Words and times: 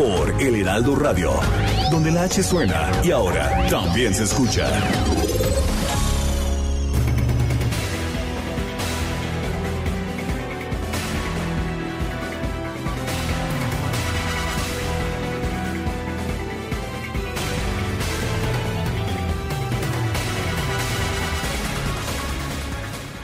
Por 0.00 0.40
El 0.40 0.54
Heraldo 0.54 0.96
Radio, 0.96 1.30
donde 1.90 2.10
la 2.10 2.22
H 2.22 2.42
suena 2.42 2.90
y 3.04 3.10
ahora 3.10 3.66
también 3.68 4.14
se 4.14 4.24
escucha. 4.24 4.66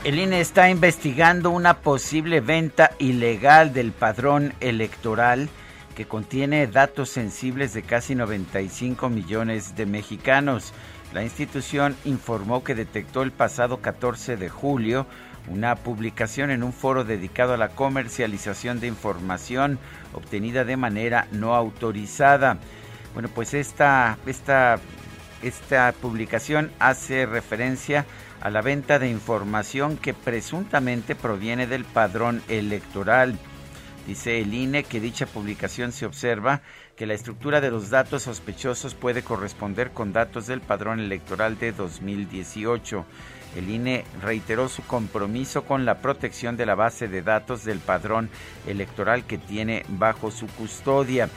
El 0.05 0.19
INE 0.19 0.43
está 0.43 0.69
investigando 0.69 1.49
una 1.49 1.79
posible 1.79 2.43
venta 2.43 2.91
ilegal 2.99 3.73
del 3.73 3.93
padrón 3.93 4.53
electoral 4.61 5.49
que 5.97 6.07
contiene 6.07 6.67
datos 6.67 7.09
sensibles 7.09 7.73
de 7.73 7.83
casi 7.83 8.15
95 8.15 9.09
millones 9.09 9.75
de 9.77 9.87
mexicanos. 9.87 10.75
La 11.15 11.25
institución 11.25 11.97
informó 12.05 12.63
que 12.63 12.75
detectó 12.75 13.23
el 13.23 13.33
pasado 13.33 13.81
14 13.81 14.37
de 14.37 14.51
julio 14.51 15.07
una 15.49 15.75
publicación 15.77 16.51
en 16.51 16.63
un 16.63 16.73
foro 16.73 17.05
dedicado 17.05 17.55
a 17.55 17.57
la 17.57 17.71
comercialización 17.71 18.79
de 18.79 18.89
información 18.89 19.79
obtenida 20.13 20.65
de 20.65 20.77
manera 20.77 21.29
no 21.33 21.55
autorizada. 21.55 22.59
Bueno, 23.15 23.31
pues 23.35 23.55
esta, 23.55 24.19
esta, 24.27 24.79
esta 25.43 25.95
publicación 26.03 26.73
hace 26.79 27.25
referencia 27.25 28.05
a 28.43 28.51
la 28.51 28.61
venta 28.61 28.99
de 28.99 29.09
información 29.09 29.97
que 29.97 30.13
presuntamente 30.13 31.15
proviene 31.15 31.67
del 31.67 31.85
padrón 31.85 32.43
electoral. 32.49 33.39
Dice 34.07 34.41
el 34.41 34.55
INE 34.55 34.85
que 34.85 35.01
dicha 35.01 35.27
publicación 35.27 35.91
se 35.91 36.07
observa 36.07 36.62
que 36.95 37.07
la 37.07 37.15
estructura 37.15 37.61
de 37.61 37.73
los 37.73 37.91
datos 37.91 38.23
sospechosos 38.23 38.95
puede 38.95 39.23
corresponder 39.23 39.91
con 39.91 40.12
datos 40.12 40.47
del 40.47 40.61
padrón 40.61 41.01
electoral 41.01 41.59
de 41.59 41.73
2018. 41.73 43.05
El 43.57 43.69
INE 43.69 44.05
reiteró 44.23 44.69
su 44.69 44.84
compromiso 44.87 45.65
con 45.65 45.84
la 45.84 45.99
protección 46.03 46.57
de 46.57 46.67
la 46.67 46.77
base 46.77 47.09
de 47.09 47.23
datos 47.23 47.65
del 47.65 47.81
padrón 47.81 48.31
electoral 48.69 49.25
que 49.25 49.39
tiene 49.39 49.84
bajo 49.89 50.31
su 50.31 50.47
custodia. 50.47 51.29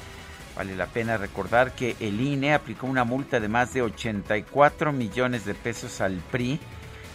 Vale 0.55 0.75
la 0.75 0.85
pena 0.85 1.17
recordar 1.17 1.73
que 1.73 1.95
el 1.99 2.21
INE 2.21 2.53
aplicó 2.53 2.85
una 2.85 3.03
multa 3.03 3.39
de 3.39 3.47
más 3.47 3.73
de 3.73 3.81
84 3.81 4.91
millones 4.91 5.43
de 5.43 5.55
pesos 5.55 6.01
al 6.01 6.17
PRI 6.31 6.59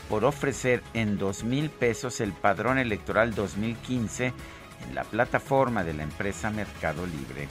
por 0.09 0.25
ofrecer 0.25 0.83
en 0.95 1.17
dos 1.17 1.45
mil 1.45 1.71
pesos 1.71 2.21
el 2.21 2.33
padrón 2.33 2.79
electoral 2.79 3.35
2015 3.35 4.33
la 4.93 5.05
plataforma 5.05 5.85
de 5.85 5.95
la 5.95 6.03
empresa 6.03 6.51
Mercado 6.51 7.07
Libre. 7.07 7.49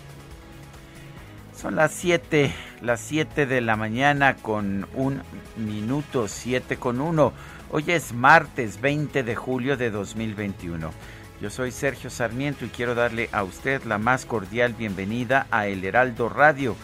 Son 1.56 1.76
las 1.76 1.92
7, 1.92 2.54
las 2.82 3.00
7 3.02 3.46
de 3.46 3.62
la 3.62 3.76
mañana 3.76 4.36
con 4.36 4.88
un 4.94 5.22
minuto, 5.56 6.28
7 6.28 6.78
con 6.78 7.00
1. 7.00 7.34
Hoy 7.72 7.84
es 7.88 8.14
martes 8.14 8.82
20 8.82 9.24
de 9.24 9.36
julio 9.36 9.78
de 9.78 9.90
2021. 9.90 10.92
Yo 11.42 11.50
soy 11.50 11.72
Sergio 11.72 12.10
Sarmiento 12.10 12.66
y 12.66 12.70
quiero 12.70 12.96
darle 12.96 13.30
a 13.32 13.44
usted 13.44 13.84
la 13.84 13.98
más 13.98 14.26
cordial 14.26 14.74
bienvenida 14.74 15.48
a 15.52 15.68
El 15.68 15.84
Heraldo 15.84 16.30
Radio. 16.30 16.76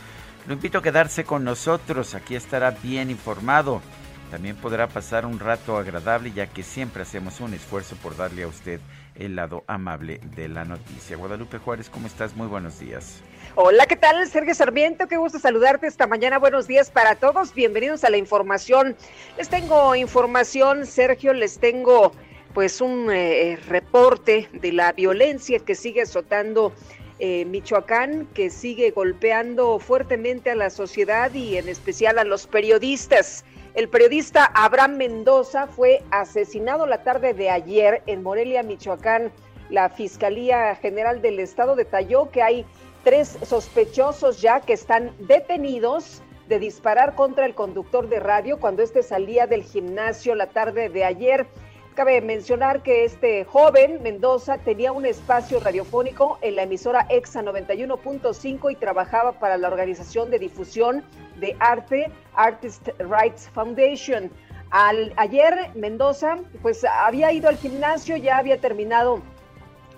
Lo 0.47 0.53
invito 0.53 0.79
a 0.79 0.81
quedarse 0.81 1.23
con 1.23 1.43
nosotros, 1.43 2.15
aquí 2.15 2.35
estará 2.35 2.71
bien 2.71 3.09
informado 3.09 3.81
también 4.29 4.55
podrá 4.55 4.87
pasar 4.87 5.25
un 5.25 5.39
rato 5.39 5.77
agradable 5.77 6.31
ya 6.31 6.47
que 6.47 6.63
siempre 6.63 7.01
hacemos 7.01 7.39
un 7.39 7.53
esfuerzo 7.53 7.95
por 7.95 8.15
darle 8.15 8.43
a 8.43 8.47
usted 8.47 8.79
el 9.19 9.35
lado 9.35 9.63
amable 9.67 10.19
de 10.35 10.47
la 10.47 10.65
noticia. 10.65 11.17
Guadalupe 11.17 11.59
Juárez, 11.59 11.89
¿cómo 11.89 12.07
estás? 12.07 12.35
Muy 12.35 12.47
buenos 12.47 12.79
días. 12.79 13.21
Hola, 13.55 13.85
¿qué 13.85 13.95
tal? 13.95 14.27
Sergio 14.27 14.55
Sarmiento, 14.55 15.07
qué 15.07 15.17
gusto 15.17 15.37
saludarte 15.37 15.87
esta 15.87 16.07
mañana. 16.07 16.39
Buenos 16.39 16.67
días 16.67 16.89
para 16.89 17.15
todos. 17.15 17.53
Bienvenidos 17.53 18.03
a 18.03 18.09
la 18.09 18.17
información. 18.17 18.95
Les 19.37 19.49
tengo 19.49 19.95
información, 19.95 20.85
Sergio, 20.85 21.33
les 21.33 21.59
tengo 21.59 22.13
pues 22.53 22.81
un 22.81 23.11
eh, 23.11 23.59
reporte 23.67 24.49
de 24.53 24.71
la 24.71 24.93
violencia 24.93 25.59
que 25.59 25.75
sigue 25.75 26.03
azotando 26.03 26.73
eh, 27.19 27.43
Michoacán, 27.45 28.27
que 28.27 28.49
sigue 28.49 28.91
golpeando 28.91 29.77
fuertemente 29.79 30.51
a 30.51 30.55
la 30.55 30.69
sociedad 30.69 31.33
y 31.33 31.57
en 31.57 31.67
especial 31.67 32.17
a 32.17 32.23
los 32.23 32.47
periodistas. 32.47 33.43
El 33.75 33.87
periodista 33.87 34.45
Abraham 34.55 34.97
Mendoza 34.97 35.67
fue 35.67 36.01
asesinado 36.09 36.87
la 36.87 37.03
tarde 37.03 37.35
de 37.35 37.51
ayer 37.51 38.01
en 38.07 38.23
Morelia, 38.23 38.63
Michoacán. 38.63 39.31
La 39.69 39.89
Fiscalía 39.89 40.75
General 40.75 41.21
del 41.21 41.39
Estado 41.39 41.75
detalló 41.75 42.31
que 42.31 42.41
hay 42.41 42.65
tres 43.03 43.37
sospechosos 43.43 44.41
ya 44.41 44.61
que 44.61 44.73
están 44.73 45.13
detenidos 45.19 46.23
de 46.47 46.57
disparar 46.57 47.13
contra 47.13 47.45
el 47.45 47.53
conductor 47.53 48.09
de 48.09 48.19
radio 48.19 48.59
cuando 48.59 48.81
éste 48.81 49.03
salía 49.03 49.45
del 49.45 49.61
gimnasio 49.61 50.33
la 50.33 50.47
tarde 50.47 50.89
de 50.89 51.05
ayer. 51.05 51.45
Cabe 51.95 52.21
mencionar 52.21 52.81
que 52.81 53.03
este 53.03 53.43
joven 53.43 54.01
Mendoza 54.01 54.57
tenía 54.57 54.93
un 54.93 55.05
espacio 55.05 55.59
radiofónico 55.59 56.39
en 56.41 56.55
la 56.55 56.63
emisora 56.63 57.05
EXA 57.09 57.41
91.5 57.43 58.71
y 58.71 58.75
trabajaba 58.75 59.33
para 59.33 59.57
la 59.57 59.67
organización 59.67 60.29
de 60.29 60.39
difusión 60.39 61.03
de 61.41 61.57
arte 61.59 62.09
Artist 62.35 62.87
Rights 62.99 63.49
Foundation. 63.49 64.31
Al, 64.71 65.13
ayer 65.17 65.71
Mendoza 65.75 66.37
pues 66.61 66.85
había 66.85 67.33
ido 67.33 67.49
al 67.49 67.57
gimnasio, 67.57 68.15
ya 68.15 68.37
había 68.37 68.61
terminado 68.61 69.21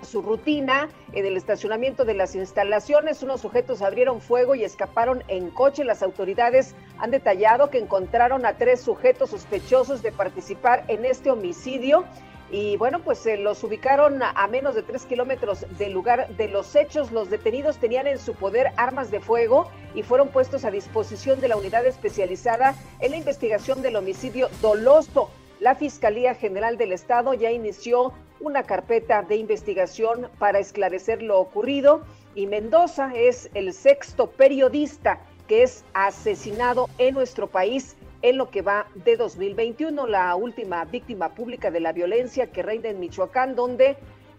su 0.03 0.21
rutina 0.21 0.89
en 1.13 1.25
el 1.25 1.37
estacionamiento 1.37 2.05
de 2.05 2.13
las 2.13 2.35
instalaciones. 2.35 3.23
Unos 3.23 3.41
sujetos 3.41 3.81
abrieron 3.81 4.21
fuego 4.21 4.55
y 4.55 4.63
escaparon 4.63 5.23
en 5.27 5.49
coche. 5.49 5.83
Las 5.83 6.03
autoridades 6.03 6.75
han 6.97 7.11
detallado 7.11 7.69
que 7.69 7.79
encontraron 7.79 8.45
a 8.45 8.57
tres 8.57 8.81
sujetos 8.81 9.31
sospechosos 9.31 10.01
de 10.01 10.11
participar 10.11 10.83
en 10.87 11.05
este 11.05 11.31
homicidio. 11.31 12.05
Y 12.53 12.75
bueno, 12.75 12.99
pues 12.99 13.19
se 13.19 13.37
los 13.37 13.63
ubicaron 13.63 14.21
a, 14.21 14.47
menos 14.47 14.75
de 14.75 14.83
tres 14.83 15.05
kilómetros 15.05 15.65
del 15.77 15.93
lugar 15.93 16.27
de 16.35 16.49
los 16.49 16.75
hechos. 16.75 17.11
Los 17.13 17.29
detenidos 17.29 17.77
tenían 17.77 18.07
en 18.07 18.19
su 18.19 18.33
poder 18.33 18.73
armas 18.75 19.09
de 19.09 19.21
fuego 19.21 19.69
y 19.95 20.03
fueron 20.03 20.27
puestos 20.27 20.65
a 20.65 20.71
disposición 20.71 21.39
de 21.39 21.47
la 21.47 21.55
unidad 21.55 21.85
especializada 21.85 22.75
en 22.99 23.11
la 23.11 23.17
investigación 23.17 23.81
del 23.81 23.95
homicidio 23.95 24.49
doloso. 24.61 25.29
La 25.61 25.75
Fiscalía 25.75 26.33
General 26.33 26.75
del 26.75 26.91
Estado 26.91 27.35
ya 27.35 27.51
inició 27.51 28.13
una 28.39 28.63
carpeta 28.63 29.21
de 29.21 29.35
investigación 29.35 30.27
para 30.39 30.57
esclarecer 30.57 31.21
lo 31.21 31.39
ocurrido 31.39 32.01
y 32.33 32.47
Mendoza 32.47 33.11
es 33.13 33.47
el 33.53 33.71
sexto 33.71 34.31
periodista 34.31 35.19
que 35.47 35.61
es 35.61 35.85
asesinado 35.93 36.89
en 36.97 37.13
nuestro 37.13 37.45
país 37.45 37.95
en 38.23 38.37
lo 38.37 38.49
que 38.49 38.63
va 38.63 38.87
de 39.05 39.17
2021, 39.17 40.07
la 40.07 40.35
última 40.35 40.83
víctima 40.85 41.29
pública 41.35 41.69
de 41.69 41.79
la 41.79 41.93
violencia 41.93 42.47
que 42.47 42.63
reina 42.63 42.89
en 42.89 42.99
Michoacán, 42.99 43.53
donde 43.53 43.97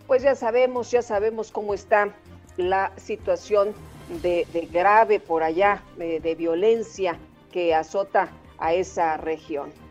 pues 0.09 0.25
ya 0.25 0.35
sabemos, 0.35 0.91
ya 0.91 1.03
sabemos 1.03 1.53
cómo 1.53 1.73
está 1.73 2.13
la 2.57 2.91
situación 2.97 3.75
de, 4.23 4.45
grave 4.73 5.21
por 5.21 5.45
allá, 5.45 5.85
de 5.97 6.35
violencia 6.35 7.17
que 7.53 7.77
azota 7.77 8.29
a 8.59 8.75
esa 8.75 9.19
región. 9.19 9.82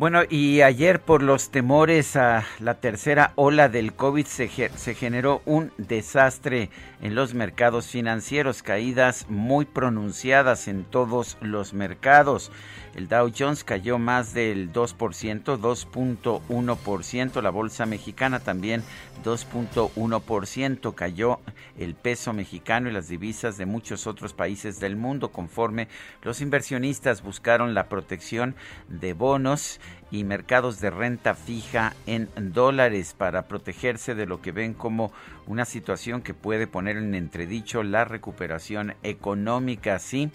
Bueno, 0.00 0.22
y 0.26 0.62
ayer 0.62 0.98
por 0.98 1.22
los 1.22 1.50
temores 1.50 2.16
a 2.16 2.46
la 2.58 2.76
tercera 2.76 3.34
ola 3.34 3.68
del 3.68 3.92
COVID 3.92 4.24
se, 4.24 4.48
se, 4.48 4.94
generó 4.94 5.42
un 5.44 5.72
desastre 5.76 6.70
en 7.02 7.14
los 7.14 7.34
mercados 7.34 7.86
financieros, 7.86 8.62
caídas 8.62 9.26
muy 9.28 9.64
pronunciadas 9.64 10.68
en 10.68 10.84
todos 10.84 11.36
los 11.40 11.72
mercados. 11.72 12.52
El 12.94 13.08
Dow 13.08 13.32
Jones 13.36 13.62
cayó 13.64 13.98
más 13.98 14.34
del 14.34 14.72
2%, 14.72 15.58
2.1%. 15.58 17.42
La 17.42 17.50
bolsa 17.50 17.86
mexicana 17.86 18.40
también 18.40 18.82
2.1%. 19.24 20.94
Cayó 20.94 21.38
el 21.78 21.94
peso 21.94 22.32
mexicano 22.32 22.88
y 22.88 22.92
las 22.92 23.08
divisas 23.08 23.56
de 23.56 23.66
muchos 23.66 24.06
otros 24.06 24.32
países 24.32 24.80
del 24.80 24.96
mundo 24.96 25.30
conforme 25.30 25.88
los 26.22 26.40
inversionistas 26.40 27.22
buscaron 27.22 27.74
la 27.74 27.88
protección 27.88 28.56
de 28.88 29.12
bonos 29.12 29.80
y 30.10 30.24
mercados 30.24 30.80
de 30.80 30.90
renta 30.90 31.34
fija 31.34 31.94
en 32.06 32.28
dólares 32.36 33.14
para 33.16 33.46
protegerse 33.46 34.16
de 34.16 34.26
lo 34.26 34.42
que 34.42 34.50
ven 34.50 34.74
como 34.74 35.12
una 35.46 35.64
situación 35.64 36.22
que 36.22 36.34
puede 36.34 36.66
poner 36.66 36.89
en 36.96 37.14
entredicho 37.14 37.82
la 37.82 38.04
recuperación 38.04 38.94
económica. 39.02 39.98
Sí, 39.98 40.30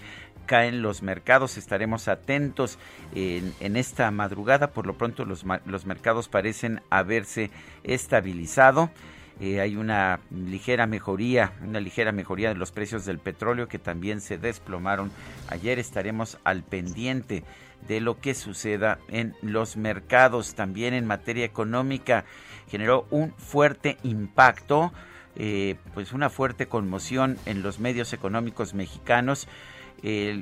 caen 0.46 0.82
los 0.82 1.02
mercados. 1.02 1.58
Estaremos 1.58 2.08
atentos 2.08 2.78
en, 3.14 3.76
esta 3.76 4.10
madrugada. 4.12 4.72
Por 4.72 4.86
lo 4.86 4.98
pronto 4.98 5.26
los, 5.26 5.46
los 5.66 5.86
mercados 5.86 6.28
parecen 6.28 6.82
haberse 6.90 7.52
estabilizado. 7.84 8.90
Eh, 9.42 9.60
hay 9.60 9.76
una 9.76 10.22
ligera 10.32 10.88
mejoría, 10.88 11.52
una 11.62 11.82
ligera 11.82 12.14
mejoría 12.14 12.50
de 12.50 12.56
los 12.56 12.72
precios 12.72 13.04
del 13.06 13.20
petróleo 13.20 13.68
que 13.68 13.80
también 13.80 14.22
se 14.22 14.38
desplomaron. 14.38 15.12
Ayer 15.50 15.78
estaremos 15.78 16.38
al 16.46 16.64
pendiente 16.64 17.44
de 17.88 18.00
lo 18.00 18.20
que 18.20 18.34
suceda 18.34 18.98
en 19.10 19.36
los 19.42 19.76
mercados. 19.76 20.56
También 20.56 20.94
en 20.94 21.06
materia 21.06 21.44
económica 21.44 22.24
generó 22.70 23.08
un 23.12 23.34
fuerte 23.34 23.98
impacto, 24.04 24.94
eh, 25.36 25.76
pues 25.94 26.14
una 26.14 26.30
fuerte 26.30 26.68
conmoción 26.68 27.38
en 27.46 27.62
los 27.62 27.80
medios 27.80 28.14
económicos 28.14 28.74
mexicanos 28.74 29.48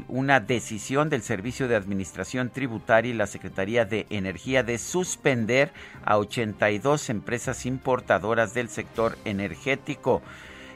una 0.10 0.42
decisión 0.42 1.10
del 1.10 1.22
Servicio 1.22 1.70
de 1.70 1.78
Administración 1.78 2.50
Tributaria 2.50 3.12
y 3.14 3.16
la 3.16 3.28
Secretaría 3.28 3.86
de 3.86 4.08
Energía 4.10 4.62
de 4.62 4.78
suspender 4.78 5.72
a 6.04 6.18
82 6.18 7.10
empresas 7.10 7.66
importadoras 7.66 8.54
del 8.54 8.68
sector 8.68 9.18
energético 9.24 10.22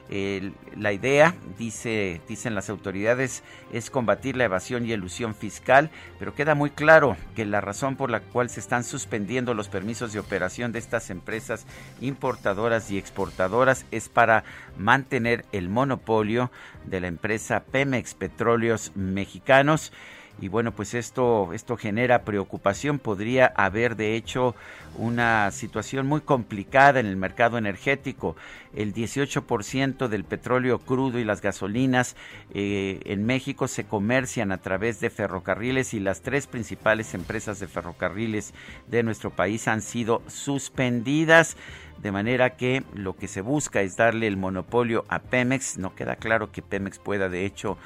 la 0.10 0.94
idea, 0.94 1.36
dice, 1.58 2.22
dicen 2.28 2.56
las 2.56 2.70
autoridades, 2.70 3.44
es 3.74 3.90
combatir 3.90 4.38
la 4.38 4.46
evasión 4.46 4.86
y 4.86 4.94
elusión 4.94 5.36
fiscal, 5.36 5.90
pero 6.18 6.34
queda 6.34 6.56
muy 6.56 6.70
claro 6.70 7.18
que 7.36 7.46
la 7.46 7.60
razón 7.60 7.98
por 7.98 8.10
la 8.10 8.22
cual 8.22 8.50
se 8.50 8.60
están 8.60 8.84
suspendiendo 8.84 9.54
los 9.54 9.68
permisos 9.68 10.14
de 10.14 10.20
operación 10.20 10.72
de 10.72 10.80
estas 10.80 11.10
empresas 11.10 11.66
importadoras 12.00 12.90
y 12.90 12.98
exportadoras 12.98 13.86
es 13.92 14.08
para 14.08 14.44
mantener 14.78 15.46
el 15.52 15.68
monopolio 15.68 16.52
de 16.86 17.02
la 17.02 17.08
empresa 17.08 17.64
Pemex 17.64 18.14
Petróleos 18.14 18.92
Mexicanos 18.96 19.92
y 20.40 20.50
bueno, 20.50 20.72
pues 20.72 20.94
esto, 20.94 21.52
esto 21.54 21.78
genera 21.78 22.24
preocupación. 22.24 23.00
Podría 23.00 23.48
haber, 23.48 23.96
de 23.96 24.16
hecho, 24.16 24.56
una 24.96 25.50
situación 25.52 26.06
muy 26.06 26.22
complicada 26.22 27.00
en 27.00 27.08
el 27.08 27.18
mercado 27.18 27.58
energético. 27.58 28.36
El 28.76 28.94
18% 28.94 30.08
del 30.08 30.24
petróleo 30.24 30.80
crudo 30.80 31.18
y 31.18 31.24
las 31.24 31.42
gasolinas 31.42 32.16
eh, 32.54 33.00
en 33.06 33.26
México 33.26 33.68
se 33.68 33.86
comercian 33.86 34.52
a 34.52 34.60
través 34.60 35.00
de 35.00 35.10
ferrocarriles 35.10 35.94
y 35.96 36.00
las 36.00 36.22
tres 36.22 36.46
principales 36.46 37.16
empresas 37.16 37.60
de 37.60 37.68
ferrocarriles 37.68 38.54
de 38.88 39.02
nuestro 39.02 39.32
país 39.32 39.68
han 39.68 39.82
sido 39.82 40.22
suspendidas 40.28 41.58
de 42.02 42.12
manera 42.12 42.52
que 42.52 42.84
lo 42.94 43.16
que 43.16 43.28
se 43.28 43.42
busca 43.42 43.82
es 43.82 43.98
darle 43.98 44.28
el 44.28 44.38
monopolio 44.38 45.06
a 45.10 45.20
Pemex. 45.20 45.78
No 45.78 45.96
queda 45.96 46.16
claro 46.16 46.52
que 46.52 46.62
Pemex 46.62 47.00
pueda, 47.00 47.28
de 47.30 47.46
hecho, 47.46 47.78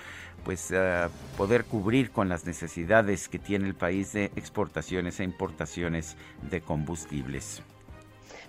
pues 0.43 0.71
uh, 0.71 1.09
poder 1.37 1.65
cubrir 1.65 2.11
con 2.11 2.29
las 2.29 2.45
necesidades 2.45 3.27
que 3.27 3.39
tiene 3.39 3.67
el 3.67 3.75
país 3.75 4.13
de 4.13 4.25
exportaciones 4.35 5.19
e 5.19 5.23
importaciones 5.23 6.15
de 6.49 6.61
combustibles. 6.61 7.61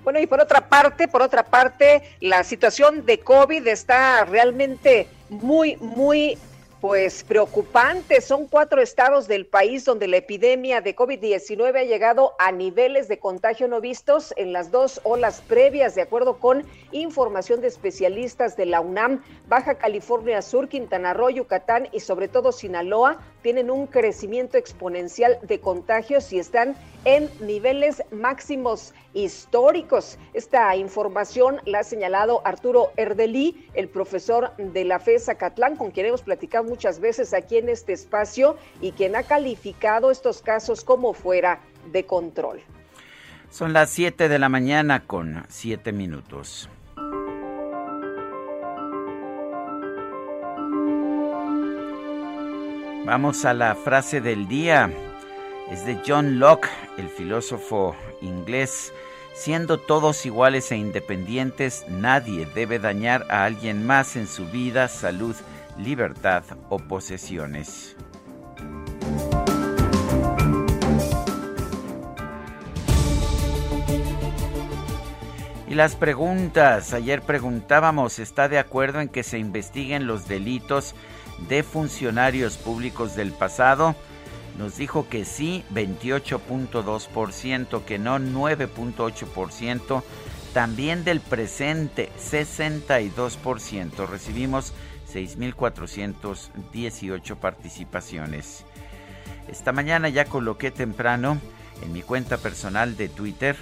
Bueno, 0.04 0.18
y 0.18 0.26
por 0.26 0.40
otra 0.40 0.68
parte, 0.68 1.06
por 1.06 1.22
otra 1.22 1.44
parte, 1.44 2.02
la 2.20 2.42
situación 2.42 3.06
de 3.06 3.20
COVID 3.20 3.66
está 3.68 4.24
realmente 4.24 5.06
muy, 5.28 5.76
muy 5.76 6.38
pues 6.82 7.22
preocupante. 7.22 8.20
Son 8.20 8.48
cuatro 8.48 8.82
estados 8.82 9.28
del 9.28 9.46
país 9.46 9.84
donde 9.84 10.08
la 10.08 10.16
epidemia 10.16 10.80
de 10.80 10.96
COVID-19 10.96 11.78
ha 11.78 11.84
llegado 11.84 12.32
a 12.40 12.50
niveles 12.50 13.06
de 13.06 13.20
contagio 13.20 13.68
no 13.68 13.80
vistos 13.80 14.34
en 14.36 14.52
las 14.52 14.72
dos 14.72 15.00
olas 15.04 15.42
previas, 15.42 15.94
de 15.94 16.02
acuerdo 16.02 16.38
con 16.40 16.64
información 16.90 17.60
de 17.60 17.68
especialistas 17.68 18.56
de 18.56 18.66
la 18.66 18.80
UNAM. 18.80 19.22
Baja 19.46 19.76
California 19.76 20.42
Sur, 20.42 20.68
Quintana 20.68 21.14
Roo, 21.14 21.30
Yucatán 21.30 21.88
y 21.92 22.00
sobre 22.00 22.26
todo 22.26 22.50
Sinaloa 22.50 23.20
tienen 23.42 23.70
un 23.70 23.86
crecimiento 23.86 24.56
exponencial 24.56 25.38
de 25.42 25.60
contagios 25.60 26.32
y 26.32 26.38
están 26.38 26.76
en 27.04 27.28
niveles 27.40 28.02
máximos 28.10 28.94
históricos. 29.14 30.18
Esta 30.32 30.74
información 30.76 31.60
la 31.64 31.80
ha 31.80 31.84
señalado 31.84 32.40
Arturo 32.46 32.92
Erdelí, 32.96 33.68
el 33.74 33.88
profesor 33.88 34.56
de 34.56 34.84
la 34.84 34.98
FE 34.98 35.18
Zacatlán, 35.18 35.76
con 35.76 35.90
quien 35.90 36.06
hemos 36.06 36.22
platicado 36.22 36.64
muchas 36.64 37.00
veces 37.00 37.34
aquí 37.34 37.58
en 37.58 37.68
este 37.68 37.92
espacio 37.92 38.56
y 38.80 38.92
quien 38.92 39.16
ha 39.16 39.24
calificado 39.24 40.10
estos 40.10 40.42
casos 40.42 40.84
como 40.84 41.12
fuera 41.12 41.60
de 41.90 42.06
control. 42.06 42.60
Son 43.50 43.72
las 43.72 43.90
7 43.90 44.28
de 44.28 44.38
la 44.38 44.48
mañana 44.48 45.06
con 45.06 45.44
7 45.48 45.92
minutos. 45.92 46.70
Vamos 53.04 53.44
a 53.44 53.52
la 53.52 53.74
frase 53.74 54.20
del 54.20 54.46
día. 54.46 54.88
Es 55.68 55.84
de 55.84 55.98
John 56.06 56.38
Locke, 56.38 56.68
el 56.96 57.08
filósofo 57.08 57.96
inglés. 58.20 58.92
Siendo 59.34 59.78
todos 59.78 60.24
iguales 60.24 60.70
e 60.70 60.76
independientes, 60.76 61.84
nadie 61.88 62.46
debe 62.54 62.78
dañar 62.78 63.26
a 63.28 63.44
alguien 63.44 63.84
más 63.84 64.14
en 64.14 64.28
su 64.28 64.46
vida, 64.46 64.86
salud, 64.86 65.34
libertad 65.76 66.44
o 66.68 66.78
posesiones. 66.78 67.96
Y 75.66 75.74
las 75.74 75.96
preguntas. 75.96 76.92
Ayer 76.92 77.20
preguntábamos, 77.22 78.20
¿está 78.20 78.48
de 78.48 78.60
acuerdo 78.60 79.00
en 79.00 79.08
que 79.08 79.24
se 79.24 79.38
investiguen 79.38 80.06
los 80.06 80.28
delitos 80.28 80.94
de 81.48 81.62
funcionarios 81.62 82.56
públicos 82.56 83.14
del 83.16 83.32
pasado? 83.32 83.94
Nos 84.58 84.76
dijo 84.76 85.08
que 85.08 85.24
sí, 85.24 85.64
28.2%, 85.72 87.84
que 87.84 87.98
no, 87.98 88.18
9.8%, 88.18 90.02
también 90.52 91.04
del 91.04 91.20
presente, 91.20 92.10
62%. 92.18 94.06
Recibimos 94.06 94.74
6.418 95.12 97.36
participaciones. 97.36 98.64
Esta 99.48 99.72
mañana 99.72 100.08
ya 100.08 100.26
coloqué 100.26 100.70
temprano 100.70 101.40
en 101.82 101.92
mi 101.92 102.02
cuenta 102.02 102.38
personal 102.38 102.96
de 102.96 103.08
Twitter, 103.08 103.56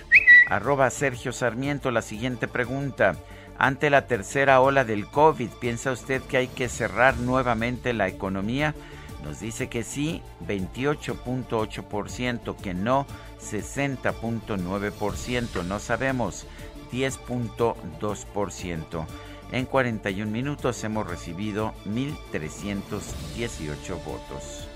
arroba 0.49 0.91
Sergio 0.91 1.33
Sarmiento, 1.33 1.91
la 1.91 2.03
siguiente 2.03 2.47
pregunta. 2.49 3.17
Ante 3.61 3.91
la 3.91 4.07
tercera 4.07 4.61
ola 4.63 4.85
del 4.85 5.07
COVID, 5.07 5.51
¿piensa 5.61 5.93
usted 5.93 6.23
que 6.23 6.39
hay 6.39 6.49
que 6.49 6.71
cerrar 6.71 7.19
nuevamente 7.19 7.93
la 7.93 8.09
economía? 8.09 8.75
Nos 9.23 9.41
dice 9.41 9.69
que 9.69 9.85
sí, 9.85 10.23
28.8%, 10.49 12.57
que 12.57 12.73
no, 12.73 13.07
60.9%, 13.39 15.63
no 15.63 15.79
sabemos, 15.79 16.47
10.2%. 16.91 19.07
En 19.53 19.67
41 19.67 20.33
minutos 20.33 20.83
hemos 20.83 21.07
recibido 21.07 21.75
1.318 21.85 24.03
votos. 24.03 24.67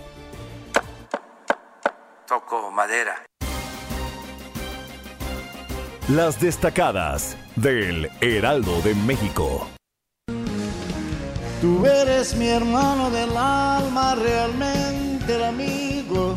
Toco 2.29 2.71
madera. 2.71 3.17
Las 6.08 6.38
destacadas 6.38 7.34
del 7.56 8.11
Heraldo 8.20 8.82
de 8.82 8.94
México. 8.94 9.66
Tú 11.62 11.87
eres 11.87 12.37
mi 12.37 12.46
hermano 12.49 13.08
del 13.08 13.34
alma, 13.34 14.14
realmente 14.14 15.34
el 15.34 15.44
amigo 15.44 16.37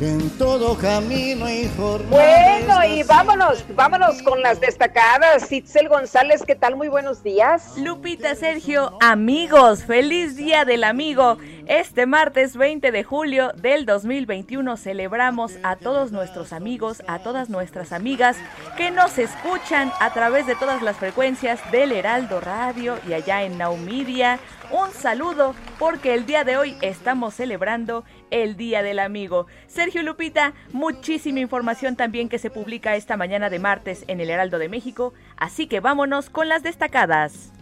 en 0.00 0.28
todo 0.36 0.76
camino 0.76 1.48
y 1.48 1.68
jornada. 1.76 2.10
Bueno, 2.10 2.84
y 2.84 3.02
vámonos, 3.02 3.64
vámonos 3.74 4.22
con 4.22 4.42
las 4.42 4.60
destacadas. 4.60 5.50
Itzel 5.50 5.88
González, 5.88 6.42
¿qué 6.46 6.54
tal? 6.54 6.76
Muy 6.76 6.88
buenos 6.88 7.22
días. 7.22 7.78
Lupita 7.78 8.34
Sergio, 8.34 8.98
amigos, 9.00 9.84
feliz 9.84 10.36
día 10.36 10.64
del 10.66 10.84
amigo. 10.84 11.38
Este 11.66 12.06
martes 12.06 12.56
20 12.56 12.92
de 12.92 13.04
julio 13.04 13.52
del 13.56 13.86
2021 13.86 14.76
celebramos 14.76 15.54
a 15.62 15.76
todos 15.76 16.12
nuestros 16.12 16.52
amigos, 16.52 17.02
a 17.08 17.20
todas 17.20 17.48
nuestras 17.48 17.92
amigas 17.92 18.36
que 18.76 18.90
nos 18.90 19.18
escuchan 19.18 19.90
a 20.00 20.12
través 20.12 20.46
de 20.46 20.54
todas 20.56 20.82
las 20.82 20.96
frecuencias 20.96 21.58
del 21.72 21.92
Heraldo 21.92 22.40
Radio 22.40 22.98
y 23.08 23.14
allá 23.14 23.42
en 23.42 23.58
Naumidia. 23.58 24.38
Un 24.70 24.92
saludo 24.92 25.54
porque 25.78 26.12
el 26.14 26.26
día 26.26 26.42
de 26.42 26.56
hoy 26.56 26.76
estamos 26.80 27.34
celebrando 27.34 28.04
el 28.30 28.56
Día 28.56 28.82
del 28.82 28.98
Amigo. 28.98 29.46
Sergio 29.68 30.02
Lupita, 30.02 30.54
muchísima 30.72 31.38
información 31.38 31.94
también 31.94 32.28
que 32.28 32.40
se 32.40 32.50
publica 32.50 32.96
esta 32.96 33.16
mañana 33.16 33.48
de 33.48 33.60
martes 33.60 34.04
en 34.08 34.20
el 34.20 34.28
Heraldo 34.28 34.58
de 34.58 34.68
México, 34.68 35.14
así 35.36 35.68
que 35.68 35.78
vámonos 35.78 36.30
con 36.30 36.48
las 36.48 36.64
destacadas. 36.64 37.52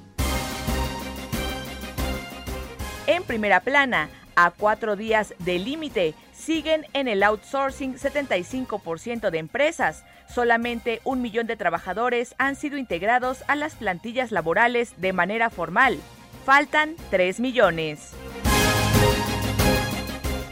En 3.06 3.22
primera 3.24 3.60
plana, 3.60 4.08
a 4.34 4.50
cuatro 4.50 4.96
días 4.96 5.34
del 5.40 5.64
límite, 5.64 6.14
siguen 6.32 6.86
en 6.94 7.06
el 7.06 7.22
outsourcing 7.22 7.96
75% 7.96 9.28
de 9.28 9.38
empresas. 9.38 10.04
Solamente 10.26 11.02
un 11.04 11.20
millón 11.20 11.46
de 11.46 11.56
trabajadores 11.56 12.34
han 12.38 12.56
sido 12.56 12.78
integrados 12.78 13.44
a 13.46 13.56
las 13.56 13.74
plantillas 13.74 14.32
laborales 14.32 14.94
de 14.96 15.12
manera 15.12 15.50
formal. 15.50 15.98
Faltan 16.44 16.96
3 17.10 17.40
millones. 17.40 18.10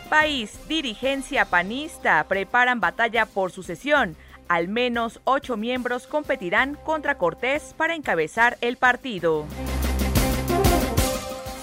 País, 0.09 0.59
dirigencia 0.67 1.45
panista, 1.45 2.25
preparan 2.25 2.81
batalla 2.81 3.27
por 3.27 3.53
sucesión. 3.53 4.17
Al 4.49 4.69
menos 4.69 5.21
ocho 5.25 5.59
miembros 5.59 6.07
competirán 6.07 6.77
contra 6.77 7.19
Cortés 7.19 7.75
para 7.77 7.95
encabezar 7.95 8.57
el 8.63 8.79
partido. 8.79 9.45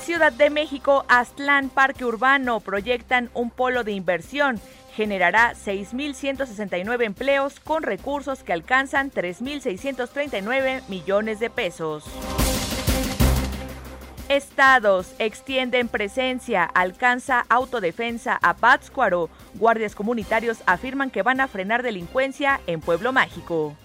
Ciudad 0.04 0.32
de 0.32 0.52
México, 0.52 1.06
Aztlán 1.08 1.70
Parque 1.70 2.06
Urbano 2.06 2.60
proyectan 2.60 3.32
un 3.34 3.50
polo 3.50 3.84
de 3.84 3.94
inversión. 3.94 4.60
Generará 4.96 5.54
6.169 5.54 7.04
empleos 7.04 7.60
con 7.60 7.82
recursos 7.82 8.44
que 8.44 8.54
alcanzan 8.54 9.12
3.639 9.12 10.84
millones 10.88 11.40
de 11.40 11.50
pesos. 11.50 12.06
Estados 14.30 15.16
extienden 15.18 15.88
presencia, 15.88 16.64
alcanza 16.64 17.48
autodefensa 17.50 18.38
a 18.44 18.56
Pátzcuaro. 18.56 19.28
Guardias 19.56 19.96
comunitarios 19.96 20.62
afirman 20.68 21.10
que 21.10 21.24
van 21.24 21.42
a 21.42 21.48
frenar 21.48 21.82
delincuencia 21.82 22.62
en 22.68 22.80
Pueblo 22.80 23.12
Mágico. 23.12 23.76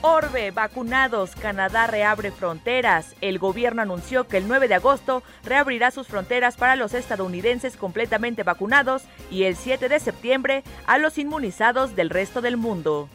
Orbe, 0.00 0.50
vacunados, 0.50 1.36
Canadá 1.36 1.86
reabre 1.86 2.32
fronteras. 2.32 3.14
El 3.20 3.38
gobierno 3.38 3.82
anunció 3.82 4.26
que 4.26 4.38
el 4.38 4.48
9 4.48 4.66
de 4.66 4.74
agosto 4.74 5.22
reabrirá 5.44 5.92
sus 5.92 6.08
fronteras 6.08 6.56
para 6.56 6.74
los 6.74 6.94
estadounidenses 6.94 7.76
completamente 7.76 8.42
vacunados 8.42 9.04
y 9.30 9.44
el 9.44 9.54
7 9.54 9.88
de 9.88 10.00
septiembre 10.00 10.64
a 10.88 10.98
los 10.98 11.16
inmunizados 11.16 11.94
del 11.94 12.10
resto 12.10 12.40
del 12.40 12.56
mundo. 12.56 13.08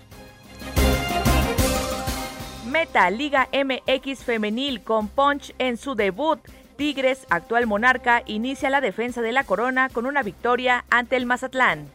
Meta 2.69 3.09
Liga 3.09 3.49
MX 3.51 4.23
Femenil 4.23 4.83
con 4.83 5.07
Punch 5.07 5.55
en 5.57 5.75
su 5.75 5.95
debut. 5.95 6.39
Tigres, 6.77 7.25
actual 7.31 7.65
monarca, 7.65 8.21
inicia 8.27 8.69
la 8.69 8.79
defensa 8.79 9.21
de 9.21 9.31
la 9.31 9.43
corona 9.43 9.89
con 9.89 10.05
una 10.05 10.21
victoria 10.21 10.85
ante 10.91 11.15
el 11.15 11.25
Mazatlán. 11.25 11.87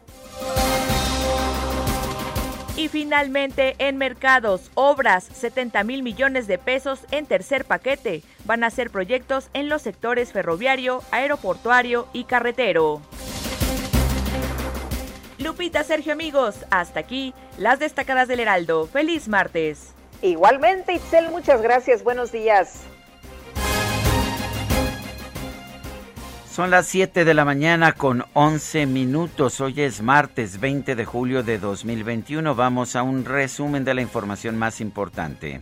Y 2.75 2.89
finalmente, 2.89 3.75
en 3.79 3.97
mercados, 3.97 4.69
obras, 4.73 5.23
70 5.23 5.85
mil 5.85 6.03
millones 6.03 6.45
de 6.45 6.57
pesos 6.57 6.99
en 7.11 7.25
tercer 7.25 7.63
paquete. 7.63 8.21
Van 8.43 8.65
a 8.65 8.69
ser 8.69 8.89
proyectos 8.89 9.49
en 9.53 9.69
los 9.69 9.81
sectores 9.81 10.33
ferroviario, 10.33 11.01
aeroportuario 11.11 12.09
y 12.11 12.25
carretero. 12.25 13.01
Lupita, 15.37 15.85
Sergio, 15.85 16.11
amigos, 16.11 16.65
hasta 16.69 16.99
aquí 16.99 17.33
las 17.57 17.79
destacadas 17.79 18.27
del 18.27 18.41
Heraldo. 18.41 18.87
Feliz 18.87 19.29
martes. 19.29 19.95
Igualmente, 20.21 20.93
Itzel, 20.93 21.29
muchas 21.29 21.61
gracias. 21.61 22.03
Buenos 22.03 22.31
días. 22.31 22.83
Son 26.55 26.71
las 26.71 26.87
7 26.87 27.25
de 27.25 27.33
la 27.33 27.43
mañana 27.43 27.91
con 27.91 28.23
11 28.31 28.85
minutos. 28.85 29.59
Hoy 29.59 29.81
es 29.81 30.01
martes 30.01 30.61
20 30.61 30.95
de 30.95 31.03
julio 31.03 31.43
de 31.43 31.59
2021. 31.59 32.55
Vamos 32.55 32.95
a 32.95 33.03
un 33.03 33.25
resumen 33.25 33.83
de 33.83 33.93
la 33.93 34.01
información 34.01 34.57
más 34.57 34.79
importante. 34.79 35.61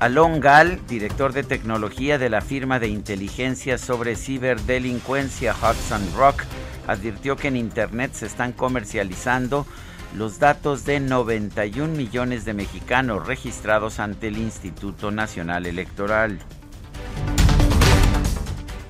Alon 0.00 0.40
Gal, 0.40 0.84
director 0.88 1.32
de 1.32 1.44
tecnología 1.44 2.18
de 2.18 2.28
la 2.28 2.40
firma 2.40 2.80
de 2.80 2.88
inteligencia 2.88 3.78
sobre 3.78 4.16
ciberdelincuencia 4.16 5.54
Hudson 5.54 6.02
Rock, 6.16 6.42
advirtió 6.88 7.36
que 7.36 7.48
en 7.48 7.56
Internet 7.56 8.14
se 8.14 8.26
están 8.26 8.52
comercializando 8.52 9.64
los 10.14 10.38
datos 10.38 10.84
de 10.84 11.00
91 11.00 11.94
millones 11.94 12.44
de 12.44 12.54
mexicanos 12.54 13.26
registrados 13.26 13.98
ante 13.98 14.28
el 14.28 14.38
Instituto 14.38 15.10
Nacional 15.10 15.66
Electoral. 15.66 16.38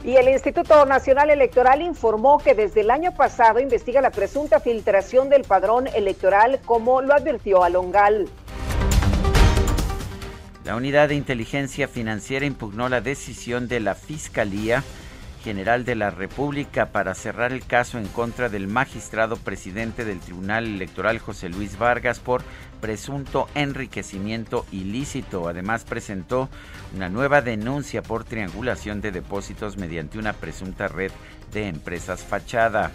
Y 0.04 0.16
el 0.16 0.28
Instituto 0.28 0.84
Nacional 0.84 1.30
Electoral 1.30 1.80
informó 1.80 2.36
que 2.38 2.54
desde 2.54 2.82
el 2.82 2.90
año 2.90 3.14
pasado 3.14 3.58
investiga 3.58 4.02
la 4.02 4.10
presunta 4.10 4.60
filtración 4.60 5.30
del 5.30 5.44
padrón 5.44 5.86
electoral, 5.86 6.60
como 6.66 7.00
lo 7.00 7.14
advirtió 7.14 7.64
Alongal. 7.64 8.28
La 10.62 10.76
Unidad 10.76 11.08
de 11.08 11.14
Inteligencia 11.14 11.88
Financiera 11.88 12.44
impugnó 12.44 12.90
la 12.90 13.00
decisión 13.00 13.66
de 13.66 13.80
la 13.80 13.94
Fiscalía 13.94 14.84
General 15.44 15.84
de 15.84 15.94
la 15.94 16.08
República 16.08 16.86
para 16.86 17.14
cerrar 17.14 17.52
el 17.52 17.66
caso 17.66 17.98
en 17.98 18.06
contra 18.06 18.48
del 18.48 18.66
magistrado 18.66 19.36
presidente 19.36 20.06
del 20.06 20.18
Tribunal 20.18 20.64
Electoral 20.64 21.18
José 21.18 21.50
Luis 21.50 21.78
Vargas 21.78 22.18
por 22.18 22.42
presunto 22.80 23.46
enriquecimiento 23.54 24.64
ilícito. 24.72 25.46
Además 25.46 25.84
presentó 25.84 26.48
una 26.96 27.10
nueva 27.10 27.42
denuncia 27.42 28.00
por 28.00 28.24
triangulación 28.24 29.02
de 29.02 29.12
depósitos 29.12 29.76
mediante 29.76 30.18
una 30.18 30.32
presunta 30.32 30.88
red 30.88 31.12
de 31.52 31.68
empresas 31.68 32.22
fachada. 32.22 32.90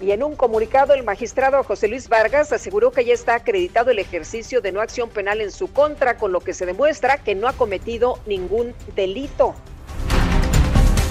Y 0.00 0.12
en 0.12 0.22
un 0.22 0.36
comunicado, 0.36 0.94
el 0.94 1.02
magistrado 1.02 1.64
José 1.64 1.88
Luis 1.88 2.08
Vargas 2.08 2.52
aseguró 2.52 2.92
que 2.92 3.04
ya 3.04 3.14
está 3.14 3.34
acreditado 3.34 3.90
el 3.90 3.98
ejercicio 3.98 4.60
de 4.60 4.70
no 4.70 4.80
acción 4.80 5.08
penal 5.08 5.40
en 5.40 5.50
su 5.50 5.72
contra, 5.72 6.16
con 6.16 6.30
lo 6.30 6.38
que 6.40 6.54
se 6.54 6.64
demuestra 6.64 7.18
que 7.18 7.34
no 7.34 7.48
ha 7.48 7.54
cometido 7.54 8.20
ningún 8.26 8.72
delito. 8.94 9.56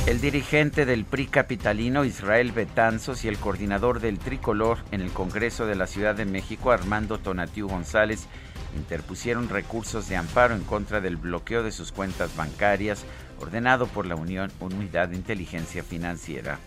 El 0.06 0.20
dirigente 0.20 0.86
del 0.86 1.06
PRI 1.06 1.28
capitalino 1.28 2.04
Israel 2.04 2.52
Betanzos 2.52 3.24
y 3.24 3.30
el 3.30 3.38
coordinador 3.38 4.02
del 4.02 4.20
tricolor 4.20 4.80
en 4.92 5.00
el 5.00 5.12
Congreso 5.12 5.66
de 5.66 5.76
la 5.76 5.88
Ciudad 5.88 6.14
de 6.14 6.26
México 6.26 6.72
Armando 6.72 7.20
Tonatiu 7.20 7.70
González 7.70 8.28
interpusieron 8.76 9.48
recursos 9.48 10.10
de 10.10 10.18
amparo 10.18 10.56
en 10.56 10.64
contra 10.66 11.00
del 11.00 11.16
bloqueo 11.16 11.64
de 11.64 11.72
sus 11.72 11.94
cuentas 11.94 12.36
bancarias 12.36 13.06
ordenado 13.40 13.88
por 13.88 14.06
la 14.06 14.16
Unión 14.16 14.52
Unidad 14.60 15.08
de 15.08 15.16
Inteligencia 15.16 15.84
Financiera. 15.84 16.60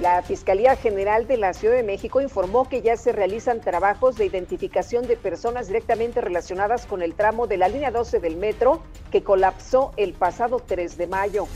La 0.00 0.20
Fiscalía 0.22 0.76
General 0.76 1.26
de 1.26 1.38
la 1.38 1.54
Ciudad 1.54 1.74
de 1.74 1.82
México 1.82 2.20
informó 2.20 2.68
que 2.68 2.82
ya 2.82 2.98
se 2.98 3.12
realizan 3.12 3.62
trabajos 3.62 4.16
de 4.16 4.26
identificación 4.26 5.06
de 5.06 5.16
personas 5.16 5.68
directamente 5.68 6.20
relacionadas 6.20 6.84
con 6.84 7.00
el 7.00 7.14
tramo 7.14 7.46
de 7.46 7.56
la 7.56 7.68
línea 7.68 7.90
12 7.90 8.20
del 8.20 8.36
metro 8.36 8.82
que 9.10 9.22
colapsó 9.22 9.92
el 9.96 10.12
pasado 10.12 10.60
3 10.64 10.98
de 10.98 11.06
mayo. 11.06 11.48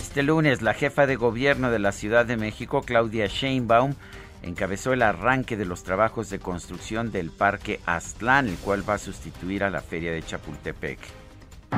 Este 0.00 0.22
lunes, 0.22 0.62
la 0.62 0.72
jefa 0.72 1.06
de 1.06 1.16
gobierno 1.16 1.70
de 1.70 1.78
la 1.78 1.92
Ciudad 1.92 2.24
de 2.24 2.38
México, 2.38 2.80
Claudia 2.80 3.26
Sheinbaum, 3.26 3.94
encabezó 4.42 4.94
el 4.94 5.02
arranque 5.02 5.58
de 5.58 5.66
los 5.66 5.82
trabajos 5.82 6.30
de 6.30 6.38
construcción 6.38 7.12
del 7.12 7.30
Parque 7.30 7.80
Aztlán, 7.84 8.48
el 8.48 8.56
cual 8.56 8.88
va 8.88 8.94
a 8.94 8.98
sustituir 8.98 9.62
a 9.62 9.68
la 9.68 9.82
Feria 9.82 10.10
de 10.10 10.22
Chapultepec. 10.22 10.98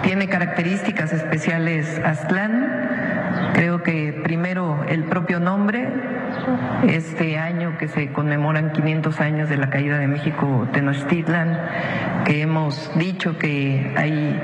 Tiene 0.03 0.29
características 0.29 1.13
especiales 1.13 2.01
Aztlán. 2.05 3.53
Creo 3.55 3.83
que 3.83 4.19
primero 4.25 4.85
el 4.89 5.05
propio 5.05 5.41
nombre, 5.41 5.89
este 6.89 7.39
año 7.39 7.77
que 7.79 7.89
se 7.89 8.13
conmemoran 8.13 8.73
500 8.73 9.21
años 9.21 9.49
de 9.49 9.57
la 9.57 9.69
caída 9.69 9.99
de 9.99 10.07
México 10.07 10.69
Tenochtitlan, 10.73 11.59
que 12.25 12.41
hemos 12.41 12.91
dicho 12.97 13.37
que 13.37 13.93
hay 13.97 14.41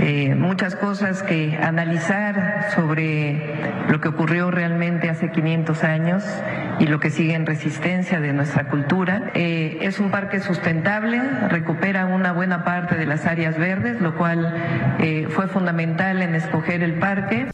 eh, 0.00 0.34
muchas 0.36 0.76
cosas 0.76 1.22
que 1.22 1.58
analizar 1.60 2.68
sobre 2.74 3.74
lo 3.88 4.00
que 4.00 4.08
ocurrió 4.08 4.50
realmente 4.50 5.10
hace 5.10 5.30
500 5.30 5.84
años 5.84 6.24
y 6.78 6.86
lo 6.86 7.00
que 7.00 7.10
sigue 7.10 7.34
en 7.34 7.46
resistencia 7.46 8.20
de 8.20 8.32
nuestra 8.32 8.68
cultura. 8.68 9.32
Eh, 9.34 9.78
es 9.80 9.98
un 9.98 10.10
parque 10.10 10.38
sustentable, 10.38 11.20
recupera 11.48 12.06
una 12.06 12.32
buena 12.32 12.64
parte 12.64 12.94
de 12.94 13.06
las 13.06 13.26
áreas 13.26 13.58
verdes, 13.58 14.00
lo 14.00 14.14
cual 14.16 14.54
eh, 15.00 15.26
fue 15.30 15.48
fundamental 15.48 16.22
en 16.22 16.34
escoger 16.34 16.82
el 16.82 16.98
parque. 16.98 17.50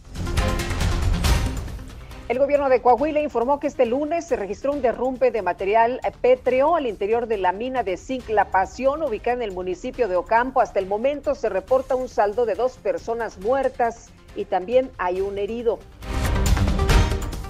El 2.26 2.38
gobierno 2.38 2.68
de 2.68 2.80
Coahuila 2.80 3.20
informó 3.20 3.60
que 3.60 3.66
este 3.66 3.84
lunes 3.84 4.26
se 4.26 4.36
registró 4.36 4.72
un 4.72 4.80
derrumbe 4.80 5.30
de 5.30 5.42
material 5.42 6.00
pétreo 6.20 6.74
al 6.74 6.86
interior 6.86 7.26
de 7.26 7.36
la 7.36 7.52
mina 7.52 7.82
de 7.82 7.96
zinc 7.96 8.28
La 8.30 8.46
Pasión, 8.46 9.02
ubicada 9.02 9.36
en 9.36 9.42
el 9.42 9.52
municipio 9.52 10.08
de 10.08 10.16
Ocampo. 10.16 10.60
Hasta 10.60 10.78
el 10.78 10.86
momento 10.86 11.34
se 11.34 11.48
reporta 11.48 11.94
un 11.94 12.08
saldo 12.08 12.46
de 12.46 12.54
dos 12.54 12.78
personas 12.78 13.38
muertas 13.38 14.10
y 14.34 14.46
también 14.46 14.90
hay 14.98 15.20
un 15.20 15.38
herido. 15.38 15.78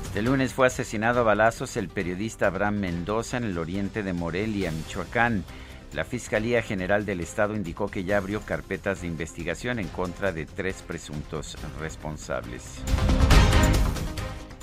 Este 0.02 0.22
lunes 0.22 0.52
fue 0.52 0.66
asesinado 0.66 1.20
a 1.20 1.22
balazos 1.24 1.76
el 1.76 1.88
periodista 1.88 2.48
Abraham 2.48 2.80
Mendoza 2.80 3.36
en 3.36 3.44
el 3.44 3.58
oriente 3.58 4.02
de 4.02 4.12
Morelia, 4.12 4.70
Michoacán. 4.70 5.44
La 5.94 6.02
Fiscalía 6.02 6.60
General 6.60 7.06
del 7.06 7.20
Estado 7.20 7.54
indicó 7.54 7.86
que 7.86 8.02
ya 8.02 8.16
abrió 8.16 8.40
carpetas 8.40 9.02
de 9.02 9.06
investigación 9.06 9.78
en 9.78 9.86
contra 9.86 10.32
de 10.32 10.44
tres 10.44 10.82
presuntos 10.82 11.56
responsables. 11.78 12.64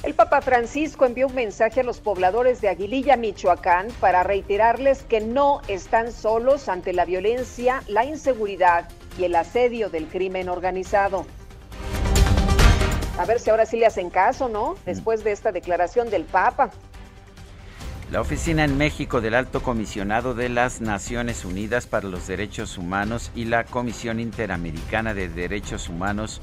El 0.03 0.13
Papa 0.13 0.41
Francisco 0.41 1.05
envió 1.05 1.27
un 1.27 1.35
mensaje 1.35 1.79
a 1.79 1.83
los 1.83 2.01
pobladores 2.01 2.59
de 2.59 2.67
Aguililla, 2.67 3.15
Michoacán, 3.15 3.87
para 4.01 4.23
reiterarles 4.23 5.03
que 5.03 5.21
no 5.21 5.61
están 5.69 6.11
solos 6.11 6.67
ante 6.67 6.91
la 6.91 7.05
violencia, 7.05 7.81
la 7.87 8.03
inseguridad 8.03 8.89
y 9.17 9.23
el 9.23 9.35
asedio 9.35 9.89
del 9.89 10.07
crimen 10.07 10.49
organizado. 10.49 11.25
A 13.17 13.25
ver 13.25 13.39
si 13.39 13.51
ahora 13.51 13.65
sí 13.65 13.77
le 13.77 13.85
hacen 13.85 14.09
caso, 14.09 14.49
¿no? 14.49 14.75
Después 14.85 15.23
de 15.23 15.31
esta 15.31 15.53
declaración 15.53 16.09
del 16.09 16.25
Papa. 16.25 16.71
La 18.11 18.19
oficina 18.19 18.65
en 18.65 18.77
México 18.77 19.21
del 19.21 19.35
Alto 19.35 19.63
Comisionado 19.63 20.33
de 20.33 20.49
las 20.49 20.81
Naciones 20.81 21.45
Unidas 21.45 21.87
para 21.87 22.09
los 22.09 22.27
Derechos 22.27 22.77
Humanos 22.77 23.31
y 23.35 23.45
la 23.45 23.63
Comisión 23.63 24.19
Interamericana 24.19 25.13
de 25.13 25.29
Derechos 25.29 25.87
Humanos 25.87 26.41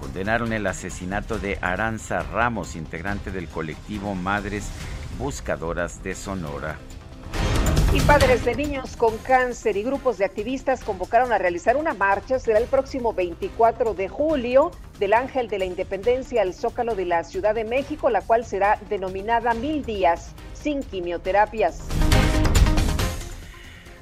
condenaron 0.00 0.54
el 0.54 0.66
asesinato 0.66 1.38
de 1.38 1.58
Aranza 1.60 2.22
Ramos, 2.22 2.74
integrante 2.74 3.30
del 3.30 3.48
colectivo 3.48 4.14
Madres 4.14 4.70
Buscadoras 5.18 6.02
de 6.02 6.14
Sonora. 6.14 6.78
Y 7.92 8.00
padres 8.00 8.42
de 8.46 8.54
niños 8.54 8.96
con 8.96 9.18
cáncer 9.18 9.76
y 9.76 9.82
grupos 9.82 10.16
de 10.16 10.24
activistas 10.24 10.82
convocaron 10.82 11.32
a 11.32 11.38
realizar 11.38 11.76
una 11.76 11.92
marcha. 11.92 12.38
Será 12.38 12.58
el 12.58 12.64
próximo 12.64 13.12
24 13.12 13.92
de 13.92 14.08
julio 14.08 14.70
del 14.98 15.12
Ángel 15.12 15.48
de 15.48 15.58
la 15.58 15.66
Independencia 15.66 16.40
al 16.40 16.54
Zócalo 16.54 16.94
de 16.94 17.04
la 17.04 17.24
Ciudad 17.24 17.54
de 17.54 17.64
México, 17.64 18.08
la 18.08 18.22
cual 18.22 18.46
será 18.46 18.78
denominada 18.88 19.52
Mil 19.52 19.84
Días 19.84 20.34
sin 20.62 20.82
Quimioterapias. 20.82 21.88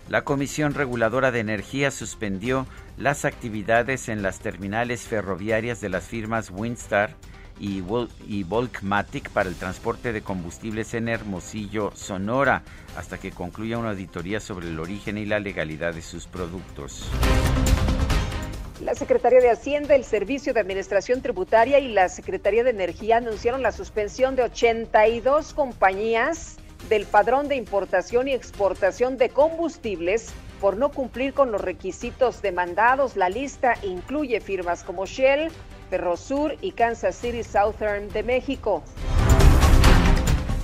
La 0.08 0.22
Comisión 0.22 0.74
Reguladora 0.74 1.30
de 1.30 1.40
Energía 1.40 1.90
suspendió 1.90 2.66
las 2.96 3.24
actividades 3.24 4.08
en 4.08 4.22
las 4.22 4.38
terminales 4.40 5.02
ferroviarias 5.02 5.80
de 5.80 5.90
las 5.90 6.04
firmas 6.04 6.50
Winstar 6.50 7.14
y, 7.60 7.82
Volkmatic 8.42 9.30
para 9.30 9.48
el 9.48 9.56
transporte 9.56 10.12
de 10.12 10.22
combustibles 10.22 10.94
en 10.94 11.08
Hermosillo, 11.08 11.92
Sonora, 11.94 12.62
hasta 12.96 13.18
que 13.18 13.32
concluya 13.32 13.78
una 13.78 13.90
auditoría 13.90 14.40
sobre 14.40 14.68
el 14.68 14.78
origen 14.78 15.18
y 15.18 15.26
la 15.26 15.40
legalidad 15.40 15.92
de 15.92 16.02
sus 16.02 16.26
productos. 16.26 17.10
La 18.82 18.94
Secretaría 18.94 19.40
de 19.40 19.50
Hacienda, 19.50 19.96
el 19.96 20.04
Servicio 20.04 20.54
de 20.54 20.60
Administración 20.60 21.20
Tributaria 21.20 21.80
y 21.80 21.88
la 21.88 22.08
Secretaría 22.08 22.62
de 22.62 22.70
Energía 22.70 23.16
anunciaron 23.16 23.60
la 23.60 23.72
suspensión 23.72 24.36
de 24.36 24.44
82 24.44 25.52
compañías 25.52 26.58
del 26.88 27.04
padrón 27.04 27.48
de 27.48 27.56
importación 27.56 28.28
y 28.28 28.34
exportación 28.34 29.18
de 29.18 29.30
combustibles 29.30 30.32
por 30.60 30.76
no 30.76 30.90
cumplir 30.90 31.34
con 31.34 31.50
los 31.50 31.60
requisitos 31.60 32.40
demandados. 32.40 33.16
La 33.16 33.28
lista 33.28 33.74
incluye 33.82 34.40
firmas 34.40 34.84
como 34.84 35.06
Shell, 35.06 35.50
Ferrosur 35.90 36.54
y 36.60 36.70
Kansas 36.70 37.16
City 37.16 37.42
Southern 37.42 38.08
de 38.10 38.22
México. 38.22 38.84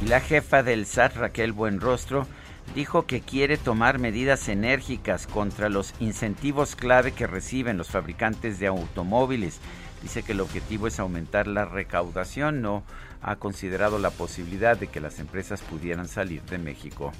La 0.06 0.21
jefa 0.21 0.62
del 0.62 0.87
SAT, 0.87 1.16
Raquel 1.16 1.52
Buenrostro, 1.52 2.28
dijo 2.75 3.06
que 3.06 3.21
quiere 3.21 3.56
tomar 3.56 3.99
medidas 3.99 4.49
enérgicas 4.49 5.26
contra 5.26 5.68
los 5.68 5.94
incentivos 6.00 6.76
clave 6.76 7.12
que 7.12 7.26
reciben 7.26 7.78
los 7.78 7.88
fabricantes 7.88 8.59
de 8.59 8.66
automóviles. 8.66 9.61
Dice 10.02 10.23
que 10.23 10.33
el 10.33 10.40
objetivo 10.40 10.87
es 10.87 10.99
aumentar 10.99 11.47
la 11.47 11.64
recaudación, 11.64 12.62
no 12.62 12.83
ha 13.23 13.37
considerado 13.37 13.99
la 13.99 14.11
posibilidad 14.11 14.76
de 14.76 14.88
que 14.88 15.00
las 15.00 15.18
empresas 15.18 15.62
pudieran 15.62 16.09
salir 16.09 16.42
de 16.42 16.59
México. 16.59 17.12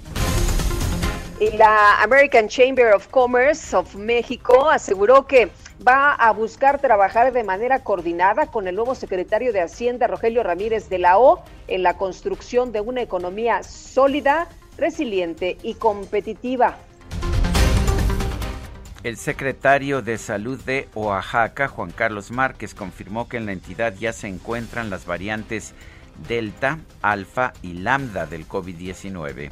Y 1.39 1.51
la 1.57 2.01
American 2.01 2.47
Chamber 2.47 2.93
of 2.93 3.07
Commerce 3.09 3.75
of 3.75 3.93
México 3.95 4.69
aseguró 4.69 5.27
que 5.27 5.49
va 5.85 6.13
a 6.13 6.31
buscar 6.31 6.79
trabajar 6.79 7.33
de 7.33 7.43
manera 7.43 7.83
coordinada 7.83 8.47
con 8.47 8.67
el 8.67 8.75
nuevo 8.75 8.95
secretario 8.95 9.51
de 9.51 9.61
Hacienda, 9.61 10.07
Rogelio 10.07 10.43
Ramírez 10.43 10.87
de 10.87 10.99
la 10.99 11.17
O, 11.17 11.43
en 11.67 11.83
la 11.83 11.97
construcción 11.97 12.71
de 12.71 12.79
una 12.79 13.01
economía 13.01 13.63
sólida, 13.63 14.47
resiliente 14.77 15.57
y 15.63 15.75
competitiva. 15.75 16.77
El 19.03 19.17
secretario 19.17 20.01
de 20.01 20.17
Salud 20.17 20.59
de 20.61 20.87
Oaxaca, 20.95 21.67
Juan 21.67 21.91
Carlos 21.91 22.31
Márquez, 22.31 22.73
confirmó 22.73 23.29
que 23.29 23.37
en 23.37 23.45
la 23.45 23.51
entidad 23.51 23.93
ya 23.99 24.11
se 24.13 24.27
encuentran 24.27 24.89
las 24.89 25.05
variantes 25.05 25.75
Delta, 26.27 26.79
Alfa 27.01 27.53
y 27.61 27.73
Lambda 27.73 28.25
del 28.25 28.47
COVID-19. 28.47 29.51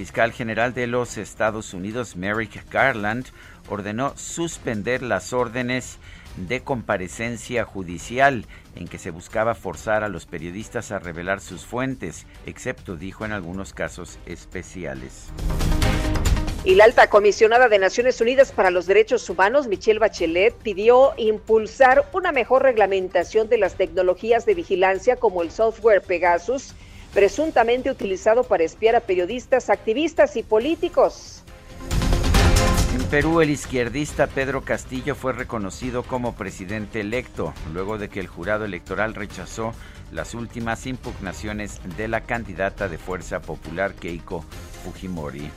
Fiscal 0.00 0.32
general 0.32 0.72
de 0.72 0.86
los 0.86 1.18
Estados 1.18 1.74
Unidos, 1.74 2.16
Merrick 2.16 2.72
Garland, 2.72 3.26
ordenó 3.68 4.16
suspender 4.16 5.02
las 5.02 5.34
órdenes 5.34 5.98
de 6.38 6.62
comparecencia 6.62 7.66
judicial 7.66 8.46
en 8.76 8.88
que 8.88 8.96
se 8.96 9.10
buscaba 9.10 9.54
forzar 9.54 10.02
a 10.02 10.08
los 10.08 10.24
periodistas 10.24 10.90
a 10.90 11.00
revelar 11.00 11.42
sus 11.42 11.66
fuentes, 11.66 12.24
excepto, 12.46 12.96
dijo, 12.96 13.26
en 13.26 13.32
algunos 13.32 13.74
casos 13.74 14.18
especiales. 14.24 15.26
Y 16.64 16.76
la 16.76 16.84
alta 16.84 17.10
comisionada 17.10 17.68
de 17.68 17.78
Naciones 17.78 18.22
Unidas 18.22 18.52
para 18.52 18.70
los 18.70 18.86
Derechos 18.86 19.28
Humanos, 19.28 19.68
Michelle 19.68 19.98
Bachelet, 19.98 20.54
pidió 20.54 21.12
impulsar 21.18 22.08
una 22.14 22.32
mejor 22.32 22.62
reglamentación 22.62 23.50
de 23.50 23.58
las 23.58 23.74
tecnologías 23.74 24.46
de 24.46 24.54
vigilancia 24.54 25.16
como 25.16 25.42
el 25.42 25.50
software 25.50 26.00
Pegasus, 26.00 26.74
presuntamente 27.12 27.90
utilizado 27.90 28.44
para 28.44 28.64
espiar 28.64 28.96
a 28.96 29.00
periodistas, 29.00 29.70
activistas 29.70 30.36
y 30.36 30.42
políticos. 30.42 31.42
Perú, 33.10 33.40
el 33.40 33.50
izquierdista 33.50 34.28
Pedro 34.28 34.62
Castillo 34.62 35.16
fue 35.16 35.32
reconocido 35.32 36.04
como 36.04 36.36
presidente 36.36 37.00
electo, 37.00 37.52
luego 37.72 37.98
de 37.98 38.08
que 38.08 38.20
el 38.20 38.28
jurado 38.28 38.64
electoral 38.64 39.16
rechazó 39.16 39.72
las 40.12 40.32
últimas 40.32 40.86
impugnaciones 40.86 41.80
de 41.96 42.06
la 42.06 42.20
candidata 42.20 42.88
de 42.88 42.98
Fuerza 42.98 43.40
Popular 43.40 43.94
Keiko 43.94 44.44
Fujimori. 44.84 45.50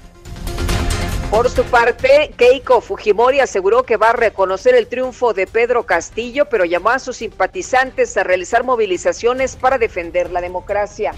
Por 1.29 1.47
su 1.47 1.63
parte, 1.65 2.33
Keiko 2.35 2.81
Fujimori 2.81 3.39
aseguró 3.39 3.83
que 3.83 3.97
va 3.97 4.09
a 4.09 4.13
reconocer 4.13 4.73
el 4.73 4.87
triunfo 4.87 5.33
de 5.33 5.45
Pedro 5.45 5.83
Castillo, 5.83 6.45
pero 6.45 6.65
llamó 6.65 6.89
a 6.89 6.97
sus 6.97 7.17
simpatizantes 7.17 8.17
a 8.17 8.23
realizar 8.23 8.63
movilizaciones 8.63 9.55
para 9.55 9.77
defender 9.77 10.31
la 10.31 10.41
democracia. 10.41 11.13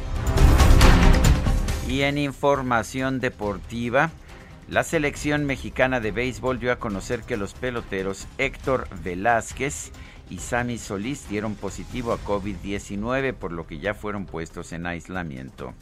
Y 1.87 2.01
en 2.01 2.17
información 2.17 3.19
deportiva, 3.19 4.11
La 4.67 4.83
selección 4.83 5.45
mexicana 5.45 5.99
de 5.99 6.11
béisbol 6.11 6.59
dio 6.59 6.71
a 6.71 6.79
conocer 6.79 7.21
que 7.21 7.37
los 7.37 7.53
peloteros 7.53 8.27
Héctor 8.39 8.87
Velázquez 9.03 9.91
y 10.27 10.39
Sammy 10.39 10.79
Solís 10.79 11.29
dieron 11.29 11.53
positivo 11.53 12.13
a 12.13 12.19
COVID-19, 12.19 13.33
por 13.33 13.51
lo 13.51 13.67
que 13.67 13.77
ya 13.77 13.93
fueron 13.93 14.25
puestos 14.25 14.73
en 14.73 14.87
aislamiento. 14.87 15.75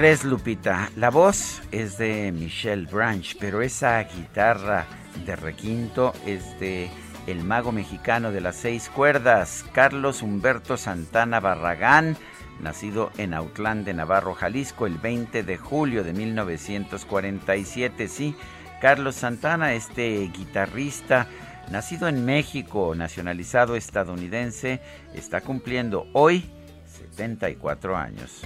Crees, 0.00 0.24
Lupita? 0.24 0.90
La 0.96 1.10
voz 1.10 1.60
es 1.72 1.98
de 1.98 2.32
Michelle 2.32 2.86
Branch, 2.86 3.36
pero 3.38 3.60
esa 3.60 4.02
guitarra 4.04 4.86
de 5.26 5.36
requinto 5.36 6.14
es 6.24 6.58
de 6.58 6.88
el 7.26 7.44
mago 7.44 7.70
mexicano 7.70 8.32
de 8.32 8.40
las 8.40 8.56
seis 8.56 8.88
cuerdas, 8.88 9.62
Carlos 9.74 10.22
Humberto 10.22 10.78
Santana 10.78 11.38
Barragán, 11.38 12.16
nacido 12.62 13.10
en 13.18 13.34
Autlán 13.34 13.84
de 13.84 13.92
Navarro, 13.92 14.32
Jalisco, 14.32 14.86
el 14.86 14.96
20 14.96 15.42
de 15.42 15.58
julio 15.58 16.02
de 16.02 16.14
1947. 16.14 18.08
Sí, 18.08 18.34
Carlos 18.80 19.16
Santana, 19.16 19.74
este 19.74 20.30
guitarrista, 20.34 21.26
nacido 21.70 22.08
en 22.08 22.24
México, 22.24 22.94
nacionalizado 22.94 23.76
estadounidense, 23.76 24.80
está 25.12 25.42
cumpliendo 25.42 26.06
hoy 26.14 26.50
74 26.86 27.98
años. 27.98 28.40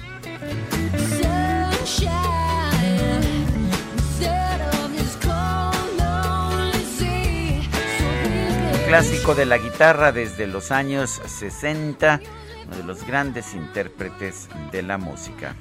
Clásico 8.95 9.35
de 9.35 9.45
la 9.45 9.59
guitarra 9.59 10.13
desde 10.13 10.47
los 10.47 10.71
años 10.71 11.21
60, 11.27 12.21
uno 12.69 12.77
de 12.77 12.85
los 12.85 13.05
grandes 13.05 13.53
intérpretes 13.53 14.49
de 14.71 14.83
la 14.83 14.99
música. 14.99 15.57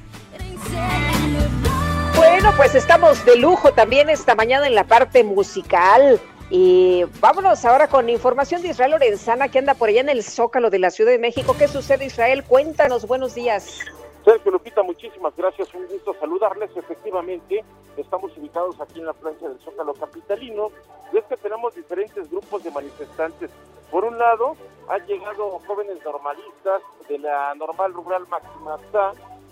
Bueno, 2.15 2.53
pues 2.55 2.75
estamos 2.75 3.25
de 3.25 3.37
lujo 3.37 3.73
también 3.73 4.11
esta 4.11 4.35
mañana 4.35 4.67
en 4.67 4.75
la 4.75 4.83
parte 4.83 5.23
musical. 5.23 6.21
Y 6.51 7.05
vámonos 7.19 7.65
ahora 7.65 7.87
con 7.87 8.07
información 8.07 8.61
de 8.61 8.67
Israel 8.67 8.91
Lorenzana, 8.91 9.47
que 9.47 9.57
anda 9.57 9.73
por 9.73 9.89
allá 9.89 10.01
en 10.01 10.09
el 10.09 10.23
Zócalo 10.23 10.69
de 10.69 10.77
la 10.77 10.91
Ciudad 10.91 11.11
de 11.11 11.17
México. 11.17 11.55
¿Qué 11.57 11.67
sucede, 11.67 12.05
Israel? 12.05 12.43
Cuéntanos, 12.43 13.07
buenos 13.07 13.33
días. 13.33 13.79
Sergio 14.23 14.53
Lupita, 14.53 14.83
muchísimas 14.83 15.35
gracias, 15.35 15.73
un 15.73 15.85
gusto 15.85 16.13
saludarles. 16.17 16.71
Efectivamente, 16.77 17.63
estamos 17.97 18.31
ubicados 18.37 18.79
aquí 18.79 18.99
en 18.99 19.07
la 19.07 19.13
plancha 19.13 19.49
del 19.49 19.59
Zócalo 19.59 19.93
Capitalino 19.93 20.69
y 21.11 21.17
es 21.17 21.25
que 21.25 21.35
tenemos 21.35 21.75
diferentes 21.75 22.31
grupos 22.31 22.63
de 22.63 22.71
manifestantes. 22.71 23.51
Por 23.91 24.05
un 24.05 24.17
lado, 24.17 24.55
han 24.87 25.05
llegado 25.07 25.59
jóvenes 25.67 25.97
normalistas 26.05 26.81
de 27.09 27.19
la 27.19 27.53
Normal 27.55 27.93
Rural 27.93 28.25
Máxima 28.29 28.79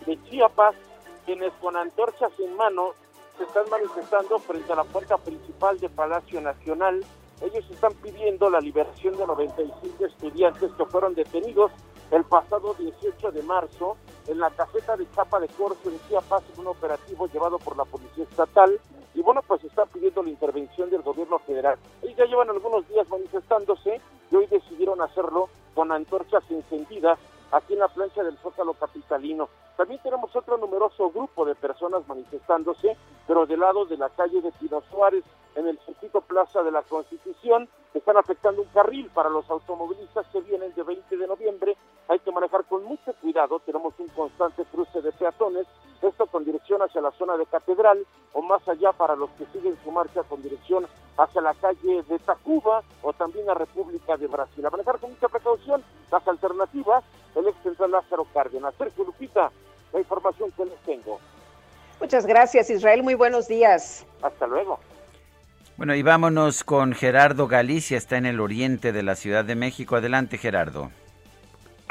de 0.05 0.23
Chiapas, 0.23 0.75
quienes 1.25 1.51
con 1.61 1.75
antorchas 1.75 2.31
en 2.39 2.55
mano 2.55 2.93
se 3.37 3.43
están 3.43 3.69
manifestando 3.69 4.39
frente 4.39 4.71
a 4.71 4.77
la 4.77 4.83
puerta 4.85 5.17
principal 5.17 5.79
de 5.79 5.89
Palacio 5.89 6.39
Nacional. 6.39 7.03
Ellos 7.41 7.65
están 7.69 7.93
pidiendo 7.95 8.49
la 8.49 8.61
liberación 8.61 9.17
de 9.17 9.27
95 9.27 10.05
estudiantes 10.05 10.71
que 10.71 10.85
fueron 10.85 11.13
detenidos 11.13 11.71
el 12.11 12.25
pasado 12.25 12.73
18 12.73 13.31
de 13.31 13.41
marzo 13.41 13.95
en 14.27 14.39
la 14.39 14.49
caseta 14.49 14.97
de 14.97 15.09
Chapa 15.11 15.39
de 15.39 15.47
Corzo 15.47 15.89
en 15.89 15.99
Chiapas, 16.07 16.43
un 16.57 16.67
operativo 16.67 17.27
llevado 17.27 17.57
por 17.57 17.77
la 17.77 17.85
Policía 17.85 18.25
Estatal. 18.25 18.79
Y 19.13 19.21
bueno, 19.21 19.41
pues 19.47 19.63
están 19.63 19.87
pidiendo 19.89 20.21
la 20.21 20.29
intervención 20.29 20.89
del 20.89 21.01
gobierno 21.01 21.39
federal. 21.39 21.77
Ellos 22.01 22.17
ya 22.17 22.25
llevan 22.25 22.49
algunos 22.49 22.87
días 22.89 23.07
manifestándose 23.09 24.01
y 24.29 24.35
hoy 24.35 24.45
decidieron 24.47 25.01
hacerlo 25.01 25.49
con 25.73 25.91
antorchas 25.91 26.43
encendidas 26.49 27.17
aquí 27.51 27.73
en 27.73 27.79
la 27.79 27.87
plancha 27.87 28.23
del 28.23 28.37
Zócalo 28.37 28.73
Capitalino. 28.73 29.49
También 29.77 30.01
tenemos 30.03 30.35
otro 30.35 30.57
numeroso 30.57 31.09
grupo 31.11 31.45
de 31.45 31.55
personas 31.55 32.07
manifestándose, 32.07 32.95
pero 33.27 33.45
del 33.45 33.59
lado 33.59 33.85
de 33.85 33.97
la 33.97 34.09
calle 34.09 34.41
de 34.41 34.51
Pino 34.53 34.81
Suárez, 34.89 35.23
en 35.55 35.67
el 35.67 35.79
circuito 35.79 36.21
Plaza 36.21 36.63
de 36.63 36.71
la 36.71 36.81
Constitución, 36.83 37.67
están 37.93 38.17
afectando 38.17 38.61
un 38.61 38.67
carril 38.69 39.09
para 39.13 39.29
los 39.29 39.49
automovilistas 39.49 40.25
que 40.31 40.41
vienen 40.41 40.73
de 40.75 40.83
20 40.83 41.17
de 41.17 41.27
noviembre. 41.27 41.77
Hay 42.11 42.19
que 42.19 42.31
manejar 42.33 42.65
con 42.65 42.83
mucho 42.83 43.13
cuidado, 43.21 43.61
tenemos 43.61 43.93
un 43.97 44.09
constante 44.09 44.65
cruce 44.65 45.01
de 45.01 45.13
peatones, 45.13 45.65
esto 46.01 46.25
con 46.25 46.43
dirección 46.43 46.81
hacia 46.81 46.99
la 46.99 47.11
zona 47.11 47.37
de 47.37 47.45
Catedral 47.45 48.05
o 48.33 48.41
más 48.41 48.67
allá 48.67 48.91
para 48.91 49.15
los 49.15 49.29
que 49.31 49.45
siguen 49.53 49.77
su 49.81 49.91
marcha 49.91 50.21
con 50.23 50.41
dirección 50.41 50.85
hacia 51.17 51.39
la 51.39 51.53
calle 51.53 52.03
de 52.03 52.19
Tacuba 52.19 52.83
o 53.01 53.13
también 53.13 53.49
a 53.49 53.53
República 53.53 54.17
de 54.17 54.27
Brasil. 54.27 54.65
A 54.65 54.69
manejar 54.69 54.99
con 54.99 55.11
mucha 55.11 55.29
precaución 55.29 55.81
las 56.11 56.27
alternativas, 56.27 57.01
el 57.33 57.47
ex 57.47 57.57
central 57.63 57.91
Lázaro 57.91 58.27
Cárdenas. 58.33 58.73
Sergio 58.77 59.05
Lupita, 59.05 59.49
la 59.93 59.99
información 59.99 60.51
que 60.51 60.65
les 60.65 60.79
tengo. 60.79 61.17
Muchas 62.01 62.25
gracias, 62.25 62.69
Israel. 62.69 63.03
Muy 63.03 63.13
buenos 63.13 63.47
días. 63.47 64.05
Hasta 64.21 64.47
luego. 64.47 64.79
Bueno, 65.77 65.95
y 65.95 66.03
vámonos 66.03 66.65
con 66.65 66.91
Gerardo 66.91 67.47
Galicia, 67.47 67.97
está 67.97 68.17
en 68.17 68.25
el 68.25 68.41
oriente 68.41 68.91
de 68.91 69.01
la 69.01 69.15
Ciudad 69.15 69.45
de 69.45 69.55
México. 69.55 69.95
Adelante, 69.95 70.37
Gerardo. 70.37 70.91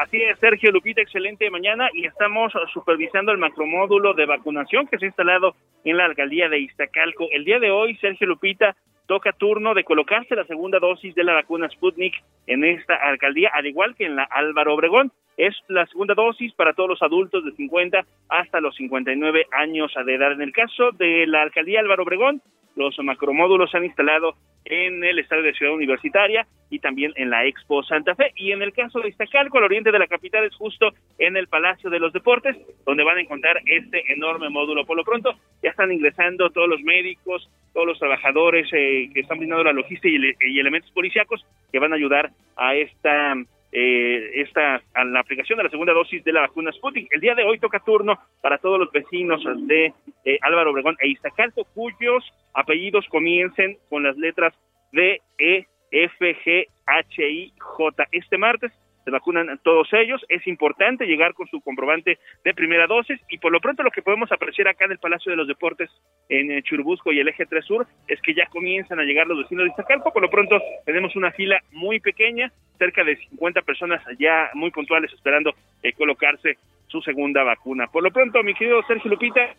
Así 0.00 0.16
es, 0.16 0.38
Sergio 0.38 0.72
Lupita, 0.72 1.02
excelente 1.02 1.50
mañana 1.50 1.90
y 1.92 2.06
estamos 2.06 2.54
supervisando 2.72 3.32
el 3.32 3.38
macromódulo 3.38 4.14
de 4.14 4.24
vacunación 4.24 4.86
que 4.86 4.96
se 4.96 5.04
ha 5.04 5.08
instalado 5.08 5.54
en 5.84 5.98
la 5.98 6.06
alcaldía 6.06 6.48
de 6.48 6.58
Iztacalco. 6.58 7.28
El 7.30 7.44
día 7.44 7.58
de 7.58 7.70
hoy, 7.70 7.96
Sergio 7.96 8.26
Lupita, 8.26 8.74
toca 9.04 9.32
turno 9.34 9.74
de 9.74 9.84
colocarse 9.84 10.34
la 10.34 10.46
segunda 10.46 10.78
dosis 10.78 11.14
de 11.14 11.22
la 11.22 11.34
vacuna 11.34 11.68
Sputnik 11.68 12.14
en 12.46 12.64
esta 12.64 12.94
alcaldía, 12.94 13.50
al 13.52 13.66
igual 13.66 13.94
que 13.94 14.06
en 14.06 14.16
la 14.16 14.22
Álvaro 14.22 14.72
Obregón. 14.72 15.12
Es 15.40 15.56
la 15.68 15.86
segunda 15.86 16.12
dosis 16.12 16.52
para 16.52 16.74
todos 16.74 16.90
los 16.90 17.02
adultos 17.02 17.42
de 17.42 17.52
50 17.52 18.04
hasta 18.28 18.60
los 18.60 18.76
59 18.76 19.46
años 19.52 19.90
de 20.04 20.14
edad. 20.14 20.32
En 20.32 20.42
el 20.42 20.52
caso 20.52 20.90
de 20.92 21.26
la 21.26 21.40
alcaldía 21.40 21.80
Álvaro 21.80 22.02
Obregón, 22.02 22.42
los 22.76 22.94
macromódulos 22.98 23.70
se 23.70 23.78
han 23.78 23.86
instalado 23.86 24.34
en 24.66 25.02
el 25.02 25.18
estadio 25.18 25.42
de 25.44 25.54
Ciudad 25.54 25.72
Universitaria 25.72 26.46
y 26.68 26.78
también 26.80 27.14
en 27.16 27.30
la 27.30 27.46
Expo 27.46 27.82
Santa 27.82 28.14
Fe. 28.14 28.32
Y 28.36 28.52
en 28.52 28.60
el 28.60 28.74
caso 28.74 29.00
de 29.00 29.08
Iztacalco, 29.08 29.56
al 29.56 29.64
oriente 29.64 29.90
de 29.90 29.98
la 29.98 30.08
capital, 30.08 30.44
es 30.44 30.54
justo 30.56 30.92
en 31.18 31.38
el 31.38 31.48
Palacio 31.48 31.88
de 31.88 32.00
los 32.00 32.12
Deportes, 32.12 32.58
donde 32.84 33.02
van 33.02 33.16
a 33.16 33.22
encontrar 33.22 33.62
este 33.64 34.12
enorme 34.12 34.50
módulo. 34.50 34.84
Por 34.84 34.98
lo 34.98 35.04
pronto, 35.04 35.32
ya 35.62 35.70
están 35.70 35.90
ingresando 35.90 36.50
todos 36.50 36.68
los 36.68 36.82
médicos, 36.82 37.50
todos 37.72 37.86
los 37.86 37.98
trabajadores 37.98 38.68
eh, 38.74 39.08
que 39.14 39.20
están 39.20 39.38
brindando 39.38 39.64
la 39.64 39.72
logística 39.72 40.14
y, 40.44 40.60
elementos 40.60 40.90
policíacos 40.90 41.46
que 41.72 41.78
van 41.78 41.94
a 41.94 41.96
ayudar 41.96 42.30
a 42.58 42.74
esta 42.74 43.36
eh, 43.72 44.30
esta 44.34 44.82
a 44.94 45.04
la 45.04 45.20
aplicación 45.20 45.56
de 45.56 45.64
la 45.64 45.70
segunda 45.70 45.92
dosis 45.92 46.24
de 46.24 46.32
la 46.32 46.40
vacuna 46.42 46.72
Sputnik. 46.72 47.12
El 47.12 47.20
día 47.20 47.34
de 47.34 47.44
hoy 47.44 47.58
toca 47.58 47.80
turno 47.80 48.18
para 48.42 48.58
todos 48.58 48.78
los 48.78 48.90
vecinos 48.90 49.42
de 49.66 49.92
eh, 50.24 50.38
Álvaro 50.42 50.70
Obregón 50.70 50.96
e 51.00 51.08
Iztacalco 51.08 51.64
cuyos 51.74 52.24
apellidos 52.54 53.06
comiencen 53.08 53.78
con 53.88 54.02
las 54.02 54.16
letras 54.16 54.54
D, 54.92 55.20
E, 55.38 55.66
F, 55.90 56.36
G, 56.44 56.66
H, 56.86 57.30
I, 57.30 57.52
J. 57.58 58.08
Este 58.12 58.38
martes 58.38 58.72
se 59.04 59.10
vacunan 59.10 59.58
todos 59.62 59.88
ellos. 59.92 60.24
Es 60.28 60.46
importante 60.46 61.06
llegar 61.06 61.34
con 61.34 61.46
su 61.48 61.60
comprobante 61.60 62.18
de 62.44 62.54
primera 62.54 62.86
dosis 62.86 63.20
y 63.28 63.38
por 63.38 63.52
lo 63.52 63.60
pronto 63.60 63.82
lo 63.82 63.90
que 63.90 64.02
podemos 64.02 64.30
apreciar 64.32 64.68
acá 64.68 64.84
en 64.84 64.92
el 64.92 64.98
Palacio 64.98 65.30
de 65.30 65.36
los 65.36 65.48
Deportes 65.48 65.90
en 66.28 66.50
eh, 66.50 66.62
Churubusco 66.62 67.12
y 67.12 67.20
el 67.20 67.28
Eje 67.28 67.46
3 67.46 67.64
Sur 67.64 67.86
es 68.08 68.20
que 68.22 68.34
ya 68.34 68.46
comienzan 68.46 69.00
a 69.00 69.04
llegar 69.04 69.26
los 69.26 69.38
vecinos 69.38 69.64
de 69.64 69.70
Iztacalco. 69.70 70.12
Por 70.12 70.22
lo 70.22 70.30
pronto 70.30 70.60
tenemos 70.84 71.16
una 71.16 71.30
fila 71.32 71.60
muy 71.72 72.00
pequeña, 72.00 72.52
cerca 72.78 73.04
de 73.04 73.16
50 73.16 73.62
personas 73.62 74.02
ya 74.18 74.50
muy 74.54 74.70
puntuales 74.70 75.12
esperando 75.12 75.54
eh, 75.82 75.92
colocarse 75.92 76.58
su 76.88 77.00
segunda 77.02 77.42
vacuna. 77.42 77.86
Por 77.86 78.02
lo 78.02 78.10
pronto, 78.10 78.42
mi 78.42 78.54
querido 78.54 78.82
Sergio 78.86 79.10
Lupita, 79.10 79.54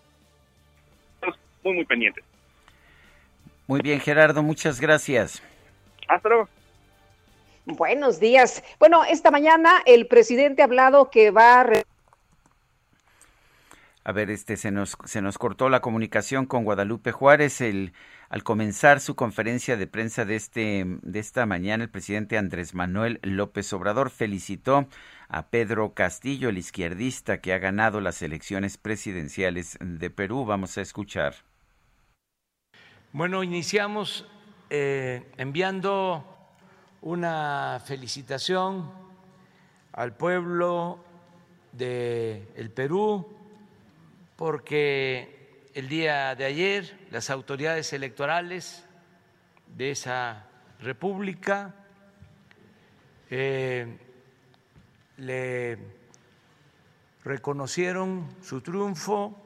muy, 1.64 1.76
muy 1.76 1.86
pendientes. 1.86 2.24
Muy 3.68 3.82
bien, 3.82 4.00
Gerardo, 4.00 4.44
muchas 4.44 4.82
gracias. 4.82 5.42
Hasta 6.08 6.30
luego. 6.30 6.50
Buenos 7.66 8.20
días. 8.20 8.64
Bueno, 8.80 9.04
esta 9.04 9.30
mañana 9.32 9.82
el 9.86 10.08
presidente 10.08 10.62
ha 10.62 10.66
hablado 10.66 11.10
que 11.10 11.32
va 11.32 11.62
a... 11.62 11.68
A 14.04 14.12
ver, 14.14 14.32
este 14.32 14.58
se 14.58 14.72
nos 14.72 14.98
se 15.06 15.22
nos 15.22 15.38
cortó 15.38 15.70
la 15.70 15.80
comunicación 15.80 16.48
con 16.48 16.64
Guadalupe 16.64 17.12
Juárez. 17.12 17.62
El, 17.62 17.94
al 18.30 18.42
comenzar 18.44 19.00
su 19.00 19.16
conferencia 19.16 19.78
de 19.78 19.86
prensa 19.86 20.26
de 20.26 20.36
este 20.36 20.86
de 21.04 21.20
esta 21.20 21.46
mañana, 21.46 21.84
el 21.84 21.90
presidente 21.92 22.40
Andrés 22.40 22.74
Manuel 22.74 23.20
López 23.22 23.72
Obrador 23.74 24.10
felicitó 24.10 24.88
a 25.30 25.50
Pedro 25.50 25.94
Castillo, 25.94 26.50
el 26.50 26.58
izquierdista 26.58 27.42
que 27.42 27.54
ha 27.54 27.60
ganado 27.60 28.02
las 28.02 28.24
elecciones 28.24 28.78
presidenciales 28.78 29.78
de 29.80 30.10
Perú. 30.10 30.46
Vamos 30.46 30.80
a 30.80 30.82
escuchar. 30.82 31.36
Bueno, 33.14 33.44
iniciamos 33.44 34.28
eh, 34.72 35.30
enviando 35.38 36.31
una 37.02 37.82
felicitación 37.84 38.92
al 39.94 40.16
pueblo 40.16 41.04
de 41.72 42.48
el 42.56 42.70
Perú 42.70 43.28
porque 44.36 45.70
el 45.74 45.88
día 45.88 46.36
de 46.36 46.46
ayer 46.46 46.98
las 47.12 47.30
autoridades 47.30 47.94
electorales 47.94 48.86
de 49.76 49.92
esa 49.92 50.46
república 50.80 51.74
eh, 53.30 53.98
le 55.18 55.78
reconocieron 57.24 58.28
su 58.42 58.62
triunfo 58.62 59.38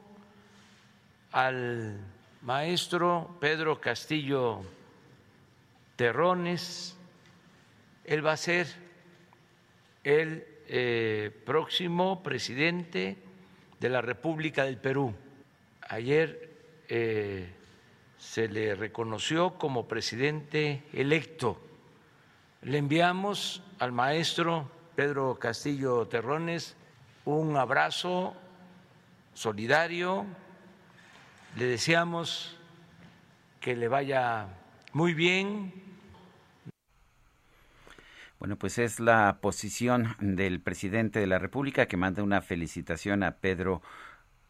al 1.31 1.99
maestro 2.41 3.37
Pedro 3.39 3.79
Castillo 3.81 4.61
Terrones. 5.95 6.94
Él 8.07 8.25
va 8.25 8.33
a 8.33 8.37
ser 8.37 8.67
el 10.03 10.45
eh, 10.67 11.31
próximo 11.45 12.21
presidente 12.23 13.17
de 13.79 13.89
la 13.89 14.01
República 14.01 14.63
del 14.63 14.77
Perú. 14.77 15.13
Ayer 15.81 16.49
eh, 16.87 17.49
se 18.17 18.47
le 18.47 18.75
reconoció 18.75 19.57
como 19.57 19.87
presidente 19.87 20.83
electo. 20.93 21.61
Le 22.61 22.77
enviamos 22.77 23.61
al 23.79 23.91
maestro 23.91 24.69
Pedro 24.95 25.37
Castillo 25.39 26.07
Terrones 26.07 26.75
un 27.25 27.57
abrazo 27.57 28.35
solidario. 29.33 30.25
Le 31.57 31.65
deseamos 31.65 32.55
que 33.59 33.75
le 33.75 33.87
vaya 33.87 34.47
muy 34.93 35.13
bien. 35.13 35.94
Bueno, 38.45 38.59
pues 38.59 38.77
es 38.77 38.99
la 38.99 39.39
posición 39.41 40.15
del 40.19 40.61
presidente 40.61 41.19
de 41.19 41.25
la 41.25 41.39
República 41.39 41.87
que 41.87 41.97
manda 41.97 42.21
una 42.21 42.43
felicitación 42.43 43.23
a 43.23 43.37
Pedro 43.37 43.81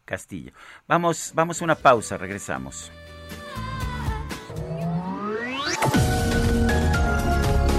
Castillo. 0.04 0.52
Vamos, 0.86 1.32
vamos 1.34 1.62
a 1.62 1.64
una 1.64 1.76
pausa, 1.76 2.18
regresamos. 2.18 2.92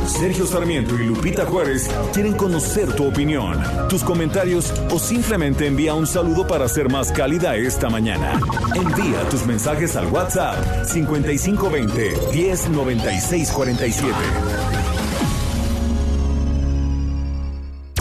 Sergio 0.07 0.47
Sarmiento 0.47 0.95
y 0.95 1.05
Lupita 1.05 1.45
Juárez 1.45 1.87
quieren 2.15 2.33
conocer 2.33 2.91
tu 2.95 3.07
opinión, 3.07 3.61
tus 3.87 4.03
comentarios 4.03 4.71
o 4.89 4.97
simplemente 4.97 5.67
envía 5.67 5.93
un 5.93 6.07
saludo 6.07 6.47
para 6.47 6.67
ser 6.67 6.89
más 6.89 7.11
cálida 7.11 7.55
esta 7.55 7.91
mañana. 7.91 8.41
Envía 8.73 9.29
tus 9.29 9.45
mensajes 9.45 9.95
al 9.95 10.07
WhatsApp 10.07 10.83
5520 10.83 12.13
109647. 12.33 14.66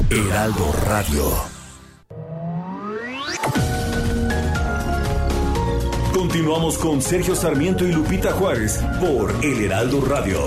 Heraldo 0.09 0.73
Radio. 0.85 1.25
Continuamos 6.14 6.79
con 6.79 7.03
Sergio 7.03 7.35
Sarmiento 7.35 7.85
y 7.85 7.90
Lupita 7.90 8.31
Juárez 8.31 8.85
por 9.01 9.35
El 9.45 9.64
Heraldo 9.64 10.01
Radio. 10.03 10.38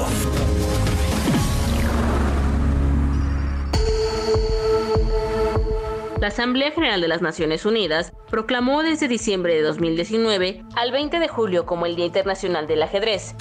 La 6.21 6.27
Asamblea 6.27 6.71
General 6.71 7.01
de 7.01 7.09
las 7.09 7.21
Naciones 7.21 7.65
Unidas 7.65 8.13
proclamó 8.29 8.81
desde 8.81 9.09
diciembre 9.09 9.55
de 9.55 9.61
2019 9.63 10.63
al 10.77 10.93
20 10.93 11.19
de 11.19 11.27
julio 11.27 11.65
como 11.65 11.85
el 11.85 11.97
Día 11.97 12.05
Internacional 12.05 12.65
del 12.65 12.83
Ajedrez, 12.83 13.35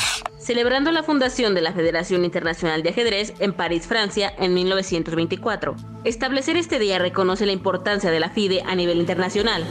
celebrando 0.49 0.91
la 0.93 1.03
fundación 1.03 1.55
de 1.55 1.61
la 1.61 1.75
Federación 1.75 2.25
Internacional 2.25 2.83
de 2.83 2.89
Ajedrez 2.89 3.35
en 3.39 3.53
París, 3.53 3.87
Francia, 3.87 4.33
en 4.39 4.55
1924. 4.55 5.77
Establecer 6.05 6.57
este 6.57 6.79
día 6.79 6.99
reconoce 6.99 7.45
la 7.45 7.53
importancia 7.53 8.11
de 8.11 8.19
la 8.19 8.31
FIDE 8.31 8.63
a 8.65 8.75
nivel 8.75 8.97
internacional 8.97 9.67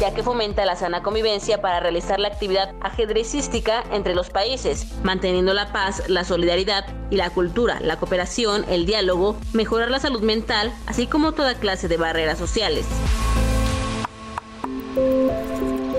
ya 0.00 0.14
que 0.14 0.22
fomenta 0.22 0.64
la 0.64 0.76
sana 0.76 1.02
convivencia 1.02 1.60
para 1.60 1.80
realizar 1.80 2.18
la 2.18 2.28
actividad 2.28 2.74
ajedrecística 2.80 3.84
entre 3.92 4.14
los 4.14 4.30
países, 4.30 4.86
manteniendo 5.02 5.52
la 5.52 5.70
paz, 5.74 6.08
la 6.08 6.24
solidaridad 6.24 6.86
y 7.10 7.16
la 7.16 7.28
cultura, 7.28 7.78
la 7.80 7.98
cooperación, 7.98 8.64
el 8.70 8.86
diálogo, 8.86 9.36
mejorar 9.52 9.90
la 9.90 10.00
salud 10.00 10.22
mental, 10.22 10.72
así 10.86 11.06
como 11.06 11.32
toda 11.32 11.52
clase 11.56 11.86
de 11.88 11.98
barreras 11.98 12.38
sociales. 12.38 12.86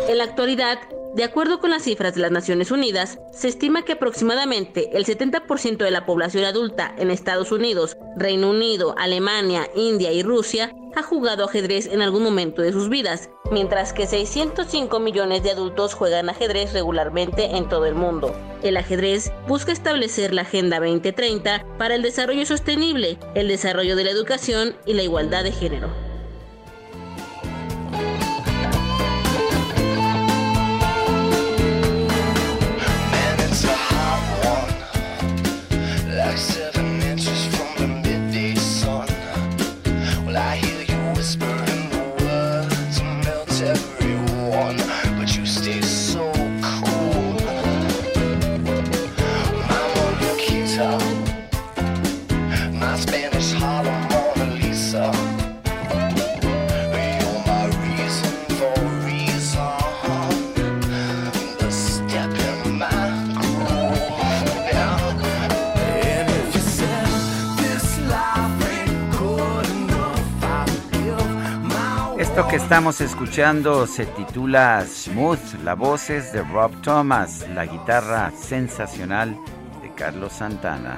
En 0.10 0.18
la 0.18 0.24
actualidad, 0.24 0.80
de 1.14 1.26
acuerdo 1.26 1.60
con 1.60 1.72
las 1.72 1.84
cifras 1.84 2.16
de 2.16 2.22
las 2.22 2.32
Naciones 2.32 2.72
Unidas, 2.72 3.20
se 3.34 3.50
estima 3.50 3.84
que 3.84 3.94
aproximadamente 3.94 4.96
el 4.98 5.06
70% 5.06 5.78
de 5.78 5.92
la 5.92 6.06
población 6.06 6.46
adulta 6.46 6.96
en 6.98 7.12
Estados 7.12 7.52
Unidos, 7.52 7.98
Reino 8.16 8.50
Unido, 8.50 8.96
Alemania, 8.98 9.70
India 9.76 10.14
y 10.14 10.24
Rusia 10.24 10.74
ha 10.96 11.04
jugado 11.04 11.46
ajedrez 11.46 11.88
en 11.88 12.02
algún 12.02 12.24
momento 12.24 12.62
de 12.62 12.72
sus 12.72 12.88
vidas, 12.88 13.30
mientras 13.52 13.92
que 13.92 14.08
605 14.08 15.00
millones 15.00 15.44
de 15.44 15.52
adultos 15.52 15.94
juegan 15.94 16.30
ajedrez 16.30 16.72
regularmente 16.72 17.58
en 17.58 17.68
todo 17.68 17.86
el 17.86 17.96
mundo. 17.96 18.34
El 18.64 18.78
ajedrez 18.78 19.34
busca 19.48 19.74
establecer 19.74 20.34
la 20.34 20.44
Agenda 20.44 20.80
2030 20.80 21.66
para 21.78 21.96
el 21.96 22.04
desarrollo 22.04 22.46
sostenible, 22.46 23.18
el 23.36 23.50
desarrollo 23.50 23.98
de 23.98 24.06
la 24.06 24.12
educación 24.12 24.78
y 24.86 24.94
la 24.94 25.04
igualdad 25.04 25.44
de 25.44 25.52
género. 25.52 26.11
Esto 72.42 72.50
que 72.50 72.58
estamos 72.58 73.02
escuchando 73.02 73.86
se 73.86 74.08
titula 74.08 74.84
Smooth, 74.84 75.64
la 75.64 75.76
voz 75.76 76.10
es 76.10 76.34
de 76.34 76.42
Rob 76.42 76.72
Thomas, 76.82 77.46
la 77.54 77.68
guitarra 77.68 78.32
sensacional 78.32 79.38
de 79.84 79.94
Carlos 79.94 80.34
Santana. 80.34 80.98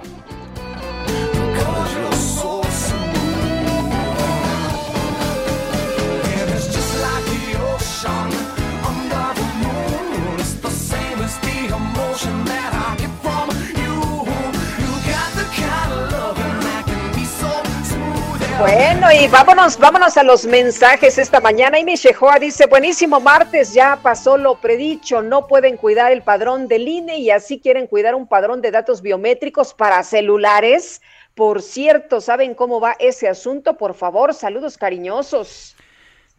Bueno, 18.64 19.12
y 19.12 19.28
vámonos, 19.28 19.78
vámonos 19.78 20.16
a 20.16 20.24
los 20.24 20.46
mensajes 20.46 21.18
esta 21.18 21.42
mañana. 21.42 21.78
Y 21.80 21.84
Shehoa 21.84 22.40
dice, 22.40 22.66
buenísimo 22.66 23.20
martes, 23.20 23.74
ya 23.74 24.00
pasó 24.02 24.38
lo 24.38 24.56
predicho, 24.56 25.22
no 25.22 25.48
pueden 25.48 25.76
cuidar 25.76 26.14
el 26.14 26.22
padrón 26.22 26.70
del 26.70 26.88
INE 26.88 27.18
y 27.18 27.30
así 27.30 27.60
quieren 27.60 27.88
cuidar 27.88 28.16
un 28.16 28.26
padrón 28.26 28.62
de 28.62 28.72
datos 28.72 29.02
biométricos 29.02 29.74
para 29.74 30.02
celulares. 30.04 31.02
Por 31.36 31.62
cierto, 31.62 32.22
¿saben 32.22 32.56
cómo 32.56 32.80
va 32.80 32.96
ese 33.00 33.28
asunto? 33.28 33.76
Por 33.76 33.96
favor, 33.96 34.34
saludos 34.34 34.78
cariñosos. 34.78 35.76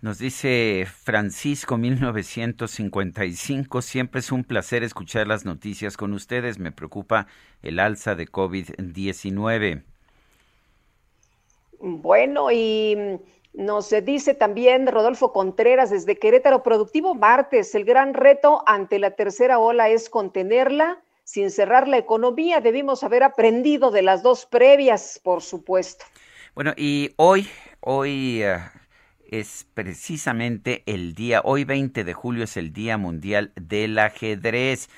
Nos 0.00 0.16
dice 0.16 0.88
Francisco 0.90 1.76
1955, 1.76 3.82
siempre 3.82 4.20
es 4.20 4.32
un 4.32 4.44
placer 4.44 4.82
escuchar 4.82 5.26
las 5.26 5.44
noticias 5.44 5.98
con 5.98 6.14
ustedes, 6.14 6.58
me 6.58 6.72
preocupa 6.72 7.26
el 7.60 7.78
alza 7.78 8.14
de 8.14 8.26
COVID-19. 8.26 9.82
Bueno, 11.86 12.50
y 12.50 12.96
Nos 13.52 13.94
dice 14.04 14.32
también 14.32 14.86
Rodolfo 14.86 15.32
Contreras 15.32 15.90
desde 15.90 16.18
Querétaro, 16.18 16.62
productivo 16.62 17.14
martes, 17.14 17.74
el 17.74 17.84
gran 17.84 18.14
reto 18.14 18.62
ante 18.66 18.98
la 18.98 19.10
tercera 19.10 19.58
ola 19.58 19.90
es 19.90 20.08
contenerla 20.08 21.02
sin 21.24 21.50
cerrar 21.50 21.86
la 21.86 21.98
economía. 21.98 22.62
Debimos 22.62 23.04
haber 23.04 23.22
aprendido 23.22 23.90
de 23.90 24.00
las 24.00 24.22
dos 24.22 24.46
previas, 24.46 25.20
por 25.22 25.42
supuesto. 25.42 26.06
Bueno, 26.54 26.72
y 26.74 27.12
hoy, 27.16 27.48
hoy 27.80 28.42
uh, 28.44 28.60
es 29.30 29.66
precisamente 29.74 30.84
el 30.86 31.14
día, 31.14 31.42
hoy 31.44 31.64
20 31.64 32.02
de 32.02 32.12
julio 32.14 32.44
es 32.44 32.56
el 32.56 32.72
Día 32.72 32.96
Mundial 32.96 33.52
del 33.56 33.98
Ajedrez. 33.98 34.88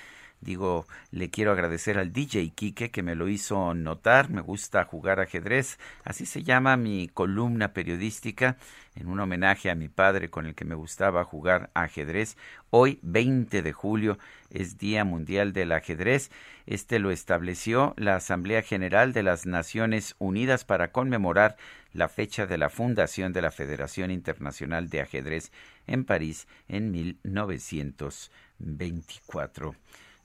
Digo, 0.41 0.87
le 1.11 1.31
quiero 1.31 1.53
agradecer 1.53 1.99
al 1.99 2.13
DJ 2.13 2.53
Kike 2.55 2.91
que 2.91 3.03
me 3.03 3.15
lo 3.15 3.29
hizo 3.29 3.75
notar. 3.75 4.31
Me 4.31 4.43
gusta 4.43 4.85
jugar 4.85 5.19
ajedrez. 5.19 5.79
Así 6.05 6.27
se 6.27 6.43
llama 6.43 6.77
mi 6.77 7.09
columna 7.09 7.73
periodística 7.73 8.57
en 8.95 9.09
un 9.09 9.21
homenaje 9.21 9.71
a 9.71 9.75
mi 9.75 9.89
padre 9.89 10.31
con 10.31 10.47
el 10.47 10.55
que 10.55 10.65
me 10.65 10.75
gustaba 10.75 11.25
jugar 11.25 11.71
ajedrez. 11.75 12.37
Hoy, 12.71 12.99
20 13.03 13.63
de 13.63 13.73
julio, 13.73 14.19
es 14.51 14.79
Día 14.79 15.05
Mundial 15.05 15.53
del 15.53 15.73
Ajedrez. 15.73 16.31
Este 16.67 16.99
lo 16.99 17.11
estableció 17.11 17.93
la 17.97 18.17
Asamblea 18.17 18.63
General 18.63 19.13
de 19.13 19.23
las 19.23 19.45
Naciones 19.47 20.15
Unidas 20.19 20.65
para 20.65 20.91
conmemorar 20.93 21.57
la 21.93 22.09
fecha 22.09 22.47
de 22.47 22.59
la 22.59 22.69
fundación 22.69 23.33
de 23.33 23.43
la 23.43 23.51
Federación 23.51 24.11
Internacional 24.11 24.89
de 24.91 25.01
Ajedrez 25.01 25.51
en 25.87 26.05
París 26.05 26.47
en 26.69 26.93
1924. 26.93 29.75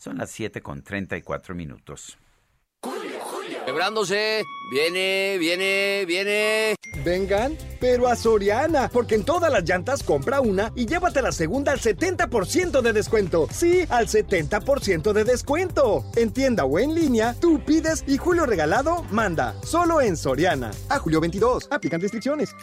Son 0.02 0.18
las 0.18 0.32
7 0.32 0.64
con 0.64 0.82
34 0.82 1.54
minutos. 1.54 2.18
Quebrándose. 3.68 4.44
Viene, 4.72 5.38
viene, 5.38 6.06
viene. 6.08 6.76
Vengan, 7.06 7.56
pero 7.80 8.08
a 8.08 8.16
Soriana, 8.16 8.90
porque 8.92 9.14
en 9.14 9.24
todas 9.24 9.52
las 9.52 9.64
llantas 9.64 10.02
compra 10.02 10.42
una 10.42 10.72
y 10.76 10.88
llévate 10.88 11.22
la 11.22 11.32
segunda 11.32 11.72
al 11.72 11.80
70% 11.80 12.82
de 12.82 12.94
descuento. 12.94 13.48
Sí, 13.52 13.86
al 13.90 14.08
70% 14.08 15.14
de 15.14 15.24
descuento. 15.24 16.04
En 16.16 16.34
tienda 16.34 16.66
o 16.66 16.80
en 16.80 16.96
línea, 16.96 17.36
tú 17.40 17.64
pides 17.64 18.04
y 18.08 18.18
Julio 18.18 18.48
Regalado 18.48 19.04
manda. 19.12 19.54
Solo 19.62 20.02
en 20.02 20.18
Soriana. 20.18 20.72
A 20.90 20.98
julio 20.98 21.22
22. 21.22 21.68
Aplican 21.70 22.02
restricciones. 22.02 22.56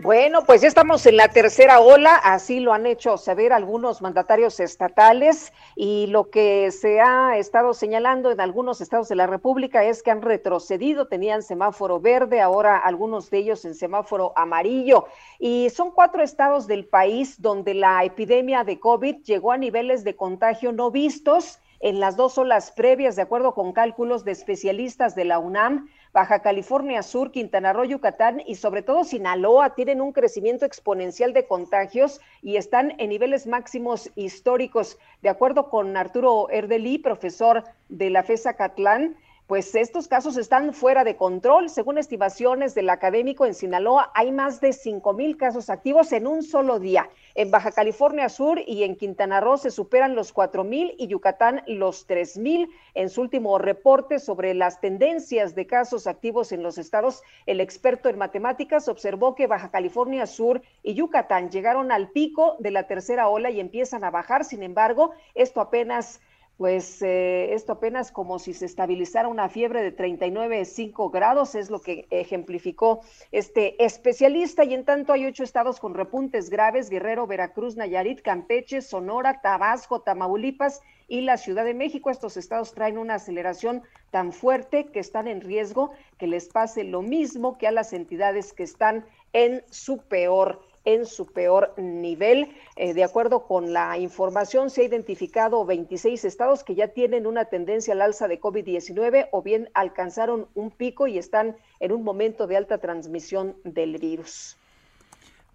Bueno, 0.00 0.44
pues 0.44 0.60
ya 0.60 0.68
estamos 0.68 1.04
en 1.06 1.16
la 1.16 1.26
tercera 1.26 1.80
ola, 1.80 2.14
así 2.14 2.60
lo 2.60 2.72
han 2.72 2.86
hecho 2.86 3.16
saber 3.16 3.52
algunos 3.52 4.00
mandatarios 4.00 4.60
estatales 4.60 5.52
y 5.74 6.06
lo 6.06 6.30
que 6.30 6.70
se 6.70 7.00
ha 7.00 7.36
estado 7.36 7.74
señalando 7.74 8.30
en 8.30 8.40
algunos 8.40 8.80
estados 8.80 9.08
de 9.08 9.16
la 9.16 9.26
República 9.26 9.82
es 9.82 10.04
que 10.04 10.12
han 10.12 10.22
retrocedido, 10.22 11.08
tenían 11.08 11.42
semáforo 11.42 11.98
verde, 11.98 12.40
ahora 12.40 12.78
algunos 12.78 13.28
de 13.30 13.38
ellos 13.38 13.64
en 13.64 13.74
semáforo 13.74 14.32
amarillo 14.36 15.06
y 15.40 15.68
son 15.70 15.90
cuatro 15.90 16.22
estados 16.22 16.68
del 16.68 16.86
país 16.86 17.42
donde 17.42 17.74
la 17.74 18.04
epidemia 18.04 18.62
de 18.62 18.78
COVID 18.78 19.16
llegó 19.24 19.50
a 19.50 19.58
niveles 19.58 20.04
de 20.04 20.14
contagio 20.14 20.70
no 20.70 20.92
vistos 20.92 21.58
en 21.80 22.00
las 22.00 22.16
dos 22.16 22.38
olas 22.38 22.70
previas, 22.70 23.16
de 23.16 23.22
acuerdo 23.22 23.54
con 23.54 23.72
cálculos 23.72 24.24
de 24.24 24.32
especialistas 24.32 25.14
de 25.14 25.24
la 25.24 25.38
UNAM. 25.38 25.88
Baja 26.12 26.40
California 26.40 27.02
Sur, 27.02 27.30
Quintana 27.30 27.72
Roo, 27.72 27.84
Yucatán 27.84 28.42
y 28.46 28.54
sobre 28.54 28.82
todo 28.82 29.04
Sinaloa 29.04 29.74
tienen 29.74 30.00
un 30.00 30.12
crecimiento 30.12 30.64
exponencial 30.64 31.32
de 31.32 31.46
contagios 31.46 32.20
y 32.42 32.56
están 32.56 32.94
en 32.98 33.10
niveles 33.10 33.46
máximos 33.46 34.10
históricos. 34.14 34.98
De 35.22 35.28
acuerdo 35.28 35.68
con 35.68 35.96
Arturo 35.96 36.48
Erdeli, 36.50 36.98
profesor 36.98 37.64
de 37.88 38.10
la 38.10 38.22
FESA 38.22 38.54
Catlán, 38.54 39.16
pues 39.48 39.74
estos 39.74 40.08
casos 40.08 40.36
están 40.36 40.74
fuera 40.74 41.04
de 41.04 41.16
control. 41.16 41.70
Según 41.70 41.96
estimaciones 41.96 42.74
del 42.74 42.90
académico 42.90 43.46
en 43.46 43.54
Sinaloa, 43.54 44.12
hay 44.14 44.30
más 44.30 44.60
de 44.60 44.74
5 44.74 45.14
mil 45.14 45.38
casos 45.38 45.70
activos 45.70 46.12
en 46.12 46.26
un 46.26 46.42
solo 46.42 46.78
día. 46.78 47.08
En 47.34 47.50
Baja 47.50 47.72
California 47.72 48.28
Sur 48.28 48.60
y 48.66 48.82
en 48.82 48.94
Quintana 48.94 49.40
Roo 49.40 49.56
se 49.56 49.70
superan 49.70 50.14
los 50.14 50.34
4 50.34 50.64
mil 50.64 50.94
y 50.98 51.06
Yucatán 51.06 51.62
los 51.66 52.06
3 52.06 52.36
mil. 52.36 52.68
En 52.92 53.08
su 53.08 53.22
último 53.22 53.56
reporte 53.56 54.18
sobre 54.18 54.52
las 54.52 54.82
tendencias 54.82 55.54
de 55.54 55.66
casos 55.66 56.06
activos 56.06 56.52
en 56.52 56.62
los 56.62 56.76
estados, 56.76 57.22
el 57.46 57.62
experto 57.62 58.10
en 58.10 58.18
matemáticas 58.18 58.86
observó 58.86 59.34
que 59.34 59.46
Baja 59.46 59.70
California 59.70 60.26
Sur 60.26 60.60
y 60.82 60.92
Yucatán 60.92 61.48
llegaron 61.48 61.90
al 61.90 62.10
pico 62.10 62.56
de 62.58 62.70
la 62.70 62.86
tercera 62.86 63.30
ola 63.30 63.50
y 63.50 63.60
empiezan 63.60 64.04
a 64.04 64.10
bajar. 64.10 64.44
Sin 64.44 64.62
embargo, 64.62 65.12
esto 65.34 65.62
apenas 65.62 66.20
pues 66.58 67.02
eh, 67.02 67.54
esto 67.54 67.74
apenas 67.74 68.10
como 68.10 68.40
si 68.40 68.52
se 68.52 68.66
estabilizara 68.66 69.28
una 69.28 69.48
fiebre 69.48 69.80
de 69.80 69.96
39,5 69.96 71.10
grados, 71.12 71.54
es 71.54 71.70
lo 71.70 71.80
que 71.80 72.08
ejemplificó 72.10 73.00
este 73.30 73.82
especialista. 73.82 74.64
Y 74.64 74.74
en 74.74 74.84
tanto 74.84 75.12
hay 75.12 75.24
ocho 75.24 75.44
estados 75.44 75.78
con 75.78 75.94
repuntes 75.94 76.50
graves, 76.50 76.90
Guerrero, 76.90 77.28
Veracruz, 77.28 77.76
Nayarit, 77.76 78.22
Campeche, 78.22 78.82
Sonora, 78.82 79.40
Tabasco, 79.40 80.00
Tamaulipas 80.00 80.82
y 81.06 81.20
la 81.20 81.36
Ciudad 81.36 81.64
de 81.64 81.74
México. 81.74 82.10
Estos 82.10 82.36
estados 82.36 82.74
traen 82.74 82.98
una 82.98 83.14
aceleración 83.14 83.84
tan 84.10 84.32
fuerte 84.32 84.86
que 84.86 84.98
están 84.98 85.28
en 85.28 85.40
riesgo 85.40 85.92
que 86.18 86.26
les 86.26 86.48
pase 86.48 86.82
lo 86.82 87.02
mismo 87.02 87.56
que 87.56 87.68
a 87.68 87.72
las 87.72 87.92
entidades 87.92 88.52
que 88.52 88.64
están 88.64 89.06
en 89.32 89.62
su 89.70 89.98
peor 89.98 90.60
en 90.84 91.06
su 91.06 91.26
peor 91.26 91.74
nivel. 91.76 92.54
Eh, 92.76 92.94
de 92.94 93.04
acuerdo 93.04 93.46
con 93.46 93.72
la 93.72 93.98
información, 93.98 94.70
se 94.70 94.82
ha 94.82 94.84
identificado 94.84 95.64
26 95.64 96.24
estados 96.24 96.64
que 96.64 96.74
ya 96.74 96.88
tienen 96.88 97.26
una 97.26 97.46
tendencia 97.46 97.94
al 97.94 98.02
alza 98.02 98.28
de 98.28 98.40
COVID-19 98.40 99.28
o 99.32 99.42
bien 99.42 99.70
alcanzaron 99.74 100.48
un 100.54 100.70
pico 100.70 101.06
y 101.06 101.18
están 101.18 101.56
en 101.80 101.92
un 101.92 102.04
momento 102.04 102.46
de 102.46 102.56
alta 102.56 102.78
transmisión 102.78 103.56
del 103.64 103.98
virus. 103.98 104.56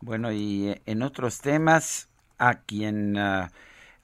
Bueno, 0.01 0.31
y 0.31 0.69
eh, 0.69 0.81
en 0.85 1.01
otros 1.01 1.41
temas, 1.41 2.09
a 2.37 2.61
quien... 2.61 3.17
Ah, 3.17 3.51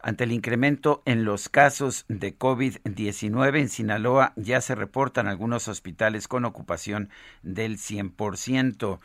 ante 0.02 0.24
el 0.24 0.32
incremento 0.32 1.02
en 1.06 1.26
los 1.26 1.50
casos 1.50 2.06
de 2.08 2.38
COVID-19 2.38 3.60
en 3.60 3.68
Sinaloa, 3.68 4.32
ya 4.38 4.62
se 4.62 4.74
reportan 4.74 5.28
algunos 5.28 5.68
hospitales 5.68 6.30
con 6.30 6.46
ocupación 6.46 7.10
del 7.44 7.78
100% 7.78 9.00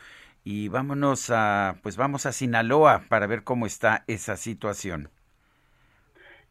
y 0.45 0.69
vámonos 0.69 1.31
a 1.31 1.79
pues 1.81 1.97
vamos 1.97 2.27
a 2.27 2.31
Sinaloa 2.31 3.01
para 3.09 3.25
ver 3.25 3.43
cómo 3.43 3.65
está 3.65 4.05
esa 4.07 4.37
situación. 4.37 5.09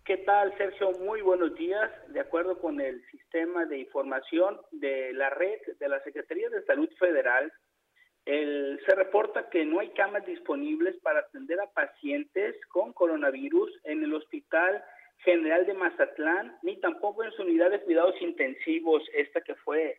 ¿Qué 0.04 0.18
tal, 0.18 0.54
Sergio? 0.58 0.90
Muy 1.00 1.22
buenos 1.22 1.54
días. 1.54 1.90
De 2.08 2.20
acuerdo 2.20 2.58
con 2.58 2.80
el 2.80 3.02
sistema 3.10 3.64
de 3.64 3.78
información 3.78 4.60
de 4.72 5.14
la 5.14 5.30
red 5.30 5.60
de 5.78 5.88
la 5.88 6.02
Secretaría 6.02 6.50
de 6.50 6.62
Salud 6.64 6.90
Federal, 6.98 7.50
el, 8.26 8.80
se 8.84 8.94
reporta 8.96 9.48
que 9.48 9.64
no 9.64 9.80
hay 9.80 9.90
camas 9.90 10.26
disponibles 10.26 10.96
para 10.96 11.20
atender 11.20 11.60
a 11.60 11.70
pacientes 11.70 12.56
con 12.66 12.92
coronavirus 12.92 13.70
en 13.84 14.02
el 14.02 14.12
Hospital 14.12 14.82
General 15.18 15.64
de 15.64 15.74
Mazatlán, 15.74 16.58
ni 16.62 16.78
tampoco 16.80 17.22
en 17.22 17.32
su 17.32 17.42
unidad 17.42 17.70
de 17.70 17.80
cuidados 17.80 18.20
intensivos, 18.20 19.02
esta 19.14 19.40
que 19.40 19.54
fue 19.54 19.96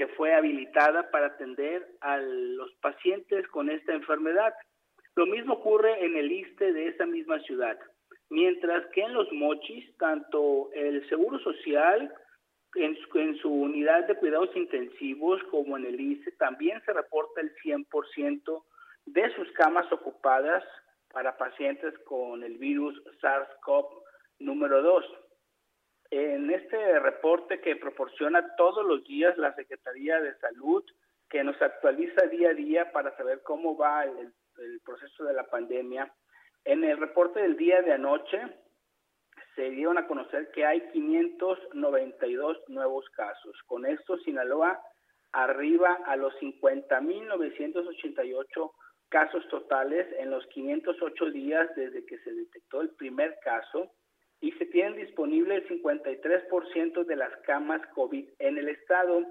que 0.00 0.06
fue 0.16 0.32
habilitada 0.32 1.10
para 1.10 1.26
atender 1.26 1.86
a 2.00 2.16
los 2.16 2.72
pacientes 2.76 3.46
con 3.48 3.68
esta 3.68 3.92
enfermedad. 3.92 4.54
Lo 5.14 5.26
mismo 5.26 5.56
ocurre 5.56 6.02
en 6.02 6.16
el 6.16 6.32
ISTE 6.32 6.72
de 6.72 6.86
esa 6.86 7.04
misma 7.04 7.38
ciudad, 7.40 7.78
mientras 8.30 8.86
que 8.94 9.02
en 9.02 9.12
los 9.12 9.30
mochis, 9.30 9.94
tanto 9.98 10.70
el 10.72 11.06
Seguro 11.10 11.38
Social 11.40 12.10
en 12.76 12.96
su, 13.42 13.52
unidad 13.52 14.06
de 14.06 14.14
cuidados 14.14 14.56
intensivos 14.56 15.42
como 15.50 15.76
en 15.76 15.84
el 15.84 16.00
ISTE 16.00 16.32
también 16.38 16.80
se 16.86 16.94
reporta 16.94 17.42
el 17.42 17.54
100% 17.56 18.64
de 19.04 19.34
sus 19.34 19.52
camas 19.52 19.92
ocupadas 19.92 20.64
para 21.12 21.36
pacientes 21.36 21.92
con 22.06 22.42
el 22.42 22.56
virus 22.56 22.98
SARS-CoV 23.20 23.86
número 24.38 24.80
2. 24.80 25.04
En 26.10 26.50
este 26.50 26.98
reporte 26.98 27.60
que 27.60 27.76
proporciona 27.76 28.56
todos 28.56 28.84
los 28.84 29.04
días 29.04 29.38
la 29.38 29.54
Secretaría 29.54 30.20
de 30.20 30.36
Salud, 30.38 30.84
que 31.28 31.44
nos 31.44 31.62
actualiza 31.62 32.26
día 32.26 32.50
a 32.50 32.54
día 32.54 32.90
para 32.90 33.16
saber 33.16 33.42
cómo 33.44 33.76
va 33.76 34.02
el, 34.04 34.32
proceso 34.84 35.24
de 35.24 35.32
la 35.32 35.44
pandemia, 35.44 36.12
en 36.64 36.84
el 36.84 36.98
reporte 36.98 37.40
del 37.40 37.56
día 37.56 37.80
de 37.80 37.92
anoche 37.92 38.42
se 39.54 39.70
dieron 39.70 39.96
a 39.98 40.06
conocer 40.06 40.50
que 40.50 40.66
hay 40.66 40.80
592 40.90 42.58
nuevos 42.68 43.08
casos. 43.10 43.56
Con 43.66 43.86
esto, 43.86 44.18
Sinaloa 44.18 44.82
arriba 45.32 46.00
a 46.06 46.16
los 46.16 46.34
50.988 46.40 48.72
casos 49.08 49.46
totales 49.48 50.08
en 50.18 50.30
los 50.30 50.44
508 50.48 51.30
días 51.30 51.70
desde 51.76 52.04
que 52.04 52.18
se 52.18 52.32
detectó 52.32 52.80
el 52.80 52.90
primer 52.90 53.38
caso 53.42 53.92
y 54.40 54.52
se 54.52 54.66
tienen 54.66 54.96
disponible 54.96 55.56
el 55.56 55.68
53% 55.68 57.04
de 57.04 57.16
las 57.16 57.36
camas 57.46 57.80
COVID 57.94 58.26
en 58.38 58.58
el 58.58 58.68
estado 58.68 59.24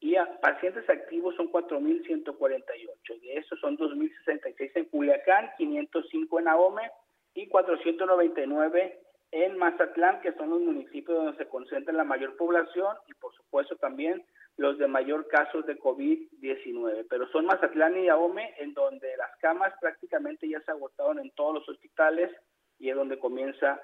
y 0.00 0.16
a 0.16 0.40
pacientes 0.40 0.88
activos 0.88 1.34
son 1.36 1.50
4.148. 1.50 3.20
De 3.20 3.36
esos 3.36 3.58
son 3.60 3.76
2.066 3.76 4.70
en 4.74 4.84
Culiacán, 4.86 5.50
505 5.56 6.40
en 6.40 6.48
Ahome 6.48 6.90
y 7.34 7.48
499 7.48 9.00
en 9.30 9.58
Mazatlán, 9.58 10.20
que 10.20 10.32
son 10.32 10.50
los 10.50 10.60
municipios 10.60 11.16
donde 11.16 11.36
se 11.36 11.48
concentra 11.48 11.92
la 11.92 12.04
mayor 12.04 12.36
población 12.36 12.96
y 13.08 13.14
por 13.14 13.34
supuesto 13.34 13.76
también 13.76 14.24
los 14.56 14.78
de 14.78 14.88
mayor 14.88 15.28
casos 15.28 15.66
de 15.66 15.78
COVID-19, 15.78 17.06
pero 17.08 17.28
son 17.28 17.46
Mazatlán 17.46 17.96
y 17.98 18.08
Ahome 18.08 18.54
en 18.58 18.74
donde 18.74 19.16
las 19.16 19.36
camas 19.40 19.72
prácticamente 19.80 20.48
ya 20.48 20.60
se 20.62 20.70
agotaron 20.72 21.18
en 21.20 21.30
todos 21.30 21.54
los 21.54 21.68
hospitales 21.68 22.32
y 22.78 22.90
es 22.90 22.96
donde 22.96 23.18
comienza 23.18 23.80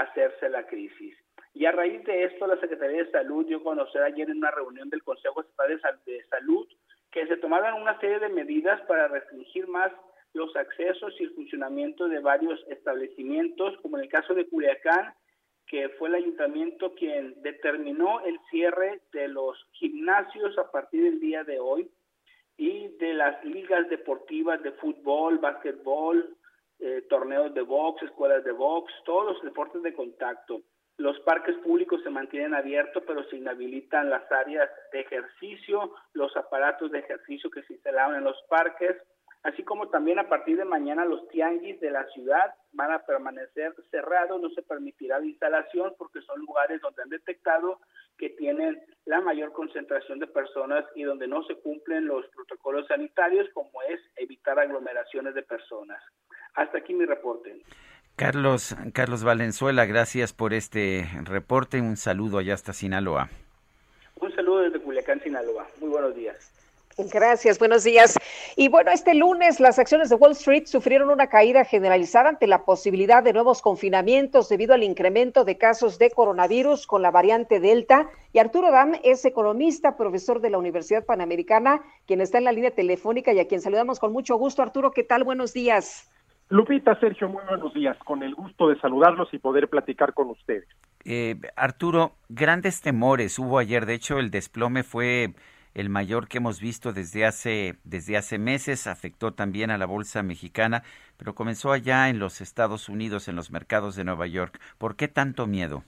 hacerse 0.00 0.48
la 0.48 0.66
crisis. 0.66 1.16
Y 1.54 1.66
a 1.66 1.72
raíz 1.72 2.02
de 2.04 2.24
esto, 2.24 2.46
la 2.46 2.58
Secretaría 2.58 3.04
de 3.04 3.10
Salud 3.10 3.46
dio 3.46 3.58
a 3.58 3.62
conocer 3.62 4.02
ayer 4.02 4.30
en 4.30 4.38
una 4.38 4.50
reunión 4.50 4.88
del 4.88 5.02
Consejo 5.02 5.42
Estatal 5.42 6.00
de 6.06 6.24
Salud 6.24 6.66
que 7.10 7.26
se 7.26 7.36
tomaron 7.36 7.82
una 7.82 8.00
serie 8.00 8.18
de 8.18 8.30
medidas 8.30 8.80
para 8.82 9.06
restringir 9.06 9.68
más 9.68 9.92
los 10.32 10.54
accesos 10.56 11.14
y 11.20 11.24
el 11.24 11.34
funcionamiento 11.34 12.08
de 12.08 12.20
varios 12.20 12.58
establecimientos, 12.68 13.76
como 13.82 13.98
en 13.98 14.04
el 14.04 14.08
caso 14.08 14.34
de 14.34 14.48
Culiacán, 14.48 15.12
que 15.66 15.90
fue 15.90 16.08
el 16.08 16.16
ayuntamiento 16.16 16.94
quien 16.94 17.40
determinó 17.42 18.20
el 18.24 18.38
cierre 18.50 19.02
de 19.12 19.28
los 19.28 19.58
gimnasios 19.72 20.56
a 20.58 20.70
partir 20.70 21.04
del 21.04 21.20
día 21.20 21.44
de 21.44 21.60
hoy 21.60 21.90
y 22.56 22.88
de 22.96 23.14
las 23.14 23.44
ligas 23.44 23.88
deportivas 23.90 24.62
de 24.62 24.72
fútbol, 24.72 25.38
básquetbol, 25.38 26.36
eh, 26.84 27.06
torneos 27.08 27.54
de 27.54 27.62
box, 27.62 28.02
escuelas 28.02 28.42
de 28.42 28.50
box, 28.50 28.92
todos 29.04 29.34
los 29.34 29.42
deportes 29.42 29.82
de 29.82 29.94
contacto. 29.94 30.62
Los 30.96 31.18
parques 31.20 31.56
públicos 31.58 32.02
se 32.02 32.10
mantienen 32.10 32.54
abiertos, 32.54 33.04
pero 33.06 33.22
se 33.28 33.36
inhabilitan 33.36 34.10
las 34.10 34.30
áreas 34.32 34.68
de 34.92 35.00
ejercicio, 35.00 35.94
los 36.12 36.36
aparatos 36.36 36.90
de 36.90 36.98
ejercicio 36.98 37.50
que 37.50 37.62
se 37.62 37.74
instalaron 37.74 38.16
en 38.16 38.24
los 38.24 38.36
parques, 38.48 38.96
así 39.44 39.62
como 39.62 39.90
también 39.90 40.18
a 40.18 40.28
partir 40.28 40.56
de 40.56 40.64
mañana 40.64 41.04
los 41.04 41.28
tianguis 41.28 41.78
de 41.80 41.92
la 41.92 42.04
ciudad 42.08 42.52
van 42.72 42.90
a 42.90 43.06
permanecer 43.06 43.74
cerrados, 43.92 44.40
no 44.40 44.50
se 44.50 44.62
permitirá 44.62 45.20
la 45.20 45.26
instalación 45.26 45.94
porque 45.96 46.20
son 46.22 46.40
lugares 46.40 46.80
donde 46.80 47.02
han 47.02 47.10
detectado 47.10 47.78
que 48.18 48.30
tienen 48.30 48.82
la 49.04 49.20
mayor 49.20 49.52
concentración 49.52 50.18
de 50.18 50.26
personas 50.26 50.84
y 50.96 51.04
donde 51.04 51.28
no 51.28 51.44
se 51.44 51.54
cumplen 51.56 52.06
los 52.06 52.26
protocolos 52.28 52.88
sanitarios 52.88 53.48
como 53.54 53.82
es 53.82 54.00
evitar 54.16 54.58
aglomeraciones 54.58 55.34
de 55.34 55.42
personas. 55.42 56.02
Hasta 56.54 56.78
aquí 56.78 56.94
mi 56.94 57.04
reporte. 57.04 57.62
Carlos, 58.16 58.76
Carlos 58.92 59.24
Valenzuela, 59.24 59.86
gracias 59.86 60.32
por 60.32 60.52
este 60.52 61.08
reporte. 61.24 61.80
Un 61.80 61.96
saludo 61.96 62.38
allá 62.38 62.54
hasta 62.54 62.72
Sinaloa. 62.72 63.30
Un 64.20 64.34
saludo 64.34 64.60
desde 64.60 64.80
Culiacán, 64.80 65.20
Sinaloa. 65.20 65.66
Muy 65.80 65.88
buenos 65.88 66.14
días. 66.14 66.52
Gracias, 66.98 67.58
buenos 67.58 67.84
días. 67.84 68.18
Y 68.54 68.68
bueno, 68.68 68.90
este 68.90 69.14
lunes 69.14 69.60
las 69.60 69.78
acciones 69.78 70.10
de 70.10 70.16
Wall 70.16 70.32
Street 70.32 70.66
sufrieron 70.66 71.08
una 71.10 71.28
caída 71.28 71.64
generalizada 71.64 72.28
ante 72.28 72.46
la 72.46 72.64
posibilidad 72.64 73.22
de 73.22 73.32
nuevos 73.32 73.62
confinamientos 73.62 74.50
debido 74.50 74.74
al 74.74 74.82
incremento 74.82 75.44
de 75.44 75.56
casos 75.56 75.98
de 75.98 76.10
coronavirus 76.10 76.86
con 76.86 77.00
la 77.00 77.10
variante 77.10 77.60
Delta. 77.60 78.10
Y 78.34 78.38
Arturo 78.38 78.70
Dam 78.70 78.92
es 79.02 79.24
economista, 79.24 79.96
profesor 79.96 80.40
de 80.40 80.50
la 80.50 80.58
Universidad 80.58 81.04
Panamericana, 81.04 81.82
quien 82.06 82.20
está 82.20 82.38
en 82.38 82.44
la 82.44 82.52
línea 82.52 82.72
telefónica 82.72 83.32
y 83.32 83.40
a 83.40 83.48
quien 83.48 83.62
saludamos 83.62 83.98
con 83.98 84.12
mucho 84.12 84.36
gusto. 84.36 84.62
Arturo, 84.62 84.90
¿qué 84.90 85.02
tal? 85.02 85.24
Buenos 85.24 85.54
días. 85.54 86.10
Lupita, 86.48 86.98
Sergio, 87.00 87.28
muy 87.28 87.42
buenos 87.48 87.72
días. 87.72 87.96
Con 88.04 88.22
el 88.22 88.34
gusto 88.34 88.68
de 88.68 88.78
saludarlos 88.78 89.32
y 89.32 89.38
poder 89.38 89.68
platicar 89.68 90.12
con 90.12 90.30
ustedes. 90.30 90.68
Eh, 91.04 91.36
Arturo, 91.56 92.12
grandes 92.28 92.80
temores 92.80 93.38
hubo 93.38 93.58
ayer. 93.58 93.86
De 93.86 93.94
hecho, 93.94 94.18
el 94.18 94.30
desplome 94.30 94.82
fue 94.82 95.34
el 95.74 95.88
mayor 95.88 96.28
que 96.28 96.38
hemos 96.38 96.60
visto 96.60 96.92
desde 96.92 97.24
hace, 97.24 97.76
desde 97.84 98.16
hace 98.16 98.38
meses, 98.38 98.86
afectó 98.86 99.32
también 99.32 99.70
a 99.70 99.78
la 99.78 99.86
bolsa 99.86 100.22
mexicana, 100.22 100.82
pero 101.16 101.34
comenzó 101.34 101.72
allá 101.72 102.08
en 102.08 102.18
los 102.18 102.40
Estados 102.40 102.88
Unidos, 102.88 103.28
en 103.28 103.36
los 103.36 103.50
mercados 103.50 103.96
de 103.96 104.04
Nueva 104.04 104.26
York. 104.26 104.60
¿Por 104.78 104.96
qué 104.96 105.08
tanto 105.08 105.46
miedo? 105.46 105.82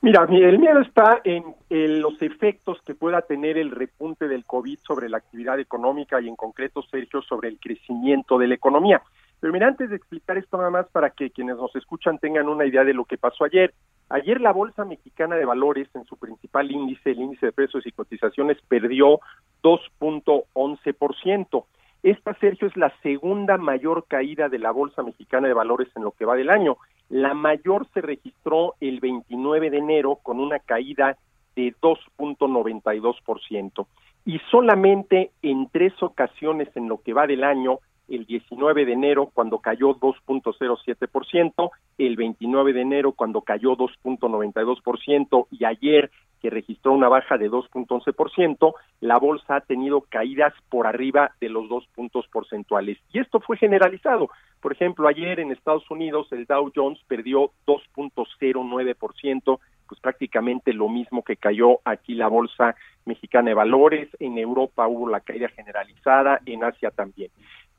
Mira, 0.00 0.26
el 0.30 0.58
miedo 0.60 0.80
está 0.80 1.20
en, 1.24 1.44
los 1.70 2.22
efectos 2.22 2.80
que 2.86 2.94
pueda 2.94 3.22
tener 3.22 3.58
el 3.58 3.72
repunte 3.72 4.28
del 4.28 4.44
COVID 4.44 4.78
sobre 4.78 5.08
la 5.08 5.18
actividad 5.18 5.58
económica 5.58 6.20
y 6.20 6.28
en 6.28 6.36
concreto, 6.36 6.82
Sergio, 6.82 7.20
sobre 7.22 7.48
el 7.48 7.58
crecimiento 7.58 8.38
de 8.38 8.46
la 8.46 8.54
economía. 8.54 9.02
Pero 9.40 9.52
mira, 9.52 9.68
antes 9.68 9.90
de 9.90 9.96
explicar 9.96 10.38
esto 10.38 10.56
nada 10.56 10.70
más 10.70 10.88
para 10.88 11.10
que 11.10 11.30
quienes 11.30 11.56
nos 11.56 11.74
escuchan 11.76 12.18
tengan 12.18 12.48
una 12.48 12.66
idea 12.66 12.84
de 12.84 12.94
lo 12.94 13.04
que 13.04 13.18
pasó 13.18 13.44
ayer, 13.44 13.72
Ayer 14.10 14.40
la 14.40 14.52
Bolsa 14.52 14.86
Mexicana 14.86 15.36
de 15.36 15.44
Valores 15.44 15.86
en 15.94 16.06
su 16.06 16.16
principal 16.16 16.70
índice, 16.70 17.10
el 17.10 17.20
índice 17.20 17.44
de 17.46 17.52
precios 17.52 17.86
y 17.86 17.92
cotizaciones, 17.92 18.56
perdió 18.66 19.20
2.11%. 19.62 21.64
Esta, 22.02 22.32
Sergio, 22.34 22.68
es 22.68 22.76
la 22.76 22.92
segunda 23.02 23.56
mayor 23.58 24.06
caída 24.08 24.48
de 24.48 24.58
la 24.58 24.70
Bolsa 24.70 25.02
Mexicana 25.02 25.48
de 25.48 25.54
Valores 25.54 25.88
en 25.94 26.04
lo 26.04 26.12
que 26.12 26.24
va 26.24 26.36
del 26.36 26.48
año. 26.48 26.78
La 27.10 27.34
mayor 27.34 27.86
se 27.92 28.00
registró 28.00 28.76
el 28.80 29.00
29 29.00 29.68
de 29.68 29.76
enero 29.76 30.18
con 30.22 30.40
una 30.40 30.58
caída 30.58 31.18
de 31.54 31.74
2.92%. 31.82 33.86
Y 34.24 34.38
solamente 34.50 35.32
en 35.42 35.68
tres 35.68 35.92
ocasiones 36.02 36.74
en 36.76 36.88
lo 36.88 37.02
que 37.02 37.12
va 37.12 37.26
del 37.26 37.44
año 37.44 37.80
el 38.08 38.26
19 38.26 38.84
de 38.84 38.92
enero 38.92 39.30
cuando 39.32 39.58
cayó 39.58 39.94
2.07%, 39.96 41.70
el 41.98 42.16
29 42.16 42.72
de 42.72 42.80
enero 42.80 43.12
cuando 43.12 43.42
cayó 43.42 43.76
2.92% 43.76 45.46
y 45.50 45.64
ayer 45.64 46.10
que 46.40 46.50
registró 46.50 46.92
una 46.92 47.08
baja 47.08 47.36
de 47.36 47.50
2.11%, 47.50 48.74
la 49.00 49.18
bolsa 49.18 49.56
ha 49.56 49.60
tenido 49.60 50.02
caídas 50.02 50.54
por 50.68 50.86
arriba 50.86 51.32
de 51.40 51.48
los 51.48 51.68
dos 51.68 51.84
puntos 51.94 52.28
porcentuales. 52.28 52.98
Y 53.12 53.18
esto 53.18 53.40
fue 53.40 53.56
generalizado. 53.56 54.30
Por 54.60 54.72
ejemplo, 54.72 55.08
ayer 55.08 55.40
en 55.40 55.50
Estados 55.52 55.90
Unidos 55.90 56.28
el 56.32 56.46
Dow 56.46 56.70
Jones 56.74 57.00
perdió 57.06 57.50
2.09%, 57.66 59.58
pues 59.88 60.00
prácticamente 60.00 60.72
lo 60.72 60.88
mismo 60.88 61.22
que 61.22 61.36
cayó 61.36 61.80
aquí 61.84 62.14
la 62.14 62.28
bolsa 62.28 62.76
mexicana 63.04 63.48
de 63.48 63.54
valores, 63.54 64.08
en 64.20 64.38
Europa 64.38 64.86
hubo 64.86 65.08
la 65.08 65.20
caída 65.20 65.48
generalizada, 65.48 66.40
en 66.44 66.62
Asia 66.62 66.90
también. 66.90 67.30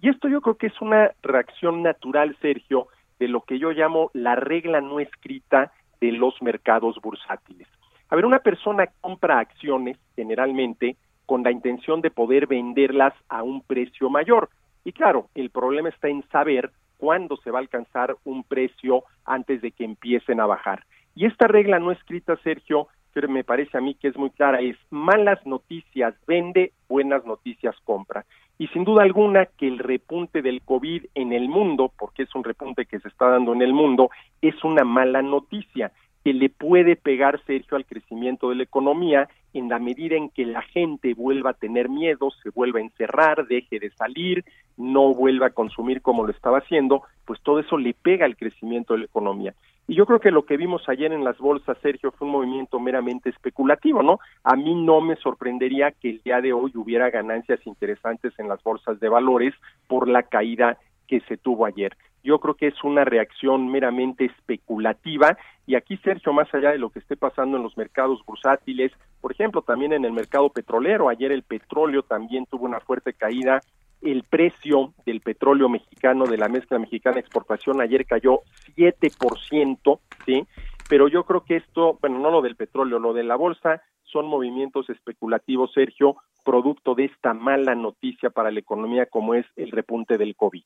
Y 0.02 0.10
esto 0.10 0.28
yo 0.28 0.42
creo 0.42 0.56
que 0.56 0.68
es 0.68 0.82
una 0.82 1.12
reacción 1.22 1.84
natural, 1.84 2.36
Sergio, 2.42 2.88
de 3.20 3.28
lo 3.28 3.42
que 3.42 3.60
yo 3.60 3.72
llamo 3.72 4.12
la 4.14 4.36
regla 4.36 4.82
no 4.82 5.00
escrita 5.00 5.72
de 6.00 6.12
los 6.12 6.42
mercados 6.42 6.98
bursátiles. 7.02 7.68
A 8.10 8.16
ver, 8.16 8.26
una 8.26 8.40
persona 8.40 8.88
compra 9.02 9.40
acciones 9.40 9.98
generalmente 10.16 10.96
con 11.26 11.44
la 11.44 11.52
intención 11.52 12.02
de 12.02 12.12
poder 12.12 12.48
venderlas 12.48 13.14
a 13.28 13.44
un 13.44 13.62
precio 13.62 14.10
mayor. 14.10 14.50
Y 14.84 14.94
claro, 14.94 15.28
el 15.36 15.50
problema 15.50 15.90
está 15.90 16.08
en 16.08 16.24
saber 16.30 16.72
cuándo 16.98 17.38
se 17.38 17.52
va 17.52 17.60
a 17.60 17.62
alcanzar 17.62 18.16
un 18.24 18.44
precio 18.44 19.04
antes 19.26 19.62
de 19.62 19.72
que 19.72 19.84
empiecen 19.84 20.40
a 20.40 20.46
bajar. 20.46 20.84
Y 21.14 21.26
esta 21.26 21.48
regla 21.48 21.80
no 21.80 21.92
escrita, 21.92 22.36
Sergio, 22.38 22.88
que 23.14 23.28
me 23.28 23.44
parece 23.44 23.78
a 23.78 23.82
mí 23.82 23.96
que 23.96 24.08
es 24.08 24.18
muy 24.18 24.30
clara, 24.30 24.62
es 24.62 24.78
malas 24.90 25.46
noticias 25.46 26.16
vende, 26.26 26.74
buenas 26.88 27.26
noticias 27.26 27.76
compra. 27.84 28.26
Y 28.60 28.68
sin 28.68 28.84
duda 28.84 29.04
alguna 29.04 29.46
que 29.46 29.70
el 29.70 29.80
repunte 29.80 30.42
del 30.42 30.62
COVID 30.62 31.06
en 31.16 31.32
el 31.32 31.48
mundo, 31.48 31.94
porque 31.98 32.24
es 32.24 32.36
un 32.36 32.44
repunte 32.44 32.86
que 32.86 33.00
se 33.00 33.08
está 33.08 33.30
dando 33.30 33.54
en 33.54 33.62
el 33.62 33.74
mundo, 33.74 34.12
es 34.42 34.62
una 34.66 34.84
mala 34.84 35.22
noticia 35.22 35.94
que 36.26 36.34
le 36.34 36.50
puede 36.50 36.98
pegar, 36.98 37.42
Sergio, 37.46 37.78
al 37.78 37.86
crecimiento 37.86 38.50
de 38.50 38.56
la 38.56 38.64
economía 38.64 39.30
en 39.54 39.70
la 39.70 39.80
medida 39.80 40.18
en 40.18 40.30
que 40.30 40.46
la 40.46 40.62
gente 40.62 41.14
vuelva 41.14 41.52
a 41.52 41.54
tener 41.54 41.88
miedo, 41.88 42.32
se 42.44 42.50
vuelva 42.50 42.80
a 42.80 42.84
encerrar, 42.84 43.48
deje 43.48 43.80
de 43.80 43.92
salir, 43.92 44.44
no 44.76 45.14
vuelva 45.14 45.48
a 45.48 45.52
consumir 45.52 46.02
como 46.02 46.26
lo 46.26 46.32
estaba 46.32 46.58
haciendo, 46.58 47.04
pues 47.24 47.42
todo 47.42 47.60
eso 47.60 47.78
le 47.78 47.94
pega 47.94 48.26
al 48.26 48.36
crecimiento 48.36 48.94
de 48.94 49.00
la 49.00 49.06
economía. 49.06 49.54
Y 49.90 49.96
yo 49.96 50.06
creo 50.06 50.20
que 50.20 50.30
lo 50.30 50.46
que 50.46 50.56
vimos 50.56 50.88
ayer 50.88 51.12
en 51.12 51.24
las 51.24 51.40
bolsas, 51.40 51.76
Sergio, 51.82 52.12
fue 52.12 52.28
un 52.28 52.34
movimiento 52.34 52.80
meramente 52.80 53.32
especulativo, 53.32 54.04
¿no? 54.04 54.20
A 54.44 54.56
mí 54.56 54.76
no 54.76 55.02
me 55.02 55.16
sorprendería 55.16 55.90
que 55.90 56.12
el 56.12 56.22
día 56.22 56.42
de 56.42 56.54
hoy 56.54 56.72
hubiera 56.76 57.10
ganancias 57.10 57.60
interesantes 57.66 58.38
en 58.38 58.48
las 58.48 58.62
bolsas 58.62 59.00
de 59.00 59.10
valores 59.10 59.56
por 59.88 60.08
la 60.08 60.22
caída 60.22 60.78
que 61.08 61.22
se 61.22 61.38
tuvo 61.38 61.66
ayer. 61.66 61.98
Yo 62.24 62.38
creo 62.40 62.54
que 62.54 62.68
es 62.68 62.84
una 62.84 63.04
reacción 63.04 63.72
meramente 63.72 64.26
especulativa 64.26 65.36
y 65.66 65.74
aquí, 65.74 65.98
Sergio, 65.98 66.34
más 66.34 66.54
allá 66.54 66.70
de 66.70 66.78
lo 66.78 66.92
que 66.92 67.00
esté 67.00 67.18
pasando 67.18 67.58
en 67.58 67.64
los 67.64 67.76
mercados 67.76 68.24
bursátiles, 68.28 68.92
por 69.22 69.32
ejemplo, 69.32 69.64
también 69.64 69.94
en 69.94 70.06
el 70.06 70.12
mercado 70.12 70.50
petrolero, 70.50 71.10
ayer 71.10 71.32
el 71.32 71.42
petróleo 71.42 72.04
también 72.04 72.46
tuvo 72.46 72.66
una 72.66 72.80
fuerte 72.80 73.14
caída 73.14 73.60
el 74.02 74.24
precio 74.24 74.94
del 75.06 75.22
petróleo 75.22 75.70
mexicano, 75.70 76.26
de 76.26 76.38
la 76.38 76.50
mezcla 76.50 76.80
mexicana 76.80 77.20
exportación, 77.20 77.82
ayer 77.82 78.06
cayó 78.06 78.42
7%, 78.76 80.00
¿sí? 80.26 80.48
Pero 80.90 81.08
yo 81.08 81.24
creo 81.24 81.44
que 81.44 81.58
esto, 81.58 81.98
bueno, 82.02 82.20
no 82.20 82.32
lo 82.32 82.42
del 82.42 82.56
petróleo, 82.56 83.00
lo 83.00 83.14
de 83.14 83.24
la 83.24 83.36
bolsa, 83.36 83.82
son 84.04 84.26
movimientos 84.26 84.90
especulativos, 84.90 85.72
Sergio, 85.74 86.18
producto 86.44 86.96
de 86.96 87.06
esta 87.06 87.34
mala 87.34 87.76
noticia 87.76 88.30
para 88.32 88.52
la 88.52 88.60
economía 88.60 89.06
como 89.06 89.36
es 89.36 89.46
el 89.56 89.72
repunte 89.72 90.18
del 90.18 90.36
COVID. 90.36 90.64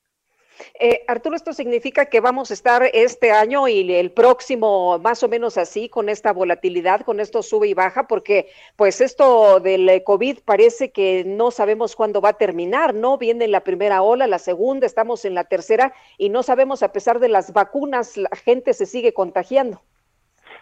Eh, 0.80 1.04
Arturo, 1.08 1.36
esto 1.36 1.54
significa 1.54 2.06
que 2.06 2.20
vamos 2.20 2.52
a 2.52 2.54
estar 2.54 2.84
este 2.94 3.32
año 3.32 3.68
y 3.68 3.92
el 3.94 4.12
próximo 4.12 5.00
más 5.00 5.24
o 5.24 5.28
menos 5.28 5.58
así, 5.58 5.90
con 5.90 6.10
esta 6.10 6.32
volatilidad, 6.34 7.02
con 7.02 7.20
esto 7.20 7.44
sube 7.44 7.68
y 7.68 7.74
baja, 7.74 8.08
porque 8.08 8.50
pues 8.76 9.02
esto 9.02 9.60
del 9.60 10.04
COVID 10.04 10.40
parece 10.46 10.92
que 10.92 11.24
no 11.26 11.52
sabemos 11.52 11.96
cuándo 11.96 12.22
va 12.22 12.30
a 12.30 12.38
terminar, 12.38 12.94
¿no? 12.94 13.18
Viene 13.18 13.48
la 13.48 13.64
primera 13.64 14.02
ola, 14.02 14.28
la 14.28 14.40
segunda, 14.40 14.86
estamos 14.86 15.26
en 15.26 15.36
la 15.36 15.46
tercera 15.46 15.94
y 16.18 16.30
no 16.30 16.44
sabemos, 16.44 16.84
a 16.84 16.92
pesar 16.92 17.20
de 17.20 17.30
las 17.30 17.54
vacunas, 17.54 18.18
la 18.18 18.30
gente 18.36 18.74
se 18.74 18.86
sigue 18.86 19.14
contagiando. 19.14 19.82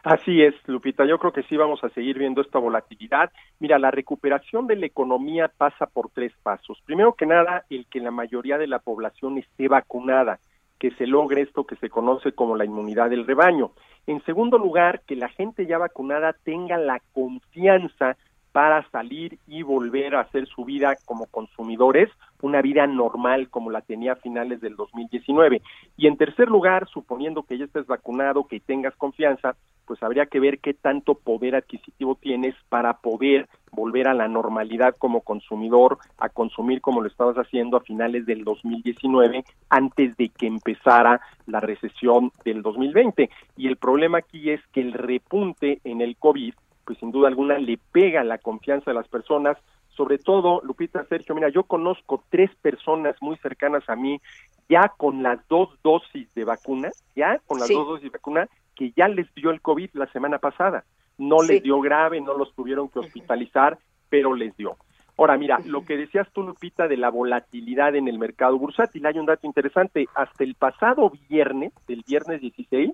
Así 0.04 0.42
es, 0.42 0.56
Lupita. 0.68 1.06
Yo 1.06 1.20
creo 1.20 1.32
que 1.32 1.44
sí 1.44 1.56
vamos 1.56 1.84
a 1.84 1.90
seguir 1.90 2.18
viendo 2.18 2.42
esta 2.42 2.58
volatilidad. 2.58 3.32
Mira, 3.60 3.78
la 3.78 3.92
recuperación 3.92 4.66
de 4.66 4.76
la 4.76 4.88
economía 4.88 5.52
pasa 5.56 5.86
por 5.86 6.10
tres 6.10 6.34
pasos. 6.42 6.82
Primero 6.86 7.14
que 7.14 7.28
nada, 7.28 7.66
el 7.70 7.86
que 7.86 8.00
la 8.00 8.10
mayoría 8.10 8.58
de 8.58 8.66
la 8.66 8.80
población 8.80 9.38
esté 9.38 9.68
vacunada, 9.68 10.40
que 10.80 10.90
se 10.92 11.06
logre 11.06 11.42
esto 11.42 11.66
que 11.66 11.76
se 11.76 11.92
conoce 11.92 12.32
como 12.32 12.56
la 12.56 12.66
inmunidad 12.66 13.12
del 13.12 13.28
rebaño. 13.28 13.74
En 14.08 14.24
segundo 14.24 14.58
lugar, 14.58 15.02
que 15.06 15.16
la 15.16 15.30
gente 15.30 15.68
ya 15.68 15.78
vacunada 15.78 16.34
tenga 16.44 16.78
la 16.78 17.00
confianza 17.14 18.18
para 18.52 18.88
salir 18.90 19.40
y 19.48 19.62
volver 19.62 20.16
a 20.16 20.22
hacer 20.22 20.48
su 20.48 20.66
vida 20.66 20.98
como 21.06 21.28
consumidores, 21.28 22.10
una 22.42 22.62
vida 22.62 22.86
normal 22.88 23.50
como 23.50 23.72
la 23.72 23.82
tenía 23.82 24.14
a 24.14 24.18
finales 24.18 24.60
del 24.62 24.76
2019. 24.76 25.62
Y 25.96 26.08
en 26.08 26.18
tercer 26.18 26.50
lugar, 26.50 26.88
suponiendo 26.90 27.44
que 27.44 27.58
ya 27.58 27.66
estés 27.66 27.86
vacunado, 27.86 28.48
que 28.48 28.60
tengas 28.60 28.96
confianza, 28.96 29.56
pues 29.92 30.04
habría 30.04 30.28
que 30.28 30.40
ver 30.40 30.60
qué 30.60 30.74
tanto 30.74 31.16
poder 31.16 31.54
adquisitivo 31.54 32.16
tienes 32.16 32.56
para 32.70 33.00
poder 33.00 33.50
volver 33.74 34.08
a 34.08 34.14
la 34.14 34.30
normalidad 34.30 34.96
como 34.98 35.20
consumidor, 35.20 35.98
a 36.18 36.30
consumir 36.30 36.80
como 36.80 37.02
lo 37.02 37.10
estabas 37.10 37.36
haciendo 37.36 37.76
a 37.76 37.82
finales 37.82 38.26
del 38.26 38.46
2019, 38.46 39.44
antes 39.70 40.16
de 40.16 40.30
que 40.30 40.48
empezara 40.48 41.20
la 41.46 41.60
recesión 41.60 42.32
del 42.46 42.62
2020. 42.62 43.30
Y 43.58 43.68
el 43.68 43.76
problema 43.76 44.20
aquí 44.20 44.52
es 44.52 44.62
que 44.72 44.80
el 44.80 44.94
repunte 44.94 45.82
en 45.84 46.00
el 46.00 46.16
COVID 46.16 46.54
pues 46.86 46.98
sin 46.98 47.12
duda 47.12 47.28
alguna 47.28 47.60
le 47.60 47.78
pega 47.92 48.24
la 48.24 48.38
confianza 48.38 48.92
de 48.92 48.96
las 48.96 49.10
personas, 49.10 49.58
sobre 49.90 50.20
todo, 50.20 50.62
Lupita, 50.64 51.04
Sergio, 51.04 51.36
mira, 51.36 51.50
yo 51.50 51.64
conozco 51.64 52.24
tres 52.30 52.50
personas 52.62 53.18
muy 53.20 53.36
cercanas 53.40 53.84
a 53.90 53.98
mí 53.98 54.22
ya 54.70 54.94
con 54.96 55.22
las 55.22 55.46
dos 55.50 55.70
dosis 55.84 56.34
de 56.34 56.46
vacuna, 56.46 56.92
ya 57.14 57.40
con 57.46 57.60
las 57.60 57.68
dos 57.68 57.86
dosis 57.86 58.04
de 58.04 58.18
vacuna, 58.18 58.48
que 58.76 58.92
ya 58.96 59.08
les 59.08 59.34
dio 59.34 59.52
el 59.52 59.62
COVID 59.62 59.90
la 59.94 60.08
semana 60.08 60.40
pasada. 60.40 60.84
No 61.18 61.42
les 61.42 61.62
dio 61.62 61.80
grave, 61.82 62.22
no 62.22 62.38
los 62.38 62.54
tuvieron 62.56 62.90
que 62.90 63.00
hospitalizar, 63.00 63.78
pero 64.10 64.34
les 64.34 64.56
dio. 64.58 64.78
Ahora, 65.18 65.38
mira, 65.38 65.60
lo 65.66 65.86
que 65.86 65.98
decías 65.98 66.28
tú, 66.34 66.42
Lupita, 66.42 66.88
de 66.88 66.98
la 66.98 67.10
volatilidad 67.10 67.96
en 67.96 68.08
el 68.08 68.18
mercado 68.18 68.58
bursátil, 68.58 69.06
hay 69.06 69.20
un 69.20 69.28
dato 69.28 69.46
interesante. 69.46 70.08
Hasta 70.16 70.44
el 70.44 70.56
pasado 70.56 71.12
viernes, 71.30 71.74
el 71.88 72.04
viernes 72.08 72.42
16, 72.42 72.92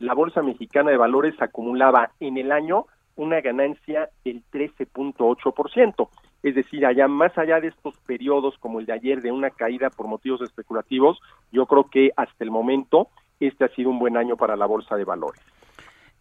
la 0.00 0.14
Bolsa 0.14 0.42
Mexicana 0.42 0.90
de 0.90 0.96
Valores 0.96 1.40
acumulaba 1.40 2.10
en 2.20 2.36
el 2.36 2.50
año 2.52 2.86
una 3.16 3.40
ganancia 3.40 4.08
del 4.24 4.42
13.8%. 4.52 6.08
Es 6.42 6.54
decir, 6.54 6.86
allá 6.86 7.08
más 7.08 7.36
allá 7.36 7.60
de 7.60 7.68
estos 7.68 7.96
periodos 8.06 8.56
como 8.58 8.80
el 8.80 8.86
de 8.86 8.92
ayer 8.92 9.20
de 9.20 9.32
una 9.32 9.50
caída 9.50 9.90
por 9.90 10.06
motivos 10.06 10.40
especulativos, 10.40 11.20
yo 11.52 11.66
creo 11.66 11.90
que 11.90 12.12
hasta 12.16 12.44
el 12.44 12.50
momento 12.50 13.08
este 13.46 13.64
ha 13.64 13.68
sido 13.68 13.90
un 13.90 13.98
buen 13.98 14.16
año 14.16 14.36
para 14.36 14.56
la 14.56 14.66
bolsa 14.66 14.96
de 14.96 15.04
valores. 15.04 15.40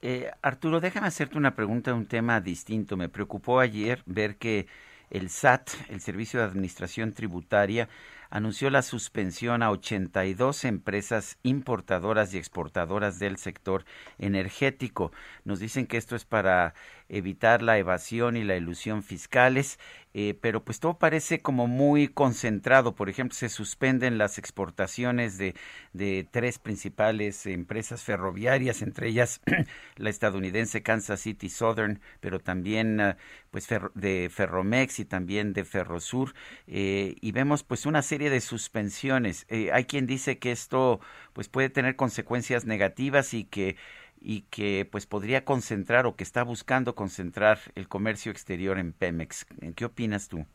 Eh, 0.01 0.29
Arturo, 0.41 0.79
déjame 0.79 1.07
hacerte 1.07 1.37
una 1.37 1.55
pregunta 1.55 1.91
de 1.91 1.97
un 1.97 2.05
tema 2.05 2.39
distinto. 2.39 2.97
Me 2.97 3.09
preocupó 3.09 3.59
ayer 3.59 4.03
ver 4.05 4.37
que 4.37 4.67
el 5.09 5.29
SAT, 5.29 5.69
el 5.89 6.01
Servicio 6.01 6.39
de 6.39 6.45
Administración 6.45 7.13
Tributaria, 7.13 7.87
anunció 8.29 8.69
la 8.69 8.81
suspensión 8.81 9.63
a 9.63 9.71
82 9.71 10.65
empresas 10.65 11.39
importadoras 11.43 12.33
y 12.33 12.37
exportadoras 12.37 13.19
del 13.19 13.37
sector 13.37 13.85
energético. 14.17 15.11
Nos 15.45 15.59
dicen 15.59 15.87
que 15.87 15.97
esto 15.97 16.15
es 16.15 16.25
para 16.25 16.73
evitar 17.09 17.61
la 17.61 17.77
evasión 17.77 18.35
y 18.35 18.43
la 18.43 18.57
ilusión 18.57 19.01
fiscales, 19.01 19.79
eh, 20.19 20.33
pero 20.41 20.65
pues 20.65 20.79
todo 20.79 20.97
parece 20.97 21.43
como 21.43 21.67
muy 21.67 22.07
concentrado. 22.07 22.95
Por 22.95 23.07
ejemplo, 23.07 23.35
se 23.37 23.49
suspenden 23.49 24.17
las 24.17 24.39
exportaciones 24.39 25.37
de, 25.37 25.53
de 25.93 26.27
tres 26.31 26.57
principales 26.57 27.45
empresas 27.45 28.01
ferroviarias, 28.01 28.81
entre 28.81 29.09
ellas 29.09 29.41
la 29.95 30.09
estadounidense 30.09 30.81
Kansas 30.81 31.21
City 31.21 31.49
Southern, 31.49 32.01
pero 32.19 32.39
también 32.39 32.99
ah, 32.99 33.17
pues 33.51 33.67
de 33.93 34.31
Ferromex 34.33 34.99
y 34.99 35.05
también 35.05 35.53
de 35.53 35.65
Ferrosur, 35.65 36.33
eh, 36.65 37.15
y 37.21 37.31
vemos 37.31 37.61
pues 37.63 37.85
una 37.85 38.01
serie 38.01 38.31
de 38.31 38.41
suspensiones. 38.41 39.45
Eh, 39.49 39.69
hay 39.71 39.85
quien 39.85 40.07
dice 40.07 40.39
que 40.39 40.51
esto 40.51 40.99
pues 41.33 41.47
puede 41.47 41.69
tener 41.69 41.95
consecuencias 41.95 42.65
negativas 42.65 43.35
y 43.35 43.43
que 43.43 43.75
y 44.19 44.41
que 44.49 44.87
pues 44.89 45.05
podría 45.05 45.45
concentrar 45.45 46.05
o 46.05 46.15
que 46.15 46.23
está 46.23 46.43
buscando 46.43 46.95
concentrar 46.95 47.59
el 47.75 47.87
comercio 47.87 48.31
exterior 48.31 48.77
en 48.77 48.93
Pemex. 48.93 49.45
¿Qué 49.75 49.85
opinas 49.85 50.27
tú? 50.27 50.45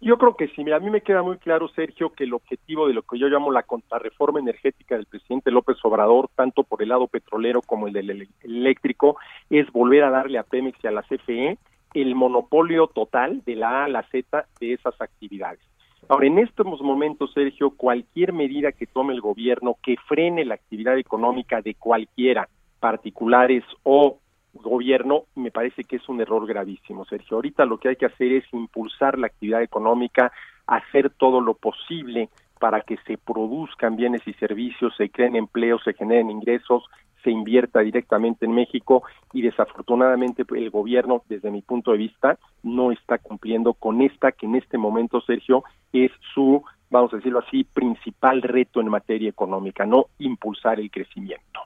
Yo 0.00 0.18
creo 0.18 0.36
que 0.36 0.48
sí, 0.48 0.64
mira, 0.64 0.76
a 0.76 0.80
mí 0.80 0.90
me 0.90 1.00
queda 1.00 1.22
muy 1.22 1.38
claro, 1.38 1.68
Sergio, 1.68 2.10
que 2.10 2.24
el 2.24 2.34
objetivo 2.34 2.88
de 2.88 2.94
lo 2.94 3.02
que 3.02 3.18
yo 3.18 3.28
llamo 3.28 3.50
la 3.50 3.62
contrarreforma 3.62 4.40
energética 4.40 4.96
del 4.96 5.06
presidente 5.06 5.50
López 5.50 5.78
Obrador, 5.82 6.28
tanto 6.34 6.62
por 6.62 6.82
el 6.82 6.90
lado 6.90 7.06
petrolero 7.06 7.62
como 7.62 7.86
el 7.86 7.94
del 7.94 8.28
eléctrico, 8.42 9.16
es 9.48 9.70
volver 9.72 10.04
a 10.04 10.10
darle 10.10 10.38
a 10.38 10.42
Pemex 10.42 10.78
y 10.82 10.86
a 10.88 10.90
la 10.90 11.02
CFE 11.02 11.58
el 11.94 12.14
monopolio 12.16 12.88
total 12.88 13.42
de 13.46 13.54
la 13.54 13.82
A 13.82 13.84
a 13.84 13.88
la 13.88 14.02
Z 14.10 14.46
de 14.60 14.72
esas 14.74 15.00
actividades. 15.00 15.60
Ahora, 16.08 16.26
en 16.26 16.38
estos 16.38 16.66
momentos, 16.82 17.32
Sergio, 17.32 17.70
cualquier 17.70 18.32
medida 18.32 18.72
que 18.72 18.86
tome 18.86 19.14
el 19.14 19.22
gobierno 19.22 19.76
que 19.82 19.96
frene 20.06 20.44
la 20.44 20.56
actividad 20.56 20.98
económica 20.98 21.62
de 21.62 21.74
cualquiera, 21.76 22.48
particulares 22.84 23.64
o 23.82 24.18
gobierno, 24.52 25.22
me 25.36 25.50
parece 25.50 25.84
que 25.84 25.96
es 25.96 26.06
un 26.06 26.20
error 26.20 26.46
gravísimo, 26.46 27.06
Sergio. 27.06 27.38
Ahorita 27.38 27.64
lo 27.64 27.78
que 27.78 27.88
hay 27.88 27.96
que 27.96 28.04
hacer 28.04 28.30
es 28.32 28.44
impulsar 28.52 29.18
la 29.18 29.28
actividad 29.28 29.62
económica, 29.62 30.30
hacer 30.66 31.08
todo 31.08 31.40
lo 31.40 31.54
posible 31.54 32.28
para 32.60 32.82
que 32.82 32.98
se 33.06 33.16
produzcan 33.16 33.96
bienes 33.96 34.20
y 34.26 34.34
servicios, 34.34 34.94
se 34.98 35.08
creen 35.08 35.34
empleos, 35.34 35.82
se 35.82 35.94
generen 35.94 36.30
ingresos, 36.30 36.84
se 37.22 37.30
invierta 37.30 37.80
directamente 37.80 38.44
en 38.44 38.52
México 38.52 39.02
y 39.32 39.40
desafortunadamente 39.40 40.44
el 40.54 40.68
gobierno, 40.68 41.22
desde 41.26 41.50
mi 41.50 41.62
punto 41.62 41.92
de 41.92 41.96
vista, 41.96 42.38
no 42.62 42.92
está 42.92 43.16
cumpliendo 43.16 43.72
con 43.72 44.02
esta 44.02 44.30
que 44.30 44.44
en 44.44 44.56
este 44.56 44.76
momento, 44.76 45.22
Sergio, 45.22 45.64
es 45.94 46.10
su, 46.34 46.62
vamos 46.90 47.14
a 47.14 47.16
decirlo 47.16 47.38
así, 47.38 47.64
principal 47.64 48.42
reto 48.42 48.82
en 48.82 48.90
materia 48.90 49.30
económica, 49.30 49.86
no 49.86 50.08
impulsar 50.18 50.80
el 50.80 50.90
crecimiento. 50.90 51.62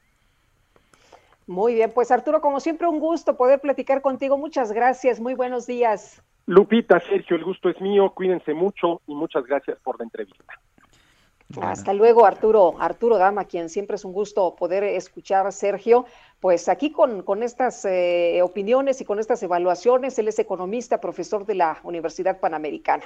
Muy 1.49 1.75
bien, 1.75 1.91
pues 1.95 2.11
Arturo, 2.11 2.43
como 2.43 2.61
siempre, 2.61 2.87
un 2.87 3.01
gusto 3.01 3.39
poder 3.39 3.59
platicar 3.59 4.03
contigo. 4.03 4.37
Muchas 4.37 4.71
gracias, 4.71 5.19
muy 5.19 5.33
buenos 5.33 5.67
días. 5.67 6.23
Lupita, 6.45 7.01
Sergio, 7.01 7.37
el 7.37 7.45
gusto 7.45 7.71
es 7.71 7.81
mío, 7.81 8.13
cuídense 8.15 8.53
mucho 8.53 9.01
y 9.07 9.15
muchas 9.15 9.45
gracias 9.47 9.79
por 9.83 9.99
la 9.99 10.05
entrevista. 10.05 10.45
Hasta 11.63 11.95
luego, 11.95 12.27
Arturo, 12.27 12.75
Arturo 12.79 13.17
Dama, 13.17 13.47
quien 13.47 13.71
siempre 13.71 13.97
es 13.97 14.05
un 14.05 14.13
gusto 14.13 14.55
poder 14.57 14.85
escuchar, 14.85 15.51
Sergio. 15.51 16.05
Pues 16.39 16.69
aquí 16.69 16.93
con, 16.93 17.23
con 17.23 17.43
estas 17.43 17.83
eh, 17.87 18.41
opiniones 18.43 19.01
y 19.01 19.07
con 19.07 19.19
estas 19.19 19.43
evaluaciones, 19.43 20.19
él 20.19 20.29
es 20.29 20.39
economista, 20.39 21.01
profesor 21.01 21.47
de 21.47 21.55
la 21.55 21.81
Universidad 21.83 22.39
Panamericana. 22.41 23.05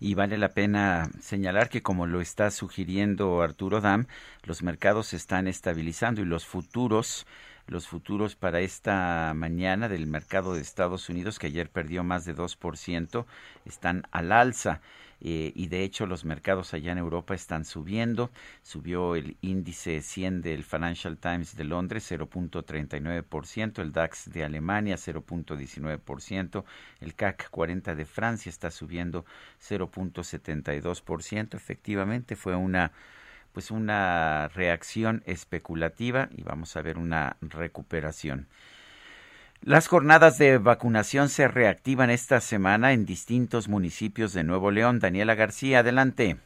Y 0.00 0.14
vale 0.14 0.38
la 0.38 0.48
pena 0.48 1.10
señalar 1.20 1.68
que 1.68 1.82
como 1.82 2.06
lo 2.06 2.22
está 2.22 2.50
sugiriendo 2.50 3.42
Arturo 3.42 3.82
Dam, 3.82 4.06
los 4.44 4.62
mercados 4.62 5.08
se 5.08 5.16
están 5.16 5.46
estabilizando 5.46 6.22
y 6.22 6.24
los 6.24 6.46
futuros 6.46 7.26
los 7.72 7.88
futuros 7.88 8.36
para 8.36 8.60
esta 8.60 9.32
mañana 9.34 9.88
del 9.88 10.06
mercado 10.06 10.54
de 10.54 10.60
Estados 10.60 11.08
Unidos, 11.08 11.38
que 11.38 11.48
ayer 11.48 11.70
perdió 11.70 12.04
más 12.04 12.24
de 12.24 12.36
2%, 12.36 13.24
están 13.64 14.04
al 14.12 14.30
alza. 14.30 14.80
Eh, 15.24 15.52
y 15.54 15.68
de 15.68 15.84
hecho 15.84 16.06
los 16.06 16.24
mercados 16.24 16.74
allá 16.74 16.90
en 16.90 16.98
Europa 16.98 17.34
están 17.34 17.64
subiendo. 17.64 18.30
Subió 18.62 19.14
el 19.14 19.36
índice 19.40 20.02
100 20.02 20.42
del 20.42 20.64
Financial 20.64 21.16
Times 21.16 21.54
de 21.56 21.62
Londres 21.62 22.10
0.39%, 22.10 23.80
el 23.80 23.92
DAX 23.92 24.30
de 24.32 24.42
Alemania 24.42 24.96
0.19%, 24.96 26.64
el 27.00 27.14
CAC 27.14 27.50
40 27.50 27.94
de 27.94 28.04
Francia 28.04 28.50
está 28.50 28.72
subiendo 28.72 29.24
0.72%. 29.60 31.54
Efectivamente 31.54 32.34
fue 32.34 32.56
una 32.56 32.90
pues 33.52 33.70
una 33.70 34.48
reacción 34.48 35.22
especulativa 35.26 36.28
y 36.36 36.42
vamos 36.42 36.76
a 36.76 36.82
ver 36.82 36.98
una 36.98 37.36
recuperación. 37.40 38.48
Las 39.64 39.86
jornadas 39.86 40.38
de 40.38 40.58
vacunación 40.58 41.28
se 41.28 41.46
reactivan 41.46 42.10
esta 42.10 42.40
semana 42.40 42.92
en 42.92 43.06
distintos 43.06 43.68
municipios 43.68 44.32
de 44.32 44.42
Nuevo 44.42 44.72
León. 44.72 44.98
Daniela 44.98 45.36
García, 45.36 45.78
adelante. 45.78 46.36